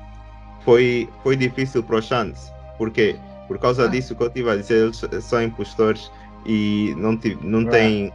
foi, 0.64 1.10
foi 1.22 1.36
difícil 1.36 1.84
para 1.84 1.98
o 1.98 2.02
Chance. 2.02 2.52
Por 2.78 2.90
quê? 2.90 3.16
Por 3.48 3.60
causa 3.60 3.88
disso 3.88 4.16
que 4.16 4.24
eu 4.24 4.28
estive 4.28 4.50
a 4.50 4.56
dizer, 4.56 4.92
eles 5.12 5.24
são 5.24 5.44
impostores 5.44 6.10
e 6.46 6.94
não, 6.98 7.20
não, 7.42 7.66
têm, 7.66 8.12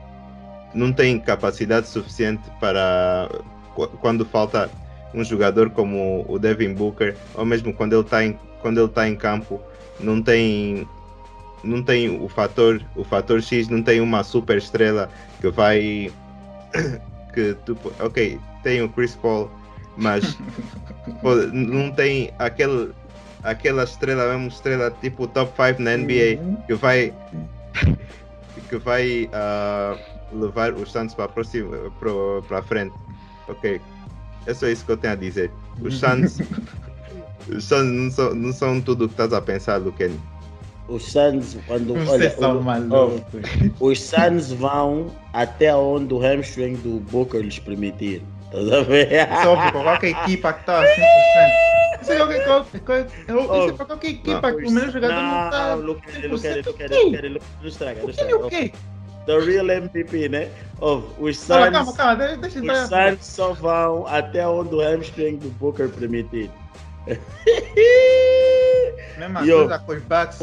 não 0.74 0.92
têm 0.92 1.20
capacidade 1.20 1.86
suficiente 1.88 2.42
para 2.58 3.28
quando 4.00 4.24
falta 4.24 4.68
um 5.14 5.22
jogador 5.22 5.70
como 5.70 6.24
o 6.28 6.38
Devin 6.38 6.74
Booker, 6.74 7.16
ou 7.34 7.44
mesmo 7.44 7.72
quando 7.72 7.92
ele 7.92 8.02
está 8.02 8.24
em, 8.24 8.38
quando 8.60 8.80
ele 8.80 8.88
tá 8.88 9.08
em 9.08 9.14
campo, 9.14 9.60
não 10.00 10.20
tem 10.22 10.86
não 11.64 11.82
tem 11.82 12.08
o 12.08 12.28
fator 12.28 12.80
o 12.94 13.02
fator 13.02 13.42
X 13.42 13.68
não 13.68 13.82
tem 13.82 14.00
uma 14.00 14.22
super 14.22 14.58
estrela 14.58 15.10
que 15.40 15.50
vai 15.50 16.12
que 17.32 17.54
tu, 17.64 17.76
ok 18.00 18.38
tem 18.62 18.82
o 18.82 18.88
Chris 18.88 19.14
Paul 19.16 19.50
mas 19.96 20.36
não 21.52 21.90
tem 21.92 22.32
aquele 22.38 22.92
aquela 23.42 23.84
estrela 23.84 24.32
mesmo 24.32 24.48
estrela 24.48 24.90
tipo 25.00 25.26
top 25.28 25.52
5 25.56 25.82
na 25.82 25.96
NBA 25.96 26.40
uhum. 26.40 26.56
que 26.66 26.74
vai 26.74 27.14
que 28.68 28.76
vai 28.76 29.30
uh, 29.32 30.38
levar 30.38 30.74
os 30.74 30.90
Santos 30.90 31.14
para 31.14 31.28
para 31.28 32.62
frente 32.62 32.94
ok 33.48 33.80
é 34.46 34.54
só 34.54 34.66
isso 34.66 34.84
que 34.84 34.92
eu 34.92 34.96
tenho 34.96 35.12
a 35.12 35.16
dizer 35.16 35.50
os 35.80 35.98
Santos 35.98 36.38
os 37.48 37.64
Suns 37.64 37.90
não 37.90 38.10
são, 38.10 38.34
não 38.34 38.52
são 38.52 38.80
tudo 38.80 39.04
o 39.04 39.08
que 39.08 39.14
estás 39.14 39.32
a 39.32 39.40
pensar, 39.40 39.78
Luqueni. 39.78 40.18
Os 40.88 41.12
Suns, 41.12 41.58
quando. 41.66 41.94
olha, 42.08 42.34
o, 43.78 43.88
os 43.88 44.02
Suns 44.02 44.50
vão 44.52 45.08
até 45.34 45.74
onde 45.74 46.14
o 46.14 46.18
hamstring 46.18 46.76
do 46.76 47.00
Booker 47.10 47.42
lhes 47.42 47.58
permitir. 47.58 48.22
Estás 48.46 48.72
a 48.72 48.82
ver? 48.82 49.28
Só 49.42 49.54
para 49.54 49.72
qualquer 49.72 50.08
equipa 50.08 50.52
que 50.54 50.60
está 50.60 50.80
a 50.80 50.84
100%. 50.84 51.68
Isso 52.00 52.12
é 52.12 52.16
qualquer, 52.16 52.44
qualquer, 52.44 53.06
isso 53.06 53.68
é 53.68 53.72
para 53.72 53.86
qualquer 53.86 54.08
equipa 54.08 54.52
que 54.52 54.64
o 54.64 54.70
melhor 54.70 54.90
jogador 54.90 55.14
não 55.14 55.44
está. 55.44 55.76
Não, 55.76 55.82
não 55.82 55.94
quero, 55.94 56.28
não 56.30 56.38
quero, 56.38 56.94
não 56.94 57.10
quero, 57.10 57.30
não 57.30 57.68
estraga, 57.68 58.02
não 58.02 58.10
estraga. 58.10 58.36
O 58.38 58.48
quê? 58.48 58.72
The 59.26 59.38
real 59.40 59.70
MVP, 59.70 60.28
né? 60.30 60.48
Oh, 60.80 61.02
os 61.18 61.38
Suns, 61.38 61.48
calma, 61.48 61.72
calma, 61.72 61.92
calma, 61.92 62.36
deixa 62.38 62.60
eu 62.60 62.72
Os 62.72 62.78
Suns 62.88 63.26
só 63.26 63.52
vão 63.52 64.06
até 64.06 64.46
onde 64.48 64.74
o 64.74 64.80
hamstring 64.80 65.36
do 65.36 65.50
Booker 65.58 65.88
permitir. 65.90 66.50
Mesma 69.18 69.42
Yo, 69.44 69.68
coisa 69.68 69.78
com 69.80 69.92
os 69.92 70.02
Bucks. 70.02 70.38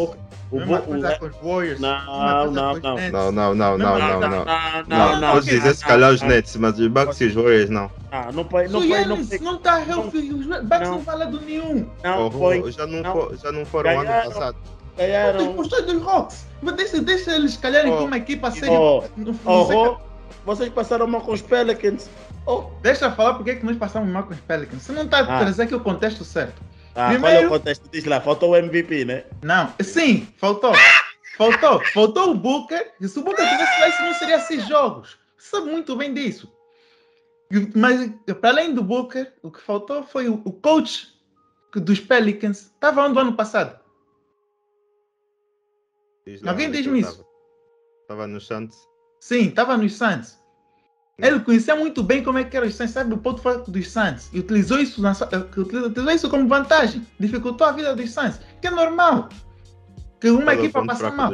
O, 0.51 0.57
o, 0.57 0.59
mesma 0.59 0.79
coisa 0.81 1.13
o, 1.13 1.19
com 1.19 1.25
os 1.25 1.35
Warriors. 1.41 1.79
Não, 1.79 2.51
não, 2.51 2.51
não. 2.51 2.75
Não, 2.79 3.31
não, 3.31 3.55
não, 3.55 3.55
não, 3.55 3.77
não, 3.77 4.19
não. 4.19 4.45
Não, 4.87 5.19
não. 5.19 5.31
Pode 5.33 5.45
dizer 5.45 5.75
se 5.75 5.85
calhar 5.85 6.11
os 6.11 6.21
Nets, 6.21 6.55
mas 6.55 6.79
os 6.79 6.87
Bucks 6.87 7.21
e 7.21 7.25
os 7.25 7.33
Warriors 7.33 7.69
não. 7.69 7.91
Ah, 8.11 8.31
não 8.31 8.45
pode, 8.45 8.71
não 8.71 8.87
pode, 8.87 9.43
não 9.43 9.57
tá 9.57 9.81
healthy, 9.85 10.31
os 10.31 10.45
Bucks 10.45 10.89
não 10.89 11.01
fala 11.01 11.25
do 11.25 11.41
nenhum. 11.41 11.87
Não, 12.03 12.31
oh, 12.33 12.71
já 12.71 12.85
não, 12.85 13.01
não. 13.01 13.35
já 13.35 13.51
não 13.51 13.65
foram 13.65 13.99
ano 13.99 14.29
passado. 14.29 14.57
Ganharam. 14.97 15.59
Os 15.59 15.67
dos 15.67 16.01
Rocks. 16.01 16.45
Mas 16.61 16.75
deixa, 16.75 17.01
deixa 17.01 17.35
eles 17.35 17.57
calharem 17.57 17.91
oh, 17.91 17.97
com 17.97 18.03
uma 18.05 18.17
equipa 18.17 18.49
séria. 18.51 18.79
Oh, 18.79 19.03
oh, 19.45 19.97
vocês 20.45 20.69
passaram 20.69 21.07
mal 21.07 21.21
com 21.21 21.33
os 21.33 21.41
Pelicans. 21.41 22.09
Oh. 22.45 22.65
Deixa 22.81 23.05
eu 23.05 23.11
falar 23.11 23.33
porque 23.33 23.51
é 23.51 23.55
que 23.55 23.65
nós 23.65 23.75
passamos 23.77 24.09
mal 24.09 24.23
com 24.23 24.33
os 24.33 24.39
Pelicans. 24.39 24.83
Você 24.83 24.91
não 24.91 25.03
está 25.03 25.19
a 25.19 25.21
ah. 25.21 25.39
trazer 25.39 25.63
aqui 25.63 25.75
o 25.75 25.79
contexto 25.79 26.23
certo. 26.23 26.61
Ah, 26.95 27.09
Primeiro... 27.09 27.21
qual 27.21 27.33
é 27.33 27.45
o 27.45 27.49
contexto? 27.49 27.89
Diz 27.91 28.05
lá, 28.05 28.21
faltou 28.21 28.51
o 28.51 28.55
MVP, 28.55 29.05
né? 29.05 29.25
Não, 29.43 29.73
sim, 29.81 30.27
faltou. 30.37 30.73
Faltou. 31.37 31.83
Faltou 31.93 32.31
o 32.31 32.35
Booker. 32.35 32.93
E 32.99 33.07
se 33.07 33.19
o 33.19 33.23
Booker 33.23 33.45
tivesse 33.45 33.81
lá, 33.81 33.89
isso 33.89 34.01
não 34.01 34.13
seria 34.13 34.39
seis 34.39 34.67
jogos. 34.67 35.19
Você 35.37 35.49
sabe 35.49 35.69
muito 35.69 35.95
bem 35.95 36.13
disso. 36.13 36.51
Mas, 37.75 38.09
para 38.39 38.49
além 38.49 38.73
do 38.73 38.83
Booker, 38.83 39.33
o 39.43 39.51
que 39.51 39.61
faltou 39.61 40.03
foi 40.03 40.29
o, 40.29 40.41
o 40.45 40.51
coach 40.51 41.13
dos 41.75 41.99
Pelicans. 41.99 42.71
Estava 42.73 43.03
onde 43.03 43.17
o 43.17 43.21
ano 43.21 43.35
passado? 43.35 43.77
Diz 46.25 46.41
lá, 46.41 46.51
Alguém 46.51 46.71
diz-me 46.71 47.01
isso? 47.01 47.25
Estava 48.01 48.25
nos 48.25 48.47
Santos? 48.47 48.77
Sim, 49.19 49.49
estava 49.49 49.77
nos 49.77 49.93
Santos. 49.93 50.39
Ele 51.17 51.39
conhecia 51.39 51.75
muito 51.75 52.03
bem 52.03 52.21
como 52.21 52.37
é 52.37 52.43
que 52.43 52.57
era 52.57 52.65
os 52.65 52.75
Saints, 52.75 52.93
sabe 52.93 53.09
do 53.09 53.17
ponto 53.17 53.41
forte 53.41 53.71
dos 53.71 53.89
Saints 53.89 54.29
e 54.33 54.39
utilizou 54.39 54.79
isso, 54.79 55.01
na, 55.01 55.13
utilizou 55.57 56.11
isso 56.11 56.29
como 56.29 56.47
vantagem, 56.47 57.07
dificultou 57.17 57.65
a 57.65 57.71
vida 57.71 57.95
dos 57.95 58.11
Saints, 58.11 58.41
que 58.61 58.67
é 58.67 58.71
normal. 58.71 59.29
Que 60.19 60.29
uma 60.29 60.43
Qual 60.43 60.57
equipa 60.57 60.85
passa 60.85 61.11
mal. 61.11 61.31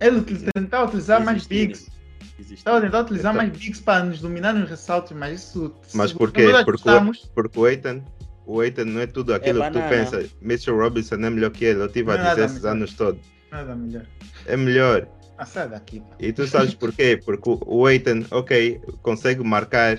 Ele 0.00 0.20
tentava 0.54 0.86
utilizar 0.86 1.24
mais 1.24 1.46
bigs. 1.46 1.90
Estava 2.38 2.80
tentando 2.80 3.04
utilizar 3.04 3.34
então, 3.34 3.46
mais 3.46 3.58
bigs 3.58 3.80
para 3.80 4.04
nos 4.04 4.20
dominar 4.20 4.52
nos 4.52 4.68
ressaltos, 4.68 5.12
mas 5.12 5.40
isso. 5.40 5.74
Mas 5.92 6.12
por 6.12 6.30
quê? 6.30 6.48
Porque, 6.64 6.90
porque 7.34 7.58
o 7.58 7.66
Eitan, 7.66 8.02
o 8.46 8.62
Eitan 8.62 8.84
não 8.84 9.00
é 9.00 9.06
tudo 9.06 9.34
aquilo 9.34 9.62
é 9.62 9.70
que 9.70 9.78
tu 9.78 9.88
pensa. 9.88 10.28
Mitchell 10.40 10.76
Robinson 10.76 11.14
é 11.16 11.30
melhor 11.30 11.50
que 11.50 11.64
ele. 11.64 11.80
Eu 11.80 11.86
estive 11.86 12.10
a 12.10 12.14
é 12.14 12.30
dizer 12.30 12.44
esses 12.44 12.64
anos 12.64 12.94
todos. 12.94 13.20
Nada 13.50 13.74
melhor. 13.74 14.04
É 14.46 14.56
melhor. 14.56 15.08
Ah, 15.36 15.46
sai 15.46 15.68
daqui. 15.68 16.02
E 16.18 16.32
tu 16.32 16.46
sabes 16.46 16.74
porquê? 16.74 17.20
Porque 17.24 17.58
o 17.66 17.88
Eitan, 17.88 18.24
ok, 18.30 18.80
consegue 19.02 19.42
marcar. 19.42 19.98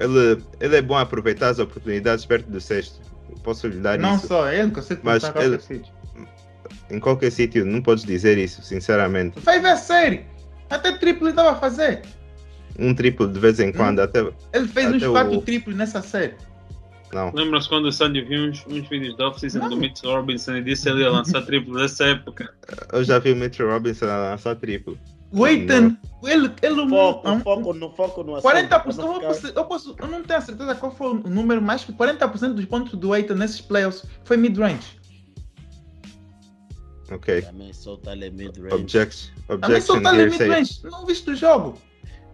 Ele, 0.00 0.42
ele 0.60 0.76
é 0.76 0.82
bom 0.82 0.96
a 0.96 1.02
aproveitar 1.02 1.50
as 1.50 1.58
oportunidades 1.58 2.24
perto 2.24 2.50
do 2.50 2.60
sexto. 2.60 3.00
Posso 3.42 3.68
lhe 3.68 3.78
dar 3.78 3.98
não 3.98 4.14
isso. 4.14 4.22
Não 4.22 4.28
só, 4.28 4.52
ele 4.52 4.70
consegue 4.70 5.00
mas 5.04 5.22
em 5.22 5.32
qualquer 5.32 5.60
sítio. 5.60 5.94
Em 6.90 7.00
qualquer 7.00 7.30
sítio, 7.30 7.64
não 7.64 7.80
podes 7.80 8.04
dizer 8.04 8.38
isso, 8.38 8.62
sinceramente. 8.62 9.38
Vai 9.40 9.60
ver 9.60 9.76
série. 9.76 10.24
Até 10.68 10.92
triplo 10.92 11.26
ele 11.26 11.30
estava 11.30 11.52
a 11.52 11.56
fazer. 11.56 12.02
Um 12.78 12.94
triplo 12.94 13.28
de 13.28 13.38
vez 13.38 13.60
em 13.60 13.72
quando. 13.72 14.00
Hum. 14.00 14.04
Até, 14.04 14.20
ele 14.52 14.68
fez 14.68 14.86
até 14.86 14.96
uns 14.96 15.06
quatro 15.06 15.38
o... 15.38 15.42
triplos 15.42 15.76
nessa 15.76 16.02
série. 16.02 16.34
Não. 17.12 17.32
Lembra-se 17.34 17.68
quando 17.68 17.86
o 17.86 17.92
Sandy 17.92 18.22
viu 18.22 18.44
uns, 18.44 18.64
uns 18.66 18.88
vídeos 18.88 19.16
da 19.16 19.28
off-season 19.28 19.68
do 19.68 19.76
Mitch 19.76 20.04
Robinson 20.04 20.56
e 20.56 20.62
disse 20.62 20.88
ele 20.88 21.02
ia 21.02 21.10
lançar 21.10 21.42
triplo 21.42 21.74
dessa 21.74 22.04
época? 22.04 22.54
Eu 22.92 23.02
já 23.02 23.18
vi 23.18 23.32
o 23.32 23.36
Mitch 23.36 23.58
Robinson 23.58 24.06
a 24.06 24.30
lançar 24.30 24.54
triplo. 24.56 24.96
O 25.32 25.46
Ethan, 25.46 25.96
ele, 26.24 26.50
ele 26.60 26.88
foco, 26.88 27.30
um, 27.30 27.40
foco 27.40 27.72
no 27.72 27.90
foco 27.90 28.22
no 28.24 28.32
40%, 28.34 28.98
eu, 28.98 29.20
posso, 29.20 29.46
eu, 29.46 29.64
posso, 29.64 29.96
eu 29.96 30.08
não 30.08 30.22
tenho 30.22 30.38
a 30.38 30.42
certeza 30.42 30.74
qual 30.74 30.92
foi 30.92 31.08
o 31.08 31.14
número, 31.14 31.62
mas 31.62 31.84
40% 31.84 32.54
dos 32.54 32.64
pontos 32.64 32.98
do 32.98 33.14
Ethan 33.14 33.36
nesses 33.36 33.60
playoffs 33.60 34.04
foi 34.24 34.36
mid-range. 34.36 34.98
Ok. 37.10 37.42
Também 37.42 37.72
solta 37.72 38.12
ele 38.12 38.30
mid-range. 38.30 38.74
Objection. 38.74 39.30
Objection. 39.48 39.60
Também 39.60 39.80
solta 39.80 40.14
ele 40.14 40.30
mid-range. 40.30 40.80
Não 40.84 41.06
viste 41.06 41.30
o 41.30 41.36
jogo. 41.36 41.78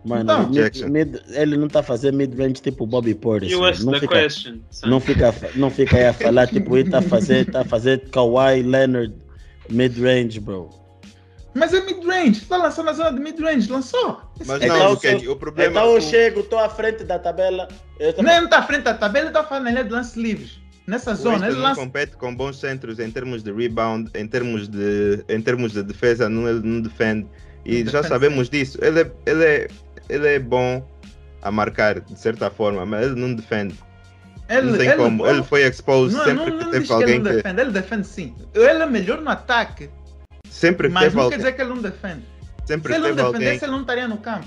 Mano, 0.05 0.23
então, 0.23 0.49
mid, 0.49 0.83
mid, 0.85 1.17
ele 1.31 1.57
não 1.57 1.69
tá 1.69 1.83
fazendo 1.83 2.17
mid-range 2.17 2.63
tipo 2.63 2.87
Bobby 2.87 3.15
Porter. 3.15 3.49
Assim, 3.49 3.85
não, 3.85 3.95
fica, 3.95 4.09
question, 4.09 4.59
não, 4.85 5.01
fica, 5.01 5.35
não 5.57 5.71
fica 5.71 5.97
aí 5.97 6.07
a 6.07 6.13
falar, 6.13 6.47
tipo, 6.47 6.77
ele 6.77 6.91
tá 6.91 7.03
fazendo, 7.03 7.51
tá 7.51 7.65
fazendo 7.65 8.09
Kawhi 8.11 8.63
Leonard 8.63 9.15
mid-range, 9.69 10.39
bro. 10.39 10.71
Mas 11.55 11.73
é 11.73 11.81
mid-range, 11.81 12.43
tá 12.43 12.57
lançando 12.57 12.87
na 12.87 12.93
zona 12.93 13.13
de 13.13 13.21
mid-range, 13.21 13.69
lançou. 13.71 14.21
Mas 14.47 14.63
então, 14.63 14.79
não, 14.79 14.97
Kenny, 14.97 15.27
o 15.27 15.35
problema... 15.35 15.71
Então 15.71 15.95
eu 15.95 16.01
chego, 16.01 16.43
tô 16.45 16.59
à 16.59 16.69
frente 16.69 17.03
da 17.03 17.19
tabela... 17.19 17.67
Tô... 18.15 18.23
Nem 18.23 18.47
tá 18.47 18.59
à 18.59 18.63
frente 18.63 18.83
da 18.83 18.95
tabela, 18.95 19.27
ele 19.27 19.33
tá 19.33 19.43
falando 19.43 19.69
ele 19.69 19.79
é 19.79 19.83
de 19.83 19.91
lance 19.91 20.21
livres. 20.21 20.61
nessa 20.87 21.13
O 21.13 21.17
zona. 21.17 21.47
Ele 21.47 21.57
não 21.57 21.63
lança. 21.63 21.81
compete 21.81 22.17
com 22.17 22.35
bons 22.35 22.61
centros 22.61 22.99
em 22.99 23.11
termos 23.11 23.43
de 23.43 23.53
rebound, 23.53 24.11
em 24.15 24.27
termos 24.27 24.69
de, 24.69 25.25
em 25.29 25.41
termos 25.41 25.73
de 25.73 25.83
defesa, 25.83 26.29
não, 26.29 26.49
ele 26.49 26.61
não 26.63 26.81
defende. 26.81 27.27
E 27.65 27.83
Não 27.83 27.91
já 27.91 28.03
sabemos 28.03 28.49
disso. 28.49 28.79
Ele 28.81 29.01
é, 29.01 29.13
ele, 29.27 29.45
é, 29.45 29.69
ele 30.09 30.27
é 30.27 30.39
bom 30.39 30.87
a 31.43 31.51
marcar, 31.51 32.01
de 32.01 32.19
certa 32.19 32.51
forma, 32.51 32.85
mas 32.87 33.07
ele 33.07 33.21
não 33.21 33.35
defende. 33.35 33.75
Ele, 34.49 34.71
não 34.71 34.79
tem 34.79 34.89
ele- 34.89 34.97
como. 34.97 35.27
Ele 35.27 35.43
foi 35.43 35.63
exposed 35.67 36.17
não, 36.17 36.25
sempre 36.25 36.37
não, 36.51 36.59
que 36.59 36.65
não 36.65 36.71
teve 36.71 36.87
que 36.87 36.93
ele 36.93 37.03
alguém 37.03 37.23
que. 37.23 37.29
defende. 37.33 37.61
Ele 37.61 37.71
defende 37.73 38.07
sim. 38.07 38.35
Ele 38.55 38.83
é 38.83 38.87
melhor 38.87 39.21
no 39.21 39.31
ataque, 39.31 39.91
Sempre 40.49 40.89
que 40.89 40.95
mas 40.95 41.05
teve 41.05 41.17
não 41.17 41.23
quer 41.23 41.25
alguém. 41.35 41.39
dizer 41.39 41.53
que 41.53 41.63
ele 41.63 41.71
não 41.71 41.83
defende. 41.83 42.25
Sempre 42.65 42.93
Se 42.93 42.99
ele 42.99 43.03
não 43.03 43.09
teve 43.17 43.21
alguém, 43.27 43.41
defendesse, 43.41 43.65
ele 43.65 43.73
não 43.73 43.81
estaria 43.81 44.09
no 44.09 44.19
campo. 44.19 44.47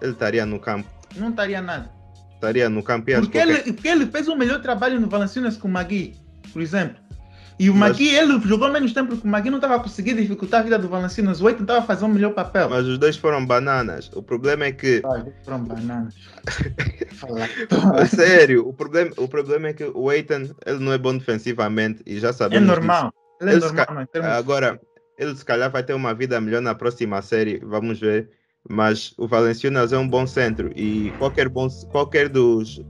ele 0.00 0.12
estaria 0.12 0.46
no 0.46 0.58
campo. 0.60 0.88
Não 1.16 1.30
estaria 1.30 1.60
nada. 1.60 1.90
Estaria 2.34 2.68
no 2.68 2.82
campo 2.82 3.10
e 3.10 3.14
acho 3.14 3.22
Porque 3.22 3.38
que 3.38 3.50
ele, 3.50 3.72
porque 3.72 3.88
ele 3.88 4.06
fez 4.06 4.28
o 4.28 4.36
melhor 4.36 4.60
trabalho 4.62 5.00
no 5.00 5.08
Valanciunas 5.08 5.56
com 5.56 5.66
o 5.68 5.70
Magui, 5.70 6.14
por 6.52 6.62
exemplo. 6.62 6.96
E 7.58 7.68
o 7.68 7.74
Mas- 7.74 7.90
Magui, 7.90 8.08
ele 8.14 8.38
jogou 8.46 8.70
menos 8.70 8.92
tempo 8.92 9.16
que 9.16 9.24
o 9.26 9.28
Magui 9.28 9.50
não 9.50 9.58
estava 9.58 9.74
a 9.76 9.80
conseguir 9.80 10.14
dificultar 10.14 10.60
a 10.60 10.62
vida 10.62 10.78
do 10.78 10.88
Valanciunas. 10.88 11.40
O 11.40 11.44
Oito 11.46 11.62
estava 11.62 11.84
fazer 11.84 12.04
um 12.04 12.08
melhor 12.08 12.32
papel. 12.32 12.68
Mas 12.70 12.86
os 12.86 12.98
dois 12.98 13.16
foram 13.16 13.44
bananas. 13.44 14.08
O 14.14 14.22
problema 14.22 14.66
é 14.66 14.72
que. 14.72 15.02
Ai, 15.04 15.24
foram 15.44 15.64
bananas. 15.64 16.14
Sério, 18.14 18.68
o 18.68 18.72
problema, 18.72 19.10
o 19.16 19.28
problema 19.28 19.68
é 19.68 19.72
que 19.72 19.84
o 19.84 20.10
Eitan 20.12 20.42
ele 20.64 20.78
não 20.78 20.92
é 20.92 20.98
bom 20.98 21.16
defensivamente 21.16 22.02
e 22.06 22.18
já 22.18 22.28
É 22.28 22.32
sabemos. 22.32 22.64
disso. 22.68 22.76
normal. 22.76 23.12
Ele 23.40 23.50
é 23.50 23.52
Ele 23.54 23.60
normal, 23.60 24.02
em 24.02 24.06
termos- 24.06 24.30
Agora, 24.30 24.80
ele 25.18 25.34
se 25.36 25.44
calhar 25.44 25.70
vai 25.70 25.82
ter 25.82 25.94
uma 25.94 26.14
vida 26.14 26.40
melhor 26.40 26.60
na 26.62 26.74
próxima 26.74 27.20
série, 27.22 27.58
vamos 27.64 27.98
ver. 28.00 28.30
Mas 28.68 29.14
o 29.16 29.26
Valenciunas 29.26 29.92
é 29.92 29.98
um 29.98 30.06
bom 30.08 30.26
centro 30.26 30.70
e 30.76 31.12
qualquer, 31.18 31.48
bom, 31.48 31.68
qualquer 31.90 32.28
dos, 32.28 32.80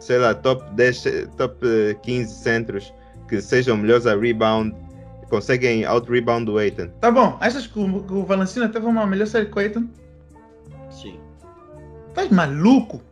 sei 0.00 0.18
lá, 0.18 0.34
top 0.34 0.64
10, 0.74 1.06
eh, 1.06 1.26
top 1.36 1.56
eh, 1.66 1.94
15 2.02 2.34
centros 2.42 2.92
que 3.28 3.40
sejam 3.40 3.76
melhores 3.76 4.06
a 4.06 4.14
rebound, 4.16 4.74
conseguem 5.28 5.84
out-rebound 5.84 6.50
o 6.50 6.60
Eitan. 6.60 6.88
Tá 7.00 7.10
bom, 7.10 7.36
achas 7.40 7.66
que 7.66 7.78
o, 7.78 8.02
que 8.02 8.12
o 8.12 8.24
Valanciunas 8.24 8.70
teve 8.72 8.86
uma 8.86 9.06
melhor 9.06 9.26
série 9.26 9.46
que 9.46 9.56
o 9.56 9.60
Eitan? 9.60 9.86
Sim. 10.90 11.18
Estás 12.08 12.30
maluco? 12.30 13.02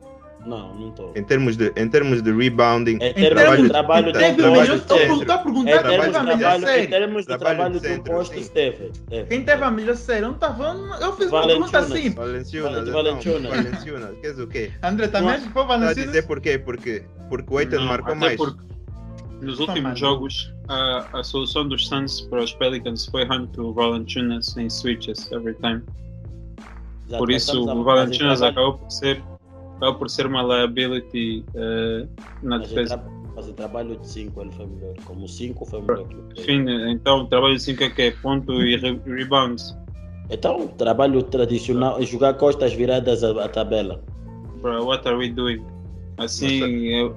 Não, 0.45 0.75
não 0.75 0.89
estou. 0.89 1.13
Em 1.15 1.23
termos 1.23 1.57
de, 1.57 1.73
em 1.77 1.89
termos 1.89 2.21
de 2.21 2.33
rebounding, 2.33 2.99
Em 3.01 3.11
Em 3.11 3.15
termos 3.15 3.63
de 3.63 3.69
trabalho 3.69 4.13
Teve 4.13 4.35
trabalho 4.35 4.61
melhor. 4.61 4.77
de 4.77 4.83
Estou 4.83 4.97
a 4.99 5.01
Em 5.01 5.07
perguntar 5.07 5.71
É, 5.71 5.83
quem 5.83 5.83
termos 5.83 6.05
teve 6.05 6.17
a 6.17 6.23
melhor 6.23 6.39
trabalho, 6.39 6.63
em 6.63 6.67
série. 6.67 6.87
termos 6.89 7.21
de 7.23 7.27
Trabalho 7.29 7.57
trabalho 7.57 7.75
de 7.75 7.81
de 7.81 7.87
centro, 7.89 8.13
postos, 8.13 8.45
sim. 8.45 8.53
teve. 8.53 8.93
Quem 9.29 9.45
teve 9.45 9.63
a 9.65 9.71
melhor 9.71 9.97
série? 9.97 10.19
Eu 10.25 10.29
não 10.29 10.35
estava. 10.35 10.99
Eu 11.01 11.13
fiz 11.17 11.29
uma 11.29 11.47
pergunta 11.47 11.71
Valenciunas. 11.81 11.93
assim. 11.93 12.11
Valenciunas, 12.11 12.89
Valenciunas. 12.89 13.51
Valenciunas, 13.57 14.19
queres 14.21 14.39
o 14.41 14.47
quê? 14.49 14.71
André, 14.83 15.09
também 15.09 15.41
foi 15.41 15.63
o 15.63 15.65
Está 15.65 15.75
a 15.91 15.95
dizer 15.95 16.27
porquê? 16.27 16.59
Porque, 16.59 17.05
porque 17.29 17.55
o 17.55 17.61
Eitan 17.61 17.81
marcou 17.83 18.15
mais. 18.17 18.37
porque 18.37 18.61
nos 19.43 19.59
últimos 19.59 19.83
mano. 19.83 19.97
jogos 19.97 20.53
a, 20.69 21.19
a 21.19 21.23
solução 21.23 21.69
dos 21.69 21.87
Suns 21.87 22.23
para 22.23 22.43
os 22.43 22.53
Pelicans 22.55 23.07
foi 23.07 23.25
hunt 23.25 23.51
to 23.53 23.73
Valanciunas 23.73 24.57
em 24.57 24.71
switches 24.71 25.31
every 25.33 25.55
time. 25.57 25.83
Já 27.09 27.19
Por 27.19 27.31
isso 27.31 27.63
o 27.63 27.85
Valanciunas 27.85 28.41
acabou 28.43 28.79
por 28.79 28.91
ser 28.91 29.23
acabou 29.77 29.95
por 29.97 30.09
ser 30.09 30.27
uma 30.27 30.43
liability 30.43 31.45
eh, 31.55 32.07
na 32.43 32.61
Fazer, 32.61 32.75
defesa. 32.75 32.99
tra 32.99 33.23
fazer 33.35 33.53
trabalho 33.55 33.97
de 33.97 34.09
5 34.09 34.41
ele 34.41 34.53
foi 34.53 34.67
melhor. 34.67 34.95
Como 35.05 35.27
5 35.29 35.67
foi 35.67 35.81
melhor 35.81 36.07
que 36.07 36.15
o 36.15 36.23
três. 36.23 36.49
Enfim, 36.49 36.91
então 36.91 37.23
o 37.23 37.27
trabalho 37.27 37.57
de 37.57 37.63
5 37.63 37.83
é 37.85 37.91
que 37.91 38.03
é 38.03 38.11
ponto 38.11 38.53
e 38.63 38.77
re 38.77 39.01
rebounds. 39.07 39.77
Então, 40.31 40.69
trabalho 40.69 41.23
tradicional 41.23 42.01
é 42.01 42.07
jogar 42.07 42.35
costas 42.35 42.73
viradas 42.73 43.25
à, 43.25 43.45
à 43.45 43.49
tabela. 43.49 44.03
Bro, 44.61 44.87
what 44.87 45.07
are 45.07 45.17
we 45.17 45.29
doing? 45.29 45.65
Assim, 46.19 46.95
é, 46.95 47.13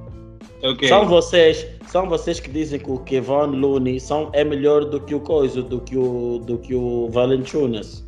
é 0.61 0.69
o 0.69 0.75
quê? 0.75 0.87
São 0.87 1.07
vocês, 1.07 1.67
são 1.87 2.07
vocês 2.07 2.39
que 2.39 2.49
dizem 2.49 2.79
que 2.79 2.89
o 2.89 2.99
Kevon 2.99 3.47
Looney 3.47 3.99
são, 3.99 4.29
é 4.33 4.43
melhor 4.43 4.85
do 4.85 4.99
que 4.99 5.13
o 5.15 5.19
Coiso, 5.19 5.63
do 5.63 5.79
que 5.81 5.97
o, 5.97 6.39
do 6.39 6.57
que 6.57 6.75
o 6.75 7.09
Valanciunas. 7.09 8.05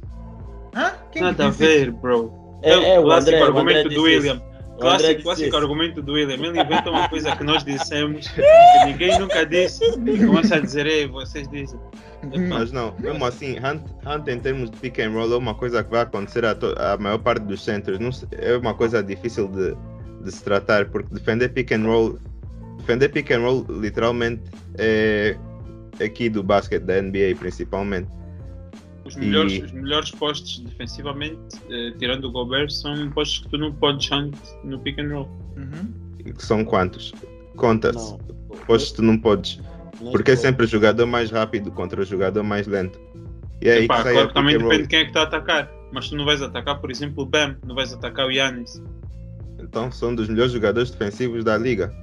Hã? 0.75 0.91
Quem 1.11 1.21
Nada 1.21 1.47
a 1.47 1.49
ver, 1.49 1.91
bro. 1.91 2.31
É, 2.61 2.71
é, 2.71 2.99
o 2.99 3.03
o 3.03 3.05
clássico 3.05 3.35
André, 3.35 3.45
argumento 3.45 3.79
André 3.79 3.95
do 3.95 4.01
William. 4.03 4.41
Clássico, 4.79 5.23
clássico 5.23 5.57
argumento 5.57 6.01
do 6.03 6.13
William. 6.13 6.35
Ele 6.35 6.61
inventa 6.61 6.89
uma 6.89 7.09
coisa 7.09 7.35
que 7.35 7.43
nós 7.43 7.63
dissemos 7.63 8.27
que 8.29 8.85
ninguém 8.85 9.17
nunca 9.19 9.43
disse 9.45 9.83
e 9.85 10.25
começa 10.25 10.55
a 10.55 10.59
dizer, 10.59 10.85
ei, 10.85 11.07
vocês 11.07 11.47
dizem. 11.47 11.79
Mas 12.49 12.71
não, 12.71 12.93
mesmo 12.99 13.25
assim, 13.25 13.57
hunt, 13.57 13.81
hunt 14.05 14.27
em 14.27 14.39
termos 14.39 14.69
de 14.69 14.77
pick 14.77 14.99
and 14.99 15.11
roll 15.11 15.31
é 15.33 15.37
uma 15.37 15.55
coisa 15.55 15.83
que 15.83 15.89
vai 15.91 16.01
acontecer 16.01 16.45
a, 16.45 16.53
to- 16.53 16.75
a 16.77 16.97
maior 16.97 17.19
parte 17.19 17.43
dos 17.43 17.63
centros. 17.63 17.99
Não 17.99 18.09
é 18.37 18.57
uma 18.57 18.73
coisa 18.73 19.01
difícil 19.03 19.47
de, 19.47 19.75
de 20.23 20.31
se 20.31 20.43
tratar, 20.43 20.85
porque 20.89 21.13
defender 21.13 21.49
pick 21.49 21.71
and 21.71 21.83
roll, 21.83 22.19
defender 22.87 23.09
pick 23.09 23.31
and 23.31 23.41
roll 23.41 23.65
literalmente 23.69 24.41
é 24.77 25.35
aqui 26.01 26.29
do 26.29 26.41
basquete 26.41 26.83
da 26.83 27.01
NBA 27.01 27.35
principalmente. 27.37 28.07
Os 29.05 29.15
E- 29.15 29.19
melhores, 29.19 29.63
os 29.63 29.71
melhores 29.71 30.11
postos 30.11 30.59
defensivamente, 30.59 31.37
eh, 31.69 31.93
tirando 31.97 32.25
o 32.25 32.31
Gobert, 32.31 32.69
são 32.69 33.09
postos 33.11 33.39
que 33.39 33.49
tu 33.49 33.57
não 33.57 33.73
podes 33.73 34.09
hunt 34.11 34.35
no 34.63 34.79
pick 34.79 34.99
and 34.99 35.09
roll. 35.13 35.29
Uhum. 35.57 36.33
Que 36.33 36.43
São 36.45 36.63
quantos? 36.63 37.13
Conta-se. 37.55 38.17
Postos 38.65 38.91
tu 38.91 39.01
não 39.01 39.17
podes. 39.17 39.59
Não 40.01 40.11
Porque 40.11 40.31
é 40.31 40.35
sempre 40.35 40.65
o 40.65 40.67
jogador 40.67 41.05
mais 41.05 41.31
rápido 41.31 41.71
contra 41.71 42.01
o 42.01 42.05
jogador 42.05 42.43
mais 42.43 42.67
lento. 42.67 42.99
E 43.61 43.69
é 43.69 43.73
aí 43.73 43.87
que 43.87 43.95
sai 43.95 44.13
claro 44.13 44.19
a 44.19 44.27
que 44.27 44.33
também 44.33 44.57
depende 44.57 44.83
de 44.83 44.87
quem 44.89 44.99
é 44.99 45.03
que 45.03 45.09
está 45.09 45.21
a 45.21 45.23
atacar. 45.23 45.71
Mas 45.91 46.09
tu 46.09 46.15
não 46.17 46.25
vais 46.25 46.41
atacar, 46.41 46.79
por 46.79 46.91
exemplo, 46.91 47.23
o 47.23 47.25
Bam, 47.25 47.55
não 47.65 47.73
vais 47.73 47.93
atacar 47.93 48.27
o 48.27 48.31
Yannis. 48.31 48.83
Então 49.57 49.89
são 49.89 50.13
dos 50.13 50.27
melhores 50.27 50.51
jogadores 50.51 50.91
defensivos 50.91 51.43
da 51.45 51.57
liga. 51.57 51.93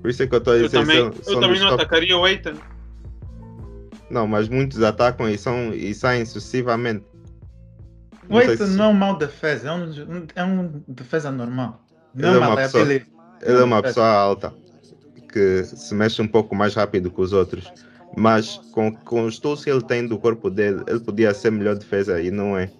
Por 0.00 0.10
isso 0.10 0.22
é 0.22 0.26
que 0.26 0.34
eu 0.34 0.38
estou 0.38 0.52
a 0.52 0.56
Eu 0.56 0.64
dizer 0.66 0.78
também, 0.80 0.96
são, 0.98 1.06
eu 1.06 1.22
são 1.24 1.40
também 1.40 1.58
não 1.60 1.68
top 1.70 1.82
atacaria 1.82 2.16
o 2.16 2.26
Eitan. 2.26 2.54
Não, 4.10 4.26
mas 4.26 4.48
muitos 4.48 4.82
atacam 4.82 5.28
e, 5.28 5.36
são, 5.36 5.72
e 5.74 5.92
saem 5.94 6.24
sucessivamente. 6.24 7.04
O 8.28 8.40
Eitan 8.40 8.66
se- 8.66 8.76
não 8.76 8.84
é 8.86 8.88
um 8.88 8.92
mau 8.94 9.16
defesa, 9.16 9.68
é 9.68 9.72
um, 9.72 10.26
é 10.34 10.44
um 10.44 10.82
defesa 10.88 11.30
normal. 11.30 11.84
Não 12.14 12.28
Ele 12.28 12.36
é 12.36 12.38
uma 12.40 12.48
uma 12.48 12.56
pessoa-. 12.56 12.82
Ele 12.92 13.04
é 13.42 13.64
uma 13.64 13.82
pessoa 13.82 14.06
alta 14.08 14.54
que 15.32 15.64
se 15.64 15.94
mexe 15.94 16.22
um 16.22 16.28
pouco 16.28 16.54
mais 16.54 16.74
rápido 16.74 17.10
que 17.10 17.20
os 17.20 17.32
outros. 17.32 17.70
Mas 18.16 18.56
com, 18.72 18.94
com 18.94 19.24
os 19.26 19.38
tools 19.38 19.62
que 19.62 19.70
ele 19.70 19.82
tem 19.82 20.06
do 20.06 20.18
corpo 20.18 20.48
dele, 20.48 20.82
ele 20.86 21.00
podia 21.00 21.34
ser 21.34 21.50
melhor 21.50 21.76
defesa 21.76 22.20
e 22.20 22.30
não 22.30 22.56
é. 22.56 22.70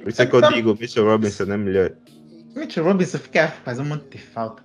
Por 0.00 0.08
isso 0.08 0.22
é 0.22 0.26
que 0.26 0.34
eu 0.34 0.38
Então- 0.38 0.52
digo, 0.52 0.76
Mitchell 0.78 1.04
Robinson 1.04 1.44
é 1.44 1.56
melhor. 1.56 1.92
Mitchell 2.54 2.84
Robinson 2.84 3.18
fica 3.18 3.44
a 3.46 3.48
fazer 3.48 3.82
um 3.82 3.86
monte 3.86 4.16
de 4.16 4.18
falta. 4.22 4.62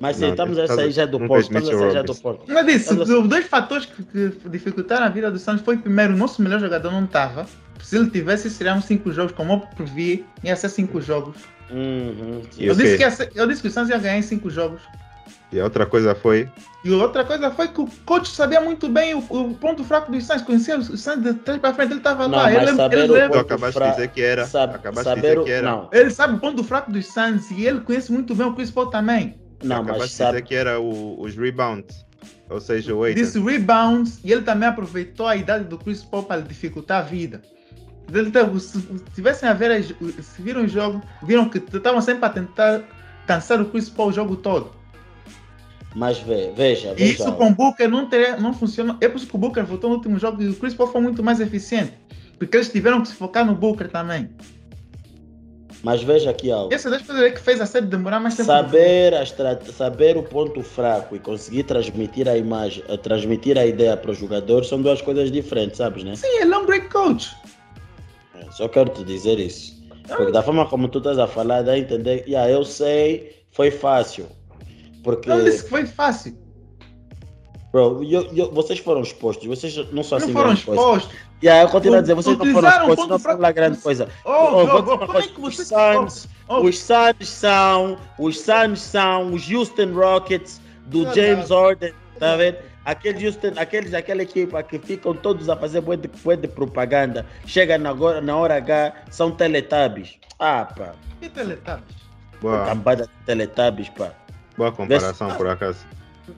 Mas 0.00 0.16
sim, 0.16 0.22
Não, 0.22 0.30
estamos 0.30 0.58
a 0.58 0.62
estás 0.62 0.78
a- 0.78 0.82
sair 0.82 0.92
já 0.92 1.06
do 1.06 1.18
não 1.18 1.26
porto. 1.26 1.42
Estamos 1.42 1.68
a 1.68 1.72
Mitchell 1.72 1.80
sair 1.80 1.92
já 1.94 2.02
do 2.02 2.12
Robinson. 2.12 2.22
porto. 2.22 2.44
Mas- 2.48 3.08
os 3.10 3.28
dois 3.28 3.46
fatores 3.46 3.86
que, 3.86 4.02
que 4.04 4.48
dificultaram 4.48 5.06
a 5.06 5.08
vida 5.08 5.30
do 5.30 5.38
Santos 5.38 5.64
foi 5.64 5.76
primeiro, 5.76 6.14
o 6.14 6.16
nosso 6.16 6.40
melhor 6.40 6.60
jogador 6.60 6.92
não 6.92 7.04
estava. 7.04 7.46
Se 7.82 7.96
ele 7.96 8.08
tivesse, 8.10 8.48
seriam 8.50 8.80
cinco 8.80 9.10
jogos, 9.12 9.32
como 9.32 9.52
eu 9.54 9.60
previ, 9.76 10.24
ia 10.44 10.54
ser 10.56 10.68
cinco 10.68 11.00
jogos. 11.00 11.36
Uhum, 11.70 12.42
Eu 12.58 12.74
disse, 12.74 12.96
que 12.96 13.10
ser- 13.10 13.30
eu 13.34 13.46
disse 13.46 13.60
que 13.62 13.68
o 13.68 13.70
Santos 13.70 13.90
ia 13.90 13.98
ganhar 13.98 14.16
em 14.18 14.22
cinco 14.22 14.48
jogos. 14.50 14.80
E 15.50 15.58
a 15.58 15.64
outra 15.64 15.86
coisa 15.86 16.14
foi. 16.14 16.48
E 16.84 16.90
outra 16.90 17.24
coisa 17.24 17.50
foi 17.50 17.68
que 17.68 17.80
o 17.80 17.88
coach 18.04 18.28
sabia 18.30 18.60
muito 18.60 18.86
bem 18.88 19.14
o, 19.14 19.18
o 19.18 19.54
ponto 19.54 19.82
fraco 19.82 20.12
do 20.12 20.20
Santos, 20.20 20.44
conhecia 20.44 20.78
o 20.78 20.96
Santos 20.96 21.24
de 21.24 21.34
trás 21.40 21.58
para 21.58 21.72
frente, 21.74 21.90
ele 21.92 22.00
estava 22.00 22.28
Não, 22.28 22.36
lá. 22.36 22.50
mas 22.50 22.68
Ele, 22.68 22.76
saber 22.76 22.98
ele, 22.98 23.08
o 23.10 23.14
lembra- 23.14 23.28
Tu 23.28 23.32
ponto 23.32 23.40
acabaste 23.46 23.72
fra- 23.78 23.86
de 23.86 23.92
dizer 23.96 24.08
que 24.08 24.22
era. 24.22 24.46
Sabe- 24.46 24.74
acabaste 24.74 25.08
de 25.14 25.20
dizer 25.20 25.38
o- 25.38 25.44
que 25.44 25.50
era. 25.50 25.70
Não, 25.70 25.88
ele 25.92 26.10
sabe 26.10 26.34
o 26.34 26.38
ponto 26.38 26.62
fraco 26.62 26.92
dos 26.92 27.06
Santos 27.06 27.50
e 27.50 27.64
ele 27.66 27.80
conhece 27.80 28.12
muito 28.12 28.34
bem 28.34 28.46
o 28.46 28.54
Chris 28.54 28.70
Paul 28.70 28.86
também. 28.88 29.38
Não, 29.62 29.76
mas 29.78 29.88
acabaste 29.88 30.08
de 30.10 30.14
sabe. 30.16 30.32
dizer 30.32 30.42
que 30.46 30.54
era 30.54 30.80
o- 30.80 31.20
os 31.20 31.36
rebounds. 31.36 32.06
Ou 32.50 32.60
seja, 32.60 32.94
o 32.94 33.04
Aiton. 33.04 33.20
Disse 33.20 33.38
rebounds 33.38 34.20
e 34.24 34.32
ele 34.32 34.42
também 34.42 34.68
aproveitou 34.68 35.26
a 35.26 35.36
idade 35.36 35.64
do 35.64 35.76
Chris 35.78 36.02
Paul 36.02 36.22
para 36.24 36.40
dificultar 36.40 36.98
a 37.00 37.02
vida. 37.02 37.42
Teve- 38.10 38.58
se 38.60 38.80
se 38.80 39.04
tivessem 39.14 39.46
a 39.48 39.52
ver, 39.52 39.84
se 39.84 40.40
viram 40.42 40.62
o 40.64 40.68
jogo, 40.68 41.02
viram 41.22 41.48
que 41.48 41.58
estavam 41.58 42.00
sempre 42.00 42.24
a 42.24 42.30
tentar 42.30 42.82
cansar 43.26 43.60
o 43.60 43.66
Chris 43.66 43.90
Paul 43.90 44.08
o 44.08 44.12
jogo 44.12 44.36
todo. 44.36 44.72
Mas 45.94 46.18
ve, 46.18 46.50
veja, 46.56 46.92
E 46.92 46.94
veja. 46.94 47.12
isso 47.12 47.32
com 47.32 47.48
o 47.48 47.54
Booker 47.54 47.88
não, 47.88 48.06
teria, 48.08 48.36
não 48.36 48.52
funciona. 48.54 48.96
É 49.00 49.08
por 49.08 49.16
isso 49.18 49.26
que 49.26 49.34
o 49.34 49.38
Booker 49.38 49.64
voltou 49.64 49.90
no 49.90 49.96
último 49.96 50.18
jogo 50.18 50.40
e 50.42 50.48
o 50.48 50.54
Chris 50.54 50.74
Paul 50.74 50.90
foi 50.90 51.00
muito 51.00 51.22
mais 51.22 51.40
eficiente. 51.40 51.92
Porque 52.38 52.56
eles 52.56 52.70
tiveram 52.70 53.02
que 53.02 53.08
se 53.08 53.14
focar 53.14 53.44
no 53.44 53.54
Booker 53.54 53.88
também. 53.90 54.30
Mas 55.82 56.02
veja 56.02 56.30
aqui 56.30 56.50
algo. 56.50 56.74
Essa 56.74 56.90
das 56.90 57.02
coisas 57.02 57.22
é 57.24 57.30
que 57.30 57.40
fez 57.40 57.60
a 57.60 57.66
série 57.66 57.86
demorar 57.86 58.18
mais 58.18 58.34
tempo. 58.34 58.46
Saber, 58.46 59.14
a 59.14 59.22
estra- 59.22 59.60
saber 59.72 60.16
o 60.16 60.22
ponto 60.24 60.60
fraco 60.62 61.14
e 61.14 61.20
conseguir 61.20 61.62
transmitir 61.62 62.28
a 62.28 62.36
imagem, 62.36 62.82
a 62.88 62.96
transmitir 62.96 63.56
a 63.56 63.64
ideia 63.64 63.96
para 63.96 64.10
o 64.10 64.14
jogador 64.14 64.64
são 64.64 64.82
duas 64.82 65.00
coisas 65.00 65.30
diferentes, 65.30 65.76
sabes, 65.78 66.02
né? 66.02 66.16
Sim, 66.16 66.26
ele 66.40 66.52
é 66.52 66.58
um 66.58 66.66
great 66.66 66.88
coach. 66.88 67.30
É, 68.34 68.50
Só 68.50 68.66
quero 68.68 68.90
te 68.90 69.04
dizer 69.04 69.38
isso. 69.38 69.78
Porque 70.08 70.32
da 70.32 70.42
forma 70.42 70.66
como 70.66 70.88
tu 70.88 70.98
estás 70.98 71.18
a 71.18 71.26
falar, 71.28 71.62
dá 71.62 71.72
a 71.72 71.78
entender 71.78 72.24
yeah, 72.26 72.50
eu 72.50 72.64
sei, 72.64 73.44
foi 73.52 73.70
fácil. 73.70 74.26
Porque, 75.04 75.28
Não 75.28 75.44
disse 75.44 75.62
que 75.64 75.70
foi 75.70 75.86
fácil. 75.86 76.36
bro, 77.72 78.02
eu- 78.02 78.28
eu- 78.34 78.50
vocês 78.50 78.78
foram 78.80 79.02
expostos, 79.02 79.46
vocês 79.46 79.76
não 79.92 80.02
só 80.02 80.16
Não 80.18 80.24
assim 80.24 80.32
foram 80.32 80.56
foram 80.56 80.74
expostos. 80.74 81.04
expostos. 81.12 81.27
E 81.40 81.48
aí 81.48 81.60
eu 81.60 81.68
continuo 81.68 81.98
a 81.98 82.00
dizer, 82.00 82.14
vocês 82.14 82.36
não 82.36 82.46
foram 82.46 82.68
um 82.68 82.96
ponto 82.96 83.06
não 83.08 83.18
foram 83.18 83.38
lá 83.38 83.52
grande 83.52 83.78
coisa. 83.78 84.08
Oh, 84.24 84.30
Oh, 84.30 84.64
oh, 84.64 84.76
oh, 84.78 84.98
como 84.98 85.18
é 85.18 85.22
que 85.22 85.40
os 85.40 85.56
você... 85.56 85.64
Suns, 85.64 86.28
Oh, 86.48 86.60
os 86.62 86.78
Suns 86.78 87.28
são, 87.28 87.98
os 88.18 88.40
Suns 88.40 88.80
são 88.80 89.32
os 89.34 89.48
Houston 89.52 89.92
Rockets 89.92 90.60
do 90.86 91.04
Não, 91.04 91.14
James 91.14 91.50
não. 91.50 91.62
Harden, 91.62 91.92
tá 92.18 92.36
vendo? 92.36 92.56
Aqueles 92.84 93.22
Houston, 93.22 93.52
aqueles, 93.60 93.92
aquela 93.92 94.22
equipa 94.22 94.62
que 94.62 94.78
ficam 94.78 95.12
todos 95.14 95.48
a 95.50 95.56
fazer 95.56 95.82
bué 95.82 95.96
de, 95.96 96.08
bué 96.08 96.36
de 96.36 96.48
propaganda, 96.48 97.26
chega 97.46 97.76
na, 97.76 97.90
agora, 97.90 98.20
na 98.22 98.34
hora 98.34 98.56
H, 98.56 98.94
são 99.10 99.30
Teletubbies. 99.30 100.14
Ah, 100.38 100.64
pá, 100.74 100.92
Que 101.20 101.28
Teletubbies? 101.28 101.96
Boa, 102.40 102.64
cambada 102.64 103.02
de 103.04 103.24
Teletubbies, 103.26 103.90
pá. 103.90 104.10
boa 104.56 104.72
comparação, 104.72 105.28
por 105.36 105.46
acaso. 105.48 105.84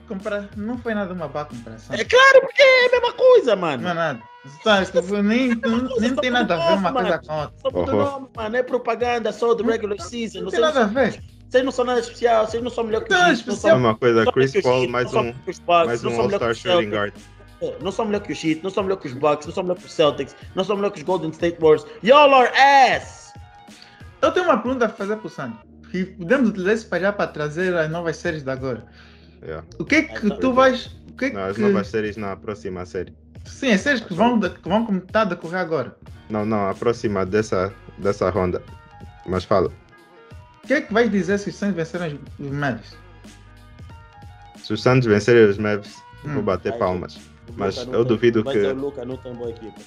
Compara... 0.07 0.49
Não 0.55 0.77
foi 0.77 0.93
nada 0.93 1.13
uma 1.13 1.27
boa 1.27 1.45
comparação. 1.45 1.95
É 1.95 2.03
claro, 2.03 2.41
porque 2.41 2.61
é 2.61 2.87
a 2.87 2.91
mesma 2.91 3.13
coisa, 3.13 3.55
mano. 3.55 3.83
Não 3.83 3.89
é 3.91 3.93
nada. 3.93 4.21
Tá, 4.63 4.81
nem, 5.23 5.49
nem, 5.49 5.99
nem 5.99 6.15
tem 6.15 6.31
nada 6.31 6.55
a 6.55 6.67
ver 6.69 6.73
uma 6.79 6.91
coisa 6.93 7.19
com 7.19 7.33
outra. 7.41 7.53
Só 7.61 7.69
Uhum. 7.69 7.85
nome, 7.85 8.27
mano. 8.35 8.55
É 8.57 8.63
propaganda 8.63 9.31
só 9.31 9.53
do 9.53 9.63
regular 9.63 9.99
season. 9.99 10.39
Não 10.39 10.45
Não 10.45 10.51
tem 10.51 10.59
nada 10.61 10.81
a 10.83 10.85
ver. 10.85 11.21
vocês 11.49 11.63
não 11.63 11.71
são 11.71 11.85
nada 11.85 11.99
especial, 11.99 12.47
vocês 12.47 12.63
não 12.63 12.71
são 12.71 12.83
melhor 12.85 13.03
que 13.03 13.11
Não, 13.11 13.19
os 13.19 13.23
Heat, 13.39 13.47
não 13.47 13.53
especial. 13.53 13.75
É 13.77 13.79
uma 13.79 13.95
coisa, 13.95 14.31
Chris 14.31 14.61
Paul, 14.61 14.87
mais 14.89 15.13
um, 15.13 15.33
mais 15.67 16.03
um 16.03 16.21
All-Star 16.21 16.55
shooting 16.55 16.61
Celtics, 16.69 16.91
guard. 16.91 17.13
Não 17.81 17.91
são 17.91 18.05
melhor 18.05 18.21
que 18.21 18.31
os 18.31 18.43
Heat, 18.43 18.63
não 18.63 18.71
são 18.71 18.83
melhor 18.83 18.95
que 18.97 19.07
os 19.07 19.13
Bucks, 19.13 19.45
não 19.45 19.53
são 19.53 19.63
melhor 19.63 19.77
que 19.77 19.85
os 19.85 19.93
Celtics, 19.93 20.35
não 20.55 20.63
são 20.63 20.75
melhor 20.75 20.89
que 20.89 20.97
os 20.99 21.03
Golden 21.03 21.29
State 21.29 21.57
Warriors. 21.61 21.85
Y'all 22.03 22.33
are 22.33 22.49
ass! 22.57 23.31
Eu 24.21 24.31
tenho 24.31 24.45
uma 24.47 24.57
pergunta 24.57 24.85
a 24.85 24.89
fazer 24.89 25.17
pro 25.17 25.29
Sandro. 25.29 25.59
Que 25.91 26.05
podemos 26.05 26.49
utilizar 26.49 26.73
isso 26.73 26.87
para 26.87 26.99
já 26.99 27.11
para 27.13 27.27
trazer 27.27 27.75
as 27.75 27.89
novas 27.91 28.17
séries 28.17 28.43
de 28.43 28.49
agora. 28.49 28.85
Yeah. 29.43 29.65
O 29.79 29.85
que 29.85 29.95
é 29.95 30.01
que 30.03 30.29
tu 30.39 30.53
vais. 30.53 30.87
O 31.09 31.13
que 31.17 31.25
é 31.25 31.33
Não, 31.33 31.43
as 31.45 31.55
que. 31.55 31.61
novas 31.61 31.87
séries 31.87 32.17
na 32.17 32.35
próxima 32.35 32.85
série. 32.85 33.13
Sim, 33.45 33.71
as 33.71 33.81
séries 33.81 34.01
que 34.01 34.13
vão, 34.13 34.39
que 34.39 34.69
vão 34.69 34.85
começar 34.85 35.21
a 35.21 35.25
decorrer 35.25 35.59
agora. 35.59 35.97
Não, 36.29 36.45
não, 36.45 36.69
a 36.69 36.73
próxima 36.75 37.25
dessa, 37.25 37.73
dessa 37.97 38.29
ronda. 38.29 38.61
Mas 39.25 39.43
fala. 39.43 39.71
O 40.63 40.67
que 40.67 40.73
é 40.73 40.81
que 40.81 40.93
vais 40.93 41.11
dizer 41.11 41.39
se 41.39 41.49
os 41.49 41.55
Suns 41.55 41.73
vencerem 41.73 42.19
os- 42.39 42.51
Mavs? 42.51 42.95
Se 44.63 44.73
os 44.73 44.81
Santos 44.81 45.07
vencerem 45.07 45.45
os 45.45 45.57
Mavs, 45.57 45.95
Hum. 46.23 46.35
vou 46.35 46.43
bater 46.43 46.73
palmas. 46.77 47.19
Mas 47.57 47.77
eu 47.77 47.85
tem- 47.87 48.03
duvido 48.05 48.43
que- 48.43 48.57
o 48.59 48.75
Luka 48.75 49.03
não 49.03 49.17
tem 49.17 49.33
boa 49.33 49.49
equipa. 49.49 49.81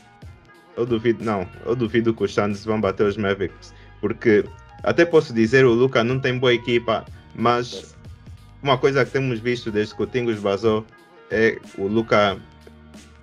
Eu 0.77 0.85
duvido, 0.85 1.25
não, 1.25 1.49
eu 1.65 1.77
duvido 1.77 2.13
que 2.13 2.25
os 2.25 2.35
Suns 2.35 2.65
vão 2.65 2.81
bater 2.81 3.07
os 3.07 3.17
Mavericks. 3.17 3.73
Porque 4.01 4.45
até 4.83 5.05
posso 5.05 5.33
dizer 5.33 5.65
o 5.65 5.73
Luca 5.73 6.03
não 6.03 6.19
tem 6.19 6.37
boa 6.39 6.53
equipa, 6.53 7.05
mas 7.35 7.94
uma 8.65 8.79
coisa 8.79 9.05
que 9.05 9.11
temos 9.11 9.39
visto 9.41 9.71
desde 9.71 9.95
que 9.95 10.03
o 10.03 10.07
Tingos 10.07 10.39
vazou 10.39 10.87
é 11.31 11.59
o 11.77 11.87
Luca 11.87 12.41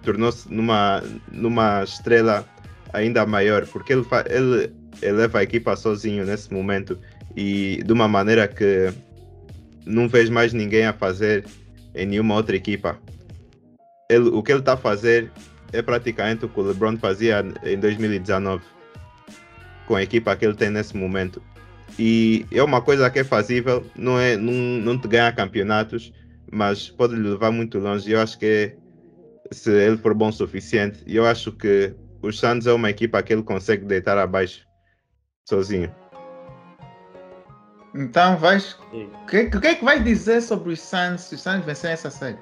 tornou-se 0.03 0.51
numa, 0.53 1.03
numa 1.31 1.83
estrela 1.83 2.47
ainda 2.93 3.25
maior, 3.25 3.65
porque 3.67 3.93
ele, 3.93 4.05
ele 4.29 4.71
eleva 5.01 5.39
a 5.39 5.43
equipa 5.43 5.75
sozinho 5.75 6.25
nesse 6.25 6.53
momento 6.53 6.97
e 7.35 7.81
de 7.83 7.91
uma 7.91 8.07
maneira 8.07 8.47
que 8.47 8.93
não 9.85 10.07
vejo 10.07 10.31
mais 10.31 10.53
ninguém 10.53 10.85
a 10.85 10.93
fazer 10.93 11.45
em 11.95 12.05
nenhuma 12.05 12.35
outra 12.35 12.55
equipa. 12.55 12.99
Ele, 14.09 14.29
o 14.29 14.43
que 14.43 14.51
ele 14.51 14.59
está 14.59 14.73
a 14.73 14.77
fazer 14.77 15.31
é 15.73 15.81
praticamente 15.81 16.45
o 16.45 16.49
que 16.49 16.59
o 16.59 16.63
LeBron 16.63 16.97
fazia 16.97 17.43
em 17.63 17.79
2019 17.79 18.63
com 19.87 19.95
a 19.95 20.03
equipa 20.03 20.35
que 20.35 20.45
ele 20.45 20.55
tem 20.55 20.69
nesse 20.69 20.95
momento. 20.95 21.41
E 21.99 22.45
é 22.51 22.63
uma 22.63 22.81
coisa 22.81 23.09
que 23.09 23.19
é 23.19 23.23
fazível, 23.23 23.85
não, 23.95 24.19
é, 24.19 24.35
não, 24.37 24.53
não 24.53 24.97
te 24.99 25.07
ganha 25.07 25.31
campeonatos, 25.31 26.11
mas 26.51 26.89
pode 26.89 27.15
lhe 27.15 27.29
levar 27.29 27.51
muito 27.51 27.79
longe. 27.79 28.09
E 28.09 28.13
eu 28.13 28.21
acho 28.21 28.37
que 28.37 28.45
é, 28.45 28.75
se 29.53 29.71
ele 29.71 29.97
for 29.97 30.13
bom 30.13 30.29
o 30.29 30.33
suficiente, 30.33 31.03
e 31.05 31.15
eu 31.15 31.25
acho 31.25 31.51
que 31.51 31.93
os 32.21 32.39
Suns 32.39 32.67
é 32.67 32.73
uma 32.73 32.89
equipa 32.89 33.21
que 33.21 33.33
ele 33.33 33.43
consegue 33.43 33.85
deitar 33.85 34.17
abaixo 34.17 34.65
sozinho. 35.47 35.93
Então 37.93 38.37
vais. 38.37 38.77
O 38.93 39.25
que, 39.25 39.41
o 39.41 39.61
que 39.61 39.67
é 39.67 39.75
que 39.75 39.83
vais 39.83 40.03
dizer 40.03 40.41
sobre 40.41 40.73
os 40.73 40.79
Suns 40.79 41.21
se 41.21 41.35
os 41.35 41.41
Suns 41.41 41.65
vencerem 41.65 41.93
essa 41.93 42.09
série? 42.09 42.37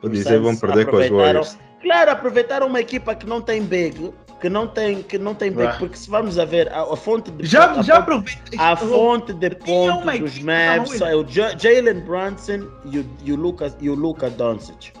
Vou 0.00 0.10
dizer, 0.10 0.40
vão 0.40 0.56
perder 0.56 0.86
com 0.86 0.96
os 0.96 1.08
Warriors. 1.08 1.58
Claro, 1.82 2.10
aproveitaram 2.12 2.68
uma 2.68 2.80
equipa 2.80 3.14
que 3.14 3.26
não 3.26 3.40
tem 3.40 3.62
big, 3.62 4.12
que 4.42 4.48
não 4.50 4.66
tem, 4.66 5.02
que 5.04 5.16
não 5.18 5.34
tem 5.36 5.52
big, 5.52 5.68
Ah. 5.68 5.76
porque 5.78 5.96
se 5.96 6.10
vamos 6.10 6.36
a 6.36 6.44
ver, 6.44 6.68
a, 6.72 6.82
a 6.82 6.96
fonte 6.96 7.30
de 7.30 7.46
Já, 7.46 7.70
a 7.70 7.74
já 7.74 7.74
fonte- 7.76 7.90
aproveitei. 7.92 8.58
A 8.58 8.74
fonte 8.76 9.32
de 9.32 9.50
pontos 9.50 10.02
uma 10.02 10.18
dos 10.18 10.38
Mavs 10.40 10.98
não, 11.00 11.06
é 11.06 11.14
o 11.14 11.24
Ja- 11.24 11.56
Jalen 11.56 12.00
Brunson 12.00 12.66
e 12.84 12.98
o, 12.98 13.06
e 13.24 13.32
o 13.32 13.36
Lucas 13.36 13.76
e 13.80 13.88
o 13.88 13.94
Luka 13.94 14.28
Doncic. 14.28 14.92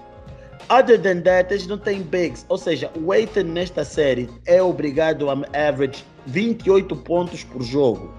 Other 0.70 0.96
than 1.02 1.22
that, 1.22 1.52
eles 1.52 1.66
não 1.66 1.76
têm 1.76 2.02
bigs. 2.02 2.46
Ou 2.48 2.56
seja, 2.56 2.88
o 2.94 3.10
Aiton 3.10 3.42
nesta 3.42 3.84
série 3.84 4.30
é 4.46 4.62
obrigado 4.62 5.28
a 5.28 5.32
average 5.68 6.04
28 6.24 6.94
pontos 6.94 7.42
por 7.42 7.62
jogo. 7.62 8.14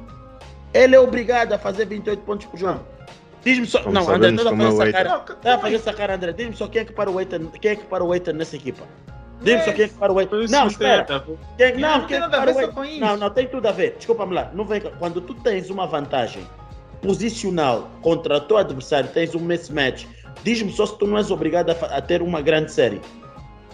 Ele 0.74 0.94
é 0.94 1.00
obrigado 1.00 1.54
a 1.54 1.58
fazer 1.58 1.86
28 1.86 2.20
pontos 2.24 2.48
por 2.48 2.58
jogo. 2.60 2.82
Diz-me 3.46 3.66
só. 3.66 3.82
Como 3.82 3.94
não, 3.94 4.10
André, 4.10 4.32
não 4.32 4.44
para 4.44 4.64
é 4.66 4.68
o 4.70 4.82
essa 4.84 4.92
cara. 4.92 5.10
Dá 5.10 5.20
para 5.42 5.58
fazer 5.60 5.76
essa 5.76 5.94
cara, 5.94 6.16
André. 6.16 6.34
Diz-me 6.34 6.54
só 6.56 6.68
quem 6.68 6.82
é 6.82 6.86
que 6.86 6.92
para 6.92 7.10
o 7.10 7.18
Aiton, 7.18 7.46
quem 7.62 7.72
é 7.72 7.76
que 7.78 7.86
para 7.86 8.04
o 8.04 8.12
Aiton 8.12 8.34
nessa 8.34 8.58
equipa. 8.58 8.84
Diz-me 9.44 9.64
só 9.64 9.74
quem 9.74 9.86
é 9.86 9.88
que 9.88 9.94
para 9.96 10.14
o. 10.14 10.16
Não, 10.50 10.68
espera. 10.68 11.06
Quem, 11.58 11.78
Não, 11.78 11.90
não, 11.90 12.00
não 12.00 12.08
quem 12.08 12.08
tem 12.08 12.18
é 12.18 12.20
que 12.20 12.20
nada 12.20 12.38
a 12.38 12.42
para 12.42 12.46
ver 12.46 12.52
o 12.52 12.54
só 12.54 12.60
Aiton? 12.62 12.74
com 12.74 12.86
isso. 12.86 13.00
Não, 13.00 13.18
não 13.18 13.30
tem 13.30 13.48
tudo 13.48 13.68
a 13.68 13.72
ver. 13.72 13.96
Desculpa-me 13.98 14.34
lá. 14.34 14.52
Não 14.54 14.66
vem, 14.66 14.82
quando 14.82 15.22
tu 15.22 15.34
tens 15.36 15.70
uma 15.70 15.86
vantagem 15.86 16.44
posicional 17.02 17.90
contra 18.02 18.38
o 18.38 18.42
teu 18.42 18.58
adversário, 18.58 19.10
tens 19.14 19.36
um 19.36 19.40
mismatch. 19.40 20.06
Diz-me 20.44 20.72
só 20.72 20.86
se 20.86 20.98
tu 20.98 21.06
não 21.06 21.18
és 21.18 21.30
obrigado 21.30 21.70
a, 21.72 21.98
a 21.98 22.02
ter 22.02 22.22
uma 22.22 22.42
grande 22.42 22.72
série. 22.72 23.00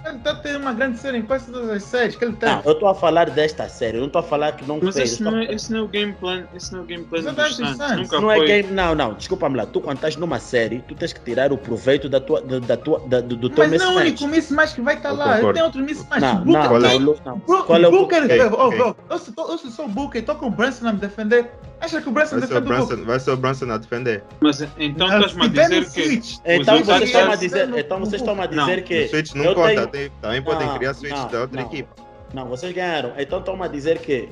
Ele 0.05 0.17
está 0.17 0.35
tendo 0.35 0.59
uma 0.59 0.73
grande 0.73 0.97
série 0.97 1.17
em 1.17 1.21
quase 1.21 1.51
todas 1.51 1.69
as 1.69 1.83
séries 1.83 2.15
que 2.15 2.23
ele 2.25 2.33
tem. 2.35 2.49
Não, 2.49 2.61
eu 2.65 2.71
estou 2.71 2.87
a 2.87 2.95
falar 2.95 3.29
desta 3.29 3.67
série. 3.67 3.97
Eu 3.97 4.01
não 4.01 4.07
estou 4.07 4.19
a 4.21 4.23
falar 4.23 4.53
que 4.53 4.65
não 4.65 4.79
Mas 4.81 4.95
fez. 4.95 5.11
esse 5.13 5.21
eu 5.21 5.25
tô 5.25 5.31
não, 5.31 5.39
é, 5.39 5.53
esse 5.53 5.71
não 5.71 5.79
é 5.79 5.81
o 5.81 5.87
game 5.87 6.13
plan, 6.13 6.43
esse 6.55 6.71
não 6.71 6.79
é 6.79 6.83
o 6.83 6.85
game 6.85 7.03
plan 7.03 7.21
dos 7.21 7.55
Suns. 7.55 7.77
Suns. 7.77 7.95
Nunca 7.97 8.21
não 8.21 8.31
é 8.31 8.37
foi. 8.37 8.47
game, 8.47 8.71
não, 8.71 8.95
não, 8.95 9.13
desculpa-me 9.13 9.57
lá. 9.57 9.65
Tu, 9.65 9.81
quando 9.81 9.97
estás 9.97 10.15
numa 10.15 10.39
série, 10.39 10.79
tu 10.87 10.95
tens 10.95 11.11
que 11.13 11.19
tirar 11.21 11.51
o 11.51 11.57
proveito 11.57 12.07
da 12.09 12.19
tua, 12.19 12.41
da, 12.41 12.59
da 12.59 12.77
tua, 12.77 12.99
da- 13.07 13.21
do, 13.21 13.35
do 13.35 13.49
teu 13.49 13.67
Mas 13.67 13.81
não 13.81 13.91
é 13.91 13.95
o 13.95 13.99
único 13.99 14.27
mismatch 14.27 14.73
que 14.75 14.81
vai 14.81 14.95
estar 14.95 15.09
Eu 15.09 15.15
lá. 15.15 15.25
Ele 15.25 15.35
concordo. 15.37 15.53
tem 15.53 15.63
outro 15.63 15.81
mismatch. 15.83 16.21
Não, 16.21 16.43
Booker 16.43 16.69
não, 16.79 16.99
não, 16.99 17.15
não. 17.25 17.37
Bro- 17.39 17.63
Qual 17.63 17.79
é 17.83 17.87
o 17.87 17.91
Booker, 17.91 18.23
Ok, 18.23 18.41
oh, 18.51 18.67
ok. 18.67 18.81
oh, 18.81 19.13
eu, 19.13 19.17
sou, 19.19 19.51
eu 19.51 19.57
sou 19.57 19.71
só 19.71 19.85
o 19.85 19.89
Booker, 19.89 20.23
tô 20.23 20.35
com 20.35 20.47
o 20.47 20.49
Branson 20.49 20.87
a 20.87 20.93
me 20.93 20.99
defender. 20.99 21.51
Acha 21.81 22.01
que 22.01 22.09
o 22.09 22.11
Branson 22.11 22.39
Vai 22.39 22.47
ser, 22.47 22.53
o 22.57 22.61
defende 22.61 22.93
o 23.01 23.05
vai 23.05 23.19
ser 23.19 23.31
o 23.31 23.37
Brunson 23.37 23.71
a 23.71 23.77
defender. 23.77 24.23
Mas 24.41 24.61
então 24.77 25.07
Ah, 25.07 25.19
estás-me 25.19 25.43
a 25.43 25.47
dizer 25.47 25.89
que. 25.89 26.21
Então 26.45 26.75
Os 26.75 26.85
vocês 26.85 26.89
outros 26.89 27.09
estão 27.09 27.31
a 27.31 27.35
dizer, 27.35 27.69
então 27.79 27.99
vocês 27.99 28.21
estão 28.21 28.41
a 28.41 28.45
dizer 28.45 28.79
O 28.79 28.83
que 28.83 29.07
switch 29.07 29.33
não 29.35 29.45
eu 29.45 29.55
conta, 29.55 29.87
tenho- 29.87 30.11
também 30.21 30.41
podem 30.41 30.67
Não, 30.67 30.77
criar 30.77 30.93
switch 30.93 31.11
não, 31.15 31.27
da 31.27 31.41
outra 31.41 31.61
não. 31.61 31.67
equipa. 31.67 31.89
Não, 32.33 32.45
vocês 32.47 32.73
ganharam. 32.73 33.13
Então 33.17 33.39
estão 33.39 33.63
a 33.63 33.67
dizer 33.67 33.99
que 33.99 34.29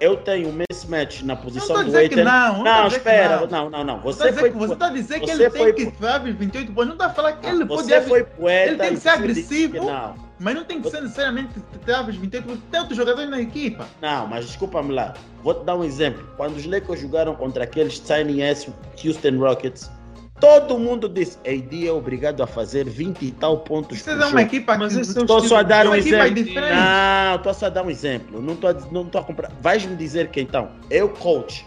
eu 0.00 0.16
tenho 0.16 0.48
um 0.48 0.52
mismatch 0.70 1.22
na 1.22 1.36
posição 1.36 1.84
do 1.84 1.96
Aiton. 1.96 2.16
não. 2.22 2.62
Não, 2.62 2.64
Não, 2.64 2.86
espera. 2.86 3.40
não. 3.40 3.46
Não, 3.46 3.70
não, 3.70 3.84
não. 3.84 4.00
Você 4.00 4.24
Você 4.24 4.32
foi. 4.32 4.50
você 4.50 4.72
está 4.72 4.86
a 4.86 4.90
dizer 4.90 5.20
que 5.20 5.30
ele 5.30 5.50
foi 5.50 5.72
tem 5.72 5.90
que 5.90 6.06
abrir 6.06 6.32
28 6.32 6.72
pontos. 6.72 6.86
Não 6.86 6.94
está 6.94 7.06
a 7.06 7.10
falar 7.10 7.32
que 7.34 7.46
ele 7.46 7.66
pode 7.66 7.82
Você 7.82 8.00
foi 8.02 8.24
poeta. 8.24 8.70
ele 8.70 8.78
tem 8.78 8.94
que 8.94 9.00
ser 9.00 9.08
agressivo. 9.10 9.76
Não, 9.84 10.14
mas 10.44 10.54
não 10.54 10.62
tem 10.62 10.78
que 10.78 10.90
ser 10.90 11.00
necessariamente 11.00 11.54
que 11.84 11.90
abres 11.90 12.16
28 12.18 12.46
pontos. 12.46 12.62
Tem 12.70 12.80
outros 12.80 12.98
jogadores 12.98 13.30
na 13.30 13.40
equipa. 13.40 13.88
não, 14.02 14.26
mas 14.26 14.44
desculpa-me 14.44 14.92
lá. 14.92 15.14
Vou 15.42 15.54
te 15.54 15.64
dar 15.64 15.74
um 15.74 15.82
exemplo. 15.82 16.22
Quando 16.36 16.56
os 16.56 16.66
Lakers 16.66 17.00
jogaram 17.00 17.34
contra 17.34 17.64
aqueles 17.64 17.98
Tiny 17.98 18.42
S 18.42 18.70
Houston 19.02 19.38
Rockets, 19.38 19.90
todo 20.38 20.78
mundo 20.78 21.08
disse: 21.08 21.38
AD 21.48 21.88
é 21.88 21.90
obrigado 21.90 22.42
a 22.42 22.46
fazer 22.46 22.84
20 22.84 23.22
e 23.22 23.30
tal 23.30 23.60
pontos 23.60 23.98
Vocês 23.98 24.18
por 24.18 24.22
é 24.22 24.26
uma 24.26 24.42
equipa 24.42 24.76
Mas 24.76 24.94
que... 24.94 25.00
Estou 25.00 25.40
só 25.40 25.56
a 25.56 25.62
dar 25.62 25.88
um 25.88 25.94
exemplo. 25.94 26.34
diferente. 26.34 26.74
Não, 26.74 27.36
estou 27.36 27.54
só 27.54 27.66
a 27.66 27.68
dar 27.70 27.82
um 27.82 27.90
exemplo. 27.90 28.42
Não 28.42 28.52
estou 28.52 28.68
a, 28.68 28.74
não 28.92 29.02
estou 29.06 29.20
a 29.22 29.24
comprar. 29.24 29.50
Vais-me 29.62 29.96
dizer 29.96 30.28
que 30.28 30.42
então, 30.42 30.72
eu, 30.90 31.08
coach, 31.08 31.64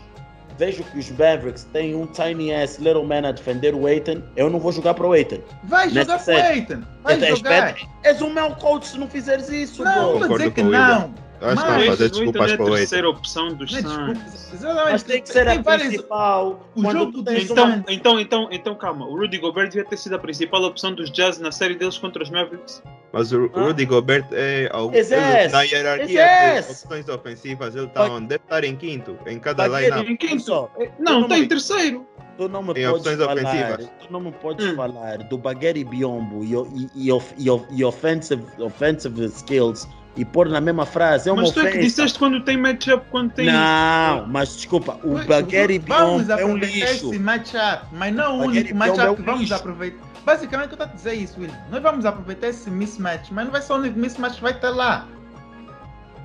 vejo 0.57 0.83
que 0.83 0.97
os 0.99 1.09
Mavericks 1.11 1.63
têm 1.71 1.95
um 1.95 2.05
tiny 2.07 2.53
ass 2.53 2.77
little 2.79 3.05
man 3.05 3.27
a 3.27 3.31
defender 3.31 3.73
o 3.75 3.85
Aiton, 3.85 4.21
eu 4.35 4.49
não 4.49 4.59
vou 4.59 4.71
jogar 4.71 4.93
para 4.93 5.05
o 5.07 5.13
Aiton. 5.13 5.39
Vai 5.63 5.89
jogar 5.89 6.23
com 6.23 6.31
o. 6.31 6.35
Aiton. 6.35 6.81
Vai 7.03 7.15
Então, 7.15 7.27
jogar. 7.35 7.69
espera, 7.71 7.89
És 8.03 8.21
o 8.21 8.29
meu 8.29 8.51
coach 8.55 8.87
se 8.87 8.97
não 8.97 9.07
fizeres 9.07 9.49
isso, 9.49 9.83
Não, 9.83 10.19
vou 10.19 10.37
dizer 10.37 10.51
que 10.51 10.63
não. 10.63 11.13
Eu 11.39 11.49
acho 11.49 11.61
que 11.63 11.69
Mas- 11.69 11.83
a 11.83 11.87
fazer 11.91 12.09
desculpas 12.09 12.51
é 12.51 12.55
para 12.57 12.63
o 12.63 12.67
Aiton. 12.67 12.77
terceira 12.77 13.09
opção 13.09 13.53
dos 13.53 13.71
Não 13.71 13.77
é 13.79 13.81
desculpa. 13.83 14.15
Suns. 14.31 14.61
Mas 14.91 15.03
tem 15.03 15.21
que 15.21 15.29
ser 15.29 15.47
a 15.47 15.61
várias- 15.61 15.87
principal. 15.89 16.67
O 16.75 16.91
jogo 16.91 17.11
do 17.11 17.31
Então-. 17.31 17.37
Então, 17.37 17.83
então, 17.89 18.19
então, 18.19 18.47
então, 18.51 18.75
calma. 18.75 19.05
O 19.05 19.15
Rudy 19.15 19.37
Gobert 19.37 19.67
devia 19.69 19.85
ter 19.85 19.97
sido 19.97 20.15
a 20.15 20.19
principal 20.19 20.63
opção 20.63 20.93
dos 20.95 21.11
Jazz 21.11 21.37
na 21.39 21.51
série 21.51 21.75
deles 21.75 21.97
contra 21.97 22.23
os 22.23 22.29
Mavericks. 22.31 22.81
Mas 23.13 23.31
o 23.31 23.51
Ah. 23.53 23.61
Rudy 23.61 23.85
Gobert 23.85 24.25
é 24.31 24.69
yes. 24.93 25.51
na 25.51 25.61
hierarquia 25.61 26.55
yes. 26.55 26.83
opções 26.83 27.07
ofensivas, 27.07 27.75
ele 27.75 27.85
está 27.85 28.03
But- 28.03 28.11
onde? 28.13 28.27
Deve 28.27 28.43
estar 28.43 28.63
em 28.63 28.75
quinto, 28.75 29.17
em 29.27 29.39
cada 29.39 29.67
lineup. 29.67 30.07
Em 30.09 30.15
quinto. 30.17 30.41
só. 30.43 30.71
Não, 30.99 31.21
está 31.21 31.37
em 31.37 31.47
terceiro. 31.47 32.05
Tu 32.37 32.47
não 32.49 32.61
me 32.61 32.71
Em 32.71 32.73
podes 32.87 32.89
opções 33.07 33.17
falar, 33.17 33.33
ofensivas. 33.33 33.89
tu 33.99 34.13
não 34.13 34.19
me 34.19 34.31
podes 34.31 34.65
Hum. 34.67 34.75
falar 34.75 35.17
do 35.19 35.37
Bagueri 35.39 35.83
Biombo 35.83 36.43
e, 36.43 36.53
e, 36.53 37.07
e, 37.07 37.11
of- 37.11 37.33
e, 37.37 37.49
of- 37.49 37.65
e 37.71 37.83
offensive, 37.83 38.43
offensive 38.59 39.25
skills 39.25 39.87
e 40.17 40.25
pôr 40.25 40.49
na 40.49 40.59
mesma 40.59 40.85
frase. 40.85 41.29
É 41.29 41.31
uma 41.31 41.43
Mas 41.43 41.51
tu 41.51 41.61
é 41.61 41.71
que 41.71 41.77
disseste 41.79 42.17
quando 42.17 42.41
tem 42.41 42.57
matchup, 42.57 43.05
quando 43.11 43.31
tem. 43.31 43.45
Não, 43.45 44.25
mas 44.27 44.55
desculpa, 44.55 44.99
o 45.03 45.23
Bagueri 45.25 45.79
Biombo 45.79 46.31
é 46.31 46.35
um 46.45 46.55
aproveitar 46.55 46.91
lixo. 46.91 47.09
esse 47.09 47.19
matchup, 47.19 47.85
mas 47.93 48.13
não 48.13 48.35
o 48.41 48.45
Bagueri 48.47 48.71
único 48.73 48.73
Biombo 48.73 48.83
é 48.83 48.87
um 48.93 48.97
matchup 48.97 49.15
que 49.15 49.21
vamos 49.21 49.41
lixo. 49.41 49.53
aproveitar. 49.55 50.07
Basicamente, 50.25 50.67
eu 50.69 50.73
estou 50.73 50.87
a 50.87 50.89
dizer 50.93 51.13
isso, 51.13 51.39
William. 51.39 51.57
Nós 51.71 51.81
vamos 51.81 52.05
aproveitar 52.05 52.47
esse 52.47 52.69
mismatch, 52.69 53.29
mas 53.31 53.45
não 53.45 53.51
vai 53.51 53.61
ser 53.61 53.71
o 53.71 53.75
único 53.77 53.97
mismatch 53.97 54.35
que 54.35 54.41
vai 54.41 54.51
estar 54.51 54.71
lá. 54.71 55.07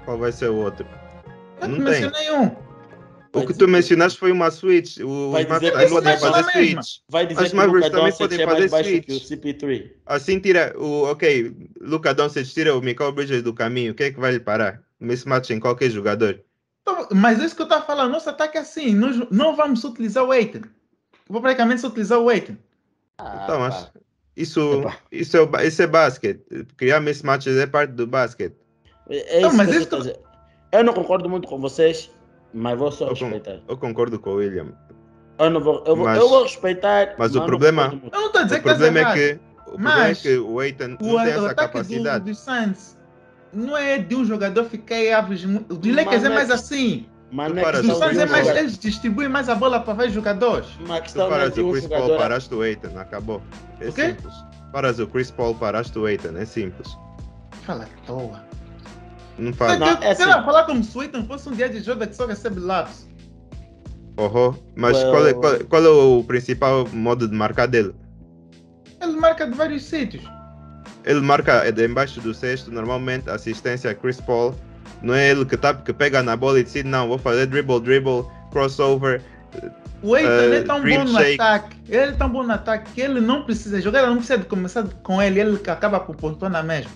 Qual 0.05 0.19
vai 0.19 0.33
ser 0.33 0.51
o 0.51 0.57
outro? 0.57 0.85
Eu 1.61 1.69
Não 1.69 1.79
mencionei 1.79 2.31
um. 2.33 2.51
O 3.35 3.47
que 3.47 3.55
tu 3.55 3.67
mencionaste 3.67 4.19
foi 4.19 4.31
uma 4.31 4.51
Switch. 4.51 4.99
O, 4.99 5.31
Vai 5.31 5.45
dizer 5.47 5.73
que 5.73 5.89
podem 5.89 6.13
é 6.13 6.19
fazer 6.19 6.59
mesma. 6.59 6.83
Switch. 6.83 7.03
Vai 7.09 7.27
dizer 7.27 7.43
As 7.45 7.51
que 7.51 7.57
o 7.57 7.61
Luka 7.61 7.67
Mavericks 7.67 7.91
também 7.91 8.13
podem 8.13 8.41
é 8.41 8.47
mais 8.47 8.59
fazer 8.59 8.71
baixo 8.71 8.91
switch. 8.91 9.07
que 9.07 9.13
o 9.13 9.21
CP3. 9.21 9.91
Assim 10.07 10.39
tira 10.39 10.75
o. 10.79 11.05
Ok, 11.11 11.57
Luca 11.81 12.13
Doncic 12.15 12.47
tira 12.53 12.77
o 12.77 12.83
Michael 12.83 13.13
Bridges 13.13 13.43
do 13.43 13.55
caminho. 13.55 13.93
O 13.93 13.95
que 13.95 14.05
é 14.05 14.13
que 14.13 14.21
vai 14.21 14.33
lhe 14.33 14.41
parar? 14.41 14.83
Mismatch 15.01 15.51
em 15.51 15.59
qualquer 15.61 15.91
jogador. 15.91 16.41
Então, 16.83 17.09
mas 17.15 17.41
é 17.41 17.47
isso 17.47 17.57
que 17.57 17.63
eu 17.63 17.67
estava 17.67 17.87
falando. 17.87 18.13
Nosso 18.13 18.29
ataque 18.29 18.59
é 18.59 18.61
assim. 18.61 18.95
Nós 18.95 19.17
não 19.31 19.57
vamos 19.57 19.83
utilizar 19.85 20.25
o 20.25 20.31
Aiton. 20.31 20.63
Vou 21.29 21.41
praticamente 21.41 21.81
só 21.81 21.89
utilizar 21.89 22.19
o 22.19 22.29
Aiton. 22.29 22.57
Ah, 23.19 23.41
Então, 23.45 23.61
mas 23.61 23.91
isso, 24.37 24.85
isso, 25.11 25.37
é, 25.37 25.67
isso 25.67 25.83
é 25.83 25.87
basquete. 25.87 26.43
Criar 26.77 27.01
mismatches 27.01 27.57
é 27.57 27.67
parte 27.67 27.93
do 27.93 28.07
basquete. 28.07 28.57
É 29.09 29.41
Não, 29.41 29.49
isso 29.49 29.57
mas 29.57 29.69
que 29.69 29.95
eu 29.95 30.01
isso. 30.01 30.13
Eu 30.73 30.85
não 30.85 30.93
concordo 30.95 31.29
muito 31.29 31.47
com 31.47 31.59
vocês, 31.61 32.11
mas 32.55 32.79
vou 32.79 32.91
só 32.93 33.05
Eu, 33.05 33.09
con- 33.17 33.25
respeitar. 33.31 33.59
eu 33.69 33.77
concordo 33.77 34.19
com 34.19 34.31
o 34.31 34.35
William. 34.37 34.69
Eu, 35.39 35.51
não 35.51 35.61
vou, 35.61 35.83
eu, 35.87 35.97
vou, 35.97 36.05
Mas- 36.05 36.19
eu 36.19 36.29
vou 36.29 36.43
respeitar. 36.43 37.15
mas 37.19 37.35
o 37.35 37.45
problema-. 37.45 37.99
Eu 38.13 38.21
não 38.21 38.27
estou 38.27 38.41
a 38.41 38.45
dizer 38.45 38.57
O 38.57 38.59
que 38.63 38.69
problema 38.69 38.99
é 39.01 39.13
que, 39.15 39.41
o 39.61 39.65
problema 39.71 39.95
é 40.05 40.09
Mas 40.09 40.21
que 40.23 40.37
o 40.39 40.61
Aiton 40.61 40.89
não 40.89 40.95
O, 40.97 40.99
tem 40.99 41.09
o 41.11 41.19
essa 41.21 41.51
ataque 41.51 41.55
do, 41.55 41.73
capacidade. 41.73 42.25
dos 42.25 42.39
Suns 42.39 42.99
não 43.53 43.77
é 43.77 43.99
de 43.99 44.15
um 44.15 44.25
jogador 44.25 44.65
ficar 44.65 44.97
em 44.97 45.13
aves. 45.13 45.45
O 45.45 45.59
dos 45.77 45.95
Lakers 45.95 46.25
é 46.25 46.29
Mas- 46.29 46.35
mais 46.35 46.51
assim. 46.51 47.07
Mas 47.35 47.51
de 47.51 47.61
Suns 47.95 48.13
de 48.13 48.21
é 48.21 48.25
um 48.27 48.29
mais. 48.29 48.47
Eles 48.49 48.79
distribuem 48.79 49.29
mais 49.29 49.49
a 49.49 49.55
bola 49.55 49.81
para 49.81 49.95
vários 49.95 50.15
jogadores. 50.15 50.69
Uma 50.85 51.01
Tu 51.01 51.19
é 51.21 51.29
paras 51.29 51.55
de 51.55 51.63
o 51.63 51.73
Chris 51.73 51.87
Paul, 51.87 52.17
paraste 52.19 52.55
o 52.55 52.61
Aiton, 52.61 52.99
acabou. 52.99 53.43
É 53.81 53.89
O 53.89 53.93
simples. 53.93 54.35
Paras 54.71 54.99
o 54.99 55.07
Chris 55.07 55.31
Paul, 55.31 55.55
paraste 55.55 55.99
o 55.99 56.05
Aiton, 56.05 56.37
é 56.37 56.45
simples. 56.45 56.95
Fala 57.63 57.85
à 57.85 58.07
toa. 58.07 58.45
Não 59.39 59.53
faz. 59.53 59.79
Não, 59.79 59.87
é 59.89 60.11
assim. 60.13 60.25
falar 60.25 60.65
como 60.65 60.83
se 60.85 60.97
o 60.97 61.01
Aiton 61.01 61.25
fosse 61.25 61.49
um 61.49 61.53
dia 61.53 61.69
de 61.69 61.81
jogo 61.81 62.07
que 62.07 62.15
só 62.15 62.27
recebe 62.27 62.61
lápis. 62.61 63.09
Uhum. 64.19 64.55
Mas 64.77 64.97
Well- 64.97 65.11
qual, 65.11 65.27
é, 65.27 65.35
qual, 65.35 65.59
qual 65.65 65.85
é 65.85 65.89
o 65.89 66.25
principal 66.25 66.87
modo 66.93 67.27
de 67.27 67.35
marcar 67.35 67.67
dele? 67.67 67.95
Ele 69.01 69.13
marca 69.13 69.47
de 69.47 69.55
vários 69.57 69.85
sítios. 69.85 70.23
Ele 71.05 71.21
marca 71.21 71.71
de 71.73 71.85
embaixo 71.87 72.21
do 72.21 72.33
cesto, 72.33 72.71
normalmente 72.71 73.29
assistência 73.31 73.95
Chris 73.95 74.21
Paul. 74.21 74.55
Não 75.03 75.15
é 75.15 75.31
ele 75.31 75.45
que, 75.45 75.57
tá, 75.57 75.75
que 75.75 75.93
pega 75.93 76.23
na 76.23 76.37
bola 76.37 76.61
e 76.61 76.63
decide, 76.63 76.89
não, 76.89 77.09
vou 77.09 77.19
fazer 77.19 77.47
dribble, 77.47 77.81
dribble, 77.81 78.25
crossover. 78.53 79.21
O 80.03 80.15
Aiton 80.15 80.29
Eh, 80.31 80.57
é 80.59 80.63
tão 80.63 80.81
bom 80.83 81.05
no 81.05 81.19
shake. 81.19 81.35
ataque. 81.41 81.77
Ele 81.89 82.03
é 82.03 82.13
tão 82.13 82.29
bom 82.29 82.43
no 82.45 82.53
ataque 82.53 82.93
que 82.93 83.01
ele 83.01 83.21
não 83.21 83.43
precisa 83.43 83.81
jogar, 83.81 84.07
não 84.07 84.17
precisa 84.19 84.39
de 84.39 84.45
começar 84.45 84.85
com 85.03 85.21
ele, 85.21 85.41
ele 85.41 85.61
acaba 85.69 85.99
por 85.99 86.15
pontuar 86.15 86.51
na 86.51 86.63
mesma. 86.63 86.91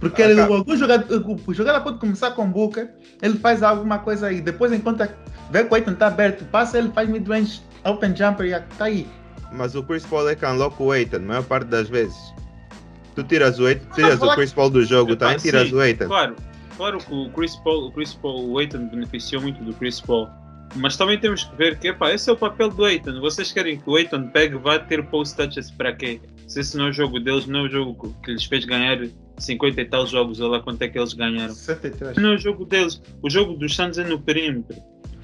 Porque 0.00 0.22
ele, 0.22 0.40
Acaba. 0.40 0.56
algum 0.56 0.76
jogador, 0.76 1.38
o 1.46 1.54
jogador 1.54 1.80
pode 1.82 1.98
começar 1.98 2.32
com 2.32 2.44
o 2.44 2.48
Booker, 2.48 2.90
ele 3.22 3.38
faz 3.38 3.62
alguma 3.62 3.98
coisa 3.98 4.26
aí, 4.26 4.40
depois 4.40 4.72
enquanto 4.72 5.08
vê 5.50 5.64
que 5.64 5.72
o 5.72 5.74
Aiton 5.74 5.92
está 5.92 6.08
aberto, 6.08 6.44
passa, 6.46 6.78
ele 6.78 6.90
faz 6.90 7.08
mid-range, 7.08 7.62
open 7.84 8.14
jumper 8.14 8.46
e 8.46 8.52
está 8.52 8.84
aí. 8.86 9.06
Mas 9.52 9.74
o 9.74 9.82
Chris 9.82 10.04
Paul 10.04 10.28
é 10.28 10.34
que 10.34 10.44
unlock 10.44 10.82
o 10.82 10.90
Aiton, 10.90 11.16
a 11.16 11.20
maior 11.20 11.44
parte 11.44 11.66
das 11.66 11.88
vezes. 11.88 12.16
Tu 13.14 13.22
tiras 13.24 13.60
o 13.60 13.66
Aiton, 13.66 13.86
Não, 13.86 13.94
tiras 13.94 14.20
o 14.20 14.34
Chris 14.34 14.52
Paul 14.52 14.70
do 14.70 14.84
jogo, 14.84 15.12
Epá, 15.12 15.26
também 15.26 15.38
tiras 15.38 15.68
sim, 15.68 15.74
o 15.74 15.80
Aiton. 15.80 16.06
Claro, 16.06 16.36
claro 16.76 16.98
que 16.98 17.14
o 17.14 17.30
Chris 17.30 17.54
Paul, 17.56 17.86
o 17.86 17.92
Chris 17.92 18.14
Paul, 18.14 18.50
o 18.50 18.58
Aiton 18.58 18.88
beneficiou 18.88 19.42
muito 19.42 19.62
do 19.62 19.72
Chris 19.74 20.00
Paul. 20.00 20.28
Mas 20.76 20.96
também 20.96 21.18
temos 21.18 21.44
que 21.44 21.54
ver 21.56 21.78
que 21.78 21.88
epá, 21.88 22.12
esse 22.12 22.28
é 22.28 22.32
o 22.32 22.36
papel 22.36 22.68
do 22.70 22.84
Aiton. 22.84 23.20
Vocês 23.20 23.52
querem 23.52 23.78
que 23.78 23.88
o 23.88 23.94
Aiton 23.94 24.28
pegue 24.28 24.56
vá 24.56 24.78
ter 24.78 25.04
post 25.06 25.36
touches 25.36 25.70
para 25.70 25.92
quê? 25.92 26.20
Se 26.48 26.60
esse 26.60 26.76
não 26.76 26.86
é 26.86 26.90
o 26.90 26.92
jogo 26.92 27.20
deles, 27.20 27.46
não 27.46 27.60
é 27.60 27.62
o 27.62 27.68
jogo 27.68 28.14
que 28.24 28.32
lhes 28.32 28.44
fez 28.44 28.64
ganhar 28.64 28.98
50 29.38 29.80
e 29.80 29.84
tal 29.84 30.06
jogos, 30.06 30.40
olha 30.40 30.50
lá 30.52 30.60
quanto 30.60 30.82
é 30.82 30.88
que 30.88 30.98
eles 30.98 31.12
ganharam. 31.12 31.52
73. 31.54 32.16
Não 32.16 32.34
o 32.34 32.38
jogo 32.38 32.64
deles. 32.64 33.00
O 33.22 33.28
jogo 33.30 33.54
dos 33.54 33.74
Suns 33.74 33.98
é 33.98 34.04
no 34.04 34.18
perímetro. 34.20 34.76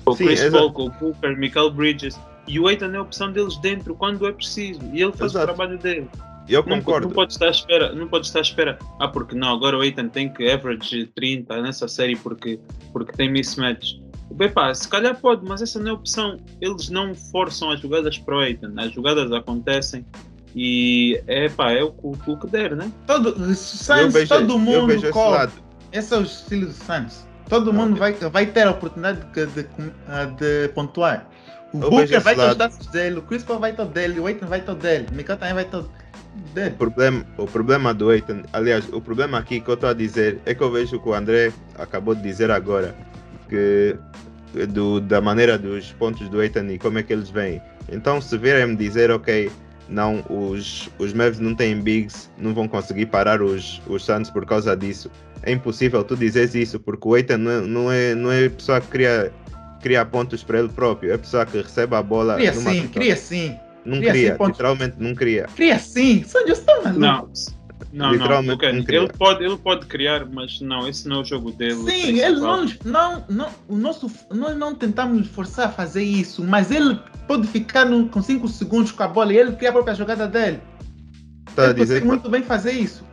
Com 0.04 0.12
o 0.12 0.16
Sim, 0.16 0.26
Chris. 0.26 0.48
Paul, 0.50 0.72
com 0.72 0.86
o 0.86 0.90
Booker, 0.90 1.36
Michael 1.36 1.70
Bridges. 1.70 2.18
E 2.48 2.58
o 2.58 2.66
Aiton 2.66 2.86
é 2.86 2.96
a 2.96 3.02
opção 3.02 3.30
deles 3.32 3.56
dentro 3.58 3.94
quando 3.94 4.26
é 4.26 4.32
preciso. 4.32 4.80
E 4.92 5.02
ele 5.02 5.12
faz 5.12 5.32
Exato. 5.32 5.52
o 5.52 5.54
trabalho 5.54 5.78
dele. 5.78 6.08
Eu 6.48 6.64
Não, 6.66 6.78
concordo. 6.78 7.06
não 7.06 7.14
pode 7.14 7.32
estar 7.32 7.46
à 7.46 7.50
espera, 7.50 7.94
não 7.94 8.08
pode 8.08 8.26
estar 8.26 8.40
à 8.40 8.42
espera. 8.42 8.78
Ah, 8.98 9.06
porque 9.06 9.36
não, 9.36 9.54
agora 9.54 9.76
o 9.78 9.82
Aiton 9.82 10.08
tem 10.08 10.32
que 10.32 10.50
average 10.50 11.06
30 11.14 11.62
nessa 11.62 11.86
série 11.86 12.16
porque, 12.16 12.58
porque 12.92 13.12
tem 13.12 13.30
mismatch. 13.30 14.00
Bem, 14.32 14.48
pá, 14.50 14.72
se 14.74 14.88
calhar 14.88 15.16
pode, 15.20 15.46
mas 15.46 15.62
essa 15.62 15.78
não 15.78 15.88
é 15.88 15.90
a 15.90 15.94
opção. 15.94 16.38
Eles 16.60 16.88
não 16.88 17.14
forçam 17.14 17.70
as 17.70 17.78
jogadas 17.80 18.18
para 18.18 18.36
o 18.36 18.40
Aiton. 18.40 18.72
As 18.78 18.92
jogadas 18.92 19.30
acontecem 19.32 20.04
e 20.55 21.20
é 21.27 21.48
pá, 21.48 21.72
é 21.72 21.82
o, 21.82 21.90
que- 21.93 22.31
o 22.31 22.36
que 22.36 22.47
der, 22.48 22.74
né? 22.77 22.90
Todo, 23.06 23.32
Suns, 23.55 24.12
vejo, 24.12 24.28
todo 24.28 24.59
mundo 24.59 24.86
vejo 24.89 25.06
esse 25.93 26.14
é 26.14 26.18
o 26.18 26.22
estilo 26.22 26.66
do 26.66 26.72
Suns. 26.72 27.27
Todo 27.48 27.72
mundo 27.72 27.97
vai, 27.97 28.12
vai 28.12 28.47
ter 28.47 28.66
a 28.66 28.70
oportunidade 28.70 29.20
de, 29.35 29.47
de, 29.47 29.62
de 29.64 30.68
pontuar. 30.72 31.28
O 31.72 31.82
Eu 31.82 31.90
Booker 31.90 32.20
vai 32.20 32.35
ter 32.35 32.48
os 32.48 32.56
dados 32.56 32.86
dele, 32.86 33.18
o 33.18 33.22
Chris 33.22 33.43
Paul 33.43 33.59
vai 33.59 33.72
ter 33.72 33.82
o 33.82 33.86
dele, 33.86 34.20
o 34.20 34.27
Aiton 34.27 34.47
vai 34.47 34.60
ter 34.60 34.70
o 34.70 34.74
dele, 34.74 35.06
o 35.10 35.14
Mikael 35.14 35.39
também 35.39 35.55
vai 35.55 35.64
ter 35.64 35.77
o 35.77 35.90
dele. 36.52 36.74
O 36.74 36.78
problema, 36.78 37.27
o 37.39 37.47
problema 37.47 37.94
do 37.94 38.10
Aiton, 38.10 38.43
aliás, 38.52 38.89
o 38.93 39.01
problema 39.01 39.39
aqui 39.39 39.60
que 39.60 39.68
eu 39.68 39.74
estou 39.74 39.90
a 39.90 39.93
dizer 39.93 40.40
é 40.47 40.55
que 40.55 40.62
eu 40.62 40.70
vejo 40.70 41.01
que 41.01 41.09
o 41.09 41.14
André 41.14 41.52
acabou 41.77 42.14
de 42.14 42.22
dizer 42.22 42.51
agora, 42.51 42.94
que 43.48 43.97
do, 44.68 45.01
da 45.01 45.20
maneira 45.20 45.56
dos 45.59 45.93
pontos 45.93 46.28
do 46.28 46.40
Aiton 46.40 46.66
e 46.70 46.78
como 46.78 46.98
é 46.98 47.02
que 47.05 47.12
eles 47.12 47.31
vêm. 47.31 47.60
Então, 47.89 48.20
se 48.20 48.36
virem-me 48.36 48.77
dizer, 48.77 49.10
ok, 49.10 49.51
não, 49.90 50.24
os, 50.30 50.88
os 50.98 51.12
Mavs 51.12 51.38
não 51.40 51.54
têm 51.54 51.80
bigs, 51.80 52.30
não 52.38 52.54
vão 52.54 52.68
conseguir 52.68 53.06
parar 53.06 53.42
os, 53.42 53.82
os 53.86 54.04
Suns 54.04 54.30
por 54.30 54.46
causa 54.46 54.76
disso. 54.76 55.10
É 55.42 55.52
impossível 55.52 56.04
tu 56.04 56.16
dizeres 56.16 56.54
isso, 56.54 56.78
porque 56.78 57.06
o 57.08 57.14
Aiton 57.14 57.38
não, 57.38 57.50
é- 57.50 57.60
não, 57.66 57.92
é, 57.92 58.14
não 58.14 58.30
é 58.32 58.48
pessoa 58.48 58.80
que 58.80 58.86
cria, 58.88 59.32
cria 59.82 60.04
pontos 60.04 60.42
para 60.44 60.58
ele 60.60 60.68
próprio, 60.68 61.12
é 61.12 61.18
pessoa 61.18 61.44
que 61.44 61.56
recebe 61.60 61.94
a 61.96 62.02
bola. 62.02 62.36
Cria 62.36 62.52
numa 62.52 62.70
sim, 62.70 62.76
situação- 62.82 62.92
cria 62.92 63.16
sim, 63.16 63.56
Não 63.84 63.98
cria 63.98 64.12
cria, 64.12 64.36
sim 64.36 64.46
literalmente 64.46 64.94
não 64.98 65.14
cria. 65.14 65.46
cria 65.56 65.78
sim. 65.78 66.22
Sandy, 66.24 66.50
você 66.50 66.62
tá 66.62 66.74
maluco? 66.82 66.98
Não, 67.00 67.28
não, 67.93 68.07
não. 68.07 68.12
Literalmente 68.12 68.52
ok, 68.52 68.73
não 68.73 68.85
cria. 68.85 68.98
Ele, 69.01 69.09
pode, 69.12 69.44
ele 69.44 69.57
pode 69.57 69.86
criar, 69.86 70.27
mas 70.27 70.61
não, 70.61 70.86
esse 70.89 71.09
não 71.09 71.16
é 71.16 71.20
o 71.20 71.24
jogo 71.24 71.52
dele. 71.52 71.74
Sim, 71.90 72.19
ele 72.20 72.40
não, 72.40 72.66
não, 72.85 73.24
não, 73.28 73.48
o 73.69 73.77
nosso, 73.77 74.11
nós 74.31 74.57
não 74.57 74.74
tentamos 74.74 75.27
forçar 75.28 75.66
a 75.69 75.73
fazer 75.73 76.02
isso, 76.02 76.44
mas 76.44 76.70
ele 76.70 76.98
pode 77.27 77.47
ficar 77.48 77.85
no- 77.85 78.09
com 78.09 78.23
5 78.23 78.48
segundos 78.48 78.93
com 78.93 79.02
a 79.02 79.09
bola 79.09 79.32
e 79.32 79.39
ele 79.39 79.52
cria 79.52 79.70
a 79.70 79.73
própria 79.73 79.94
jogada 79.94 80.27
dele. 80.27 80.61
A 81.57 81.65
ele 81.65 81.74
dizer 81.74 82.01
que 82.01 82.07
muito 82.07 82.28
bem 82.31 82.43
fazer 82.43 82.73
isso. 82.73 83.05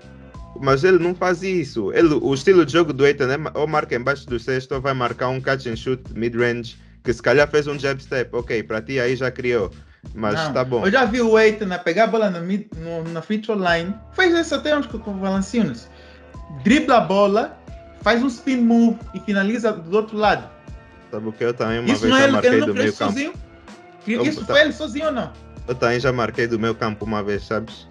Mas 0.59 0.83
ele 0.83 0.97
não 0.97 1.13
faz 1.13 1.43
isso. 1.43 1.91
Ele, 1.93 2.15
o 2.15 2.33
estilo 2.33 2.65
de 2.65 2.71
jogo 2.73 2.91
do 2.93 3.05
Aiton 3.05 3.25
é 3.25 3.37
ou 3.53 3.67
marca 3.67 3.95
embaixo 3.95 4.25
do 4.27 4.39
cesto 4.39 4.73
ou 4.75 4.81
vai 4.81 4.93
marcar 4.93 5.29
um 5.29 5.39
catch 5.39 5.67
and 5.67 5.75
shoot 5.75 6.01
mid-range 6.15 6.77
que 7.03 7.13
se 7.13 7.21
calhar 7.21 7.47
fez 7.49 7.67
um 7.67 7.77
jab 7.77 8.01
step. 8.01 8.35
Ok, 8.35 8.63
para 8.63 8.81
ti 8.81 8.99
aí 8.99 9.15
já 9.15 9.29
criou. 9.31 9.71
Mas 10.15 10.35
Não, 10.35 10.53
tá 10.53 10.63
bom. 10.63 10.85
Eu 10.85 10.91
já 10.91 11.05
vi 11.05 11.21
o 11.21 11.35
Aiton 11.37 11.71
a 11.71 11.77
pegar 11.77 12.05
a 12.05 12.07
bola 12.07 12.29
no, 12.29 12.39
no, 12.41 13.03
na 13.11 13.21
feature 13.21 13.57
line, 13.59 13.93
faz 14.13 14.33
isso 14.33 14.55
até 14.55 14.75
uns 14.77 14.85
com 14.87 14.97
o 14.97 15.19
Valanciunas. 15.19 15.89
Dribla 16.63 16.97
a 16.97 17.01
bola, 17.01 17.57
faz 18.01 18.23
um 18.23 18.27
spin 18.27 18.57
move 18.57 18.97
e 19.13 19.19
finaliza 19.19 19.71
do 19.71 19.95
outro 19.95 20.17
lado. 20.17 20.49
Sabe 21.11 21.27
o 21.27 21.31
que 21.31 21.43
eu 21.43 21.53
também 21.53 21.79
uma 21.79 21.89
isso 21.89 22.01
vez 22.01 22.11
não 22.13 22.17
é 22.19 22.25
já 22.25 22.31
marquei 22.31 22.59
do 22.59 22.65
fez 22.65 22.75
meio 22.77 22.93
campo. 22.93 23.11
sozinho? 23.13 23.33
Eu- 24.07 24.23
Isso 24.23 24.39
tá. 24.45 24.53
foi 24.53 24.61
ele 24.61 24.71
sozinho 24.73 25.05
ou 25.07 25.11
não? 25.11 25.31
Eu 25.67 25.75
também 25.75 25.99
já 25.99 26.11
marquei 26.13 26.47
do 26.47 26.57
meu 26.57 26.73
campo 26.73 27.03
uma 27.05 27.21
vez, 27.21 27.43
sabes? 27.45 27.87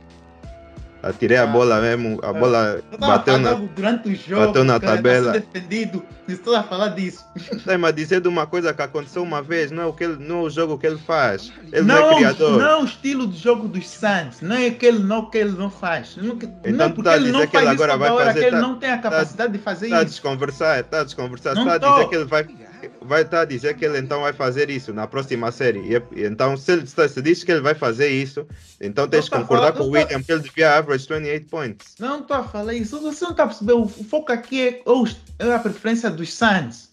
Atirei 1.08 1.36
a 1.36 1.44
Ah. 1.44 1.46
bola 1.46 1.80
mesmo, 1.80 2.18
a 2.22 2.32
bola 2.32 2.82
Eu 2.92 2.98
tava 2.98 3.12
bateu 3.18 3.38
na. 3.38 3.50
falando 3.50 3.70
durante 3.74 4.08
o 4.08 4.14
jogo, 4.16 4.46
bateu 4.46 4.64
na 4.64 4.80
cara, 4.80 4.90
tá 4.92 4.96
tabela. 4.96 5.32
sendo 5.34 5.42
defendido, 5.52 6.02
estou 6.28 6.54
a 6.56 6.62
falar 6.62 6.88
disso. 6.88 7.24
Tem, 7.64 7.78
mas 7.78 7.94
dizer 7.94 8.20
de 8.20 8.28
uma 8.28 8.46
coisa 8.46 8.74
que 8.74 8.82
aconteceu 8.82 9.22
uma 9.22 9.40
vez, 9.42 9.70
não 9.70 9.82
é 9.82 9.86
o, 9.86 9.92
que 9.92 10.04
ele, 10.04 10.16
não 10.18 10.38
é 10.38 10.42
o 10.42 10.50
jogo 10.50 10.76
que 10.78 10.86
ele 10.86 10.98
faz. 10.98 11.52
Ele 11.72 11.82
não, 11.82 12.10
é 12.12 12.16
criador. 12.16 12.58
não 12.58 12.66
é 12.66 12.76
o 12.82 12.84
estilo 12.84 13.26
de 13.26 13.38
jogo 13.38 13.68
dos 13.68 13.88
Suns, 13.88 14.40
não 14.42 14.56
é 14.56 14.66
aquele 14.66 14.98
não 14.98 15.30
que 15.30 15.38
ele 15.38 15.52
não 15.52 15.70
faz. 15.70 16.16
Não, 16.16 16.34
Então 16.64 16.88
não 16.88 16.90
porque 16.90 17.08
tá 17.10 17.16
ele 17.16 17.30
não 17.30 17.40
ele 17.42 17.48
faz 17.50 17.64
isso 17.64 17.72
agora 17.74 17.96
vai 17.96 18.08
toda 18.08 18.20
hora, 18.20 18.26
fazer, 18.32 18.40
que 18.40 18.46
ele 18.46 18.56
tá- 18.56 18.62
não 18.62 18.74
tem 18.78 18.90
a 18.90 18.98
capacidade 18.98 19.52
de 19.52 19.58
fazer 19.58 19.86
Está 19.86 19.98
a 19.98 20.02
isso. 20.02 20.10
desconversar, 20.10 20.80
está 20.80 21.00
a 21.00 21.04
desconversar. 21.04 21.54
Não 21.54 21.62
Está 21.72 21.74
a 21.74 21.92
dizer 21.94 22.08
que 22.08 22.14
ele 22.16 22.24
vai, 22.24 22.46
vai 23.06 23.22
estar 23.22 23.40
a 23.42 23.44
dizer 23.44 23.74
que 23.76 23.84
ele 23.84 23.98
então 23.98 24.20
vai 24.22 24.32
fazer 24.32 24.68
isso 24.70 24.92
na 24.92 25.06
próxima 25.06 25.50
série. 25.52 25.80
E, 26.14 26.24
então, 26.26 26.56
se 26.56 26.72
ele 26.72 26.86
se, 26.86 27.08
se 27.08 27.22
diz 27.22 27.42
que 27.44 27.52
ele 27.52 27.60
vai 27.60 27.74
fazer 27.74 28.08
isso, 28.08 28.46
então 28.80 29.08
tens 29.08 29.24
de 29.24 29.30
tô 29.30 29.38
concordar 29.38 29.72
falando- 29.72 29.78
com 29.78 29.84
o 29.84 29.86
tô- 29.86 29.92
William 29.98 30.22
que 30.22 30.32
ele 30.32 30.42
devia 30.42 30.76
average 30.76 31.06
28 31.08 31.46
points. 31.48 31.94
Não 31.98 32.20
estou 32.20 32.36
a 32.36 32.44
falar 32.44 32.74
isso, 32.74 33.00
você 33.00 33.24
não 33.24 33.30
está 33.32 33.44
a 33.44 33.46
perceber. 33.46 33.72
O 33.72 33.86
foco 33.88 34.32
aqui 34.32 34.68
é, 34.68 34.82
os- 34.84 35.16
é 35.38 35.52
a 35.54 35.58
preferência 35.58 36.10
dos 36.10 36.32
Suns. 36.34 36.90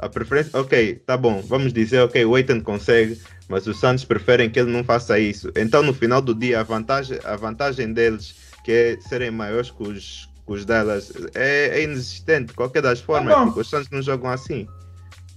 A 0.00 0.08
preferência, 0.08 0.58
ok, 0.58 0.94
tá 1.04 1.16
bom. 1.16 1.40
Vamos 1.42 1.72
dizer, 1.72 2.00
ok, 2.00 2.24
o 2.24 2.34
Aiton 2.36 2.60
consegue, 2.60 3.20
mas 3.48 3.66
os 3.66 3.80
Santos 3.80 4.04
preferem 4.04 4.48
que 4.48 4.60
ele 4.60 4.70
não 4.70 4.84
faça 4.84 5.18
isso. 5.18 5.50
Então, 5.56 5.82
no 5.82 5.92
final 5.92 6.22
do 6.22 6.32
dia, 6.34 6.60
a 6.60 6.62
vantagem, 6.62 7.18
a 7.24 7.34
vantagem 7.34 7.92
deles, 7.92 8.34
que 8.64 8.70
é 8.70 8.98
serem 9.00 9.32
maiores 9.32 9.72
que 9.72 9.82
os, 9.82 10.28
que 10.46 10.52
os 10.52 10.64
delas, 10.64 11.12
é, 11.34 11.80
é 11.80 11.82
inexistente. 11.82 12.52
Qualquer 12.52 12.80
das 12.80 13.00
formas, 13.00 13.34
bom. 13.34 13.46
porque 13.46 13.60
os 13.60 13.68
Santos 13.70 13.90
não 13.90 14.00
jogam 14.00 14.30
assim. 14.30 14.68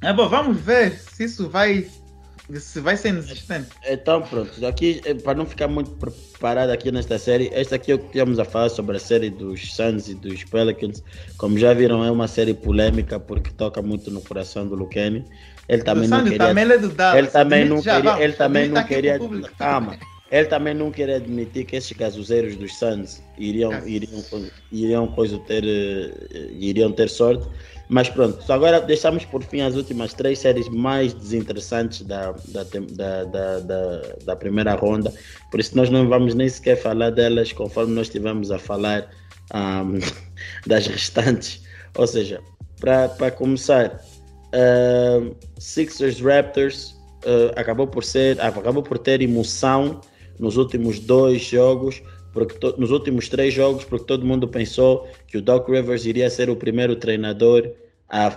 É 0.01 0.11
bom, 0.11 0.27
vamos 0.27 0.59
ver 0.59 0.91
se 0.93 1.25
isso 1.25 1.47
vai 1.47 1.87
Se 2.53 2.79
vai 2.79 2.97
ser 2.97 3.09
inexistente. 3.09 3.69
Então, 3.87 4.21
pronto. 4.23 4.65
Aqui, 4.65 4.99
eh, 5.05 5.13
para 5.13 5.35
não 5.35 5.45
ficar 5.45 5.67
muito 5.67 5.91
preparado 5.91 6.71
aqui 6.71 6.91
nesta 6.91 7.17
série, 7.17 7.49
esta 7.53 7.75
aqui 7.75 7.91
é 7.91 7.95
o 7.95 7.99
que 7.99 8.17
íamos 8.17 8.39
a 8.39 8.45
falar 8.45 8.69
sobre 8.69 8.97
a 8.97 8.99
série 8.99 9.29
dos 9.29 9.73
Suns 9.73 10.09
e 10.09 10.15
dos 10.15 10.43
Pelicans. 10.43 11.03
Como 11.37 11.57
já 11.57 11.73
viram, 11.73 12.03
é 12.03 12.11
uma 12.11 12.27
série 12.27 12.53
polêmica 12.53 13.19
porque 13.19 13.51
toca 13.51 13.81
muito 13.81 14.09
no 14.11 14.21
coração 14.21 14.67
do 14.67 14.75
Lucani. 14.75 15.23
Ele 15.69 15.83
também 15.83 16.07
não 16.07 16.23
queria. 16.23 16.39
Também 16.39 16.71
é 16.71 16.77
do 16.77 16.89
Dallas. 16.89 17.19
ele 17.19 17.27
também 17.27 17.65
não 17.65 17.81
já, 17.81 17.95
queria. 17.95 18.23
Ele 18.23 18.33
também 18.33 18.69
não 18.69 18.83
queria. 18.83 19.19
Calma. 19.57 19.97
Ele 20.31 20.47
também 20.47 20.73
não 20.73 20.91
queria 20.91 21.17
admitir 21.17 21.65
que 21.65 21.75
esses 21.75 21.91
casuzeiros 21.91 22.55
dos 22.55 22.77
Suns 22.77 23.21
iriam, 23.37 23.85
iriam, 23.85 24.23
iriam, 24.71 25.07
coisa 25.07 25.37
ter, 25.39 25.63
eh, 25.65 26.49
iriam 26.53 26.91
ter 26.91 27.09
sorte. 27.09 27.45
Mas 27.93 28.07
pronto, 28.07 28.41
agora 28.49 28.79
deixamos 28.79 29.25
por 29.25 29.43
fim 29.43 29.59
as 29.59 29.75
últimas 29.75 30.13
três 30.13 30.39
séries 30.39 30.69
mais 30.69 31.13
desinteressantes 31.13 32.03
da, 32.03 32.31
da, 32.47 32.63
da, 32.63 33.59
da, 33.59 34.01
da, 34.23 34.35
primeira 34.37 34.75
ronda. 34.75 35.13
Por 35.51 35.59
isso 35.59 35.75
nós 35.75 35.89
não 35.89 36.07
vamos 36.07 36.33
nem 36.33 36.47
sequer 36.47 36.77
falar 36.77 37.09
delas 37.09 37.51
conforme 37.51 37.93
nós 37.93 38.07
estivemos 38.07 38.49
a 38.49 38.57
falar 38.57 39.09
um, 39.53 39.99
das 40.65 40.87
restantes. 40.87 41.63
Ou 41.97 42.07
seja, 42.07 42.41
para 42.79 43.29
começar, 43.29 44.01
uh, 44.55 45.35
Sixers 45.59 46.21
Raptors 46.21 46.91
uh, 47.25 47.51
acabou 47.57 47.87
por 47.87 48.05
ser 48.05 48.39
acabou 48.39 48.83
por 48.83 48.99
ter 48.99 49.21
emoção 49.21 49.99
nos 50.39 50.55
últimos 50.55 50.97
dois 50.97 51.41
jogos 51.41 52.01
porque 52.33 52.57
to, 52.57 52.75
nos 52.77 52.91
últimos 52.91 53.29
três 53.29 53.53
jogos, 53.53 53.83
porque 53.83 54.05
todo 54.05 54.25
mundo 54.25 54.47
pensou 54.47 55.07
que 55.27 55.37
o 55.37 55.41
Doc 55.41 55.67
Rivers 55.69 56.05
iria 56.05 56.29
ser 56.29 56.49
o 56.49 56.55
primeiro 56.55 56.95
treinador 56.95 57.71
a, 58.09 58.27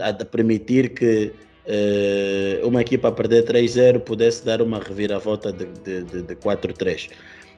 a 0.00 0.24
permitir 0.24 0.90
que 0.90 1.32
uh, 1.66 2.66
uma 2.66 2.80
equipa 2.80 3.08
a 3.08 3.12
perder 3.12 3.44
3-0 3.44 4.00
pudesse 4.00 4.44
dar 4.44 4.62
uma 4.62 4.78
reviravolta 4.78 5.52
de, 5.52 5.66
de, 5.84 6.02
de, 6.02 6.22
de 6.22 6.36
4-3. 6.36 7.10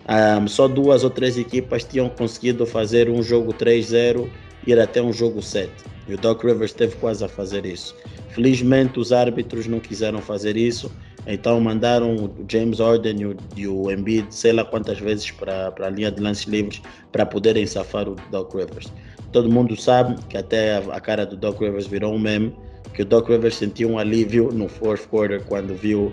Um, 0.09 0.47
só 0.47 0.69
duas 0.69 1.03
ou 1.03 1.11
três 1.11 1.37
equipas 1.37 1.85
tinham 1.85 2.09
conseguido 2.09 2.65
fazer 2.65 3.11
um 3.11 3.23
jogo 3.23 3.53
3-0 3.53 4.31
e 4.67 4.71
ir 4.71 4.79
até 4.79 5.03
um 5.03 5.13
jogo 5.13 5.43
7. 5.43 5.71
E 6.09 6.15
o 6.15 6.17
Doc 6.19 6.45
Rivers 6.45 6.73
teve 6.73 6.95
quase 6.97 7.25
a 7.25 7.29
fazer 7.29 7.67
isso. 7.67 7.97
Felizmente 8.31 9.01
os 9.01 9.13
árbitros 9.13 9.67
não 9.67 9.81
quiseram 9.81 10.21
fazer 10.21 10.57
isso 10.57 10.93
então 11.27 11.61
mandaram 11.61 12.15
o 12.17 12.45
James 12.49 12.79
Harden 12.79 13.21
e 13.21 13.27
o, 13.27 13.37
e 13.57 13.69
o 13.69 13.91
Embiid, 13.91 14.27
sei 14.31 14.53
lá 14.53 14.65
quantas 14.65 14.99
vezes, 14.99 15.31
para 15.31 15.73
a 15.81 15.91
linha 15.91 16.11
de 16.11 16.21
lances 16.21 16.45
livres 16.45 16.81
para 17.11 17.27
poderem 17.27 17.67
safar 17.67 18.09
o 18.09 18.17
Doc 18.31 18.55
Rivers. 18.55 18.93
Todo 19.33 19.51
mundo 19.51 19.77
sabe 19.77 20.17
que 20.29 20.37
até 20.37 20.77
a, 20.77 20.79
a, 20.93 21.01
cara 21.01 21.27
do 21.27 21.37
Doc 21.37 21.61
Rivers 21.61 21.87
virou 21.87 22.15
um 22.15 22.19
meme, 22.19 22.55
que 22.95 23.03
o 23.03 23.05
Doc 23.05 23.29
Rivers 23.29 23.57
sentiu 23.57 23.91
um 23.91 23.99
alívio 23.99 24.51
no 24.53 24.69
fourth 24.69 25.07
quarter 25.09 25.43
quando 25.45 25.75
viu 25.75 26.13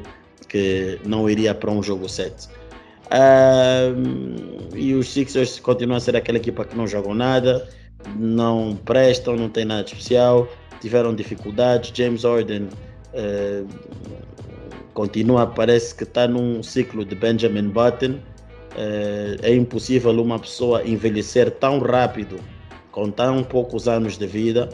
que 0.50 1.00
não 1.06 1.30
iria 1.30 1.54
para 1.54 1.72
um 1.72 1.82
jogo 1.82 2.10
7. 2.10 2.50
Um, 3.14 4.76
e 4.76 4.94
os 4.96 5.12
Sixers 5.12 5.60
continuam 5.60 5.98
a 5.98 6.00
ser 6.00 6.16
aquela 6.16 6.38
equipa 6.38 6.66
que 6.66 6.76
não 6.76 6.88
jogam 6.88 7.14
nada, 7.14 7.68
não 8.16 8.76
prestam, 8.84 9.36
não 9.36 9.50
tem 9.50 9.66
nada 9.66 9.86
especial, 9.86 10.48
tiveram 10.82 11.14
dificuldades. 11.14 11.92
James 11.96 12.24
Harden 12.24 12.70
uh, 13.14 13.68
continua, 14.94 15.48
parece 15.48 15.96
que 15.96 16.04
está 16.04 16.28
num 16.28 16.62
ciclo 16.64 17.04
de 17.04 17.16
Benjamin 17.16 17.70
Button. 17.70 18.20
É, 18.76 19.38
é 19.44 19.56
impossível 19.56 20.12
uma 20.22 20.40
pessoa 20.40 20.88
envelhecer 20.88 21.52
tão 21.52 21.80
rápido 21.80 22.40
com 22.92 23.10
tão 23.10 23.44
poucos 23.44 23.88
anos 23.88 24.18
de 24.18 24.28
vida. 24.28 24.70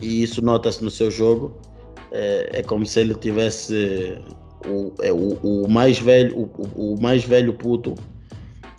e 0.00 0.22
isso 0.22 0.42
nota-se 0.42 0.82
no 0.82 0.90
seu 0.90 1.10
jogo. 1.10 1.56
É, 2.10 2.58
é, 2.58 2.62
como 2.62 2.84
se 2.84 3.00
ele 3.00 3.14
tivesse 3.14 4.18
o, 4.66 4.92
é, 5.00 5.10
o, 5.10 5.38
o 5.42 5.70
mais 5.70 5.98
velho, 5.98 6.36
o, 6.36 6.94
o, 6.94 7.00
mais 7.00 7.24
velho 7.24 7.54
puto. 7.54 7.94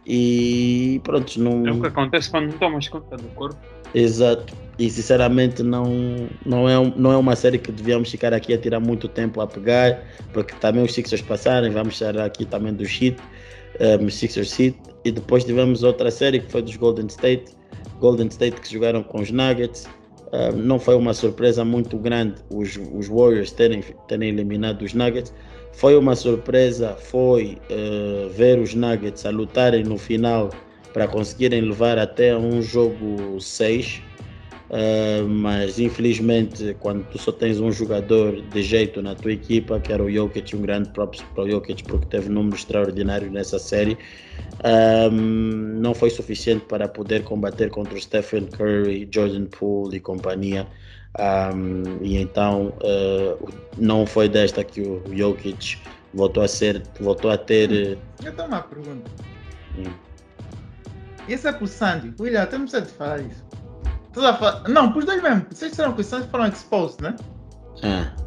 E 0.05 1.01
pronto, 1.03 1.39
não. 1.39 1.65
É 1.65 1.71
o 1.71 1.81
que 1.81 1.87
acontece 1.87 2.29
quando 2.29 2.51
não 2.51 2.57
tomas 2.59 2.87
conta 2.87 3.17
do 3.17 3.27
corpo. 3.29 3.57
Exato. 3.95 4.53
E 4.79 4.89
sinceramente 4.89 5.61
não, 5.61 6.27
não, 6.45 6.67
é, 6.67 6.93
não 6.95 7.11
é 7.11 7.17
uma 7.17 7.35
série 7.35 7.59
que 7.59 7.71
devíamos 7.71 8.09
ficar 8.09 8.33
aqui 8.33 8.53
a 8.53 8.57
tirar 8.57 8.79
muito 8.79 9.07
tempo 9.07 9.39
a 9.39 9.47
pegar, 9.47 10.03
porque 10.33 10.55
também 10.55 10.83
os 10.83 10.93
Sixers 10.93 11.21
passarem, 11.21 11.69
vamos 11.69 11.93
estar 11.93 12.17
aqui 12.17 12.43
também 12.43 12.73
do 12.73 12.83
Heat, 12.83 13.17
um, 14.01 14.09
Sixers 14.09 14.59
Heat, 14.59 14.75
e 15.05 15.11
depois 15.11 15.43
tivemos 15.43 15.83
outra 15.83 16.09
série 16.09 16.39
que 16.39 16.51
foi 16.51 16.63
dos 16.63 16.75
Golden 16.75 17.05
State, 17.05 17.55
Golden 17.99 18.27
State 18.27 18.59
que 18.59 18.71
jogaram 18.71 19.03
com 19.03 19.21
os 19.21 19.31
Nuggets. 19.31 19.85
Não 20.55 20.79
foi 20.79 20.95
uma 20.95 21.13
surpresa 21.13 21.63
muito 21.63 21.95
grande 21.95 22.41
os, 22.49 22.79
os 22.91 23.07
Warriors 23.07 23.51
terem, 23.51 23.83
terem 24.07 24.29
eliminado 24.29 24.81
os 24.81 24.93
Nuggets. 24.93 25.31
Foi 25.73 25.95
uma 25.95 26.15
surpresa, 26.15 26.95
foi 26.95 27.57
uh, 27.69 28.29
ver 28.29 28.59
os 28.59 28.73
Nuggets 28.73 29.25
a 29.25 29.29
lutarem 29.29 29.83
no 29.83 29.97
final 29.97 30.49
para 30.91 31.07
conseguirem 31.07 31.61
levar 31.61 31.97
até 31.97 32.35
um 32.35 32.61
jogo 32.61 33.39
6. 33.39 34.01
Uh, 34.73 35.29
mas 35.29 35.77
infelizmente, 35.77 36.75
quando 36.79 37.05
tu 37.05 37.19
só 37.19 37.31
tens 37.31 37.59
um 37.59 37.71
jogador 37.71 38.41
de 38.41 38.63
jeito 38.63 39.03
na 39.03 39.13
tua 39.13 39.31
equipa, 39.31 39.79
que 39.79 39.93
era 39.93 40.01
o 40.01 40.09
Jokic, 40.09 40.55
um 40.55 40.63
grande 40.63 40.89
props 40.89 41.21
para 41.35 41.43
o 41.43 41.49
Jokic 41.51 41.83
porque 41.83 42.07
teve 42.07 42.27
números 42.27 42.61
extraordinários 42.61 43.31
nessa 43.31 43.59
série, 43.59 43.93
um, 43.93 43.97
ah, 44.63 45.09
não 45.11 45.93
foi 45.93 46.09
suficiente 46.09 46.65
para 46.65 46.87
poder 46.87 47.23
combater 47.23 47.69
contra 47.69 47.93
o 47.93 48.01
Stephen 48.01 48.47
Curry, 48.47 49.07
Jordan 49.11 49.45
Poole 49.45 49.97
e 49.97 49.99
companhia. 49.99 50.65
Um, 51.19 51.21
ah, 51.21 51.51
e 52.01 52.17
então 52.17 52.73
uh, 52.81 53.53
não 53.77 54.07
foi 54.07 54.27
desta 54.27 54.63
que 54.63 54.81
o 54.81 55.03
Jokic 55.15 55.77
voltou 56.15 56.41
a 56.41 56.47
ser, 56.47 56.81
voltou 56.99 57.29
a 57.29 57.37
ter. 57.37 57.99
Eu 58.25 58.33
tenho 58.33 58.47
uma 58.47 58.61
pergunta. 58.61 59.11
Hum. 59.77 59.93
Esse 61.29 61.47
é 61.47 61.53
pro 61.53 61.67
Sandy. 61.67 62.11
William, 62.19 62.47
precisa 62.47 62.81
de 62.81 62.91
falar 62.91 63.19
isso. 63.19 63.62
Falar... 64.14 64.64
Não, 64.69 64.91
pros 64.91 65.06
dois 65.06 65.22
mesmo. 65.22 65.45
Vocês 65.49 65.72
disseram 65.72 65.94
que 65.94 66.02
os 66.02 66.07
Sands 66.07 66.30
foram 66.30 66.48
exposed, 66.48 67.02
né? 67.02 67.15
É. 67.81 68.23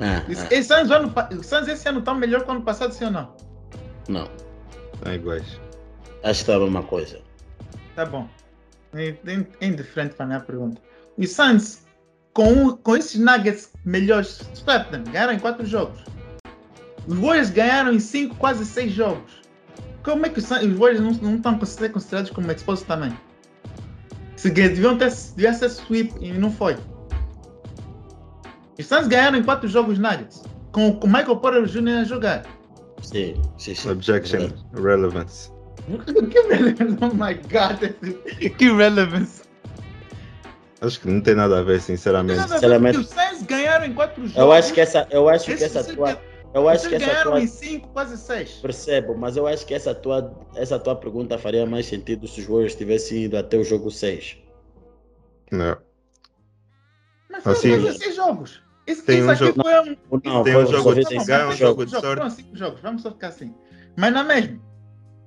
É, 0.00 0.54
é. 0.54 0.60
Os 0.60 0.66
Sands, 0.66 0.90
ano, 0.90 1.12
Sands 1.42 1.68
esse 1.68 1.88
ano 1.88 2.00
estão 2.00 2.14
melhor 2.14 2.42
que 2.42 2.48
o 2.48 2.52
ano 2.52 2.62
passado, 2.62 2.92
sim 2.92 3.04
ou 3.06 3.10
não? 3.10 3.34
Não. 4.08 4.28
Estão 4.94 5.12
iguais. 5.12 5.60
Acho 6.22 6.44
que 6.44 6.50
estava 6.50 6.64
uma 6.64 6.82
coisa. 6.82 7.20
Tá 7.94 8.06
bom. 8.06 8.28
Indiferente 9.60 10.14
para 10.14 10.24
a 10.24 10.28
minha 10.28 10.40
pergunta. 10.40 10.80
Os 11.16 11.30
Suns, 11.30 11.84
com, 12.32 12.76
com 12.76 12.96
esses 12.96 13.20
Nuggets 13.20 13.72
melhores, 13.84 14.40
Stephen, 14.54 15.04
ganharam 15.04 15.32
em 15.32 15.38
4 15.38 15.66
jogos. 15.66 16.00
Os 17.06 17.18
Warriors 17.18 17.50
ganharam 17.50 17.92
em 17.92 18.00
5, 18.00 18.36
quase 18.36 18.64
6 18.64 18.92
jogos. 18.92 19.42
Como 20.02 20.26
é 20.26 20.28
que 20.28 20.38
os, 20.38 20.48
Warriors 20.48 21.00
não, 21.00 21.12
não 21.12 21.36
estão 21.36 21.58
considerados 21.58 22.30
como 22.30 22.50
exposed 22.50 22.86
também? 22.86 23.16
Se 24.44 24.50
deviam 24.50 24.98
ter 24.98 25.10
devia 25.34 25.54
ser 25.54 25.70
sweep 25.70 26.12
e 26.20 26.30
não 26.30 26.52
foi. 26.52 26.76
Os 28.78 28.84
Suns 28.84 29.08
ganharam 29.08 29.38
em 29.38 29.42
quatro 29.42 29.66
jogos 29.66 29.98
Nuggets, 29.98 30.42
com 30.70 30.90
o 31.02 31.06
Michael 31.06 31.36
Porter 31.36 31.64
Jr. 31.64 32.00
a 32.00 32.04
jogar. 32.04 32.42
Sim, 33.00 33.40
sim, 33.56 33.74
sim. 33.74 33.88
Objection, 33.88 34.50
relevance. 34.74 35.50
que 36.30 36.40
relevance? 36.42 36.98
Oh 37.00 37.14
my 37.14 37.32
god, 37.50 37.94
que 38.58 38.70
relevance. 38.70 39.44
Acho 40.82 41.00
que 41.00 41.08
não 41.08 41.22
tem 41.22 41.36
nada 41.36 41.60
a 41.60 41.62
ver, 41.62 41.80
sinceramente. 41.80 42.38
Não 42.38 42.46
tem 42.46 42.60
nada 42.60 42.76
a 42.76 42.78
ver, 42.78 42.94
sinceramente. 42.94 42.98
Os 42.98 43.06
Suns 43.08 43.46
ganharam 43.46 43.86
em 43.86 43.94
quatro 43.94 44.20
jogos. 44.24 44.36
Eu 44.36 44.52
acho 44.52 44.74
que 44.74 44.80
essa, 44.82 45.08
eu 45.10 45.26
acho 45.26 45.46
que 45.46 45.64
essa 45.64 45.82
tua 45.84 46.20
eu 46.54 46.68
acho 46.68 46.88
que 46.88 46.94
essa 46.94 47.06
ganharam 47.06 47.32
tua... 47.32 47.40
em 47.40 47.46
5, 47.48 47.88
quase 47.88 48.16
6. 48.16 48.50
Percebo, 48.62 49.16
mas 49.16 49.36
eu 49.36 49.46
acho 49.46 49.66
que 49.66 49.74
essa 49.74 49.94
tua, 49.94 50.32
essa 50.54 50.78
tua 50.78 50.94
pergunta 50.94 51.36
faria 51.36 51.66
mais 51.66 51.86
sentido 51.86 52.28
se 52.28 52.40
os 52.40 52.46
Warriors 52.46 52.76
tivessem 52.76 53.24
ido 53.24 53.36
até 53.36 53.56
o 53.56 53.64
jogo 53.64 53.90
6. 53.90 54.38
Não. 55.50 55.76
Mas 57.28 57.42
foram 57.42 57.56
assim, 57.56 57.92
6 57.98 58.16
jogos. 58.16 58.62
Isso, 58.86 59.04
tem 59.04 59.18
isso 59.18 59.30
um 59.30 59.34
jogo... 59.34 59.62
foi 59.62 59.80
um. 59.80 59.96
Não, 60.24 60.42
tem 60.44 60.56
um 60.56 60.66
jogo 60.66 60.94
de 60.94 61.24
ganha, 61.24 61.48
um 61.48 61.52
jogo 61.52 61.84
de 61.84 61.90
sorte. 61.90 62.06
Foram 62.06 62.30
5 62.30 62.56
jogos, 62.56 62.80
vamos 62.80 63.02
só 63.02 63.10
ficar 63.10 63.28
assim. 63.28 63.52
Mas 63.96 64.12
na 64.12 64.22
mesma. 64.22 64.60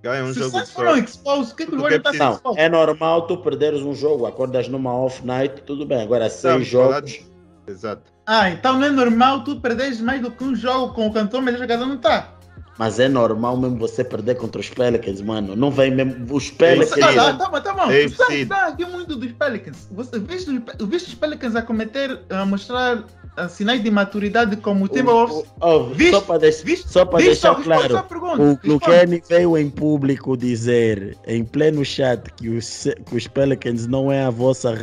Ganha 0.04 0.24
um 0.24 0.34
se 0.34 0.40
jogo 0.40 0.62
de 0.62 0.72
foram 0.72 0.98
exposed, 0.98 1.52
o 1.52 1.56
que, 1.56 1.66
que 1.66 1.76
o 1.76 1.82
Warriors 1.82 2.06
está 2.06 2.34
exposed? 2.34 2.62
É 2.62 2.70
normal 2.70 3.28
tu 3.28 3.38
perderes 3.38 3.82
um 3.82 3.94
jogo, 3.94 4.26
acordas 4.26 4.70
numa 4.70 4.96
off 4.96 5.26
night, 5.26 5.62
tudo 5.64 5.86
bem. 5.86 6.04
Agora, 6.04 6.30
6 6.30 6.66
jogos. 6.66 7.20
Exato. 7.68 8.12
Ah, 8.26 8.50
então 8.50 8.78
não 8.80 8.88
é 8.88 8.90
normal 8.90 9.44
tu 9.44 9.60
perderes 9.60 10.00
mais 10.00 10.22
do 10.22 10.32
que 10.32 10.44
um 10.44 10.56
jogo 10.56 10.94
com 10.94 11.08
o 11.08 11.14
cantor 11.14 11.42
melhor 11.42 11.60
jogador, 11.60 11.86
não 11.86 11.98
tá? 11.98 12.34
Mas 12.78 13.00
é 13.00 13.10
normal 13.10 13.58
mesmo 13.58 13.78
você 13.78 14.04
perder 14.04 14.36
contra 14.36 14.62
os 14.62 14.70
Pelicans, 14.70 15.20
mano. 15.22 15.56
Não 15.56 15.72
vem 15.72 15.94
mesmo. 15.94 16.34
Os 16.34 16.52
Pelicans. 16.52 16.92
Tá, 16.92 17.14
tá, 17.14 17.34
tá 17.34 17.50
bom, 17.50 17.62
tá 17.62 17.74
bom. 17.74 17.88
Você 17.88 18.42
está 18.42 18.68
aqui 18.68 18.86
muito 18.86 19.16
dos 19.16 19.32
Pelicans. 19.32 19.88
Você 19.92 20.20
viste, 20.20 20.64
viste 20.82 21.10
os 21.10 21.16
Pelicans 21.16 21.56
a 21.56 21.62
cometer, 21.64 22.20
a 22.30 22.46
mostrar 22.46 23.04
a 23.36 23.48
sinais 23.48 23.84
de 23.84 23.90
maturidade 23.90 24.58
como 24.58 24.86
o 24.86 24.88
Timberwolves. 24.88 25.44
Oh, 25.62 25.86
viste, 25.86 26.12
só 26.12 26.22
para 26.22 26.40
deixar, 26.40 26.64
viste, 26.66 26.90
só 26.90 27.06
para 27.06 27.20
deixar 27.20 27.56
claro, 27.56 28.06
o 28.40 28.60
Lucani 28.68 29.22
veio 29.30 29.58
em 29.58 29.70
público 29.70 30.36
dizer, 30.36 31.16
em 31.28 31.46
pleno 31.46 31.86
chat, 31.86 32.32
que 32.36 32.50
os, 32.50 32.88
que 33.06 33.16
os 33.16 33.28
Pelicans 33.28 33.86
não 33.86 34.12
é 34.12 34.26
a 34.26 34.32
vossa 34.32 34.76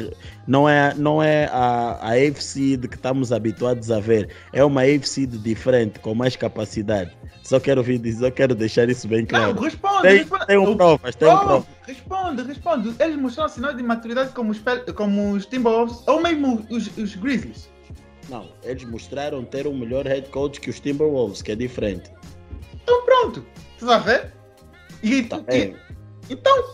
não 0.47 0.69
é, 0.69 0.95
não 0.95 1.23
é 1.23 1.47
a, 1.47 1.99
a 2.01 2.11
AFC 2.13 2.77
de 2.77 2.89
que 2.89 2.97
estamos 2.97 3.33
habituados 3.33 3.91
a 3.91 4.01
ver, 4.01 4.29
é 4.53 4.65
uma 4.65 4.83
AFC 4.83 5.27
diferente, 5.27 5.99
com 6.01 6.15
mais 6.15 6.37
capacidade. 6.37 7.11
Só 7.43 7.61
quero 7.61 7.81
ouvir 7.81 7.99
dizer, 7.99 8.25
só 8.25 8.31
quero 8.31 8.55
deixar 8.55 8.89
isso 8.89 9.07
bem 9.07 9.27
claro. 9.27 9.55
Não, 9.55 9.63
responde, 9.63 10.03
tem, 10.03 10.19
responde. 10.19 10.47
tem 10.47 10.59
um 10.59 10.77
provas, 10.77 11.15
tem 11.15 11.29
um 11.29 11.39
provas. 11.39 11.67
Responde, 11.87 12.43
responde. 12.43 12.95
Eles 12.99 13.17
mostraram 13.17 13.51
sinais 13.51 13.77
de 13.77 13.83
maturidade 13.83 14.31
como 14.33 14.51
os, 14.51 14.63
como 14.95 15.33
os 15.33 15.45
Timberwolves 15.47 16.03
ou 16.07 16.23
mesmo 16.23 16.67
os, 16.71 16.87
os 16.97 17.15
Grizzlies. 17.15 17.69
Não, 18.31 18.49
eles 18.63 18.85
mostraram 18.85 19.45
ter 19.45 19.67
um 19.67 19.77
melhor 19.77 20.07
head 20.07 20.29
coach 20.31 20.59
que 20.59 20.71
os 20.71 20.81
Timberwolves, 20.81 21.43
que 21.43 21.53
é 21.53 21.55
diferente. 21.55 22.11
Então 22.83 23.05
pronto, 23.05 23.45
tu 23.79 23.85
vai 23.87 24.01
ver? 24.01 24.33
E, 25.03 25.23
Tá 25.25 25.43
e- 25.51 25.75
então, 26.31 26.65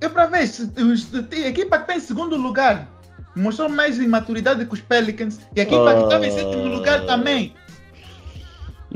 é 0.00 0.08
para 0.08 0.26
ver, 0.26 0.38
a 0.40 1.48
equipa 1.48 1.76
que 1.78 1.82
está 1.84 1.96
em 1.96 2.00
segundo 2.00 2.36
lugar 2.36 2.88
mostrou 3.34 3.68
mais 3.68 3.98
imaturidade 3.98 4.64
que 4.64 4.72
os 4.74 4.80
Pelicans 4.80 5.38
e 5.54 5.60
a 5.60 5.62
equipa 5.62 5.94
que 5.94 6.02
estava 6.04 6.26
em 6.26 6.30
sétimo 6.30 6.66
lugar 6.68 7.00
Ah. 7.02 7.06
também. 7.06 7.54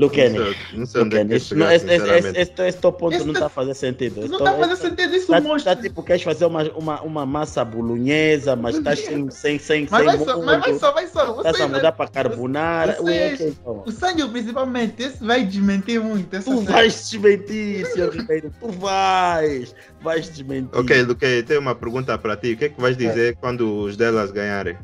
Luquene, 0.01 0.37
Não 0.39 0.45
sei, 0.45 0.55
não 0.79 0.85
sei 0.85 1.01
onde 1.01 1.15
é 1.15 1.19
que 1.19 1.23
Luquene, 1.23 1.37
isso 1.37 1.47
chegar, 1.49 1.75
esse, 1.75 1.85
esse, 1.85 2.27
esse, 2.41 2.61
esse, 2.67 2.77
teu 2.79 2.91
ponto 2.91 3.15
Esse 3.15 3.25
não 3.25 3.33
tá- 3.33 3.39
está 3.39 3.45
a 3.45 3.49
fazer 3.49 3.73
sentido. 3.75 4.19
Não 4.21 4.25
Então, 4.25 4.37
está 4.39 4.49
a 4.51 4.53
fazer 4.59 4.73
esse- 4.73 4.81
sentido, 4.81 5.15
isso 5.15 5.27
Tá, 5.27 5.41
mostra. 5.41 5.75
tá 5.75 5.81
tipo, 5.81 6.03
queres 6.03 6.23
fazer 6.23 6.45
uma, 6.45 6.63
uma, 6.71 7.01
uma 7.01 7.25
massa 7.25 7.63
bolonhesa, 7.63 8.55
mas 8.55 8.75
estás 8.77 8.99
sem, 8.99 9.29
sem, 9.29 9.59
sem, 9.59 9.87
mas, 9.89 9.99
sem 9.99 10.17
vai 10.17 10.25
só, 10.25 10.41
mas 10.41 10.59
vai 10.61 10.77
só, 10.79 10.91
vai 10.91 11.07
só. 11.07 11.37
estás 11.37 11.61
a 11.61 11.67
mudar 11.67 11.91
para 11.91 12.09
carbonara. 12.09 12.93
vocês- 12.99 13.39
Ui, 13.39 13.45
ok, 13.45 13.55
então. 13.61 13.83
o 13.85 13.91
Sangue 13.91 14.27
principalmente, 14.29 15.03
esse 15.03 15.23
vai 15.23 15.43
desmentir 15.45 16.01
muito. 16.01 16.35
Essa 16.35 16.49
Tu 16.51 16.57
série. 16.61 16.71
vais 16.71 17.09
desmentir, 17.09 17.85
senhor 17.87 18.13
Ribeiro, 18.15 18.51
tu 18.59 18.67
vais, 18.69 19.75
vais 20.01 20.29
desmentir. 20.29 20.69
Ok, 20.77 21.01
Luque, 21.03 21.43
tenho 21.43 21.59
uma 21.59 21.75
pergunta 21.75 22.17
para 22.17 22.35
ti. 22.35 22.53
O 22.53 22.57
que 22.57 22.65
é 22.65 22.69
que 22.69 22.81
vais 22.81 22.97
dizer 22.97 23.35
quando 23.39 23.81
os 23.83 23.95
delas 23.95 24.31
ganharem? 24.31 24.77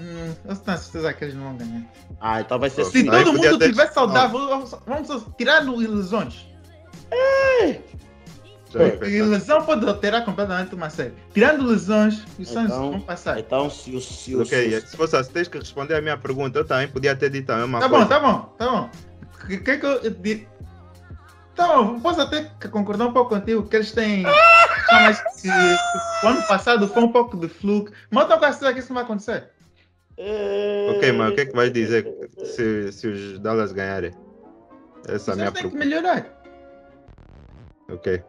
Hum, 0.00 0.32
eu 0.44 0.56
tenho 0.56 0.78
certeza 0.78 1.12
que 1.12 1.24
eles 1.24 1.34
não 1.34 1.44
vão 1.44 1.56
ganhar. 1.56 1.82
Ah, 2.20 2.40
então 2.40 2.58
vai 2.58 2.70
ser 2.70 2.84
Se 2.84 2.90
Se 2.92 2.98
assim. 2.98 3.10
Todo 3.10 3.32
podia 3.32 3.50
mundo 3.50 3.58
ter- 3.58 3.64
estiver 3.70 3.92
saudável, 3.92 4.38
vamos 4.86 5.06
só 5.08 5.20
tirar 5.36 5.64
no 5.64 5.82
ilusões. 5.82 6.46
Pensar. 8.70 9.26
lesão 9.26 9.64
pode 9.64 9.88
alterar 9.88 10.24
completamente 10.24 10.74
uma 10.74 10.90
série. 10.90 11.14
Tirando 11.32 11.64
lesões, 11.66 12.22
os 12.38 12.48
Suns 12.48 12.66
Então, 12.66 12.90
vão 12.92 13.00
passar. 13.00 13.38
Então, 13.38 13.70
se 13.70 13.96
o. 13.96 14.00
Se 14.00 14.36
o 14.36 14.42
Ok, 14.42 14.80
se 14.80 14.86
se 14.88 14.96
fosse 14.96 15.16
assim, 15.16 15.32
tens 15.32 15.48
que 15.48 15.58
responder 15.58 15.94
a 15.94 16.02
minha 16.02 16.18
pergunta. 16.18 16.58
Eu 16.58 16.64
também 16.66 16.86
podia 16.86 17.16
ter 17.16 17.30
dito 17.30 17.50
a 17.50 17.56
mesma 17.56 17.80
Tá 17.80 17.88
bom, 17.88 17.94
coisa. 17.96 18.08
tá 18.10 18.20
bom, 18.20 18.38
tá 18.58 18.70
bom. 18.70 18.90
O 19.42 19.46
que, 19.46 19.56
que 19.58 19.78
que 19.78 19.86
eu 19.86 20.10
di- 20.10 20.46
Tá 21.54 21.66
bom, 21.76 21.98
posso 21.98 22.20
até 22.20 22.44
concordar 22.70 23.06
um 23.06 23.12
pouco 23.12 23.30
contigo 23.34 23.64
que 23.64 23.74
eles 23.74 23.90
têm. 23.90 24.22
Não, 24.22 25.00
mas 25.00 25.20
que, 25.40 25.78
que 25.90 26.02
o 26.22 26.28
ano 26.28 26.42
passado 26.42 26.86
foi 26.86 27.02
um 27.02 27.10
pouco 27.10 27.36
de 27.36 27.48
fluke. 27.48 27.90
Mas 28.10 28.22
eu 28.24 28.28
tenho 28.28 28.38
quase 28.40 28.58
certeza 28.58 28.74
que 28.74 28.78
isso 28.80 28.88
não 28.90 28.94
vai 28.96 29.04
acontecer. 29.04 29.48
Ok, 30.90 31.12
mas 31.12 31.32
o 31.32 31.34
que 31.34 31.40
é 31.42 31.46
que 31.46 31.54
vais 31.56 31.72
dizer 31.72 32.12
se, 32.38 32.92
se 32.92 33.06
os 33.06 33.38
Dallas 33.38 33.72
ganharem? 33.72 34.12
Essa 35.06 35.30
é 35.30 35.34
a 35.34 35.36
minha 35.36 35.52
têm 35.52 35.70
que 35.70 35.76
melhorar. 35.76 36.26
Ok. 37.90 38.22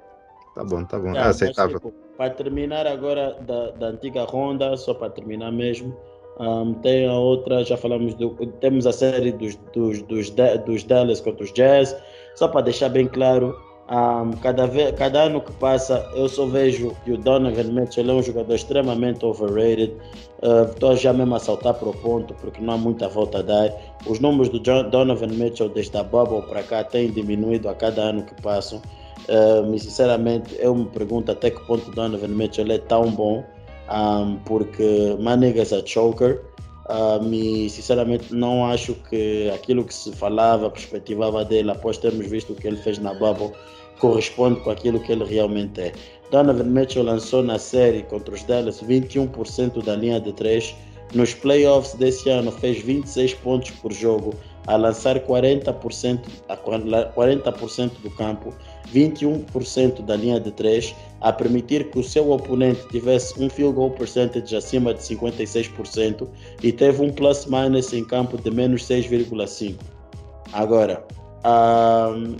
Tá 0.55 0.63
bom, 0.63 0.83
tá 0.85 0.99
bom. 0.99 1.09
Ah, 1.09 1.17
É 1.17 1.19
mas, 1.19 1.29
aceitável. 1.29 1.79
tipo, 1.79 1.93
para 2.17 2.29
terminar 2.31 2.85
agora 2.85 3.35
da, 3.41 3.71
da 3.71 3.87
antiga 3.87 4.23
ronda, 4.23 4.75
só 4.77 4.93
para 4.93 5.09
terminar 5.09 5.51
mesmo, 5.51 5.95
ahm, 6.39 6.73
tem 6.75 7.07
a 7.07 7.13
outra, 7.13 7.63
já 7.63 7.77
falamos, 7.77 8.13
do, 8.15 8.31
temos 8.59 8.85
a 8.85 8.91
série 8.91 9.31
dos, 9.31 9.55
dos, 9.73 10.01
dos, 10.03 10.29
dos 10.29 10.83
Dallas 10.83 11.21
contra 11.21 11.43
os 11.43 11.53
Jazz, 11.53 11.95
só 12.35 12.47
para 12.47 12.61
deixar 12.61 12.89
bem 12.89 13.07
claro, 13.07 13.57
ahm, 13.87 14.31
cada, 14.41 14.65
vez, 14.67 14.91
cada 14.97 15.23
ano 15.23 15.41
que 15.41 15.51
passa 15.53 16.09
eu 16.13 16.27
só 16.27 16.45
vejo 16.45 16.95
que 17.03 17.11
o 17.13 17.17
Donovan 17.17 17.71
Mitchell 17.71 18.09
é 18.09 18.13
um 18.13 18.23
jogador 18.23 18.55
extremamente 18.55 19.25
overrated, 19.25 19.95
estou 20.41 20.95
já 20.95 21.11
mesmo 21.11 21.35
a 21.35 21.39
saltar 21.39 21.73
para 21.73 21.89
o 21.89 21.93
ponto, 21.93 22.33
porque 22.35 22.61
não 22.61 22.73
há 22.73 22.77
muita 22.77 23.07
volta 23.07 23.39
a 23.39 23.41
dar. 23.41 23.73
Os 24.05 24.19
números 24.19 24.49
do 24.49 24.59
John- 24.59 24.89
Donovan 24.89 25.27
Mitchell 25.27 25.69
desde 25.69 25.97
a 25.97 26.03
bubble 26.03 26.41
para 26.43 26.63
cá 26.63 26.83
têm 26.83 27.11
diminuído 27.11 27.67
a 27.69 27.75
cada 27.75 28.01
ano 28.01 28.23
que 28.23 28.41
passam. 28.41 28.81
Um, 29.27 29.73
e 29.75 29.79
sinceramente, 29.79 30.55
eu 30.59 30.73
me 30.73 30.85
pergunto 30.85 31.31
até 31.31 31.51
que 31.51 31.59
ponto 31.67 31.91
Donovan 31.91 32.29
Mitchell 32.29 32.71
é 32.71 32.77
tão 32.77 33.11
bom, 33.11 33.43
um, 33.91 34.37
porque 34.45 35.15
my 35.19 35.35
nigga's 35.37 35.73
a 35.73 35.85
choker. 35.85 36.41
Um, 36.89 37.31
e 37.31 37.69
sinceramente, 37.69 38.33
não 38.33 38.65
acho 38.65 38.95
que 38.95 39.47
aquilo 39.53 39.83
que 39.83 39.93
se 39.93 40.11
falava, 40.13 40.71
perspectivava 40.71 41.45
dele 41.45 41.69
após 41.69 41.97
termos 41.97 42.25
visto 42.25 42.53
o 42.53 42.55
que 42.55 42.67
ele 42.67 42.77
fez 42.77 42.97
na 42.97 43.13
Bubble, 43.13 43.51
corresponde 43.99 44.59
com 44.61 44.71
aquilo 44.71 44.99
que 44.99 45.11
ele 45.11 45.23
realmente 45.23 45.79
é. 45.81 45.91
Donovan 46.31 46.65
Mitchell 46.65 47.03
lançou 47.03 47.41
na 47.41 47.57
série 47.57 48.03
contra 48.03 48.33
os 48.33 48.43
Dallas 48.43 48.81
21% 48.81 49.83
da 49.83 49.95
linha 49.95 50.19
de 50.19 50.31
3. 50.33 50.75
Nos 51.13 51.33
playoffs 51.33 51.95
desse 51.95 52.29
ano, 52.29 52.51
fez 52.51 52.83
26 52.83 53.33
pontos 53.35 53.71
por 53.71 53.91
jogo, 53.91 54.35
a 54.67 54.75
lançar 54.75 55.19
40%, 55.19 56.19
a 56.47 56.55
40% 56.55 57.91
do 58.03 58.11
campo. 58.11 58.53
21% 58.93 60.03
da 60.03 60.15
linha 60.15 60.39
de 60.39 60.51
3, 60.51 60.95
a 61.21 61.33
permitir 61.33 61.89
que 61.89 61.99
o 61.99 62.03
seu 62.03 62.31
oponente 62.31 62.87
tivesse 62.89 63.41
um 63.41 63.49
field 63.49 63.73
goal 63.73 63.91
percentage 63.91 64.55
acima 64.55 64.93
de 64.93 65.01
56% 65.01 66.27
e 66.61 66.71
teve 66.71 67.01
um 67.01 67.11
plus 67.11 67.45
minus 67.45 67.91
em 67.93 68.03
campo 68.03 68.37
de 68.37 68.51
menos 68.51 68.83
6,5. 68.83 69.75
Agora, 70.53 71.03
ahm, 71.43 72.35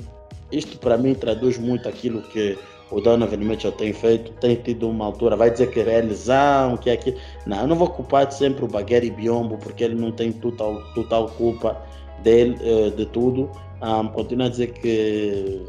isto 0.52 0.78
para 0.80 0.98
mim 0.98 1.14
traduz 1.14 1.58
muito 1.58 1.88
aquilo 1.88 2.22
que 2.24 2.58
o 2.92 3.00
Donovan 3.00 3.38
Mitchell 3.38 3.72
tem 3.72 3.94
feito, 3.94 4.32
tem 4.34 4.56
tido 4.56 4.90
uma 4.90 5.06
altura, 5.06 5.36
vai 5.36 5.52
dizer 5.52 5.70
que 5.70 5.80
é 5.80 6.02
lesão, 6.02 6.76
que 6.78 6.90
é 6.90 6.94
aquilo. 6.94 7.18
Não, 7.46 7.62
eu 7.62 7.68
não 7.68 7.76
vou 7.76 7.90
culpar 7.90 8.32
sempre 8.32 8.66
o 8.66 8.68
Bagueri 8.68 9.12
Biombo, 9.12 9.58
porque 9.58 9.84
ele 9.84 9.96
não 9.96 10.12
tem 10.12 10.32
total, 10.32 10.82
total 10.94 11.30
culpa 11.30 11.82
dele, 12.24 12.58
eh, 12.62 12.90
de 12.90 13.06
tudo. 13.06 13.50
Um, 13.82 14.08
continuo 14.08 14.48
a 14.48 14.50
dizer 14.50 14.74
que 14.74 15.66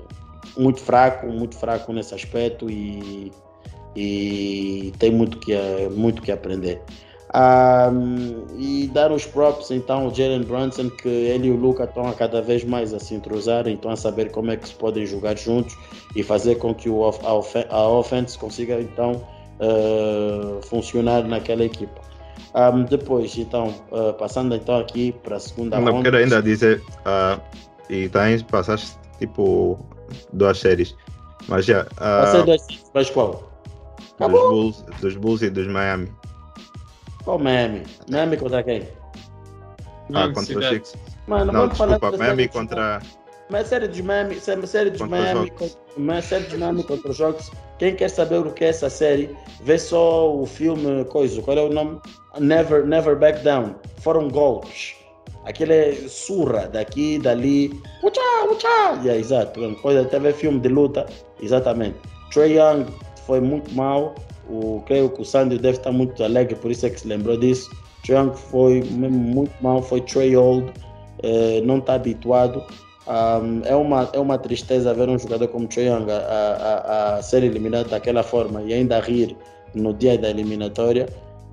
muito 0.57 0.81
fraco, 0.81 1.27
muito 1.27 1.57
fraco 1.57 1.93
nesse 1.93 2.15
aspecto 2.15 2.71
e, 2.71 3.31
e 3.95 4.93
tem 4.99 5.11
muito 5.11 5.39
que, 5.39 5.55
muito 5.95 6.23
que 6.23 6.33
aprender. 6.33 6.83
Um, 7.33 8.45
e 8.59 8.89
dar 8.89 9.13
os 9.13 9.25
props 9.25 9.71
então 9.71 10.07
ao 10.07 10.15
Jalen 10.15 10.43
Brunson, 10.43 10.91
que 10.91 11.09
ele 11.09 11.47
e 11.47 11.51
o 11.53 11.57
Luca 11.57 11.85
estão 11.85 12.09
a 12.09 12.13
cada 12.13 12.43
vez 12.43 12.65
mais 12.65 12.93
a 12.93 12.99
se 12.99 13.15
entrosarem, 13.15 13.75
estão 13.75 13.93
a 13.93 13.97
saber 13.97 14.33
como 14.33 14.51
é 14.51 14.57
que 14.57 14.67
se 14.67 14.75
podem 14.75 15.07
jogar 15.07 15.39
juntos 15.39 15.77
e 16.17 16.25
fazer 16.25 16.57
com 16.57 16.75
que 16.75 16.89
o, 16.89 17.09
a, 17.09 17.13
a 17.71 17.89
offense 17.89 18.37
consiga 18.37 18.81
então 18.81 19.25
uh, 19.61 20.61
funcionar 20.67 21.23
naquela 21.23 21.65
equipa. 21.65 22.01
Um, 22.53 22.83
depois, 22.83 23.39
então, 23.39 23.73
uh, 23.93 24.13
passando 24.15 24.57
então 24.57 24.77
aqui 24.77 25.13
para 25.23 25.37
a 25.37 25.41
segunda 25.41 25.79
Não, 25.79 26.03
quero 26.03 26.17
ainda 26.17 26.43
dizer, 26.43 26.83
ah, 27.05 27.39
e 27.89 28.09
também 28.09 28.41
passaste 28.41 28.99
tipo 29.21 29.79
duas 30.33 30.59
séries, 30.59 30.97
mas 31.47 31.65
já, 31.65 31.87
ah, 31.99 32.27
Você 32.27 32.43
dois 32.43 32.63
mas 32.93 33.11
qual? 33.11 33.31
dos, 33.31 34.13
Acabou. 34.15 34.51
Bulls, 34.51 34.85
dos 35.01 35.15
Bulls 35.15 35.43
e 35.43 35.51
dos 35.51 35.69
Miami, 35.69 36.11
Qual 37.25 37.39
Miami? 37.39 37.83
Miami 38.11 38.37
contra 38.37 38.63
quem? 38.63 38.83
ah, 38.83 40.09
Não, 40.09 40.27
contra 40.29 40.41
os 40.41 40.47
cidade. 40.47 40.75
Six. 40.77 40.95
Mano, 41.27 41.53
Não, 41.53 41.61
vamos 41.63 41.79
falar 41.79 41.99
desculpa, 41.99 42.17
série 42.25 42.43
de- 42.43 42.49
contra, 42.49 43.01
Mas 43.51 43.67
a 43.67 43.69
série 43.69 43.89
dos 43.89 44.01
Miami, 44.01 44.37
a 44.37 44.41
série 44.67 44.91
dos 44.91 45.01
Contra 45.01 45.17
os 45.19 45.25
Miami, 45.25 45.51
Hawks. 45.51 45.73
con- 45.75 45.81
mas 45.97 46.19
a 46.25 46.29
série 46.29 46.45
dos 46.45 46.59
Miami 46.59 46.83
contra 46.85 47.11
os 47.11 47.21
Hawks. 47.21 47.51
Quem 47.79 47.95
quer 47.97 48.09
saber 48.11 48.39
o 48.47 48.53
que 48.53 48.65
é 48.65 48.69
essa 48.69 48.89
série, 48.91 49.35
vê 49.63 49.79
só 49.79 50.33
o 50.35 50.47
filme, 50.47 51.05
coisa, 51.07 51.41
qual 51.43 51.57
é 51.59 51.63
o 51.63 51.69
nome? 51.73 52.01
Never, 52.39 52.87
Never 52.87 53.17
Back 53.19 53.43
Down. 53.43 53.75
Foram 53.99 54.29
golpes. 54.29 54.95
Aquele 55.47 55.73
é 55.73 55.93
surra 56.09 56.69
daqui, 56.69 57.19
dali. 57.19 57.71
Ucha, 58.03 58.21
ucha. 58.53 58.69
Yeah, 59.03 59.17
exato. 59.17 59.59
Coisa, 59.77 60.05
teve 60.05 60.33
filme 60.33 60.61
de 60.61 60.69
luta, 60.69 61.07
exatamente. 61.41 61.97
Trey 62.33 62.57
Young 62.59 62.87
foi 63.27 63.41
muito 63.41 63.75
mal. 63.75 64.15
O, 64.51 64.83
creio 64.87 65.09
que 65.11 65.23
o 65.23 65.25
Sandy 65.25 65.59
deve 65.59 65.79
estar 65.79 65.93
muito 65.93 66.23
alegre, 66.25 66.57
por 66.57 66.71
isso 66.71 66.87
é 66.87 66.91
que 66.91 67.01
se 67.01 67.07
lembrou 67.09 67.37
disso. 67.37 67.71
Trey 68.05 68.17
Young 68.19 68.33
foi 68.35 68.83
muito 68.83 69.53
mal, 69.63 69.83
foi 69.83 70.01
Trey 70.01 70.37
Old, 70.37 70.73
eh, 71.23 71.61
não 71.65 71.79
está 71.79 71.95
habituado. 71.95 72.63
Um, 73.07 73.63
é, 73.65 73.75
uma, 73.75 74.09
é 74.13 74.19
uma 74.21 74.39
tristeza 74.39 74.95
ver 74.95 75.09
um 75.09 75.19
jogador 75.19 75.49
como 75.49 75.67
Trae 75.67 75.87
Young 75.87 76.11
a, 76.11 76.17
a, 76.19 77.17
a- 77.19 77.23
ser 77.23 77.43
eliminado 77.43 77.89
daquela 77.89 78.23
forma 78.23 78.63
e 78.63 78.73
ainda 78.73 79.01
rir 79.01 79.37
no 79.75 79.93
dia 79.95 80.17
da 80.19 80.31
eliminatória. 80.31 81.07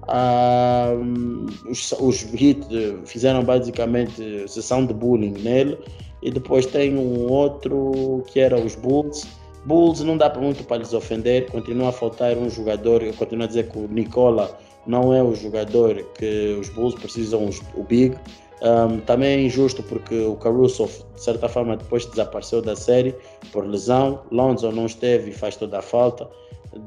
Um, 0.10 1.46
os, 1.70 1.92
os 2.00 2.24
Heat 2.34 2.66
eh, 2.72 2.96
fizeram 3.06 3.44
basicamente 3.44 4.48
sessão 4.48 4.86
de 4.86 4.94
bullying 4.94 5.34
nele 5.44 5.78
e 6.24 6.32
depois 6.32 6.66
tem 6.66 6.98
um 6.98 7.30
outro 7.32 8.24
que 8.28 8.40
era 8.40 8.58
os 8.60 8.76
Bulls. 8.76 9.28
Bulls 9.68 10.02
não 10.02 10.18
dá 10.18 10.30
para 10.30 10.42
muito 10.42 10.64
para 10.64 10.78
lhes 10.78 10.94
ofender, 10.94 11.52
continua 11.52 11.90
a 11.90 11.92
faltar 11.92 12.38
um 12.38 12.50
jogador. 12.50 13.04
Eu 13.04 13.14
continuo 13.14 13.44
a 13.44 13.48
dizer 13.48 13.70
que 13.70 13.78
o 13.78 13.86
Nicola 13.86 14.58
não 14.88 15.14
é 15.14 15.22
o 15.22 15.36
jogador 15.36 16.02
que 16.18 16.58
os 16.58 16.70
Bulls 16.70 16.96
precisam, 16.96 17.50
o 17.76 17.84
Big. 17.84 18.18
Um, 18.62 19.00
também 19.02 19.30
é 19.30 19.42
injusto 19.42 19.84
porque 19.84 20.22
o 20.22 20.38
Caruso, 20.38 20.86
de 21.14 21.22
certa 21.22 21.50
forma, 21.50 21.76
depois 21.76 22.06
desapareceu 22.06 22.62
da 22.62 22.78
série 22.78 23.14
por 23.52 23.68
lesão. 23.68 24.22
Lonzo 24.32 24.72
não 24.72 24.86
esteve 24.86 25.32
e 25.32 25.34
faz 25.34 25.58
toda 25.58 25.80
a 25.80 25.82
falta. 25.82 26.30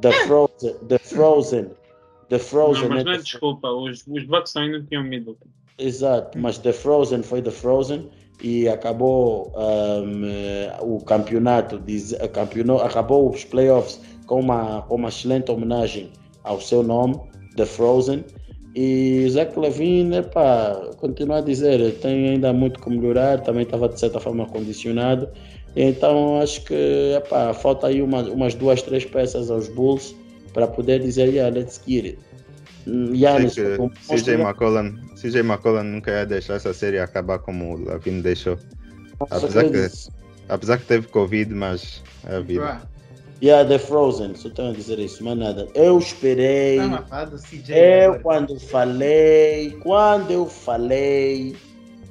The 0.00 0.12
Frozen, 0.26 0.74
The 0.88 0.98
Frozen, 0.98 1.70
The 2.30 2.38
Frozen. 2.38 2.82
Não, 2.84 2.88
mas 2.88 3.00
é 3.00 3.04
não 3.04 3.12
é 3.12 3.18
desculpa, 3.18 3.68
os, 3.68 4.06
os 4.06 4.24
Bucks 4.24 4.54
não 4.54 4.86
tinham 4.86 5.04
Middleton. 5.04 5.46
Exato, 5.78 6.38
mas 6.38 6.56
The 6.56 6.72
Frozen 6.72 7.22
foi 7.22 7.42
The 7.42 7.50
Frozen 7.50 8.08
e 8.42 8.68
acabou 8.68 9.52
um, 9.54 10.24
eh, 10.24 10.76
o 10.80 10.98
campeonato, 11.00 11.78
diz- 11.78 12.12
eh, 12.12 12.28
campeonou, 12.28 12.80
acabou 12.80 13.28
os 13.30 13.44
playoffs 13.44 14.00
com 14.26 14.40
uma, 14.40 14.82
com 14.82 14.96
uma 14.96 15.08
excelente 15.08 15.50
homenagem 15.50 16.10
ao 16.44 16.60
seu 16.60 16.82
nome, 16.82 17.20
The 17.56 17.66
Frozen. 17.66 18.24
E 18.74 19.26
Zach 19.28 19.58
Levine, 19.58 20.18
epá, 20.18 20.80
continuo 20.98 21.36
a 21.36 21.40
dizer, 21.40 21.98
tem 22.00 22.28
ainda 22.30 22.52
muito 22.52 22.80
que 22.80 22.88
melhorar, 22.88 23.40
também 23.40 23.64
estava 23.64 23.88
de 23.88 23.98
certa 23.98 24.20
forma 24.20 24.46
condicionado. 24.46 25.28
Então 25.74 26.40
acho 26.40 26.64
que 26.64 27.14
epá, 27.16 27.52
falta 27.52 27.88
aí 27.88 28.00
uma, 28.00 28.22
umas 28.22 28.54
duas, 28.54 28.80
três 28.82 29.04
peças 29.04 29.50
aos 29.50 29.68
Bulls 29.68 30.14
para 30.52 30.66
poder 30.66 31.00
dizer, 31.00 31.28
yeah, 31.28 31.54
let's 31.54 31.80
get 31.86 32.04
it. 32.04 32.29
Giannis, 32.86 33.54
Sei 33.54 33.64
que 33.64 33.76
como 33.76 33.90
CJ 33.90 34.34
McCollum, 34.34 34.96
CJ 35.16 35.40
McCollum 35.40 35.84
nunca 35.84 36.10
ia 36.10 36.26
deixar 36.26 36.54
essa 36.54 36.72
série 36.72 36.98
acabar 36.98 37.38
como 37.38 37.74
o 37.74 37.84
Lavine 37.84 38.22
deixou. 38.22 38.58
Apesar 39.18 39.64
que, 39.64 39.88
apesar 40.48 40.78
que 40.78 40.86
teve 40.86 41.06
Covid, 41.08 41.52
mas 41.54 42.02
é 42.26 42.36
a 42.36 42.40
vida. 42.40 42.82
Yeah, 43.42 43.66
The 43.66 43.78
Frozen, 43.78 44.34
só 44.34 44.50
tenho 44.50 44.68
a 44.68 44.72
dizer 44.72 44.98
isso, 44.98 45.24
mas 45.24 45.38
nada. 45.38 45.66
Eu 45.74 45.98
esperei, 45.98 46.78
eu 46.78 46.84
agora. 46.84 48.18
quando 48.22 48.60
falei, 48.60 49.70
quando 49.82 50.30
eu 50.30 50.44
falei 50.44 51.56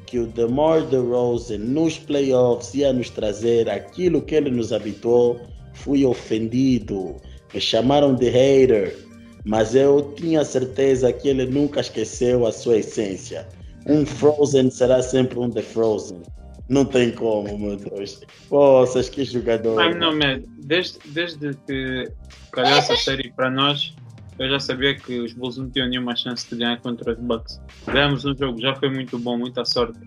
que 0.07 0.17
o 0.17 0.25
DeMar 0.25 0.81
DeRozan 0.87 1.59
nos 1.59 1.99
playoffs 1.99 2.73
ia 2.73 2.91
nos 2.91 3.11
trazer 3.11 3.69
aquilo 3.69 4.23
que 4.23 4.33
ele 4.33 4.49
nos 4.49 4.73
habituou, 4.73 5.39
fui 5.73 6.03
ofendido, 6.03 7.15
me 7.53 7.61
chamaram 7.61 8.15
de 8.15 8.27
hater, 8.27 8.97
mas 9.45 9.75
eu 9.75 10.13
tinha 10.15 10.43
certeza 10.43 11.11
que 11.11 11.27
ele 11.29 11.45
nunca 11.45 11.79
esqueceu 11.79 12.45
a 12.45 12.51
sua 12.51 12.77
essência. 12.77 13.47
Um 13.85 14.05
Frozen 14.05 14.69
será 14.69 15.01
sempre 15.01 15.39
um 15.39 15.49
The 15.49 15.61
Frozen. 15.61 16.21
Não 16.67 16.85
tem 16.85 17.11
como, 17.11 17.57
meu 17.57 17.75
Deus. 17.75 18.21
Poças, 18.47 19.09
que 19.09 19.23
jogador. 19.23 19.81
Ah, 19.81 19.93
não, 19.95 20.15
man, 20.15 20.43
desde, 20.59 20.99
desde 21.07 21.55
que 21.65 22.11
calhou 22.51 22.77
essa 22.77 22.95
série 22.95 23.31
para 23.31 23.49
nós, 23.49 23.95
eu 24.37 24.49
já 24.49 24.59
sabia 24.59 24.95
que 24.95 25.19
os 25.19 25.33
Bulls 25.33 25.57
não 25.57 25.69
tinham 25.69 25.89
nenhuma 25.89 26.15
chance 26.15 26.47
de 26.47 26.55
ganhar 26.55 26.79
contra 26.79 27.13
os 27.13 27.19
Bucks. 27.19 27.59
Ganhamos 27.87 28.23
um 28.23 28.37
jogo, 28.37 28.61
já 28.61 28.75
foi 28.75 28.89
muito 28.89 29.17
bom, 29.17 29.37
muita 29.37 29.65
sorte, 29.65 29.99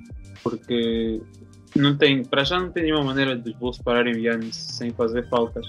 porque 0.44 1.20
não 1.74 1.96
tem, 1.96 2.24
para 2.24 2.44
já 2.44 2.60
não 2.60 2.70
tem 2.70 2.84
nenhuma 2.84 3.04
maneira 3.04 3.36
dos 3.36 3.52
Bulls 3.54 3.78
pararem 3.78 4.14
o 4.14 4.20
Giannis 4.20 4.54
sem 4.54 4.90
fazer 4.90 5.28
faltas. 5.28 5.66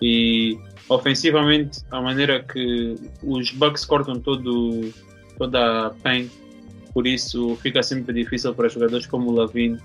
E 0.00 0.58
ofensivamente, 0.90 1.80
a 1.90 2.00
maneira 2.02 2.42
que 2.42 2.96
os 3.22 3.52
Bucks 3.52 3.84
cortam 3.84 4.18
todo, 4.18 4.92
toda 5.38 5.86
a 5.86 5.90
paint, 5.90 6.30
por 6.92 7.06
isso 7.06 7.56
fica 7.62 7.82
sempre 7.82 8.12
difícil 8.12 8.52
para 8.52 8.68
jogadores 8.68 9.06
como 9.06 9.30
o 9.30 9.32
Lavine, 9.32 9.78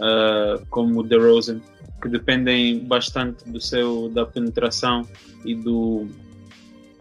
ah, 0.00 0.60
como 0.70 1.00
o 1.00 1.02
DeRozan, 1.02 1.60
que 2.00 2.08
dependem 2.08 2.78
bastante 2.78 3.48
do 3.50 3.60
seu 3.60 4.08
da 4.10 4.24
penetração 4.24 5.06
e 5.44 5.54
do 5.56 6.06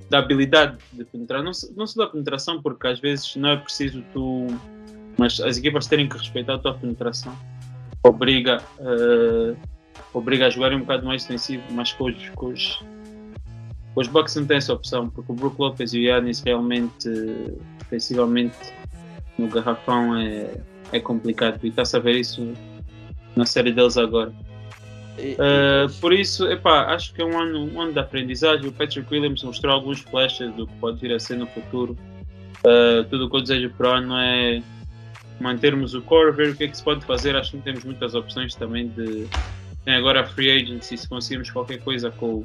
da 0.10 0.20
habilidade 0.20 0.78
de 0.92 1.06
penetrar, 1.06 1.42
não, 1.42 1.52
não 1.76 1.88
só 1.88 2.06
da 2.06 2.12
penetração, 2.12 2.62
porque 2.62 2.88
às 2.88 3.00
vezes 3.00 3.36
não 3.36 3.50
é 3.50 3.58
preciso 3.58 4.04
tu, 4.14 4.48
mas 5.18 5.40
as 5.40 5.58
equipas 5.58 5.88
terem 5.88 6.08
que 6.10 6.18
respeitar 6.18 6.56
a 6.56 6.60
tua 6.60 6.74
penetração, 6.74 7.36
obriga, 8.04 8.62
eh, 8.80 9.56
obriga 10.14 10.48
a 10.48 10.50
jogar 10.52 10.72
um 10.72 10.82
bocado 10.82 11.06
mais 11.06 11.24
defensivo, 11.24 11.64
mas 11.72 11.94
com 11.94 12.06
os, 12.06 12.30
com 12.30 12.48
os, 12.48 12.84
os 13.96 14.08
Bucks 14.08 14.36
não 14.36 14.46
tem 14.46 14.58
essa 14.58 14.74
opção, 14.74 15.10
porque 15.10 15.32
o 15.32 15.36
Brook 15.36 15.60
Lopez 15.60 15.94
e 15.94 16.00
o 16.00 16.02
Giannis 16.04 16.42
realmente, 16.42 17.10
defensivamente, 17.80 18.58
no 19.38 19.48
garrafão 19.48 20.16
é, 20.18 20.50
é 20.92 21.00
complicado, 21.00 21.60
e 21.64 21.68
está 21.68 21.84
a 21.84 21.86
saber 21.86 22.16
isso 22.16 22.54
na 23.36 23.46
série 23.46 23.72
deles 23.72 23.98
agora. 23.98 24.34
E- 25.18 25.34
Uh, 25.34 25.92
por 26.00 26.12
isso, 26.12 26.48
epá, 26.48 26.94
acho 26.94 27.14
que 27.14 27.22
é 27.22 27.26
um 27.26 27.40
ano, 27.40 27.72
um 27.72 27.82
ano 27.82 27.94
de 27.94 28.00
aprendizagem. 28.00 28.68
O 28.68 28.72
Patrick 28.72 29.12
Williams 29.14 29.44
mostrou 29.44 29.72
alguns 29.74 30.02
flashes 30.02 30.52
do 30.56 30.66
que 30.66 30.74
pode 30.78 31.00
vir 31.00 31.14
a 31.14 31.20
ser 31.20 31.38
no 31.38 31.46
futuro. 31.48 31.96
Uh, 32.66 33.04
tudo 33.10 33.26
o 33.26 33.30
que 33.30 33.36
eu 33.36 33.42
desejo 33.42 33.70
para 33.72 33.90
o 33.90 33.94
ano 33.94 34.18
é 34.18 34.64
mantermos 35.40 35.94
o 35.94 36.02
core, 36.02 36.32
ver 36.32 36.50
o 36.50 36.56
que 36.56 36.64
é 36.64 36.68
que 36.68 36.76
se 36.78 36.84
pode 36.84 37.06
fazer. 37.06 37.36
Acho 37.36 37.52
que 37.52 37.58
temos 37.58 37.84
muitas 37.84 38.16
opções 38.16 38.56
também 38.56 38.88
de. 38.88 39.28
Tem 39.86 39.96
agora 39.96 40.22
a 40.22 40.26
free 40.26 40.50
agency, 40.50 40.98
se 40.98 41.08
conseguirmos 41.08 41.52
qualquer 41.52 41.78
coisa 41.80 42.10
com, 42.10 42.44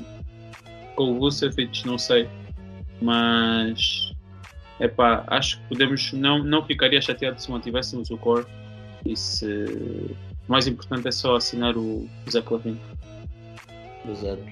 o- 1.04 1.06
com 1.06 1.16
o 1.16 1.18
Vucevic, 1.20 1.86
não 1.86 1.96
sei. 1.98 2.28
Mas 3.00 4.12
epá, 4.80 5.24
acho 5.28 5.58
que 5.60 5.68
podemos. 5.68 6.12
Não, 6.12 6.42
não 6.42 6.64
ficaria 6.64 7.00
chateado 7.00 7.40
se 7.40 7.50
mantivéssemos 7.50 8.10
o 8.10 8.16
core. 8.16 8.46
E 9.06 9.16
se. 9.16 9.46
O 9.46 10.50
mais 10.52 10.66
importante 10.66 11.06
é 11.06 11.12
só 11.12 11.36
assinar 11.36 11.76
o 11.76 12.08
Zach 12.30 12.50
Lavine. 12.52 12.80
Exato. 14.10 14.42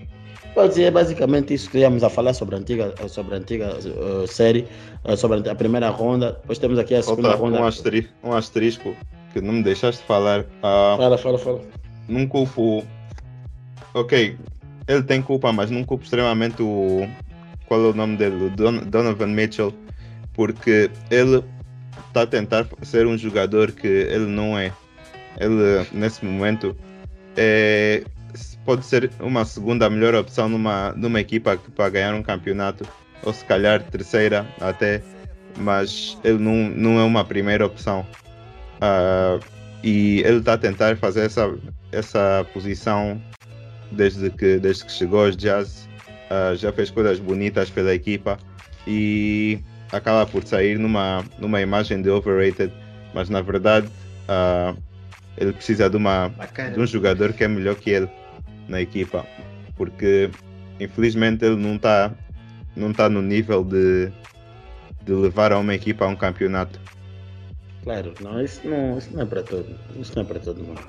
Pode 0.54 0.68
dizer 0.70 0.90
basicamente 0.90 1.52
isso 1.52 1.70
que 1.70 1.78
íamos 1.78 2.02
a 2.04 2.08
falar 2.10 2.32
sobre 2.34 2.54
a 2.54 2.58
antiga, 2.58 2.94
sobre 3.08 3.34
a 3.34 3.38
antiga 3.38 3.76
eh, 3.78 4.26
série, 4.26 4.66
eh, 5.04 5.16
sobre 5.16 5.48
a 5.48 5.54
primeira 5.54 5.88
ronda. 5.90 6.32
Depois 6.40 6.58
temos 6.58 6.78
aqui 6.78 6.94
a 6.94 7.02
segunda 7.02 7.30
Falta 7.30 7.42
ronda. 7.42 7.60
um, 7.60 7.64
asteri 7.66 8.08
um 8.22 8.32
asterisco 8.32 8.94
que 9.32 9.40
não 9.40 9.54
me 9.54 9.62
deixaste 9.62 10.02
falar. 10.04 10.44
Ah, 10.62 10.94
Fala, 10.98 11.18
fala, 11.18 11.38
fala. 11.38 11.60
não 12.08 12.26
culpo. 12.26 12.84
Ok, 13.94 14.36
ele 14.86 15.02
tem 15.02 15.20
culpa, 15.22 15.52
mas 15.52 15.70
não 15.70 15.84
culpo 15.84 16.04
extremamente 16.04 16.62
o. 16.62 17.08
Qual 17.66 17.80
é 17.84 17.88
o 17.90 17.94
nome 17.94 18.16
dele? 18.16 18.44
O 18.44 18.50
Don- 18.50 18.84
Donovan 18.84 19.28
Mitchell, 19.28 19.74
porque 20.32 20.90
ele 21.10 21.42
está 22.08 22.22
a 22.22 22.26
tentar 22.26 22.66
ser 22.82 23.06
um 23.06 23.18
jogador 23.18 23.72
que 23.72 23.86
ele 23.86 24.26
não 24.26 24.56
é. 24.56 24.72
Ele, 25.38 25.86
nesse 25.92 26.24
momento, 26.24 26.76
é, 27.36 28.04
pode 28.64 28.84
ser 28.84 29.10
uma 29.20 29.44
segunda 29.44 29.90
melhor 29.90 30.14
opção 30.14 30.48
numa, 30.48 30.92
numa 30.92 31.20
equipa 31.20 31.58
para 31.74 31.90
ganhar 31.90 32.14
um 32.14 32.22
campeonato, 32.22 32.86
ou 33.22 33.32
se 33.32 33.44
calhar 33.44 33.82
terceira 33.82 34.46
até, 34.60 35.02
mas 35.58 36.16
ele 36.22 36.38
não, 36.38 36.70
não 36.70 37.00
é 37.00 37.02
uma 37.02 37.24
primeira 37.24 37.66
opção. 37.66 38.06
Ah, 38.80 39.38
e 39.82 40.20
ele 40.24 40.38
está 40.38 40.54
a 40.54 40.58
tentar 40.58 40.96
fazer 40.96 41.26
essa, 41.26 41.52
essa 41.92 42.46
posição 42.52 43.20
desde 43.90 44.30
que, 44.30 44.58
desde 44.58 44.84
que 44.84 44.92
chegou 44.92 45.24
aos 45.24 45.36
Jazz. 45.36 45.88
Ah, 46.30 46.54
já 46.56 46.72
fez 46.72 46.90
coisas 46.90 47.20
bonitas 47.20 47.70
pela 47.70 47.94
equipa 47.94 48.36
e 48.86 49.60
acaba 49.92 50.26
por 50.26 50.44
sair 50.44 50.78
numa, 50.78 51.24
numa 51.38 51.60
imagem 51.60 52.02
de 52.02 52.10
overrated, 52.10 52.72
mas 53.14 53.28
na 53.28 53.40
verdade 53.40 53.88
ah, 54.28 54.74
ele 55.36 55.52
precisa 55.52 55.88
de, 55.88 55.96
uma, 55.96 56.28
Bacana. 56.30 56.72
de 56.72 56.80
um 56.80 56.86
jogador 56.86 57.32
que 57.32 57.44
é 57.44 57.48
melhor 57.48 57.76
que 57.76 57.90
ele 57.90 58.08
na 58.68 58.80
equipa, 58.80 59.24
porque 59.76 60.28
infelizmente 60.80 61.44
ele 61.44 61.56
não 61.56 61.76
está 61.76 62.12
não 62.74 62.92
tá 62.92 63.08
no 63.08 63.22
nível 63.22 63.64
de, 63.64 64.10
de 65.04 65.12
levar 65.12 65.52
a 65.52 65.58
uma 65.58 65.74
equipa 65.74 66.04
a 66.04 66.08
um 66.08 66.16
campeonato. 66.16 66.78
Claro, 67.84 68.12
não, 68.20 68.42
isso 68.42 68.60
não, 68.68 68.98
isso 68.98 69.14
não 69.14 69.22
é 69.22 69.26
para 69.26 69.42
todo. 69.42 69.78
Isso 69.98 70.12
não 70.16 70.22
é 70.22 70.26
para 70.26 70.40
todo 70.40 70.62
mundo. 70.62 70.82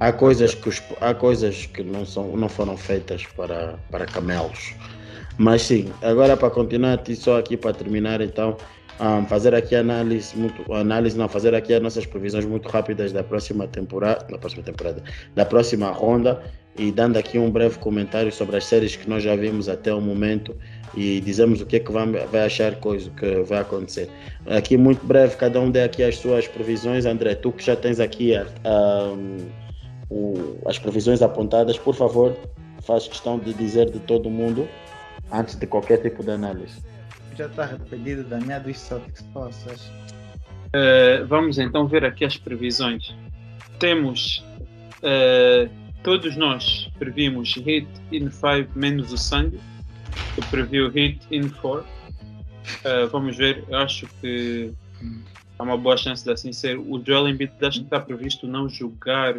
Há 0.00 0.12
coisas 0.12 0.54
que, 0.54 0.68
os, 0.68 0.82
há 1.00 1.14
coisas 1.14 1.66
que 1.66 1.82
não, 1.82 2.04
são, 2.04 2.36
não 2.36 2.48
foram 2.48 2.76
feitas 2.76 3.24
para, 3.36 3.78
para 3.90 4.06
camelos. 4.06 4.74
Mas 5.38 5.62
sim, 5.62 5.90
agora 6.02 6.36
para 6.36 6.50
continuar, 6.50 7.00
só 7.16 7.38
aqui 7.38 7.56
para 7.56 7.72
terminar, 7.72 8.20
então, 8.20 8.56
um, 9.00 9.26
fazer 9.26 9.54
aqui 9.54 9.74
análise, 9.74 10.36
muito, 10.36 10.72
análise, 10.72 11.16
não, 11.16 11.28
fazer 11.28 11.54
aqui 11.54 11.72
as 11.74 11.82
nossas 11.82 12.06
previsões 12.06 12.44
muito 12.44 12.68
rápidas 12.68 13.12
da 13.12 13.24
próxima 13.24 13.66
temporada, 13.66 14.26
da 14.30 14.38
próxima 14.38 14.62
temporada, 14.62 15.02
da 15.34 15.44
próxima 15.44 15.90
ronda 15.90 16.42
e 16.76 16.90
dando 16.90 17.16
aqui 17.18 17.38
um 17.38 17.50
breve 17.50 17.78
comentário 17.78 18.32
sobre 18.32 18.56
as 18.56 18.64
séries 18.64 18.96
que 18.96 19.08
nós 19.08 19.22
já 19.22 19.34
vimos 19.36 19.68
até 19.68 19.92
o 19.92 20.00
momento 20.00 20.56
e 20.94 21.20
dizemos 21.20 21.60
o 21.60 21.66
que 21.66 21.76
é 21.76 21.80
que 21.80 21.90
vai, 21.90 22.06
vai 22.06 22.44
achar 22.44 22.76
coisa 22.76 23.10
que 23.10 23.42
vai 23.42 23.60
acontecer. 23.60 24.08
Aqui 24.46 24.76
muito 24.76 25.04
breve, 25.04 25.36
cada 25.36 25.60
um 25.60 25.70
dê 25.70 25.82
aqui 25.82 26.02
as 26.02 26.16
suas 26.16 26.46
previsões. 26.46 27.04
André, 27.06 27.34
tu 27.34 27.52
que 27.52 27.64
já 27.64 27.74
tens 27.76 27.98
aqui 28.00 28.34
a- 28.34 28.46
a- 28.64 29.14
o- 30.12 30.58
as 30.68 30.78
previsões 30.78 31.22
apontadas, 31.22 31.78
por 31.78 31.94
favor, 31.94 32.36
faz 32.82 33.08
questão 33.08 33.38
de 33.38 33.54
dizer 33.54 33.90
de 33.90 33.98
todo 34.00 34.28
mundo 34.28 34.68
antes 35.30 35.54
de 35.54 35.66
qualquer 35.66 35.98
tipo 36.02 36.22
de 36.22 36.30
análise. 36.30 36.82
Já 37.36 37.46
está 37.46 37.62
arrependido 37.62 38.22
da 38.24 38.38
minha 38.38 38.58
dos 38.58 38.78
Celtics, 38.78 39.22
poças. 39.32 39.86
Uh, 40.74 41.26
vamos 41.26 41.58
então 41.58 41.86
ver 41.86 42.04
aqui 42.04 42.24
as 42.24 42.36
previsões. 42.36 43.14
Temos 43.78 44.44
uh, 44.98 45.70
todos 46.02 46.36
nós 46.36 46.90
previmos 46.98 47.54
Hit 47.56 47.88
in 48.10 48.30
5 48.30 48.78
menos 48.78 49.12
o 49.12 49.18
Sandy. 49.18 49.58
Eu 50.36 50.42
previ 50.50 50.80
o 50.80 50.90
Hit 50.90 51.20
in 51.30 51.48
4. 51.48 51.80
Uh, 51.84 53.08
vamos 53.10 53.36
ver, 53.36 53.64
eu 53.68 53.78
acho 53.78 54.06
que 54.20 54.72
há 55.58 55.62
uma 55.62 55.76
boa 55.76 55.96
chance 55.96 56.22
de 56.24 56.30
assim 56.30 56.52
ser. 56.52 56.78
O 56.78 57.02
Joel 57.04 57.28
Embiid 57.28 57.52
acho 57.62 57.78
que 57.80 57.84
está 57.86 57.98
previsto 58.00 58.46
não 58.46 58.68
jogar 58.68 59.34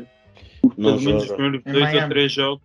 Não 0.77 0.97
pelo 0.97 1.01
menos 1.01 1.23
os 1.23 1.27
joga. 1.29 1.35
primeiros 1.35 1.61
Em 1.65 1.71
dois 1.71 1.85
ou 1.85 1.91
Miami. 1.93 2.09
três 2.09 2.31
jogos. 2.31 2.63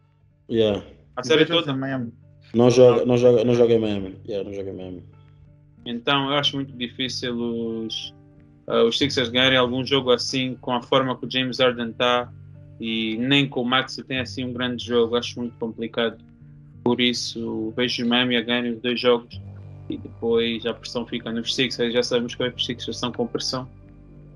Yeah. 0.51 0.83
A 1.17 1.23
série 1.23 1.45
toda. 1.47 1.73
em 1.73 1.77
Miami. 1.77 2.13
Não 2.55 2.71
joga, 2.71 3.05
não 3.05 3.17
joga, 3.17 3.45
não 3.45 3.55
joga 3.55 3.75
em 3.75 3.79
Miami. 3.79 4.17
Yeah, 4.27 4.49
não 4.49 4.55
joga 4.57 4.71
em 4.71 4.75
Miami. 4.77 5.03
Então 5.85 6.31
eu 6.31 6.35
acho 6.39 6.57
muito 6.57 6.73
difícil 6.77 7.35
os, 7.37 8.15
uh, 8.67 8.85
os 8.87 8.97
Sixers 8.99 9.29
ganharem 9.29 9.59
algum 9.59 9.85
jogo 9.85 10.11
assim 10.11 10.57
com 10.61 10.73
a 10.73 10.83
forma 10.83 11.17
que 11.19 11.27
o 11.27 11.31
James 11.31 11.59
Harden 11.59 11.91
está 11.91 12.31
e 12.81 13.17
nem 13.19 13.49
com 13.49 13.63
o 13.63 13.65
Max 13.65 13.97
tem 14.07 14.19
assim 14.21 14.45
um 14.45 14.53
grande 14.53 14.85
jogo. 14.85 15.17
Acho 15.17 15.41
muito 15.41 15.57
complicado. 15.59 16.19
Por 16.85 17.01
isso 17.01 17.73
vejo 17.77 18.05
o 18.05 18.09
Miami 18.09 18.37
a 18.37 18.41
ganhar 18.43 18.73
os 18.73 18.81
dois 18.81 18.99
jogos 19.01 19.41
e 19.91 19.97
depois 19.99 20.65
a 20.65 20.73
pressão 20.73 21.07
fica 21.07 21.31
nos 21.33 21.55
Sixers. 21.55 21.93
Já 21.93 22.03
sabemos 22.03 22.35
que 22.35 22.43
os 22.43 22.65
Sixers 22.65 22.99
são 22.99 23.13
com 23.13 23.27
pressão. 23.27 23.69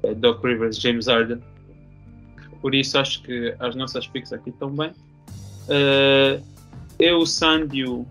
É 0.02 0.14
Doc 0.14 0.44
Rivers, 0.44 0.78
James 0.80 1.06
Harden. 1.06 1.38
Por 2.62 2.74
isso 2.76 2.96
acho 2.96 3.22
que 3.22 3.54
as 3.58 3.74
nossas 3.74 4.06
picks 4.06 4.32
aqui 4.32 4.50
estão 4.50 4.70
bem. 4.70 4.92
Uh, 5.68 6.42
eu, 6.98 7.18
o 7.18 7.26
Sandy, 7.26 7.84
uh, 7.84 8.06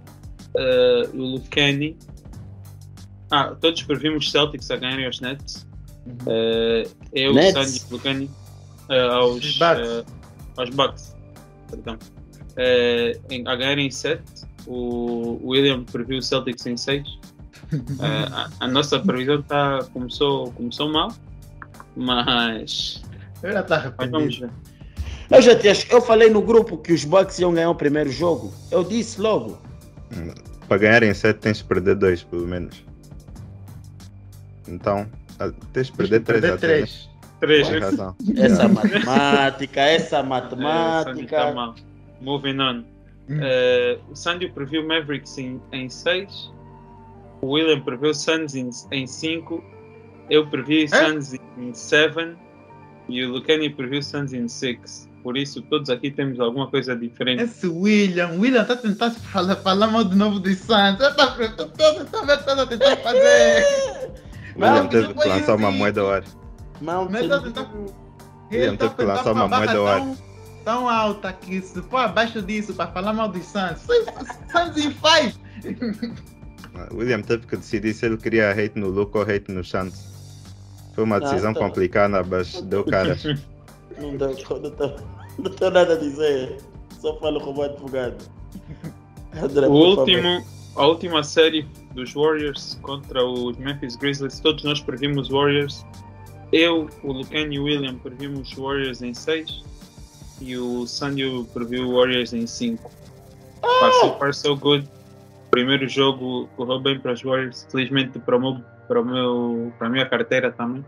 o 1.14 1.18
Lucani. 1.18 1.98
Ah, 3.32 3.56
todos 3.60 3.82
previmos 3.84 4.30
Celtics 4.30 4.69
a 4.69 4.76
ganharem 4.76 5.06
aos 5.06 5.22
Nets. 5.22 5.65
Uh, 6.06 6.88
eu, 7.14 7.34
Nets. 7.34 7.56
o 7.56 7.64
Sandy, 7.64 7.82
o 7.90 7.94
Lucani. 7.94 8.26
Uh, 8.90 9.11
aos, 9.14 9.57
Bucks. 9.57 10.06
aos 10.57 10.69
Bucks. 10.72 11.15
Perdão. 11.69 11.98
Em, 13.30 13.48
a 13.48 13.56
ganharem 13.56 13.88
em 13.88 13.91
7. 13.91 14.22
O 14.68 15.40
William 15.48 15.86
previu 15.86 16.18
o 16.18 16.22
Celtics 16.22 16.65
em 16.65 16.76
6. 16.76 17.07
a, 17.99 18.49
a, 18.60 18.68
nossa 18.68 18.99
previsão 18.99 19.41
tá, 19.44 19.80
começou, 19.94 20.52
começou 20.52 20.91
mal, 20.91 21.14
mas. 21.95 23.02
Eu 23.43 23.51
já 23.51 23.63
tá 23.63 23.93
vamos 23.97 24.38
ver. 24.38 24.49
Eu 25.30 25.41
já 25.41 25.55
te, 25.55 25.68
eu 25.89 26.01
falei 26.01 26.30
no 26.30 26.41
grupo 26.41 26.77
que 26.77 26.91
os 26.91 27.05
Bucks 27.05 27.39
iam 27.39 27.53
ganhar 27.53 27.69
o 27.69 27.76
primeiro 27.76 28.11
jogo. 28.11 28.53
Eu 28.69 28.84
disse 28.84 29.19
logo. 29.19 29.57
Para 30.68 30.77
ganhar 30.77 31.03
em 31.03 31.13
7 31.13 31.39
tens 31.39 31.57
de 31.57 31.63
perder 31.63 31.95
2, 31.95 32.23
pelo 32.23 32.47
menos. 32.47 32.84
Então, 34.68 35.07
ah, 35.39 35.51
tens 35.72 35.88
de 35.88 35.93
perder 35.93 36.22
3 36.22 36.43
a 36.43 36.57
3. 36.57 37.09
3. 37.39 37.68
Essa 38.38 38.68
matemática, 38.68 39.81
essa 39.81 40.23
matemática. 40.23 41.35
É, 41.35 41.53
tá 41.53 41.73
Moving 42.19 42.59
on. 42.59 42.84
Uh, 43.30 44.11
o 44.11 44.15
Sandy 44.15 44.49
previu 44.49 44.85
Mavericks 44.85 45.38
em 45.38 45.89
6. 45.89 46.51
O 47.41 47.53
William 47.53 47.80
previu 47.81 48.13
Suns 48.13 48.53
em 48.91 49.07
5. 49.07 49.63
Eu 50.30 50.47
previ 50.47 50.88
Suns 50.88 51.34
em 51.34 51.73
7. 51.73 52.35
E 53.12 53.26
o 53.26 53.32
Lucani 53.32 53.70
previu 53.70 54.02
Suns 54.02 54.34
em 54.34 54.48
6. 54.48 55.10
Por 55.22 55.38
isso, 55.38 55.62
todos 55.64 55.90
aqui 55.90 56.10
temos 56.10 56.40
alguma 56.40 56.68
coisa 56.68 56.96
diferente. 56.96 57.44
Esse 57.44 57.68
William, 57.68 58.32
William 58.40 58.62
está 58.64 58.76
tentando 58.76 59.16
falar, 59.20 59.56
falar 59.58 59.88
mal 59.88 60.04
de 60.04 60.16
novo 60.16 60.40
dos 60.40 60.58
Santos. 60.58 61.06
Está 61.06 61.28
tá 61.28 62.66
tentando 62.66 63.02
fazer. 63.04 63.66
William 64.58 64.88
teve 64.88 65.14
que 65.14 65.28
lançar 65.28 65.56
uma 65.56 65.72
moeda 65.72 66.04
hora. 66.04 66.26
William 68.52 68.76
teve 68.76 68.96
que 68.96 69.04
lançar 69.04 69.32
uma 69.34 69.48
moeda 69.48 69.82
hora. 69.82 70.18
Tão 70.66 70.88
alta 70.88 71.34
que 71.34 71.62
se 71.62 71.82
for 71.84 71.98
abaixo 71.98 72.42
disso 72.42 72.74
para 72.74 72.92
falar 72.92 73.14
mal 73.14 73.30
dos 73.30 73.46
Santos, 73.46 73.84
Santos 74.52 74.84
em 74.84 74.92
five. 74.92 75.36
William 76.94 77.22
teve 77.22 77.46
que 77.48 77.58
decidir 77.58 77.94
se 77.94 78.06
ele 78.06 78.18
queria 78.18 78.52
hate 78.52 78.80
no 78.80 78.90
Luke 78.90 79.18
ou 79.18 79.24
hate 79.24 79.52
no 79.52 79.64
Santos. 79.64 80.11
Foi 80.93 81.03
uma 81.03 81.19
decisão 81.19 81.53
tá. 81.53 81.59
complicada, 81.59 82.23
mas 82.23 82.61
deu 82.61 82.84
cara. 82.84 83.18
Não 83.99 84.18
deu, 84.18 84.35
não 85.38 85.51
tenho 85.51 85.72
nada 85.72 85.93
a 85.93 85.97
dizer. 85.97 86.57
Só 86.99 87.15
falo 87.19 87.39
como 87.39 87.61
advogado. 87.61 88.18
André, 89.34 89.68
o 89.68 89.72
último, 89.72 90.43
a 90.76 90.88
última 90.88 91.23
série 91.23 91.68
dos 91.93 92.13
Warriors 92.13 92.80
contra 92.81 93.23
os 93.23 93.57
Memphis 93.57 93.95
Grizzlies, 93.95 94.39
todos 94.39 94.63
nós 94.63 94.80
previmos 94.80 95.30
Warriors. 95.30 95.85
Eu, 96.51 96.89
o 97.03 97.11
Lucane 97.11 97.55
e 97.55 97.59
o 97.59 97.65
William 97.65 97.95
previmos 97.95 98.53
Warriors 98.53 99.01
em 99.01 99.13
6 99.13 99.63
e 100.41 100.57
o 100.57 100.88
Sandy 100.88 101.23
previu 101.53 101.93
Warriors 101.93 102.34
em 102.34 102.47
5. 102.47 102.91
Oh! 103.61 103.91
So 104.01 104.18
far 104.18 104.34
so 104.34 104.55
good. 104.55 104.89
Primeiro 105.52 105.88
jogo 105.88 106.49
correu 106.56 106.80
bem 106.80 106.99
para 106.99 107.14
os 107.14 107.22
Warriors, 107.22 107.68
felizmente 107.69 108.18
para, 108.19 108.38
o 108.38 108.40
meu, 108.40 108.57
para, 108.88 109.02
o 109.02 109.06
meu, 109.06 109.73
para 109.78 109.88
a 109.88 109.90
minha 109.90 110.06
carteira 110.06 110.52
também. 110.52 110.84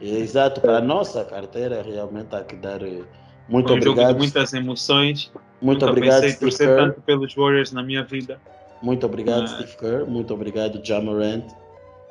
Exato, 0.00 0.60
para 0.60 0.78
a 0.78 0.80
nossa 0.80 1.24
carteira 1.24 1.82
realmente 1.82 2.34
há 2.34 2.42
que 2.42 2.56
dar 2.56 2.82
eh, 2.82 3.02
muito 3.48 3.68
Foi 3.68 3.76
um 3.76 3.78
obrigado. 3.78 3.96
jogo 3.96 4.12
de 4.12 4.18
muitas 4.18 4.52
emoções. 4.52 5.32
Muito 5.60 5.80
Nunca 5.80 5.90
obrigado, 5.90 6.20
pensei 6.20 6.30
Steve 6.30 6.50
torcer 6.50 6.76
tanto 6.76 7.00
pelos 7.02 7.34
Warriors 7.34 7.72
na 7.72 7.82
minha 7.82 8.04
vida. 8.04 8.38
Muito 8.82 9.06
obrigado, 9.06 9.42
Mas... 9.42 9.50
Steve 9.52 9.76
Kerr. 9.76 10.06
Muito 10.06 10.34
obrigado, 10.34 10.80
Jamarant. 10.84 11.44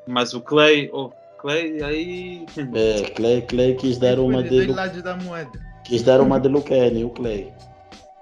Mas 0.07 0.33
o 0.33 0.41
Clay, 0.41 0.89
oh, 0.91 1.11
Clay 1.39 1.83
aí. 1.83 2.45
É, 2.73 3.09
Clay, 3.11 3.41
Clay 3.43 3.75
quis 3.75 3.97
dar 3.97 4.19
uma 4.19 4.41
de. 4.41 4.65
Lu... 4.65 4.73
da 4.73 5.15
moeda. 5.17 5.51
Quis 5.85 6.01
dar 6.03 6.19
uma 6.19 6.39
de 6.39 6.47
Lucani, 6.49 7.03
o 7.03 7.09
Clay. 7.09 7.53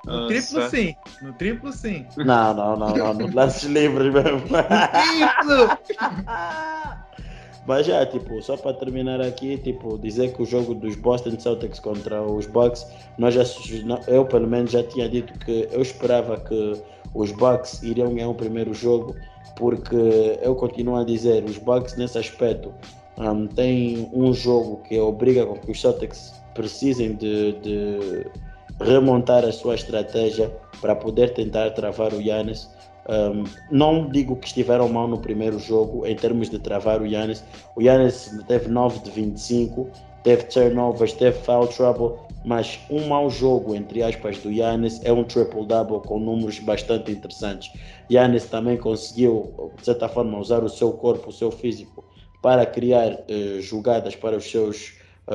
No 0.05 0.27
triplo 0.27 0.69
sim. 0.69 0.95
No 1.21 1.33
triplo 1.33 1.73
sim. 1.73 2.05
Não, 2.17 2.53
não, 2.53 2.77
não, 2.77 2.95
não. 2.95 3.13
No 3.13 3.33
lance 3.33 3.67
livre 3.67 4.11
mesmo. 4.11 4.39
No 4.39 4.63
triplo! 4.93 5.77
Mas 7.67 7.87
já, 7.87 8.05
tipo, 8.05 8.39
só 8.43 8.55
para 8.55 8.73
terminar 8.73 9.19
aqui, 9.19 9.57
tipo, 9.57 9.97
dizer 9.97 10.33
que 10.33 10.43
o 10.43 10.45
jogo 10.45 10.75
dos 10.75 10.95
Boston 10.95 11.39
Celtics 11.39 11.79
contra 11.79 12.21
os 12.21 12.45
Bucks, 12.45 12.85
nós 13.17 13.33
já, 13.33 13.43
eu 14.07 14.23
pelo 14.25 14.47
menos 14.47 14.71
já 14.71 14.83
tinha 14.83 15.09
dito 15.09 15.33
que 15.39 15.67
eu 15.71 15.81
esperava 15.81 16.37
que 16.37 16.73
os 17.13 17.31
Bucks 17.31 17.81
iriam 17.81 18.13
ganhar 18.13 18.29
o 18.29 18.35
primeiro 18.35 18.71
jogo, 18.73 19.15
porque 19.55 19.95
eu 20.43 20.53
continuo 20.55 20.97
a 20.97 21.03
dizer, 21.03 21.43
os 21.43 21.57
Bucks 21.57 21.97
nesse 21.97 22.19
aspecto 22.19 22.71
um, 23.17 23.47
têm 23.47 24.09
um 24.13 24.31
jogo 24.31 24.83
que 24.83 24.99
obriga 24.99 25.45
com 25.45 25.55
que 25.55 25.71
os 25.71 25.81
Celtics 25.81 26.35
precisem 26.53 27.15
de, 27.15 27.53
de 27.53 28.27
remontar 28.81 29.45
a 29.45 29.51
sua 29.51 29.75
estratégia 29.75 30.51
para 30.81 30.95
poder 30.95 31.33
tentar 31.33 31.71
travar 31.71 32.13
o 32.13 32.21
Yannis 32.21 32.69
um, 33.07 33.43
não 33.69 34.09
digo 34.09 34.35
que 34.35 34.47
estiveram 34.47 34.89
mal 34.89 35.07
no 35.07 35.19
primeiro 35.19 35.59
jogo 35.59 36.05
em 36.07 36.15
termos 36.15 36.49
de 36.49 36.57
travar 36.57 37.01
o 37.01 37.05
Yannis. 37.05 37.43
O 37.75 37.81
Yannis 37.81 38.35
teve 38.47 38.67
9 38.67 38.99
de 38.99 39.11
25, 39.11 39.87
teve 40.23 40.43
turnovers, 40.45 41.13
teve 41.13 41.37
foul 41.39 41.67
trouble, 41.67 42.17
mas 42.43 42.79
um 42.89 43.07
mau 43.07 43.29
jogo, 43.29 43.75
entre 43.75 44.01
aspas, 44.01 44.39
do 44.39 44.51
Yannis 44.51 45.03
é 45.03 45.13
um 45.13 45.23
triple-double 45.23 46.01
com 46.01 46.19
números 46.19 46.57
bastante 46.59 47.11
interessantes. 47.11 47.71
Yannis 48.11 48.45
também 48.45 48.77
conseguiu, 48.77 49.71
de 49.77 49.85
certa 49.85 50.09
forma, 50.09 50.39
usar 50.39 50.63
o 50.63 50.69
seu 50.69 50.91
corpo, 50.93 51.29
o 51.29 51.33
seu 51.33 51.51
físico, 51.51 52.03
para 52.41 52.65
criar 52.65 53.11
uh, 53.13 53.61
jogadas 53.61 54.15
para 54.15 54.35
os 54.35 54.49
seus 54.49 54.93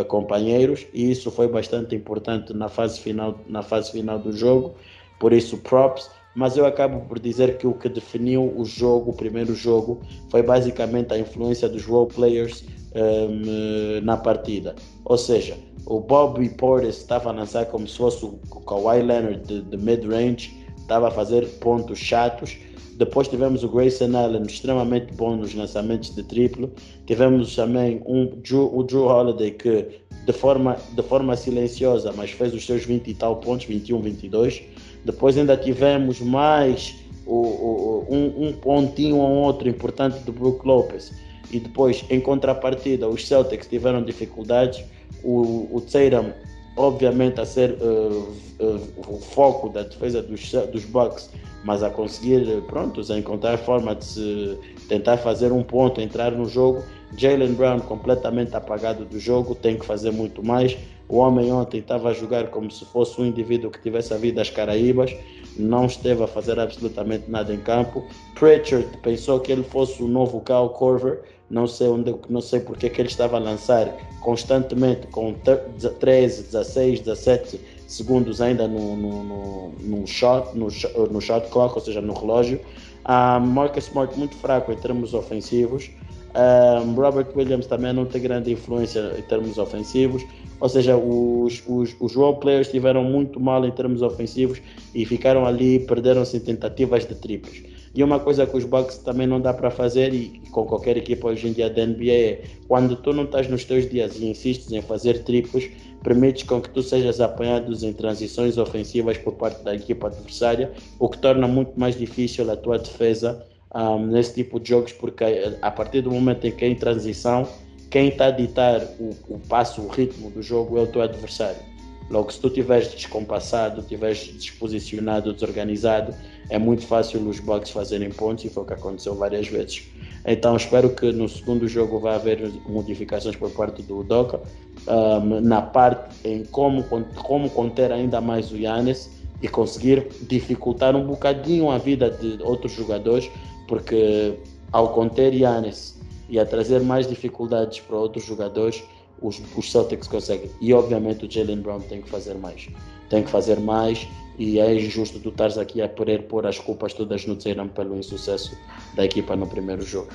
companheiros 0.08 0.86
e 0.92 1.10
isso 1.10 1.30
foi 1.30 1.48
bastante 1.48 1.94
importante 1.94 2.52
na 2.52 2.68
fase 2.68 3.00
final, 3.00 3.38
na 3.48 3.62
fase 3.62 3.90
final 3.92 4.18
do 4.18 4.32
jogo. 4.32 4.74
Por 5.18 5.32
isso, 5.32 5.58
props 5.58 6.08
mas 6.34 6.56
eu 6.56 6.64
acabo 6.64 7.00
por 7.06 7.18
dizer 7.18 7.58
que 7.58 7.66
o 7.66 7.74
que 7.74 7.88
definiu 7.88 8.52
o 8.56 8.64
jogo, 8.64 9.10
o 9.10 9.14
primeiro 9.14 9.54
jogo, 9.54 10.00
foi 10.30 10.42
basicamente 10.42 11.12
a 11.12 11.18
influência 11.18 11.68
dos 11.68 11.84
role 11.84 12.08
players 12.08 12.64
um, 12.94 14.00
na 14.02 14.16
partida. 14.16 14.74
Ou 15.04 15.18
seja, 15.18 15.56
o 15.86 16.00
Bobby 16.00 16.48
Portis 16.50 16.98
estava 16.98 17.30
a 17.30 17.32
lançar 17.32 17.66
como 17.66 17.86
se 17.86 17.96
fosse 17.96 18.24
o 18.24 18.38
Kawhi 18.66 19.02
Leonard 19.02 19.40
de, 19.44 19.62
de 19.62 19.76
mid-range, 19.76 20.64
estava 20.78 21.08
a 21.08 21.10
fazer 21.10 21.46
pontos 21.58 21.98
chatos. 21.98 22.56
Depois 23.00 23.26
tivemos 23.28 23.64
o 23.64 23.68
Grayson 23.70 24.14
Allen 24.14 24.42
extremamente 24.42 25.14
bom 25.14 25.34
nos 25.34 25.54
lançamentos 25.54 26.14
de 26.14 26.22
triplo. 26.22 26.70
Tivemos 27.06 27.56
também 27.56 28.02
um, 28.04 28.24
o 28.24 28.82
Drew 28.82 29.06
Holiday 29.06 29.52
que 29.52 30.02
de 30.26 30.32
forma, 30.34 30.76
de 30.92 31.02
forma 31.04 31.34
silenciosa, 31.34 32.12
mas 32.14 32.30
fez 32.32 32.52
os 32.52 32.66
seus 32.66 32.84
20 32.84 33.08
e 33.08 33.14
tal 33.14 33.36
pontos, 33.36 33.64
21, 33.64 34.02
22. 34.02 34.62
Depois 35.02 35.38
ainda 35.38 35.56
tivemos 35.56 36.20
mais 36.20 36.94
o, 37.24 37.36
o, 37.36 38.06
um, 38.10 38.48
um, 38.48 38.52
pontinho 38.52 39.16
ou 39.16 39.30
outro 39.30 39.66
importante 39.66 40.18
do 40.24 40.32
Brook 40.32 40.66
Lopez. 40.66 41.10
E 41.50 41.58
depois, 41.58 42.04
em 42.10 42.20
contrapartida, 42.20 43.08
os 43.08 43.26
Celtics 43.26 43.66
tiveram 43.66 44.04
dificuldades. 44.04 44.84
O, 45.24 45.74
o 45.74 45.80
Tatum, 45.80 46.32
obviamente, 46.76 47.40
a 47.40 47.46
ser 47.46 47.78
uh, 47.80 48.36
uh, 48.60 48.90
o 49.08 49.18
foco 49.18 49.70
da 49.70 49.84
defesa 49.84 50.22
dos, 50.22 50.52
dos 50.70 50.84
Bucks, 50.84 51.30
mas 51.64 51.82
a 51.82 51.90
conseguir, 51.90 52.62
prontos, 52.62 53.10
a 53.10 53.18
encontrar 53.18 53.58
forma 53.58 53.94
de 53.94 54.04
se 54.04 54.58
tentar 54.88 55.18
fazer 55.18 55.52
um 55.52 55.62
ponto, 55.62 56.00
entrar 56.00 56.32
no 56.32 56.46
jogo. 56.46 56.82
Jalen 57.16 57.54
Brown 57.54 57.80
completamente 57.80 58.54
apagado 58.54 59.04
do 59.04 59.18
jogo, 59.18 59.54
tem 59.54 59.76
que 59.76 59.84
fazer 59.84 60.10
muito 60.10 60.44
mais. 60.44 60.76
O 61.08 61.16
homem 61.16 61.50
ontem 61.52 61.78
estava 61.78 62.10
a 62.10 62.12
jogar 62.12 62.48
como 62.48 62.70
se 62.70 62.84
fosse 62.84 63.20
um 63.20 63.26
indivíduo 63.26 63.70
que 63.70 63.82
tivesse 63.82 64.14
a 64.14 64.16
vida 64.16 64.40
às 64.40 64.48
Caraíbas, 64.48 65.12
não 65.56 65.86
esteve 65.86 66.22
a 66.22 66.26
fazer 66.28 66.58
absolutamente 66.60 67.28
nada 67.28 67.52
em 67.52 67.58
campo. 67.58 68.04
Pritchard 68.38 68.86
pensou 68.98 69.40
que 69.40 69.50
ele 69.50 69.64
fosse 69.64 70.00
o 70.02 70.06
novo 70.06 70.40
Cal 70.40 70.70
Corver, 70.70 71.20
não 71.50 71.66
sei 71.66 71.88
onde, 71.88 72.14
não 72.28 72.40
sei 72.40 72.60
porque 72.60 72.88
que 72.88 73.00
ele 73.00 73.08
estava 73.08 73.36
a 73.36 73.40
lançar 73.40 73.88
constantemente 74.20 75.08
com 75.08 75.34
13, 75.34 76.44
16, 76.44 77.00
17 77.00 77.60
segundos 77.90 78.40
ainda 78.40 78.68
no, 78.68 78.96
no, 78.96 79.24
no, 79.24 79.72
no 79.80 80.06
shot, 80.06 80.56
no, 80.56 80.68
no 81.10 81.20
shot 81.20 81.48
clock, 81.48 81.74
ou 81.74 81.80
seja, 81.80 82.00
no 82.00 82.14
relógio. 82.14 82.60
A 83.04 83.40
Marcus 83.40 83.88
Smart 83.88 84.16
muito 84.16 84.36
fraco 84.36 84.70
em 84.70 84.76
termos 84.76 85.12
ofensivos. 85.12 85.90
Um, 86.32 86.94
Robert 86.94 87.26
Williams 87.34 87.66
também 87.66 87.92
não 87.92 88.06
tem 88.06 88.22
grande 88.22 88.52
influência 88.52 89.12
em 89.18 89.22
termos 89.22 89.58
ofensivos. 89.58 90.24
Ou 90.60 90.68
seja, 90.68 90.96
os, 90.96 91.62
os, 91.66 91.96
os 91.98 92.14
role 92.14 92.38
players 92.38 92.68
estiveram 92.68 93.02
muito 93.02 93.40
mal 93.40 93.66
em 93.66 93.72
termos 93.72 94.02
ofensivos 94.02 94.62
e 94.94 95.04
ficaram 95.04 95.44
ali, 95.44 95.80
perderam-se 95.80 96.36
em 96.36 96.40
tentativas 96.40 97.04
de 97.06 97.16
triplos. 97.16 97.62
E 97.92 98.04
uma 98.04 98.20
coisa 98.20 98.46
que 98.46 98.56
os 98.56 98.64
Bucks 98.64 98.98
também 98.98 99.26
não 99.26 99.40
dá 99.40 99.52
para 99.52 99.68
fazer, 99.68 100.14
e 100.14 100.40
com 100.52 100.64
qualquer 100.64 100.96
equipa 100.96 101.28
hoje 101.28 101.48
em 101.48 101.52
dia 101.52 101.68
da 101.68 101.84
NBA, 101.84 102.12
é 102.12 102.42
quando 102.68 102.94
tu 102.94 103.12
não 103.12 103.24
estás 103.24 103.48
nos 103.48 103.64
teus 103.64 103.90
dias 103.90 104.16
e 104.16 104.26
insistes 104.26 104.70
em 104.70 104.80
fazer 104.80 105.24
triplos, 105.24 105.68
permites 106.02 106.42
com 106.44 106.60
que 106.60 106.70
tu 106.70 106.82
sejas 106.82 107.20
apanhado 107.20 107.72
em 107.84 107.92
transições 107.92 108.58
ofensivas 108.58 109.18
por 109.18 109.34
parte 109.34 109.62
da 109.62 109.74
equipa 109.74 110.06
adversária, 110.06 110.72
o 110.98 111.08
que 111.08 111.18
torna 111.18 111.46
muito 111.46 111.78
mais 111.78 111.96
difícil 111.96 112.50
a 112.50 112.56
tua 112.56 112.78
defesa 112.78 113.44
um, 113.74 114.06
nesse 114.06 114.34
tipo 114.34 114.58
de 114.58 114.70
jogos, 114.70 114.92
porque 114.92 115.24
a 115.60 115.70
partir 115.70 116.02
do 116.02 116.10
momento 116.10 116.46
em 116.46 116.52
que 116.52 116.64
é 116.64 116.68
em 116.68 116.74
transição, 116.74 117.46
quem 117.90 118.08
está 118.08 118.26
a 118.26 118.30
ditar 118.30 118.80
o, 118.98 119.10
o 119.28 119.38
passo, 119.38 119.82
o 119.82 119.88
ritmo 119.88 120.30
do 120.30 120.42
jogo 120.42 120.78
é 120.78 120.82
o 120.82 120.86
teu 120.86 121.02
adversário. 121.02 121.70
Logo, 122.10 122.32
se 122.32 122.40
tu 122.40 122.48
estiveres 122.48 122.92
descompassado, 122.92 123.80
estiveres 123.80 124.18
desposicionado, 124.34 125.32
desorganizado, 125.32 126.12
é 126.48 126.58
muito 126.58 126.84
fácil 126.84 127.20
os 127.28 127.38
Bucks 127.38 127.70
fazerem 127.70 128.10
pontos 128.10 128.44
e 128.44 128.48
foi 128.48 128.64
o 128.64 128.66
que 128.66 128.72
aconteceu 128.72 129.14
várias 129.14 129.46
vezes. 129.46 129.84
Então 130.26 130.56
espero 130.56 130.90
que 130.90 131.12
no 131.12 131.28
segundo 131.28 131.68
jogo 131.68 132.00
vai 132.00 132.16
haver 132.16 132.50
modificações 132.66 133.36
por 133.36 133.50
parte 133.52 133.80
do 133.82 134.02
Doca 134.02 134.40
um, 134.86 135.40
na 135.40 135.62
parte 135.62 136.08
em 136.24 136.44
como, 136.44 136.84
como 137.14 137.50
conter 137.50 137.92
ainda 137.92 138.20
mais 138.20 138.50
o 138.50 138.56
Yannis 138.56 139.10
e 139.42 139.48
conseguir 139.48 140.08
dificultar 140.22 140.94
um 140.94 141.06
bocadinho 141.06 141.70
a 141.70 141.78
vida 141.78 142.10
de 142.10 142.42
outros 142.42 142.72
jogadores, 142.72 143.30
porque 143.66 144.34
ao 144.72 144.90
conter 144.90 145.32
Yannis 145.32 145.98
e 146.28 146.38
a 146.38 146.46
trazer 146.46 146.80
mais 146.80 147.08
dificuldades 147.08 147.80
para 147.80 147.96
outros 147.96 148.24
jogadores, 148.24 148.82
os, 149.20 149.40
os 149.56 149.70
Celtics 149.70 150.06
conseguem. 150.06 150.50
E 150.60 150.72
obviamente 150.72 151.26
o 151.26 151.30
Jalen 151.30 151.60
Brown 151.60 151.80
tem 151.80 152.00
que 152.00 152.08
fazer 152.08 152.34
mais. 152.34 152.68
Tem 153.08 153.22
que 153.22 153.30
fazer 153.30 153.58
mais 153.58 154.06
e 154.38 154.58
é 154.58 154.74
injusto 154.74 155.18
tu 155.18 155.28
estares 155.28 155.58
aqui 155.58 155.82
a 155.82 155.88
querer 155.88 156.22
pôr 156.22 156.46
as 156.46 156.58
culpas 156.58 156.94
todas 156.94 157.26
no 157.26 157.36
Tseiram 157.36 157.68
pelo 157.68 157.96
insucesso 157.96 158.56
da 158.94 159.04
equipa 159.04 159.36
no 159.36 159.46
primeiro 159.46 159.82
jogo. 159.82 160.08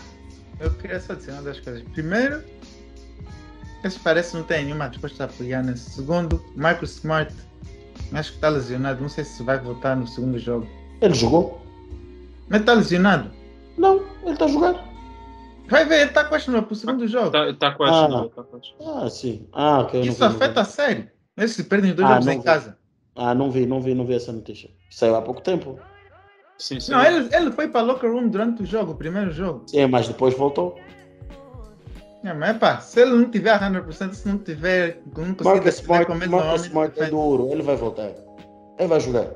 Eu 0.60 0.72
queria 0.72 1.00
só 1.00 1.14
dizer 1.14 1.34
uma 1.34 1.42
das 1.42 1.60
coisas. 1.60 1.84
Primeiro, 1.94 2.42
esse 3.86 4.00
parece 4.00 4.36
não 4.36 4.44
tem 4.44 4.66
nenhuma 4.66 4.88
resposta 4.88 5.28
para 5.28 5.44
o 5.44 5.46
Giannis. 5.46 5.80
Segundo, 5.80 6.44
Marcus 6.56 6.96
Smart, 6.96 7.34
acho 8.14 8.32
que 8.32 8.38
está 8.38 8.50
lesionado. 8.50 9.02
Não 9.02 9.10
sei 9.10 9.24
se 9.24 9.44
vai 9.44 9.60
voltar 9.60 9.96
no 9.96 10.08
segundo 10.08 10.40
jogo. 10.40 10.68
Ele 11.02 11.14
jogou? 11.14 11.62
Mas 12.50 12.62
está 12.62 12.74
lesionado? 12.74 13.32
Não, 13.78 14.04
ele 14.24 14.34
está 14.34 14.48
jogando. 14.48 14.80
Vai 15.68 15.86
ver, 15.86 15.96
ele 16.02 16.10
está 16.10 16.24
questionado 16.24 16.66
para 16.66 16.74
o 16.74 16.76
segundo 16.76 17.08
jogo. 17.08 17.28
Está 17.28 17.54
tá 17.54 17.78
questionado. 17.78 18.32
Ah, 18.38 18.44
tá 18.44 19.06
ah, 19.06 19.10
sim. 19.10 19.48
Ah, 19.54 19.80
ok. 19.82 20.02
Isso 20.02 20.24
afeta 20.24 20.62
a 20.62 20.66
série. 20.66 21.10
Eles 21.38 21.52
se 21.52 21.64
perdem 21.64 21.94
dois 21.94 22.08
ah, 22.08 22.14
jogos 22.14 22.28
em 22.28 22.42
casa. 22.42 22.78
Ah, 23.16 23.36
não 23.36 23.52
vi, 23.52 23.66
não 23.66 23.82
vi, 23.82 23.94
não 23.94 24.06
vi 24.06 24.16
essa 24.16 24.32
notícia. 24.32 24.70
Saiu 24.90 25.16
há 25.16 25.22
pouco 25.22 25.42
tempo. 25.42 25.80
Sim, 26.58 26.80
sim. 26.80 26.92
Não, 26.92 27.04
ele, 27.04 27.30
ele 27.36 27.52
foi 27.52 27.68
para 27.68 27.82
locker 27.82 28.12
room 28.12 28.30
durante 28.30 28.64
o 28.64 28.66
jogo, 28.66 28.94
o 28.94 28.96
primeiro 28.96 29.32
jogo. 29.32 29.64
Sim, 29.68 29.86
mas 29.88 30.08
depois 30.08 30.36
voltou. 30.36 30.80
É, 32.26 32.34
mas 32.34 32.58
pá, 32.58 32.80
se 32.80 33.02
ele 33.02 33.12
não 33.12 33.30
tiver 33.30 33.60
100%, 33.60 34.14
se 34.14 34.28
não 34.28 34.40
tiver, 34.40 35.00
não 35.16 35.36
Marcus 35.44 35.76
Smart, 35.76 36.12
Marcus 36.28 36.66
Smart 36.66 37.00
é 37.00 37.06
duro, 37.06 37.50
ele 37.52 37.62
vai 37.62 37.76
voltar. 37.76 38.12
Ele 38.80 38.88
vai 38.88 39.00
jogar. 39.00 39.28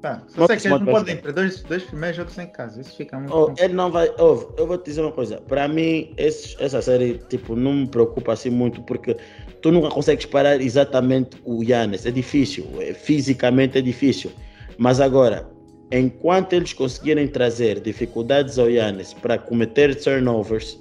Tá, 0.00 0.22
só 0.28 0.46
sei 0.46 0.56
que 0.56 0.68
eles 0.68 0.80
não 0.80 0.86
podem 0.86 1.16
perder 1.16 1.32
dois, 1.34 1.62
dois 1.62 1.82
primeiros 1.84 2.16
jogos 2.16 2.38
em 2.38 2.46
casa, 2.46 2.80
isso 2.80 2.96
fica 2.96 3.18
muito 3.18 3.34
oh, 3.34 3.54
Ele 3.58 3.74
não 3.74 3.90
vai, 3.90 4.08
oh, 4.18 4.46
eu 4.56 4.66
vou 4.66 4.78
te 4.78 4.86
dizer 4.86 5.00
uma 5.00 5.10
coisa, 5.12 5.40
para 5.40 5.66
mim 5.66 6.12
esse, 6.16 6.54
essa 6.62 6.80
série 6.80 7.18
tipo, 7.28 7.56
não 7.56 7.72
me 7.72 7.88
preocupa 7.88 8.32
assim 8.34 8.50
muito 8.50 8.82
porque 8.82 9.16
tu 9.60 9.72
nunca 9.72 9.88
consegues 9.88 10.24
parar 10.24 10.60
exatamente 10.60 11.36
o 11.44 11.62
Yannis. 11.62 12.06
É 12.06 12.10
difícil, 12.10 12.66
é, 12.78 12.94
fisicamente 12.94 13.78
é 13.78 13.82
difícil. 13.82 14.30
Mas 14.78 15.00
agora, 15.00 15.46
enquanto 15.90 16.52
eles 16.52 16.72
conseguirem 16.72 17.26
trazer 17.28 17.80
dificuldades 17.80 18.58
ao 18.58 18.70
Yannis 18.70 19.12
para 19.12 19.36
cometer 19.36 19.94
turnovers 19.96 20.78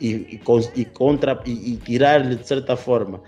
e, 0.00 0.40
e, 0.40 0.40
e 0.76 0.84
contra, 0.84 1.40
e, 1.46 1.74
e 1.74 1.76
tirar-lhe 1.76 2.36
de 2.36 2.46
certa 2.46 2.76
forma 2.76 3.20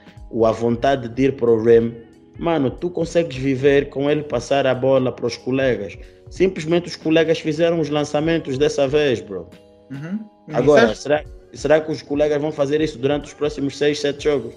a 0.46 0.50
vontade 0.50 1.08
de 1.08 1.24
ir 1.24 1.36
para 1.36 1.50
o 1.50 1.62
rim, 1.62 1.94
mano, 2.38 2.70
tu 2.70 2.88
consegues 2.88 3.36
viver 3.36 3.90
com 3.90 4.10
ele 4.10 4.22
passar 4.22 4.66
a 4.66 4.74
bola 4.74 5.12
para 5.12 5.26
os 5.26 5.36
colegas. 5.36 5.98
Simplesmente 6.30 6.88
os 6.88 6.96
colegas 6.96 7.38
fizeram 7.38 7.78
os 7.78 7.90
lançamentos 7.90 8.56
dessa 8.56 8.88
vez, 8.88 9.20
bro. 9.20 9.48
Uhum. 9.90 10.24
Agora, 10.54 10.94
será, 10.94 11.22
será 11.52 11.80
que 11.80 11.92
os 11.92 12.00
colegas 12.00 12.40
vão 12.40 12.50
fazer 12.50 12.80
isso 12.80 12.98
durante 12.98 13.26
os 13.26 13.34
próximos 13.34 13.76
6, 13.76 14.00
7 14.00 14.24
jogos? 14.24 14.54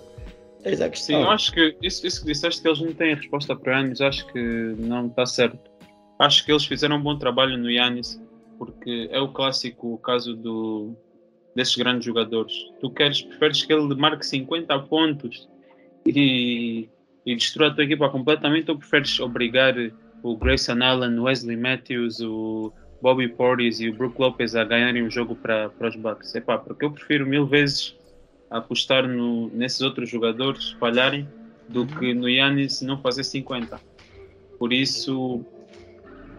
Eis 0.63 0.81
a 0.81 0.89
questão. 0.89 1.17
Sim, 1.17 1.21
eu 1.21 1.29
acho 1.29 1.51
que 1.51 1.77
isso, 1.81 2.07
isso 2.07 2.21
que 2.21 2.27
disseste 2.31 2.61
que 2.61 2.67
eles 2.67 2.79
não 2.79 2.93
têm 2.93 3.13
resposta 3.13 3.55
para 3.55 3.79
Yannis, 3.79 4.01
acho 4.01 4.25
que 4.27 4.39
não 4.79 5.07
está 5.07 5.25
certo. 5.25 5.59
Acho 6.17 6.45
que 6.45 6.51
eles 6.51 6.65
fizeram 6.65 6.95
um 6.95 7.03
bom 7.03 7.19
trabalho 7.19 7.57
no 7.57 7.69
Yannis, 7.69 8.19
porque 8.57 9.09
é 9.11 9.19
o 9.19 9.27
clássico 9.31 9.97
caso 9.99 10.33
do, 10.35 10.95
desses 11.55 11.75
grandes 11.75 12.05
jogadores. 12.05 12.53
Tu 12.81 12.89
queres, 12.89 13.21
preferes 13.21 13.63
que 13.63 13.73
ele 13.73 13.95
marque 13.95 14.25
50 14.25 14.77
pontos 14.79 15.47
e, 16.05 16.89
e 17.25 17.35
destrua 17.35 17.69
a 17.69 17.73
tua 17.73 17.83
equipa 17.83 18.09
completamente, 18.09 18.69
ou 18.69 18.77
preferes 18.77 19.19
obrigar 19.19 19.75
o 20.21 20.35
Grayson 20.35 20.81
Allen, 20.81 21.19
Wesley 21.19 21.55
Matthews, 21.55 22.19
o 22.19 22.73
Bobby 23.01 23.27
Portis 23.27 23.79
e 23.79 23.89
o 23.89 23.93
Brook 23.93 24.19
Lopez 24.19 24.55
a 24.55 24.63
ganharem 24.63 25.03
o 25.03 25.11
jogo 25.11 25.35
para, 25.35 25.69
para 25.69 25.89
os 25.89 25.95
Bucks? 25.95 26.33
Epá, 26.35 26.57
porque 26.57 26.85
eu 26.85 26.91
prefiro 26.91 27.25
mil 27.25 27.45
vezes 27.45 27.95
apostar 28.49 29.07
no, 29.07 29.49
nesses 29.49 29.81
outros 29.81 30.09
jogadores 30.09 30.71
falharem 30.79 31.27
do 31.69 31.81
uhum. 31.81 31.87
que 31.87 32.13
no 32.13 32.29
Yannis 32.29 32.81
não 32.81 32.99
fazer 32.99 33.23
50. 33.23 33.79
Por 34.57 34.71
isso, 34.71 35.43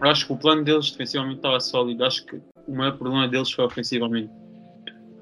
acho 0.01 0.27
que 0.27 0.33
o 0.33 0.37
plano 0.37 0.63
deles 0.63 0.91
defensivamente 0.91 1.37
estava 1.37 1.59
sólido. 1.59 2.03
Acho 2.03 2.25
que 2.25 2.41
o 2.67 2.75
maior 2.75 2.97
problema 2.97 3.27
deles 3.27 3.51
foi 3.51 3.65
ofensivamente. 3.65 4.31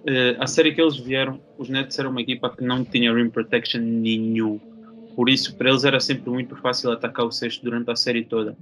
Uh, 0.05 0.37
a 0.39 0.45
série 0.45 0.71
que 0.71 0.79
eles 0.79 0.97
vieram, 0.97 1.41
os 1.57 1.67
Nets 1.67 1.97
eram 1.97 2.11
uma 2.11 2.21
equipa 2.21 2.49
que 2.55 2.63
não 2.63 2.85
tinha 2.85 3.11
rim 3.11 3.29
protection 3.29 3.81
nenhum. 3.81 4.59
Por 5.15 5.29
isso, 5.29 5.55
para 5.55 5.69
eles 5.69 5.83
era 5.83 5.99
sempre 5.99 6.29
muito 6.29 6.55
fácil 6.57 6.91
atacar 6.91 7.25
o 7.25 7.31
sexto 7.31 7.63
durante 7.63 7.89
a 7.89 7.95
série 7.95 8.23
toda. 8.23 8.55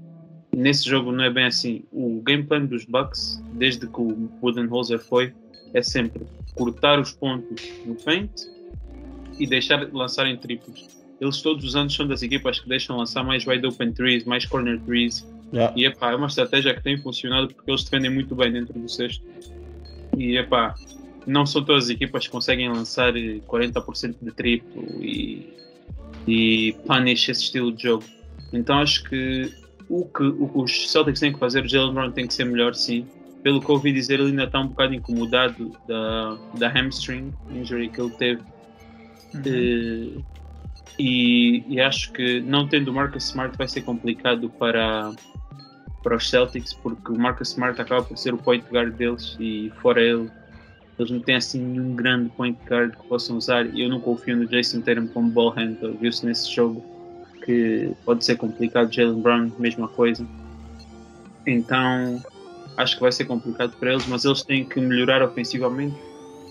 Nesse 0.56 0.88
jogo 0.88 1.12
não 1.12 1.24
é 1.24 1.30
bem 1.30 1.46
assim. 1.46 1.84
O 1.92 2.22
game 2.22 2.44
plan 2.44 2.66
dos 2.66 2.86
Bucks, 2.86 3.44
desde 3.54 3.88
que 3.88 4.00
o 4.00 4.14
Budenholzer 4.40 5.00
foi, 5.00 5.34
é 5.74 5.82
sempre 5.82 6.22
cortar 6.56 7.00
os 7.00 7.12
pontos 7.12 7.62
no 7.86 7.96
paint 7.96 8.32
e 9.40 9.48
deixar 9.48 9.92
lançarem 9.92 10.38
triplos. 10.38 10.88
Eles 11.20 11.42
todos 11.42 11.66
os 11.66 11.76
anos 11.76 11.96
são 11.96 12.08
das 12.08 12.22
equipas 12.22 12.60
que 12.60 12.70
deixam 12.70 12.98
lançar 12.98 13.24
mais 13.24 13.46
wide 13.48 13.66
open 13.66 13.92
threes, 13.92 14.24
mais 14.24 14.46
corner 14.46 14.80
threes. 14.82 15.28
Yeah. 15.52 15.74
E 15.76 15.86
epá, 15.86 16.12
é 16.12 16.16
uma 16.16 16.28
estratégia 16.28 16.74
que 16.74 16.84
tem 16.84 16.98
funcionado 16.98 17.54
porque 17.54 17.70
eles 17.70 17.84
defendem 17.84 18.12
muito 18.12 18.36
bem 18.36 18.52
dentro 18.52 18.80
do 18.80 18.88
sexto. 18.88 19.24
E 20.18 20.38
epá, 20.38 20.76
não 21.26 21.46
são 21.46 21.64
todas 21.64 21.86
as 21.86 21.90
equipas 21.90 22.26
que 22.26 22.32
conseguem 22.32 22.70
lançar 22.70 23.14
40% 23.14 24.16
de 24.22 24.32
triplo 24.32 24.84
e, 25.04 25.54
e 26.28 26.76
punish 26.86 27.30
esse 27.30 27.44
estilo 27.44 27.72
de 27.72 27.84
jogo. 27.84 28.04
Então 28.52 28.80
acho 28.80 29.04
que 29.04 29.54
o 29.90 30.06
que, 30.06 30.24
o 30.24 30.48
que 30.48 30.58
os 30.58 30.92
Celtics 30.92 31.20
têm 31.20 31.34
que 31.34 31.40
fazer, 31.40 31.64
o 31.64 31.68
Jalen 31.68 31.94
Brown 31.94 32.12
tem 32.12 32.28
que 32.28 32.34
ser 32.34 32.46
melhor 32.46 32.74
sim 32.74 33.06
pelo 33.44 33.60
que 33.60 33.70
ouvi 33.70 33.92
dizer, 33.92 34.20
ele 34.20 34.30
ainda 34.30 34.46
está 34.46 34.60
um 34.62 34.68
bocado 34.68 34.94
incomodado 34.94 35.72
da, 35.86 36.38
da 36.58 36.70
hamstring 36.70 37.34
injury 37.52 37.90
que 37.90 38.02
ele 38.02 38.12
teve. 38.12 38.42
Uhum. 39.34 40.24
E, 40.98 41.64
e, 41.68 41.82
acho 41.82 42.14
que 42.14 42.40
não 42.40 42.68
tendo 42.68 42.90
o 42.90 42.94
Marcus 42.94 43.26
Smart 43.26 43.58
vai 43.58 43.68
ser 43.68 43.82
complicado 43.82 44.50
para, 44.50 45.12
para 46.02 46.16
os 46.16 46.30
Celtics, 46.30 46.74
porque 46.74 47.12
o 47.12 47.20
Marcus 47.20 47.50
Smart 47.50 47.80
acaba 47.82 48.04
por 48.04 48.18
ser 48.18 48.34
o 48.34 48.38
point 48.38 48.64
guard 48.72 48.94
deles 48.94 49.36
e 49.40 49.72
fora 49.82 50.02
ele, 50.02 50.32
eles 51.00 51.12
não 51.12 51.20
têm 51.20 51.36
assim 51.36 51.60
nenhum 51.60 51.96
grande 51.96 52.30
point 52.30 52.58
guard 52.70 52.96
que 52.96 53.08
possam 53.08 53.38
usar. 53.38 53.66
E 53.66 53.82
eu 53.82 53.90
não 53.90 54.00
confio 54.00 54.38
no 54.38 54.48
Jason 54.48 54.82
Tatum 54.82 55.08
como 55.08 55.30
ball 55.30 55.50
handler, 55.50 55.94
viu-se 56.00 56.26
nesse 56.26 56.54
jogo 56.54 56.84
que 57.44 57.92
pode 58.06 58.24
ser 58.24 58.38
complicado. 58.38 58.94
Jalen 58.94 59.22
Brown, 59.22 59.52
mesma 59.58 59.88
coisa. 59.88 60.26
Então 61.46 62.22
acho 62.78 62.96
que 62.96 63.02
vai 63.02 63.12
ser 63.12 63.26
complicado 63.26 63.76
para 63.80 63.92
eles, 63.92 64.08
mas 64.08 64.26
eles 64.26 64.44
têm 64.44 64.66
que 64.66 64.80
melhorar 64.80 65.22
ofensivamente, 65.22 65.96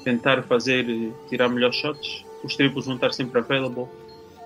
tentar 0.05 0.43
fazer, 0.43 0.87
tirar 1.29 1.49
melhores 1.49 1.77
shots. 1.77 2.25
Os 2.45 2.57
triplos 2.57 2.87
vão 2.87 2.97
estar 2.97 3.13
sempre 3.13 3.39
available, 3.39 3.87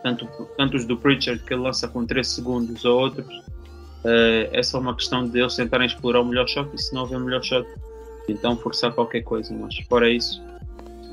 tanto, 0.03 0.27
tanto 0.57 0.77
os 0.77 0.85
do 0.85 0.97
Pritchard 0.97 1.43
que 1.43 1.55
ele 1.55 1.63
lança 1.63 1.89
com 1.89 2.05
3 2.07 2.27
segundos 2.27 2.85
ou 2.85 3.01
outros. 3.01 3.27
Uh, 4.05 4.49
é 4.53 4.63
só 4.63 4.79
uma 4.79 4.95
questão 4.95 5.29
de 5.29 5.41
eles 5.41 5.57
tentarem 5.57 5.87
explorar 5.87 6.21
o 6.21 6.25
melhor 6.25 6.47
shot 6.47 6.69
e 6.73 6.79
se 6.79 6.95
não 6.95 7.03
houver 7.03 7.17
o 7.17 7.21
melhor 7.21 7.43
shot, 7.43 7.67
então 8.33 8.57
forçar 8.57 8.93
qualquer 8.93 9.23
coisa. 9.23 9.55
Mas 9.55 9.77
fora 9.89 10.11
isso, 10.11 10.43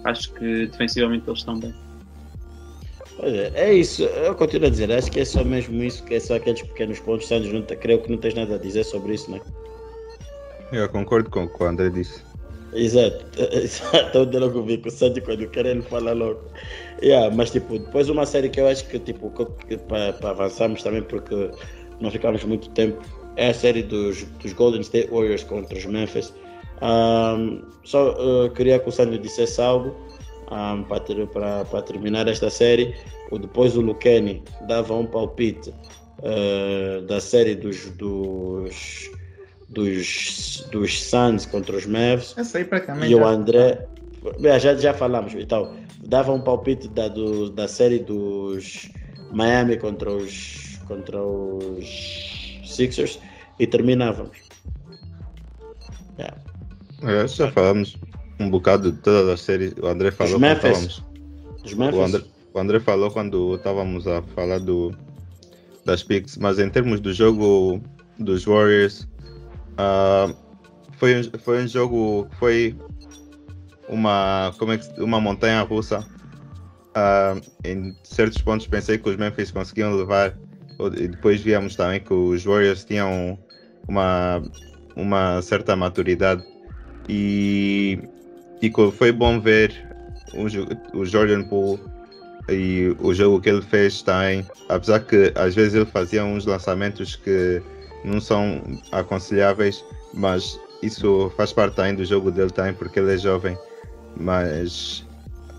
acho 0.04 0.32
que 0.34 0.68
defensivamente 0.68 1.28
eles 1.28 1.40
estão 1.40 1.60
bem. 1.60 1.74
É, 3.20 3.52
é 3.56 3.74
isso, 3.74 4.04
eu 4.04 4.34
continuo 4.36 4.68
a 4.68 4.72
dizer, 4.72 4.92
acho 4.92 5.12
que 5.12 5.20
é 5.20 5.26
só 5.26 5.44
mesmo 5.44 5.82
isso, 5.84 6.04
que 6.04 6.16
é 6.16 6.20
só 6.20 6.36
aqueles 6.36 6.64
pequenos 6.64 7.00
pontos, 7.00 7.28
Santos, 7.28 7.54
não, 7.54 7.62
creio 7.62 8.02
que 8.02 8.12
não 8.12 8.18
tens 8.18 8.34
nada 8.34 8.56
a 8.56 8.58
dizer 8.58 8.84
sobre 8.84 9.14
isso, 9.14 9.30
não 9.30 9.38
é? 9.38 9.42
Eu 10.72 10.90
concordo 10.90 11.30
com 11.30 11.44
o 11.44 11.48
que 11.48 11.64
o 11.64 11.68
André 11.68 11.90
disse. 11.90 12.24
Exato, 12.74 13.24
exato. 13.54 14.20
Onde 14.20 14.40
logo 14.40 14.64
vi 14.64 14.78
que 14.78 14.88
o 14.88 14.92
Sandy 14.92 15.22
quando 15.22 15.48
quer 15.50 15.66
ele 15.66 15.82
fala 15.84 16.14
logo. 16.14 16.42
Yeah, 17.02 17.34
mas 17.36 17.52
tipo, 17.52 17.78
depois 17.78 18.10
uma 18.10 18.26
série 18.26 18.50
que 18.50 18.60
eu 18.60 18.68
acho 18.68 18.88
que 18.88 18.98
tipo, 18.98 19.32
para 19.88 20.30
avançarmos 20.30 20.82
também, 20.82 21.04
porque 21.04 21.52
não 22.00 22.10
ficamos 22.10 22.44
muito 22.44 22.70
tempo, 22.72 23.00
é 23.36 23.50
a 23.50 23.54
série 23.54 23.84
dos, 23.84 24.24
dos 24.24 24.54
Golden 24.54 24.82
State 24.82 25.10
Warriors 25.12 25.44
contra 25.44 25.78
os 25.78 25.86
Memphis. 25.86 26.34
Um, 26.82 27.62
só 27.84 28.12
uh, 28.12 28.50
queria 28.52 28.80
que 28.80 28.90
o 28.90 28.92
Sandy 28.92 29.18
dissesse 29.18 29.62
algo 29.62 29.96
um, 30.52 30.84
para, 30.84 31.00
ter, 31.02 31.28
para, 31.28 31.66
para 31.66 31.82
terminar 31.82 32.28
esta 32.28 32.50
série. 32.50 32.96
O, 33.32 33.38
depois 33.38 33.76
o 33.78 33.82
Lucani 33.82 34.44
dava 34.68 34.94
um 34.94 35.06
palpite 35.06 35.70
uh, 36.20 37.02
da 37.04 37.20
série 37.22 37.56
dos, 37.56 37.90
dos 37.92 39.12
dos, 39.74 40.68
dos 40.72 41.04
Suns 41.04 41.46
contra 41.46 41.76
os 41.76 41.86
Mavs. 41.86 42.34
E 43.10 43.16
o 43.16 43.26
André. 43.26 43.86
Já, 44.62 44.76
já 44.76 44.94
falamos. 44.94 45.34
Então, 45.34 45.76
dava 46.06 46.32
um 46.32 46.40
palpite 46.40 46.88
da, 46.88 47.08
do, 47.08 47.50
da 47.50 47.68
série 47.68 48.00
dos 48.00 48.90
Miami 49.32 49.78
contra 49.78 50.12
os, 50.12 50.80
contra 50.88 51.22
os 51.22 52.62
Sixers 52.66 53.20
e 53.60 53.68
terminávamos. 53.68 54.38
Yeah. 56.18 56.38
É, 57.04 57.28
já 57.28 57.52
falamos 57.52 57.98
um 58.40 58.50
bocado 58.50 58.92
de 58.92 58.98
todas 59.00 59.30
as 59.30 59.42
séries. 59.42 59.74
O 59.82 59.88
André 59.88 60.12
falou 60.12 60.40
quando 60.40 60.54
estávamos. 60.56 61.04
O 61.76 62.02
André, 62.02 62.24
o 62.54 62.60
André 62.60 62.80
falou 62.80 63.12
quando 63.12 63.56
estávamos 63.56 64.08
a 64.08 64.22
falar 64.22 64.60
do, 64.60 64.94
das 65.86 66.04
picks, 66.04 66.38
mas 66.38 66.60
em 66.60 66.70
termos 66.70 67.00
do 67.00 67.14
jogo 67.14 67.82
dos 68.20 68.46
Warriors, 68.46 69.08
Uh, 69.74 70.36
foi, 70.98 71.20
um, 71.20 71.24
foi 71.40 71.64
um 71.64 71.68
jogo 71.68 72.28
que 72.30 72.36
foi 72.36 72.76
uma, 73.90 74.54
como 74.58 74.74
é 74.74 74.78
que, 74.78 75.02
uma 75.02 75.20
montanha 75.20 75.62
russa. 75.62 76.06
Uh, 76.96 77.42
em 77.64 77.96
certos 78.04 78.40
pontos 78.42 78.68
pensei 78.68 78.98
que 79.00 79.10
os 79.10 79.16
Memphis 79.16 79.50
conseguiam 79.50 79.96
levar, 79.96 80.38
e 80.96 81.08
depois 81.08 81.42
víamos 81.42 81.76
também 81.76 82.00
que 82.00 82.14
os 82.14 82.44
Warriors 82.44 82.86
tinham 82.86 83.38
uma, 83.88 84.44
uma 84.96 85.42
certa 85.42 85.76
maturidade. 85.76 86.44
E, 87.10 88.00
foi 88.94 89.12
bom 89.12 89.40
ver 89.40 89.74
o, 90.34 91.00
o 91.00 91.06
Jordan 91.06 91.44
Poole 91.44 91.80
e 92.50 92.96
o 93.00 93.14
jogo 93.14 93.42
que 93.42 93.50
ele 93.50 93.62
fez 93.62 94.02
também, 94.02 94.46
apesar 94.70 95.00
que 95.02 95.32
às 95.36 95.56
vezes 95.56 95.76
ele 95.76 95.86
fazia 95.86 96.24
uns 96.24 96.46
lançamentos 96.46 97.16
que 97.16 97.62
não 98.04 98.20
são 98.20 98.62
aconselháveis, 98.92 99.84
mas 100.14 100.60
isso 100.82 101.32
faz 101.38 101.54
parte 101.54 101.76
também 101.76 101.96
do 101.96 102.04
jogo 102.04 102.32
dele 102.32 102.50
também, 102.50 102.74
porque 102.74 103.00
ele 103.00 103.14
é 103.14 103.18
jovem, 103.18 103.58
mas 104.18 105.06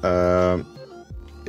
uh, 0.03 0.65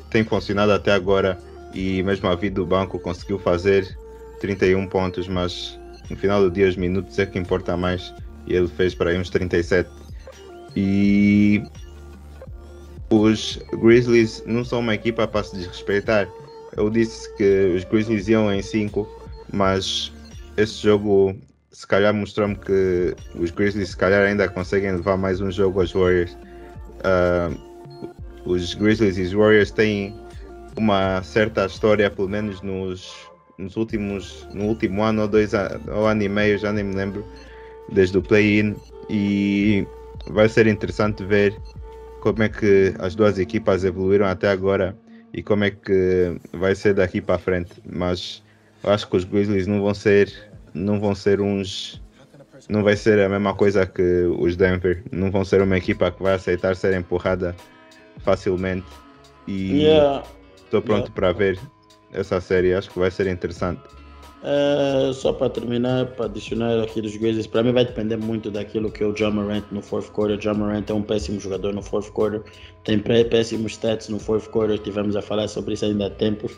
tem 0.09 0.23
funcionado 0.23 0.71
até 0.71 0.91
agora 0.91 1.37
e 1.73 2.01
mesmo 2.03 2.27
a 2.29 2.35
vida 2.35 2.55
do 2.55 2.65
banco 2.65 2.97
conseguiu 2.99 3.37
fazer 3.37 3.97
31 4.39 4.87
pontos, 4.87 5.27
mas 5.27 5.79
no 6.09 6.15
final 6.15 6.41
do 6.41 6.49
dia 6.49 6.67
os 6.69 6.77
minutos 6.77 7.19
é 7.19 7.25
que 7.25 7.37
importa 7.37 7.75
mais 7.75 8.13
e 8.47 8.55
ele 8.55 8.67
fez 8.67 8.93
para 8.93 9.11
aí 9.11 9.19
uns 9.19 9.29
37. 9.29 9.89
E 10.75 11.63
os 13.09 13.59
Grizzlies 13.73 14.43
não 14.45 14.65
são 14.65 14.79
uma 14.79 14.93
equipa 14.93 15.27
para 15.27 15.43
se 15.43 15.55
desrespeitar. 15.55 16.27
Eu 16.75 16.89
disse 16.89 17.33
que 17.35 17.73
os 17.75 17.83
Grizzlies 17.85 18.27
iam 18.27 18.53
em 18.53 18.61
5, 18.61 19.07
mas 19.53 20.11
esse 20.57 20.83
jogo 20.83 21.35
se 21.71 21.85
calhar 21.85 22.13
mostrou-me 22.13 22.55
que 22.55 23.15
os 23.35 23.51
Grizzlies 23.51 23.89
se 23.89 23.97
calhar 23.97 24.23
ainda 24.23 24.47
conseguem 24.47 24.91
levar 24.93 25.17
mais 25.17 25.41
um 25.41 25.51
jogo 25.51 25.81
aos 25.81 25.91
Warriors. 25.91 26.37
Uh, 27.01 27.75
os 28.45 28.73
Grizzlies 28.73 29.17
e 29.17 29.23
os 29.23 29.33
Warriors 29.33 29.71
têm 29.71 30.15
uma 30.77 31.21
certa 31.23 31.65
história, 31.65 32.09
pelo 32.09 32.29
menos 32.29 32.61
nos, 32.61 33.13
nos 33.57 33.75
últimos, 33.75 34.47
no 34.53 34.65
último 34.65 35.03
ano 35.03 35.23
ou 35.23 35.27
dois 35.27 35.51
ou 35.87 36.05
ano 36.05 36.23
e 36.23 36.29
meio, 36.29 36.57
já 36.57 36.71
nem 36.71 36.83
me 36.83 36.95
lembro, 36.95 37.25
desde 37.91 38.17
o 38.17 38.21
play-in. 38.21 38.75
E 39.09 39.85
vai 40.27 40.49
ser 40.49 40.67
interessante 40.67 41.23
ver 41.23 41.55
como 42.21 42.43
é 42.43 42.49
que 42.49 42.93
as 42.99 43.15
duas 43.15 43.37
equipas 43.37 43.83
evoluíram 43.83 44.25
até 44.25 44.49
agora 44.49 44.97
e 45.33 45.43
como 45.43 45.63
é 45.63 45.71
que 45.71 46.37
vai 46.53 46.73
ser 46.73 46.93
daqui 46.93 47.21
para 47.21 47.37
frente. 47.37 47.73
Mas 47.85 48.43
acho 48.83 49.07
que 49.07 49.17
os 49.17 49.23
Grizzlies 49.23 49.67
não 49.67 49.81
vão 49.81 49.93
ser 49.93 50.31
não 50.73 50.99
vão 50.99 51.15
ser 51.15 51.39
uns 51.39 52.01
não 52.69 52.83
vai 52.83 52.95
ser 52.95 53.19
a 53.19 53.29
mesma 53.29 53.53
coisa 53.53 53.85
que 53.85 54.25
os 54.39 54.55
Denver 54.55 55.03
não 55.11 55.31
vão 55.31 55.45
ser 55.45 55.61
uma 55.61 55.77
equipa 55.77 56.11
que 56.11 56.21
vai 56.21 56.33
aceitar 56.33 56.75
ser 56.75 56.93
empurrada 56.93 57.55
facilmente 58.19 58.85
e 59.47 59.83
estou 59.83 59.83
yeah. 59.83 60.23
pronto 60.71 60.87
yeah. 60.87 61.11
para 61.13 61.31
ver 61.31 61.59
essa 62.11 62.41
série 62.41 62.73
acho 62.73 62.89
que 62.89 62.99
vai 62.99 63.11
ser 63.11 63.27
interessante 63.27 63.81
uh, 64.45 65.13
só 65.13 65.33
para 65.33 65.49
terminar 65.49 66.05
para 66.11 66.25
adicionar 66.25 66.81
aqui 66.83 67.01
dos 67.01 67.15
Grizzlies 67.17 67.47
para 67.47 67.63
mim 67.63 67.73
vai 67.73 67.85
depender 67.85 68.17
muito 68.17 68.51
daquilo 68.51 68.91
que 68.91 69.03
é 69.03 69.07
o 69.07 69.13
John 69.13 69.31
Morant 69.31 69.65
no 69.71 69.81
fourth 69.81 70.11
quarter. 70.11 70.37
John 70.37 70.55
Morant 70.55 70.89
é 70.89 70.93
um 70.93 71.01
péssimo 71.01 71.39
jogador 71.39 71.73
no 71.73 71.81
fourth 71.81 72.11
quarter 72.11 72.43
tem 72.83 72.99
péssimos 72.99 73.73
stats 73.73 74.09
no 74.09 74.19
fourth 74.19 74.47
quarter 74.49 74.77
tivemos 74.77 75.15
a 75.15 75.21
falar 75.21 75.47
sobre 75.47 75.73
isso 75.73 75.85
ainda 75.85 76.05
há 76.05 76.09
tempos 76.09 76.55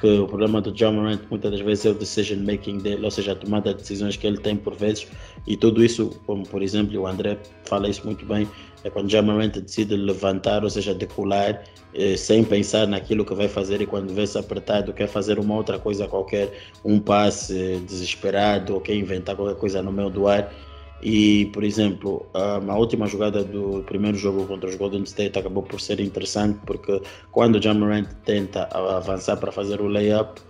que 0.00 0.06
o 0.06 0.26
problema 0.26 0.62
do 0.62 0.72
John 0.72 0.92
Morant 0.92 1.20
muitas 1.28 1.50
das 1.50 1.60
vezes 1.60 1.84
é 1.84 1.90
o 1.90 1.94
decision 1.94 2.40
making 2.40 2.78
dele, 2.78 3.04
ou 3.04 3.10
seja, 3.10 3.32
a 3.32 3.34
tomada 3.34 3.74
de 3.74 3.80
decisões 3.80 4.16
que 4.16 4.26
ele 4.26 4.38
tem 4.38 4.56
por 4.56 4.74
vezes, 4.74 5.06
e 5.46 5.56
tudo 5.56 5.84
isso, 5.84 6.18
como 6.26 6.46
por 6.48 6.62
exemplo 6.62 6.98
o 6.98 7.06
André 7.06 7.36
fala 7.66 7.86
isso 7.88 8.06
muito 8.06 8.24
bem, 8.24 8.48
é 8.84 8.90
quando 8.90 9.10
Morant 9.22 9.52
decide 9.52 9.96
levantar, 9.96 10.64
ou 10.64 10.70
seja, 10.70 10.94
decolar, 10.94 11.62
eh, 11.94 12.16
sem 12.16 12.44
pensar 12.44 12.86
naquilo 12.86 13.24
que 13.24 13.34
vai 13.34 13.48
fazer 13.48 13.80
e 13.80 13.86
quando 13.86 14.14
vê-se 14.14 14.38
apertado 14.38 14.92
quer 14.92 15.08
fazer 15.08 15.38
uma 15.38 15.54
outra 15.54 15.78
coisa 15.78 16.06
qualquer, 16.06 16.52
um 16.84 16.98
passe 16.98 17.80
desesperado 17.86 18.74
ou 18.74 18.80
quer 18.80 18.94
inventar 18.94 19.36
qualquer 19.36 19.56
coisa 19.56 19.82
no 19.82 19.92
meio 19.92 20.10
do 20.10 20.26
ar, 20.26 20.50
e, 21.02 21.46
por 21.46 21.64
exemplo, 21.64 22.26
a 22.34 22.76
última 22.76 23.06
jogada 23.06 23.42
do 23.42 23.82
primeiro 23.84 24.18
jogo 24.18 24.46
contra 24.46 24.68
os 24.68 24.76
Golden 24.76 25.02
State 25.04 25.38
acabou 25.38 25.62
por 25.62 25.80
ser 25.80 25.98
interessante 25.98 26.58
porque 26.66 27.00
quando 27.30 27.56
o 27.56 27.62
Jamorant 27.62 28.06
tenta 28.24 28.64
avançar 28.64 29.38
para 29.38 29.50
fazer 29.50 29.80
o 29.80 29.86
layup, 29.86 30.40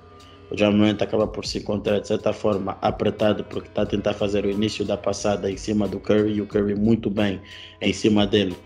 o 0.50 0.56
Jamorant 0.56 1.00
acaba 1.00 1.26
por 1.26 1.46
se 1.46 1.58
encontrar 1.58 2.00
de 2.00 2.08
certa 2.08 2.32
forma 2.32 2.76
apertado 2.82 3.44
porque 3.44 3.68
está 3.68 3.82
a 3.82 3.86
tentar 3.86 4.14
fazer 4.14 4.44
o 4.44 4.50
início 4.50 4.84
da 4.84 4.96
passada 4.96 5.50
em 5.50 5.56
cima 5.56 5.86
do 5.86 6.00
Curry 6.00 6.34
e 6.34 6.40
o 6.40 6.46
Curry 6.46 6.74
muito 6.74 7.08
bem 7.08 7.40
em 7.80 7.92
cima 7.92 8.26
dele 8.26 8.56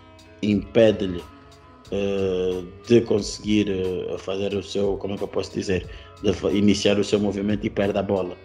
impede-lhe 0.41 1.23
uh, 1.91 2.67
de 2.87 3.01
conseguir 3.01 3.69
uh, 3.69 4.17
fazer 4.17 4.53
o 4.53 4.63
seu, 4.63 4.97
como 4.97 5.13
é 5.13 5.17
que 5.17 5.23
eu 5.23 5.27
posso 5.27 5.53
dizer, 5.53 5.87
de 6.21 6.57
iniciar 6.57 6.99
o 6.99 7.03
seu 7.03 7.19
movimento 7.19 7.65
e 7.65 7.69
perde 7.69 7.97
a 7.97 8.03
bola. 8.03 8.35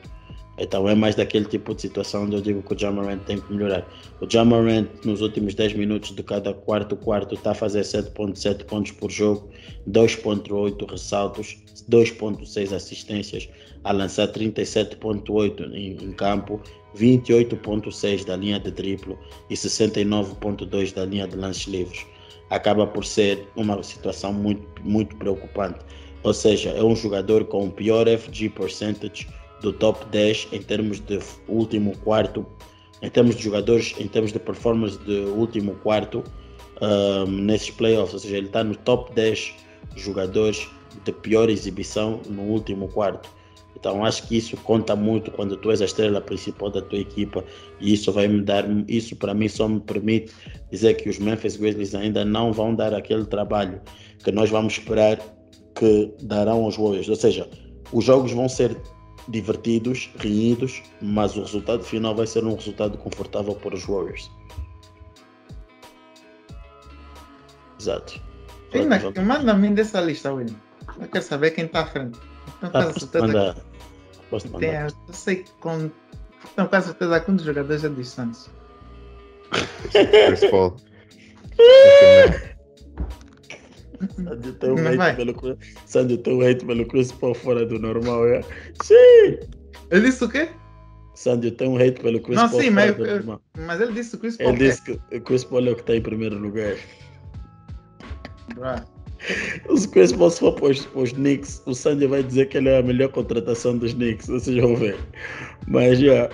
Então 0.61 0.87
é 0.87 0.95
mais 0.95 1.15
daquele 1.15 1.47
tipo 1.47 1.75
de 1.75 1.81
situação 1.81 2.25
onde 2.25 2.37
eu 2.37 2.43
digo 2.43 2.63
que 2.63 2.75
o 2.75 2.79
Jamarant 2.79 3.21
tem 3.21 3.41
que 3.41 3.51
melhorar. 3.51 3.89
O 4.21 4.31
Jamarant 4.31 4.87
nos 5.07 5.23
últimos 5.23 5.55
10 5.55 5.73
minutos 5.73 6.15
de 6.15 6.23
cada 6.23 6.53
quarto 6.53 6.95
quarto 6.97 7.35
está 7.35 7.53
a 7.53 7.55
fazer 7.55 7.81
7.7 7.81 8.65
pontos 8.67 8.93
por 8.93 9.11
jogo, 9.11 9.49
2.8 9.89 10.91
ressaltos, 10.91 11.57
2.6 11.91 12.75
assistências, 12.75 13.49
a 13.85 13.93
lançar 13.93 14.29
37.8 14.29 15.73
em, 15.73 15.93
em 15.93 16.13
campo, 16.13 16.61
28.6 16.95 18.27
da 18.27 18.37
linha 18.37 18.61
de 18.61 18.71
triplo 18.71 19.19
e 19.49 19.55
69.2 19.55 20.93
da 20.93 21.07
linha 21.07 21.27
de 21.27 21.37
lances 21.37 21.67
livres. 21.69 22.07
Acaba 22.51 22.87
por 22.87 23.07
ser 23.07 23.49
uma 23.57 23.83
situação 23.83 24.35
muito, 24.35 24.63
muito 24.83 25.17
preocupante. 25.17 25.79
Ou 26.23 26.35
seja, 26.35 26.69
é 26.71 26.85
um 26.85 26.95
jogador 26.95 27.47
com 27.47 27.67
o 27.67 27.71
pior 27.71 28.07
FG 28.07 28.51
percentage 28.51 29.27
do 29.61 29.73
top 29.73 30.05
10 30.07 30.49
em 30.53 30.63
termos 30.63 31.01
de 31.01 31.19
último 31.49 31.97
quarto, 31.99 32.47
em 33.03 33.11
termos 33.11 33.37
de 33.37 33.43
jogadores, 33.43 33.95
em 33.99 34.09
termos 34.09 34.33
de 34.33 34.39
performance 34.39 34.99
de 34.99 35.21
último 35.21 35.75
quarto 35.77 36.23
um, 36.81 37.27
nesses 37.27 37.71
playoffs, 37.71 38.15
ou 38.15 38.21
seja, 38.21 38.37
ele 38.37 38.47
está 38.47 38.65
no 38.65 38.75
top 38.75 39.13
10 39.15 39.55
jogadores 39.97 40.69
de 41.05 41.13
pior 41.13 41.49
exibição 41.49 42.21
no 42.29 42.43
último 42.43 42.89
quarto. 42.89 43.29
Então 43.77 44.05
acho 44.05 44.27
que 44.27 44.37
isso 44.37 44.57
conta 44.59 44.95
muito 44.95 45.31
quando 45.31 45.57
tu 45.57 45.71
és 45.71 45.81
a 45.81 45.85
estrela 45.85 46.21
principal 46.21 46.71
da 46.71 46.83
tua 46.83 46.99
equipa 46.99 47.43
e 47.81 47.95
isso 47.95 48.13
vai 48.13 48.29
me 48.29 48.43
dar, 48.43 48.65
isso 48.89 49.17
para 49.17 49.33
mim 49.33 49.49
só 49.49 49.67
me 49.69 49.81
permite 49.81 50.33
dizer 50.71 50.95
que 50.95 51.09
os 51.09 51.19
Memphis 51.19 51.57
Grizzlies 51.57 51.95
ainda 51.95 52.25
não 52.25 52.53
vão 52.53 52.75
dar 52.75 52.93
aquele 52.93 53.25
trabalho 53.25 53.81
que 54.23 54.31
nós 54.31 54.51
vamos 54.51 54.75
esperar 54.75 55.19
que 55.75 56.13
darão 56.23 56.65
aos 56.65 56.77
Warriors. 56.77 57.09
Ou 57.09 57.17
seja, 57.17 57.49
os 57.93 58.05
jogos 58.05 58.33
vão 58.33 58.49
ser 58.49 58.77
divertidos, 59.31 60.11
rindo, 60.19 60.67
mas 61.01 61.37
o 61.37 61.41
resultado 61.41 61.83
final 61.85 62.15
vai 62.15 62.27
ser 62.27 62.45
um 62.45 62.55
resultado 62.55 62.99
confortável 62.99 63.55
para 63.55 63.75
os 63.75 63.85
Warriors. 63.85 64.31
Exato. 67.79 68.21
Manda-me 69.25 69.71
dessa 69.71 70.01
lista, 70.01 70.33
William. 70.33 70.57
Eu 71.01 71.09
quero 71.09 71.25
saber 71.25 71.53
quem 71.53 71.65
está 71.65 71.81
à 71.81 71.87
frente. 71.87 72.19
Então, 72.59 72.71
ah, 72.75 72.93
posso 72.93 73.09
mandar. 73.19 73.57
Posso 74.29 74.51
mandar. 74.51 74.91
eu 75.09 75.15
sei 75.15 75.45
com. 75.61 75.91
Tenho 76.57 76.69
quase 76.69 76.87
certeza 76.87 77.21
quantos 77.21 77.45
jogadores 77.45 77.85
é 77.85 77.89
de 77.89 77.95
distância. 77.97 78.53
Chris 79.91 80.51
Paul. 80.51 80.77
Sandy 84.09 84.53
tem 84.53 84.71
um 84.71 84.89
hate 85.03 85.17
pelo 85.17 85.35
Chris- 85.35 85.57
Sandy 85.87 86.19
tem 86.19 86.35
um 86.35 86.41
hate 86.47 86.65
pelo 86.65 86.87
Chris 86.87 87.13
Paul 87.13 87.35
fora 87.35 87.67
do 87.67 87.79
normal, 87.79 88.27
é? 88.29 88.43
Sim! 88.83 89.39
Ele 89.91 90.01
disse 90.03 90.25
o 90.25 90.29
quê? 90.29 90.49
Sandy 91.15 91.51
tem 91.51 91.69
um 91.69 91.77
hate 91.77 92.01
pelo 92.01 92.21
Chris 92.21 92.37
Não, 92.37 92.49
Paul 92.49 92.63
sim, 92.63 92.73
fora 92.73 92.97
mas 92.99 93.27
eu-. 93.27 93.41
Mas 93.67 93.81
ele 93.81 93.93
disse 93.93 94.15
o 94.15 94.19
Chris 94.19 94.37
Paul. 94.37 94.51
Ele 94.51 94.59
disse 94.59 94.83
que 94.83 94.93
o 95.17 95.21
Chris 95.21 95.45
Paul 95.45 95.67
é 95.69 95.71
o 95.71 95.75
que 95.75 95.81
está 95.83 95.97
em 95.97 96.01
primeiro 96.01 96.39
lugar. 96.39 96.77
Bruh. 98.55 98.83
Se 99.77 99.87
o 99.87 99.91
Chris 99.91 100.13
Paul 100.13 100.31
se 100.31 100.41
for 100.41 100.53
para 100.55 100.69
os, 100.71 100.87
para 100.87 101.03
os 101.03 101.13
Knicks, 101.13 101.63
o 101.67 101.75
Sandy 101.75 102.07
vai 102.07 102.23
dizer 102.23 102.49
que 102.49 102.57
ele 102.57 102.71
é 102.71 102.79
a 102.79 102.83
melhor 102.83 103.11
contratação 103.11 103.77
dos 103.77 103.93
Knicks, 103.93 104.29
vocês 104.29 104.57
vão 104.57 104.75
ver. 104.77 104.97
Mas 105.69 105.99
já. 105.99 106.31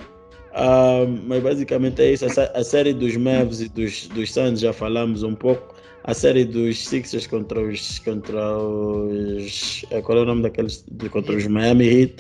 ah, 0.55 1.05
mas 1.27 1.43
basicamente 1.43 2.01
é 2.01 2.13
isso. 2.13 2.25
A 2.27 2.63
série 2.63 2.95
dos 2.95 3.17
Mavs 3.17 3.61
e 3.61 3.69
dos, 3.69 4.07
dos 4.09 4.33
Suns 4.33 4.61
já 4.61 4.73
falamos 4.73 5.25
um 5.25 5.35
pouco. 5.35 5.75
A 6.07 6.15
série 6.15 6.45
dos 6.45 6.87
Sixers 6.87 7.27
contra 7.27 7.61
os. 7.61 7.99
contra 8.01 8.57
os. 8.59 9.85
eh, 9.91 10.01
Qual 10.03 10.19
é 10.19 10.23
o 10.23 10.25
nome 10.25 10.43
daqueles? 10.43 10.85
contra 11.11 11.35
os 11.37 11.47
Miami 11.47 11.85
Heat. 11.87 12.15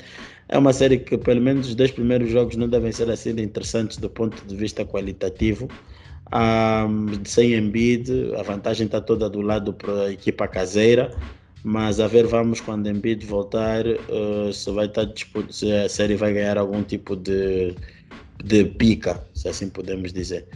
É 0.48 0.58
uma 0.58 0.72
série 0.72 0.98
que 0.98 1.16
pelo 1.18 1.40
menos 1.40 1.68
os 1.68 1.74
10 1.74 1.90
primeiros 1.92 2.30
jogos 2.30 2.56
não 2.56 2.68
devem 2.68 2.92
ser 2.92 3.10
assim 3.10 3.30
interessantes 3.40 3.96
do 3.96 4.08
ponto 4.10 4.44
de 4.46 4.54
vista 4.56 4.84
qualitativo. 4.84 5.68
Um, 6.32 7.24
sem 7.24 7.54
Embiid, 7.54 8.34
a 8.36 8.42
vantagem 8.42 8.86
está 8.86 9.00
toda 9.00 9.30
do 9.30 9.40
lado 9.40 9.72
para 9.72 10.06
a 10.06 10.12
equipa 10.12 10.48
caseira, 10.48 11.14
mas 11.62 12.00
a 12.00 12.08
ver 12.08 12.26
vamos 12.26 12.60
quando 12.60 12.88
Embiid 12.88 13.24
voltar 13.24 13.84
uh, 13.86 14.52
se 14.52 14.70
vai 14.72 14.86
estar 14.86 15.04
dispu- 15.04 15.52
se 15.52 15.70
a 15.72 15.88
série 15.88 16.16
vai 16.16 16.32
ganhar 16.32 16.58
algum 16.58 16.82
tipo 16.82 17.14
de, 17.16 17.74
de 18.44 18.64
pica, 18.64 19.24
se 19.34 19.48
assim 19.48 19.68
podemos 19.68 20.12
dizer. 20.12 20.46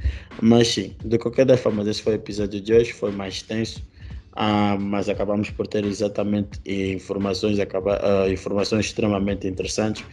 Mas 0.42 0.68
sim, 0.68 0.96
de 1.04 1.18
qualquer 1.18 1.46
das 1.46 1.60
formas, 1.60 1.86
esse 1.86 2.02
foi 2.02 2.14
o 2.14 2.16
episódio 2.16 2.60
de 2.60 2.72
hoje, 2.72 2.92
foi 2.92 3.10
mais 3.12 3.42
tenso. 3.42 3.82
Ah, 4.32 4.76
mas 4.78 5.08
acabamos 5.08 5.50
por 5.50 5.66
ter 5.66 5.84
exatamente 5.84 6.60
informações, 6.66 7.58
acaba, 7.58 7.98
ah, 8.02 8.30
informações 8.30 8.86
extremamente 8.86 9.46
interessantes. 9.48 10.04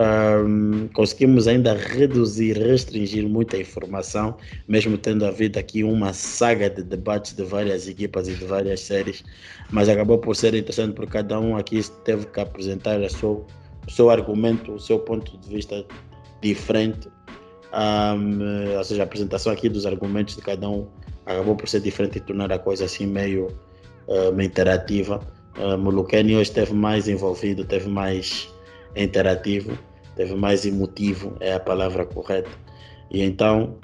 Ahm, 0.00 0.88
conseguimos 0.94 1.48
ainda 1.48 1.74
reduzir, 1.74 2.56
restringir 2.56 3.28
muita 3.28 3.58
informação, 3.58 4.36
mesmo 4.66 4.96
tendo 4.96 5.26
havido 5.26 5.58
aqui 5.58 5.82
uma 5.82 6.12
saga 6.12 6.70
de 6.70 6.84
debates 6.84 7.34
de 7.34 7.42
várias 7.42 7.88
equipas 7.88 8.28
e 8.28 8.36
de 8.36 8.44
várias 8.44 8.80
séries, 8.80 9.24
mas 9.72 9.88
acabou 9.88 10.18
por 10.18 10.36
ser 10.36 10.54
interessante 10.54 10.94
porque 10.94 11.12
cada 11.14 11.40
um 11.40 11.56
aqui 11.56 11.80
teve 12.04 12.26
que 12.26 12.40
apresentar 12.40 13.00
o 13.00 13.44
seu 13.90 14.08
argumento, 14.08 14.72
o 14.74 14.78
seu 14.78 15.00
ponto 15.00 15.36
de 15.36 15.48
vista 15.48 15.84
diferente, 16.40 17.08
Ahm, 17.72 18.76
ou 18.76 18.84
seja, 18.84 19.02
a 19.02 19.04
apresentação 19.04 19.52
aqui 19.52 19.68
dos 19.68 19.84
argumentos 19.84 20.36
de 20.36 20.42
cada 20.42 20.68
um 20.68 20.88
acabou 21.26 21.54
por 21.54 21.68
ser 21.68 21.80
diferente 21.80 22.16
e 22.16 22.20
tornar 22.20 22.50
a 22.50 22.58
coisa 22.58 22.86
assim 22.86 23.06
meio, 23.06 23.48
ah, 24.08 24.42
interativa. 24.42 25.20
Uh, 25.58 26.00
hoje 26.00 26.42
esteve 26.42 26.72
mais 26.72 27.08
envolvido, 27.08 27.64
teve 27.64 27.88
mais 27.88 28.48
interativo, 28.94 29.76
teve 30.14 30.34
mais 30.36 30.64
emotivo, 30.64 31.36
é 31.40 31.54
a 31.54 31.60
palavra 31.60 32.06
correta. 32.06 32.48
E 33.10 33.22
então, 33.22 33.78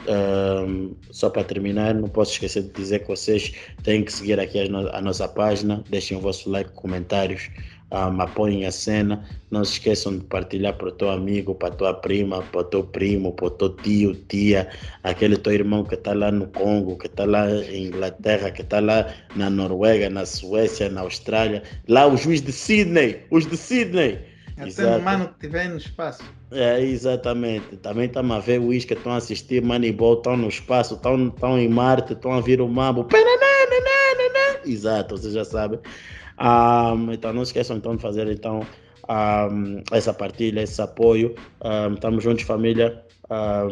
um, 0.68 0.94
só 1.10 1.31
para 1.31 1.43
terminar, 1.43 1.94
não 1.94 2.09
posso 2.09 2.32
esquecer 2.32 2.62
de 2.62 2.68
dizer 2.70 3.01
que 3.01 3.09
vocês 3.09 3.52
têm 3.82 4.05
que 4.05 4.12
seguir 4.12 4.39
aqui 4.39 4.68
no- 4.68 4.89
a 4.94 5.01
nossa 5.01 5.26
página, 5.26 5.82
deixem 5.90 6.16
o 6.16 6.20
vosso 6.20 6.48
like, 6.48 6.70
comentários, 6.72 7.51
um, 7.95 8.21
apoiem 8.21 8.66
a 8.66 8.73
cena, 8.73 9.25
não 9.51 9.65
se 9.65 9.75
esqueçam 9.75 10.19
de 10.19 10.25
partilhar 10.25 10.75
para 10.75 10.89
o 10.89 10.93
teu 10.93 11.11
amigo, 11.11 11.55
para 11.55 11.69
a 11.69 11.77
tua 11.77 11.95
prima, 11.95 12.43
para 12.43 12.61
o 12.61 12.65
teu 12.65 12.85
primo, 12.85 13.33
para 13.33 13.47
o 13.47 13.51
teu 13.51 13.71
tio, 13.77 14.15
tia, 14.29 14.69
aquele 15.03 15.37
teu 15.37 15.53
irmão 15.53 15.85
que 15.85 15.95
está 15.95 16.12
lá 16.12 16.33
no 16.33 16.47
Congo, 16.49 16.99
que 16.99 17.07
está 17.07 17.25
lá 17.25 17.49
em 17.51 17.87
Inglaterra, 17.87 18.51
que 18.51 18.62
está 18.62 18.81
lá 18.81 19.07
na 19.37 19.49
Noruega, 19.49 20.11
na 20.11 20.27
Suécia, 20.27 20.89
na 20.89 21.03
Austrália, 21.03 21.62
lá 21.89 22.07
os 22.07 22.23
juiz 22.23 22.43
de 22.43 22.53
Sydney, 22.53 23.25
os 23.31 23.47
de 23.47 23.57
Sydney. 23.57 24.19
Até 24.57 24.69
Exato. 24.69 24.99
no 24.99 25.05
mano 25.05 25.29
que 25.29 25.47
tiver 25.47 25.69
no 25.69 25.79
espaço. 25.79 26.23
É, 26.53 26.81
exatamente. 26.81 27.77
Também 27.79 28.07
estamos 28.07 28.37
a 28.37 28.39
ver 28.39 28.61
o 28.61 28.69
que 28.69 28.77
estão 28.77 29.12
a 29.12 29.16
assistir 29.16 29.61
Moneyball, 29.61 30.15
estão 30.15 30.37
no 30.37 30.49
espaço, 30.49 30.95
estão, 30.95 31.27
estão 31.27 31.59
em 31.59 31.69
Marte, 31.69 32.12
estão 32.12 32.33
a 32.33 32.41
vir 32.41 32.61
o 32.61 32.69
mambo. 32.69 33.09
Exato, 34.65 35.16
vocês 35.16 35.35
já 35.35 35.45
sabem. 35.45 35.81
Ah, 36.39 36.94
então 37.12 37.32
não 37.32 37.43
esqueçam 37.43 37.77
então 37.77 37.97
de 37.97 38.02
fazer 38.02 38.28
então 38.28 38.66
ah, 39.09 39.48
essa 39.93 40.12
partilha, 40.12 40.62
esse 40.62 40.81
apoio. 40.81 41.35
Ah, 41.61 41.90
estamos 41.93 42.23
juntos, 42.24 42.44
família. 42.44 43.05
Ah, 43.31 43.66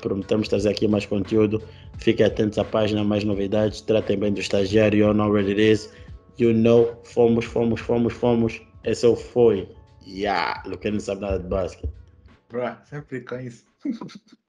prometemos 0.00 0.48
trazer 0.48 0.70
aqui 0.70 0.88
mais 0.88 1.06
conteúdo. 1.06 1.62
Fiquem 1.98 2.26
atentos 2.26 2.58
à 2.58 2.64
página, 2.64 3.04
mais 3.04 3.24
novidades. 3.24 3.80
Tratem 3.80 4.18
bem 4.18 4.32
do 4.32 4.40
estagiário. 4.40 4.98
You 4.98 5.14
know 5.14 5.30
where 5.30 5.48
it 5.48 5.60
is. 5.60 5.92
You 6.38 6.54
know. 6.54 7.00
Fomos, 7.04 7.44
fomos, 7.44 7.80
fomos, 7.80 8.12
fomos. 8.12 8.60
Esse 8.84 9.06
é 9.06 9.08
o 9.08 9.16
foi. 9.16 9.68
Yeah, 10.06 10.62
Luquene 10.66 10.94
não 10.94 11.00
sabe 11.00 11.20
nada 11.20 11.38
de 11.38 11.48
basquete. 11.48 11.92
Bruh, 12.48 12.76
sempre 12.84 13.20
com 13.20 13.38
isso. 13.38 13.64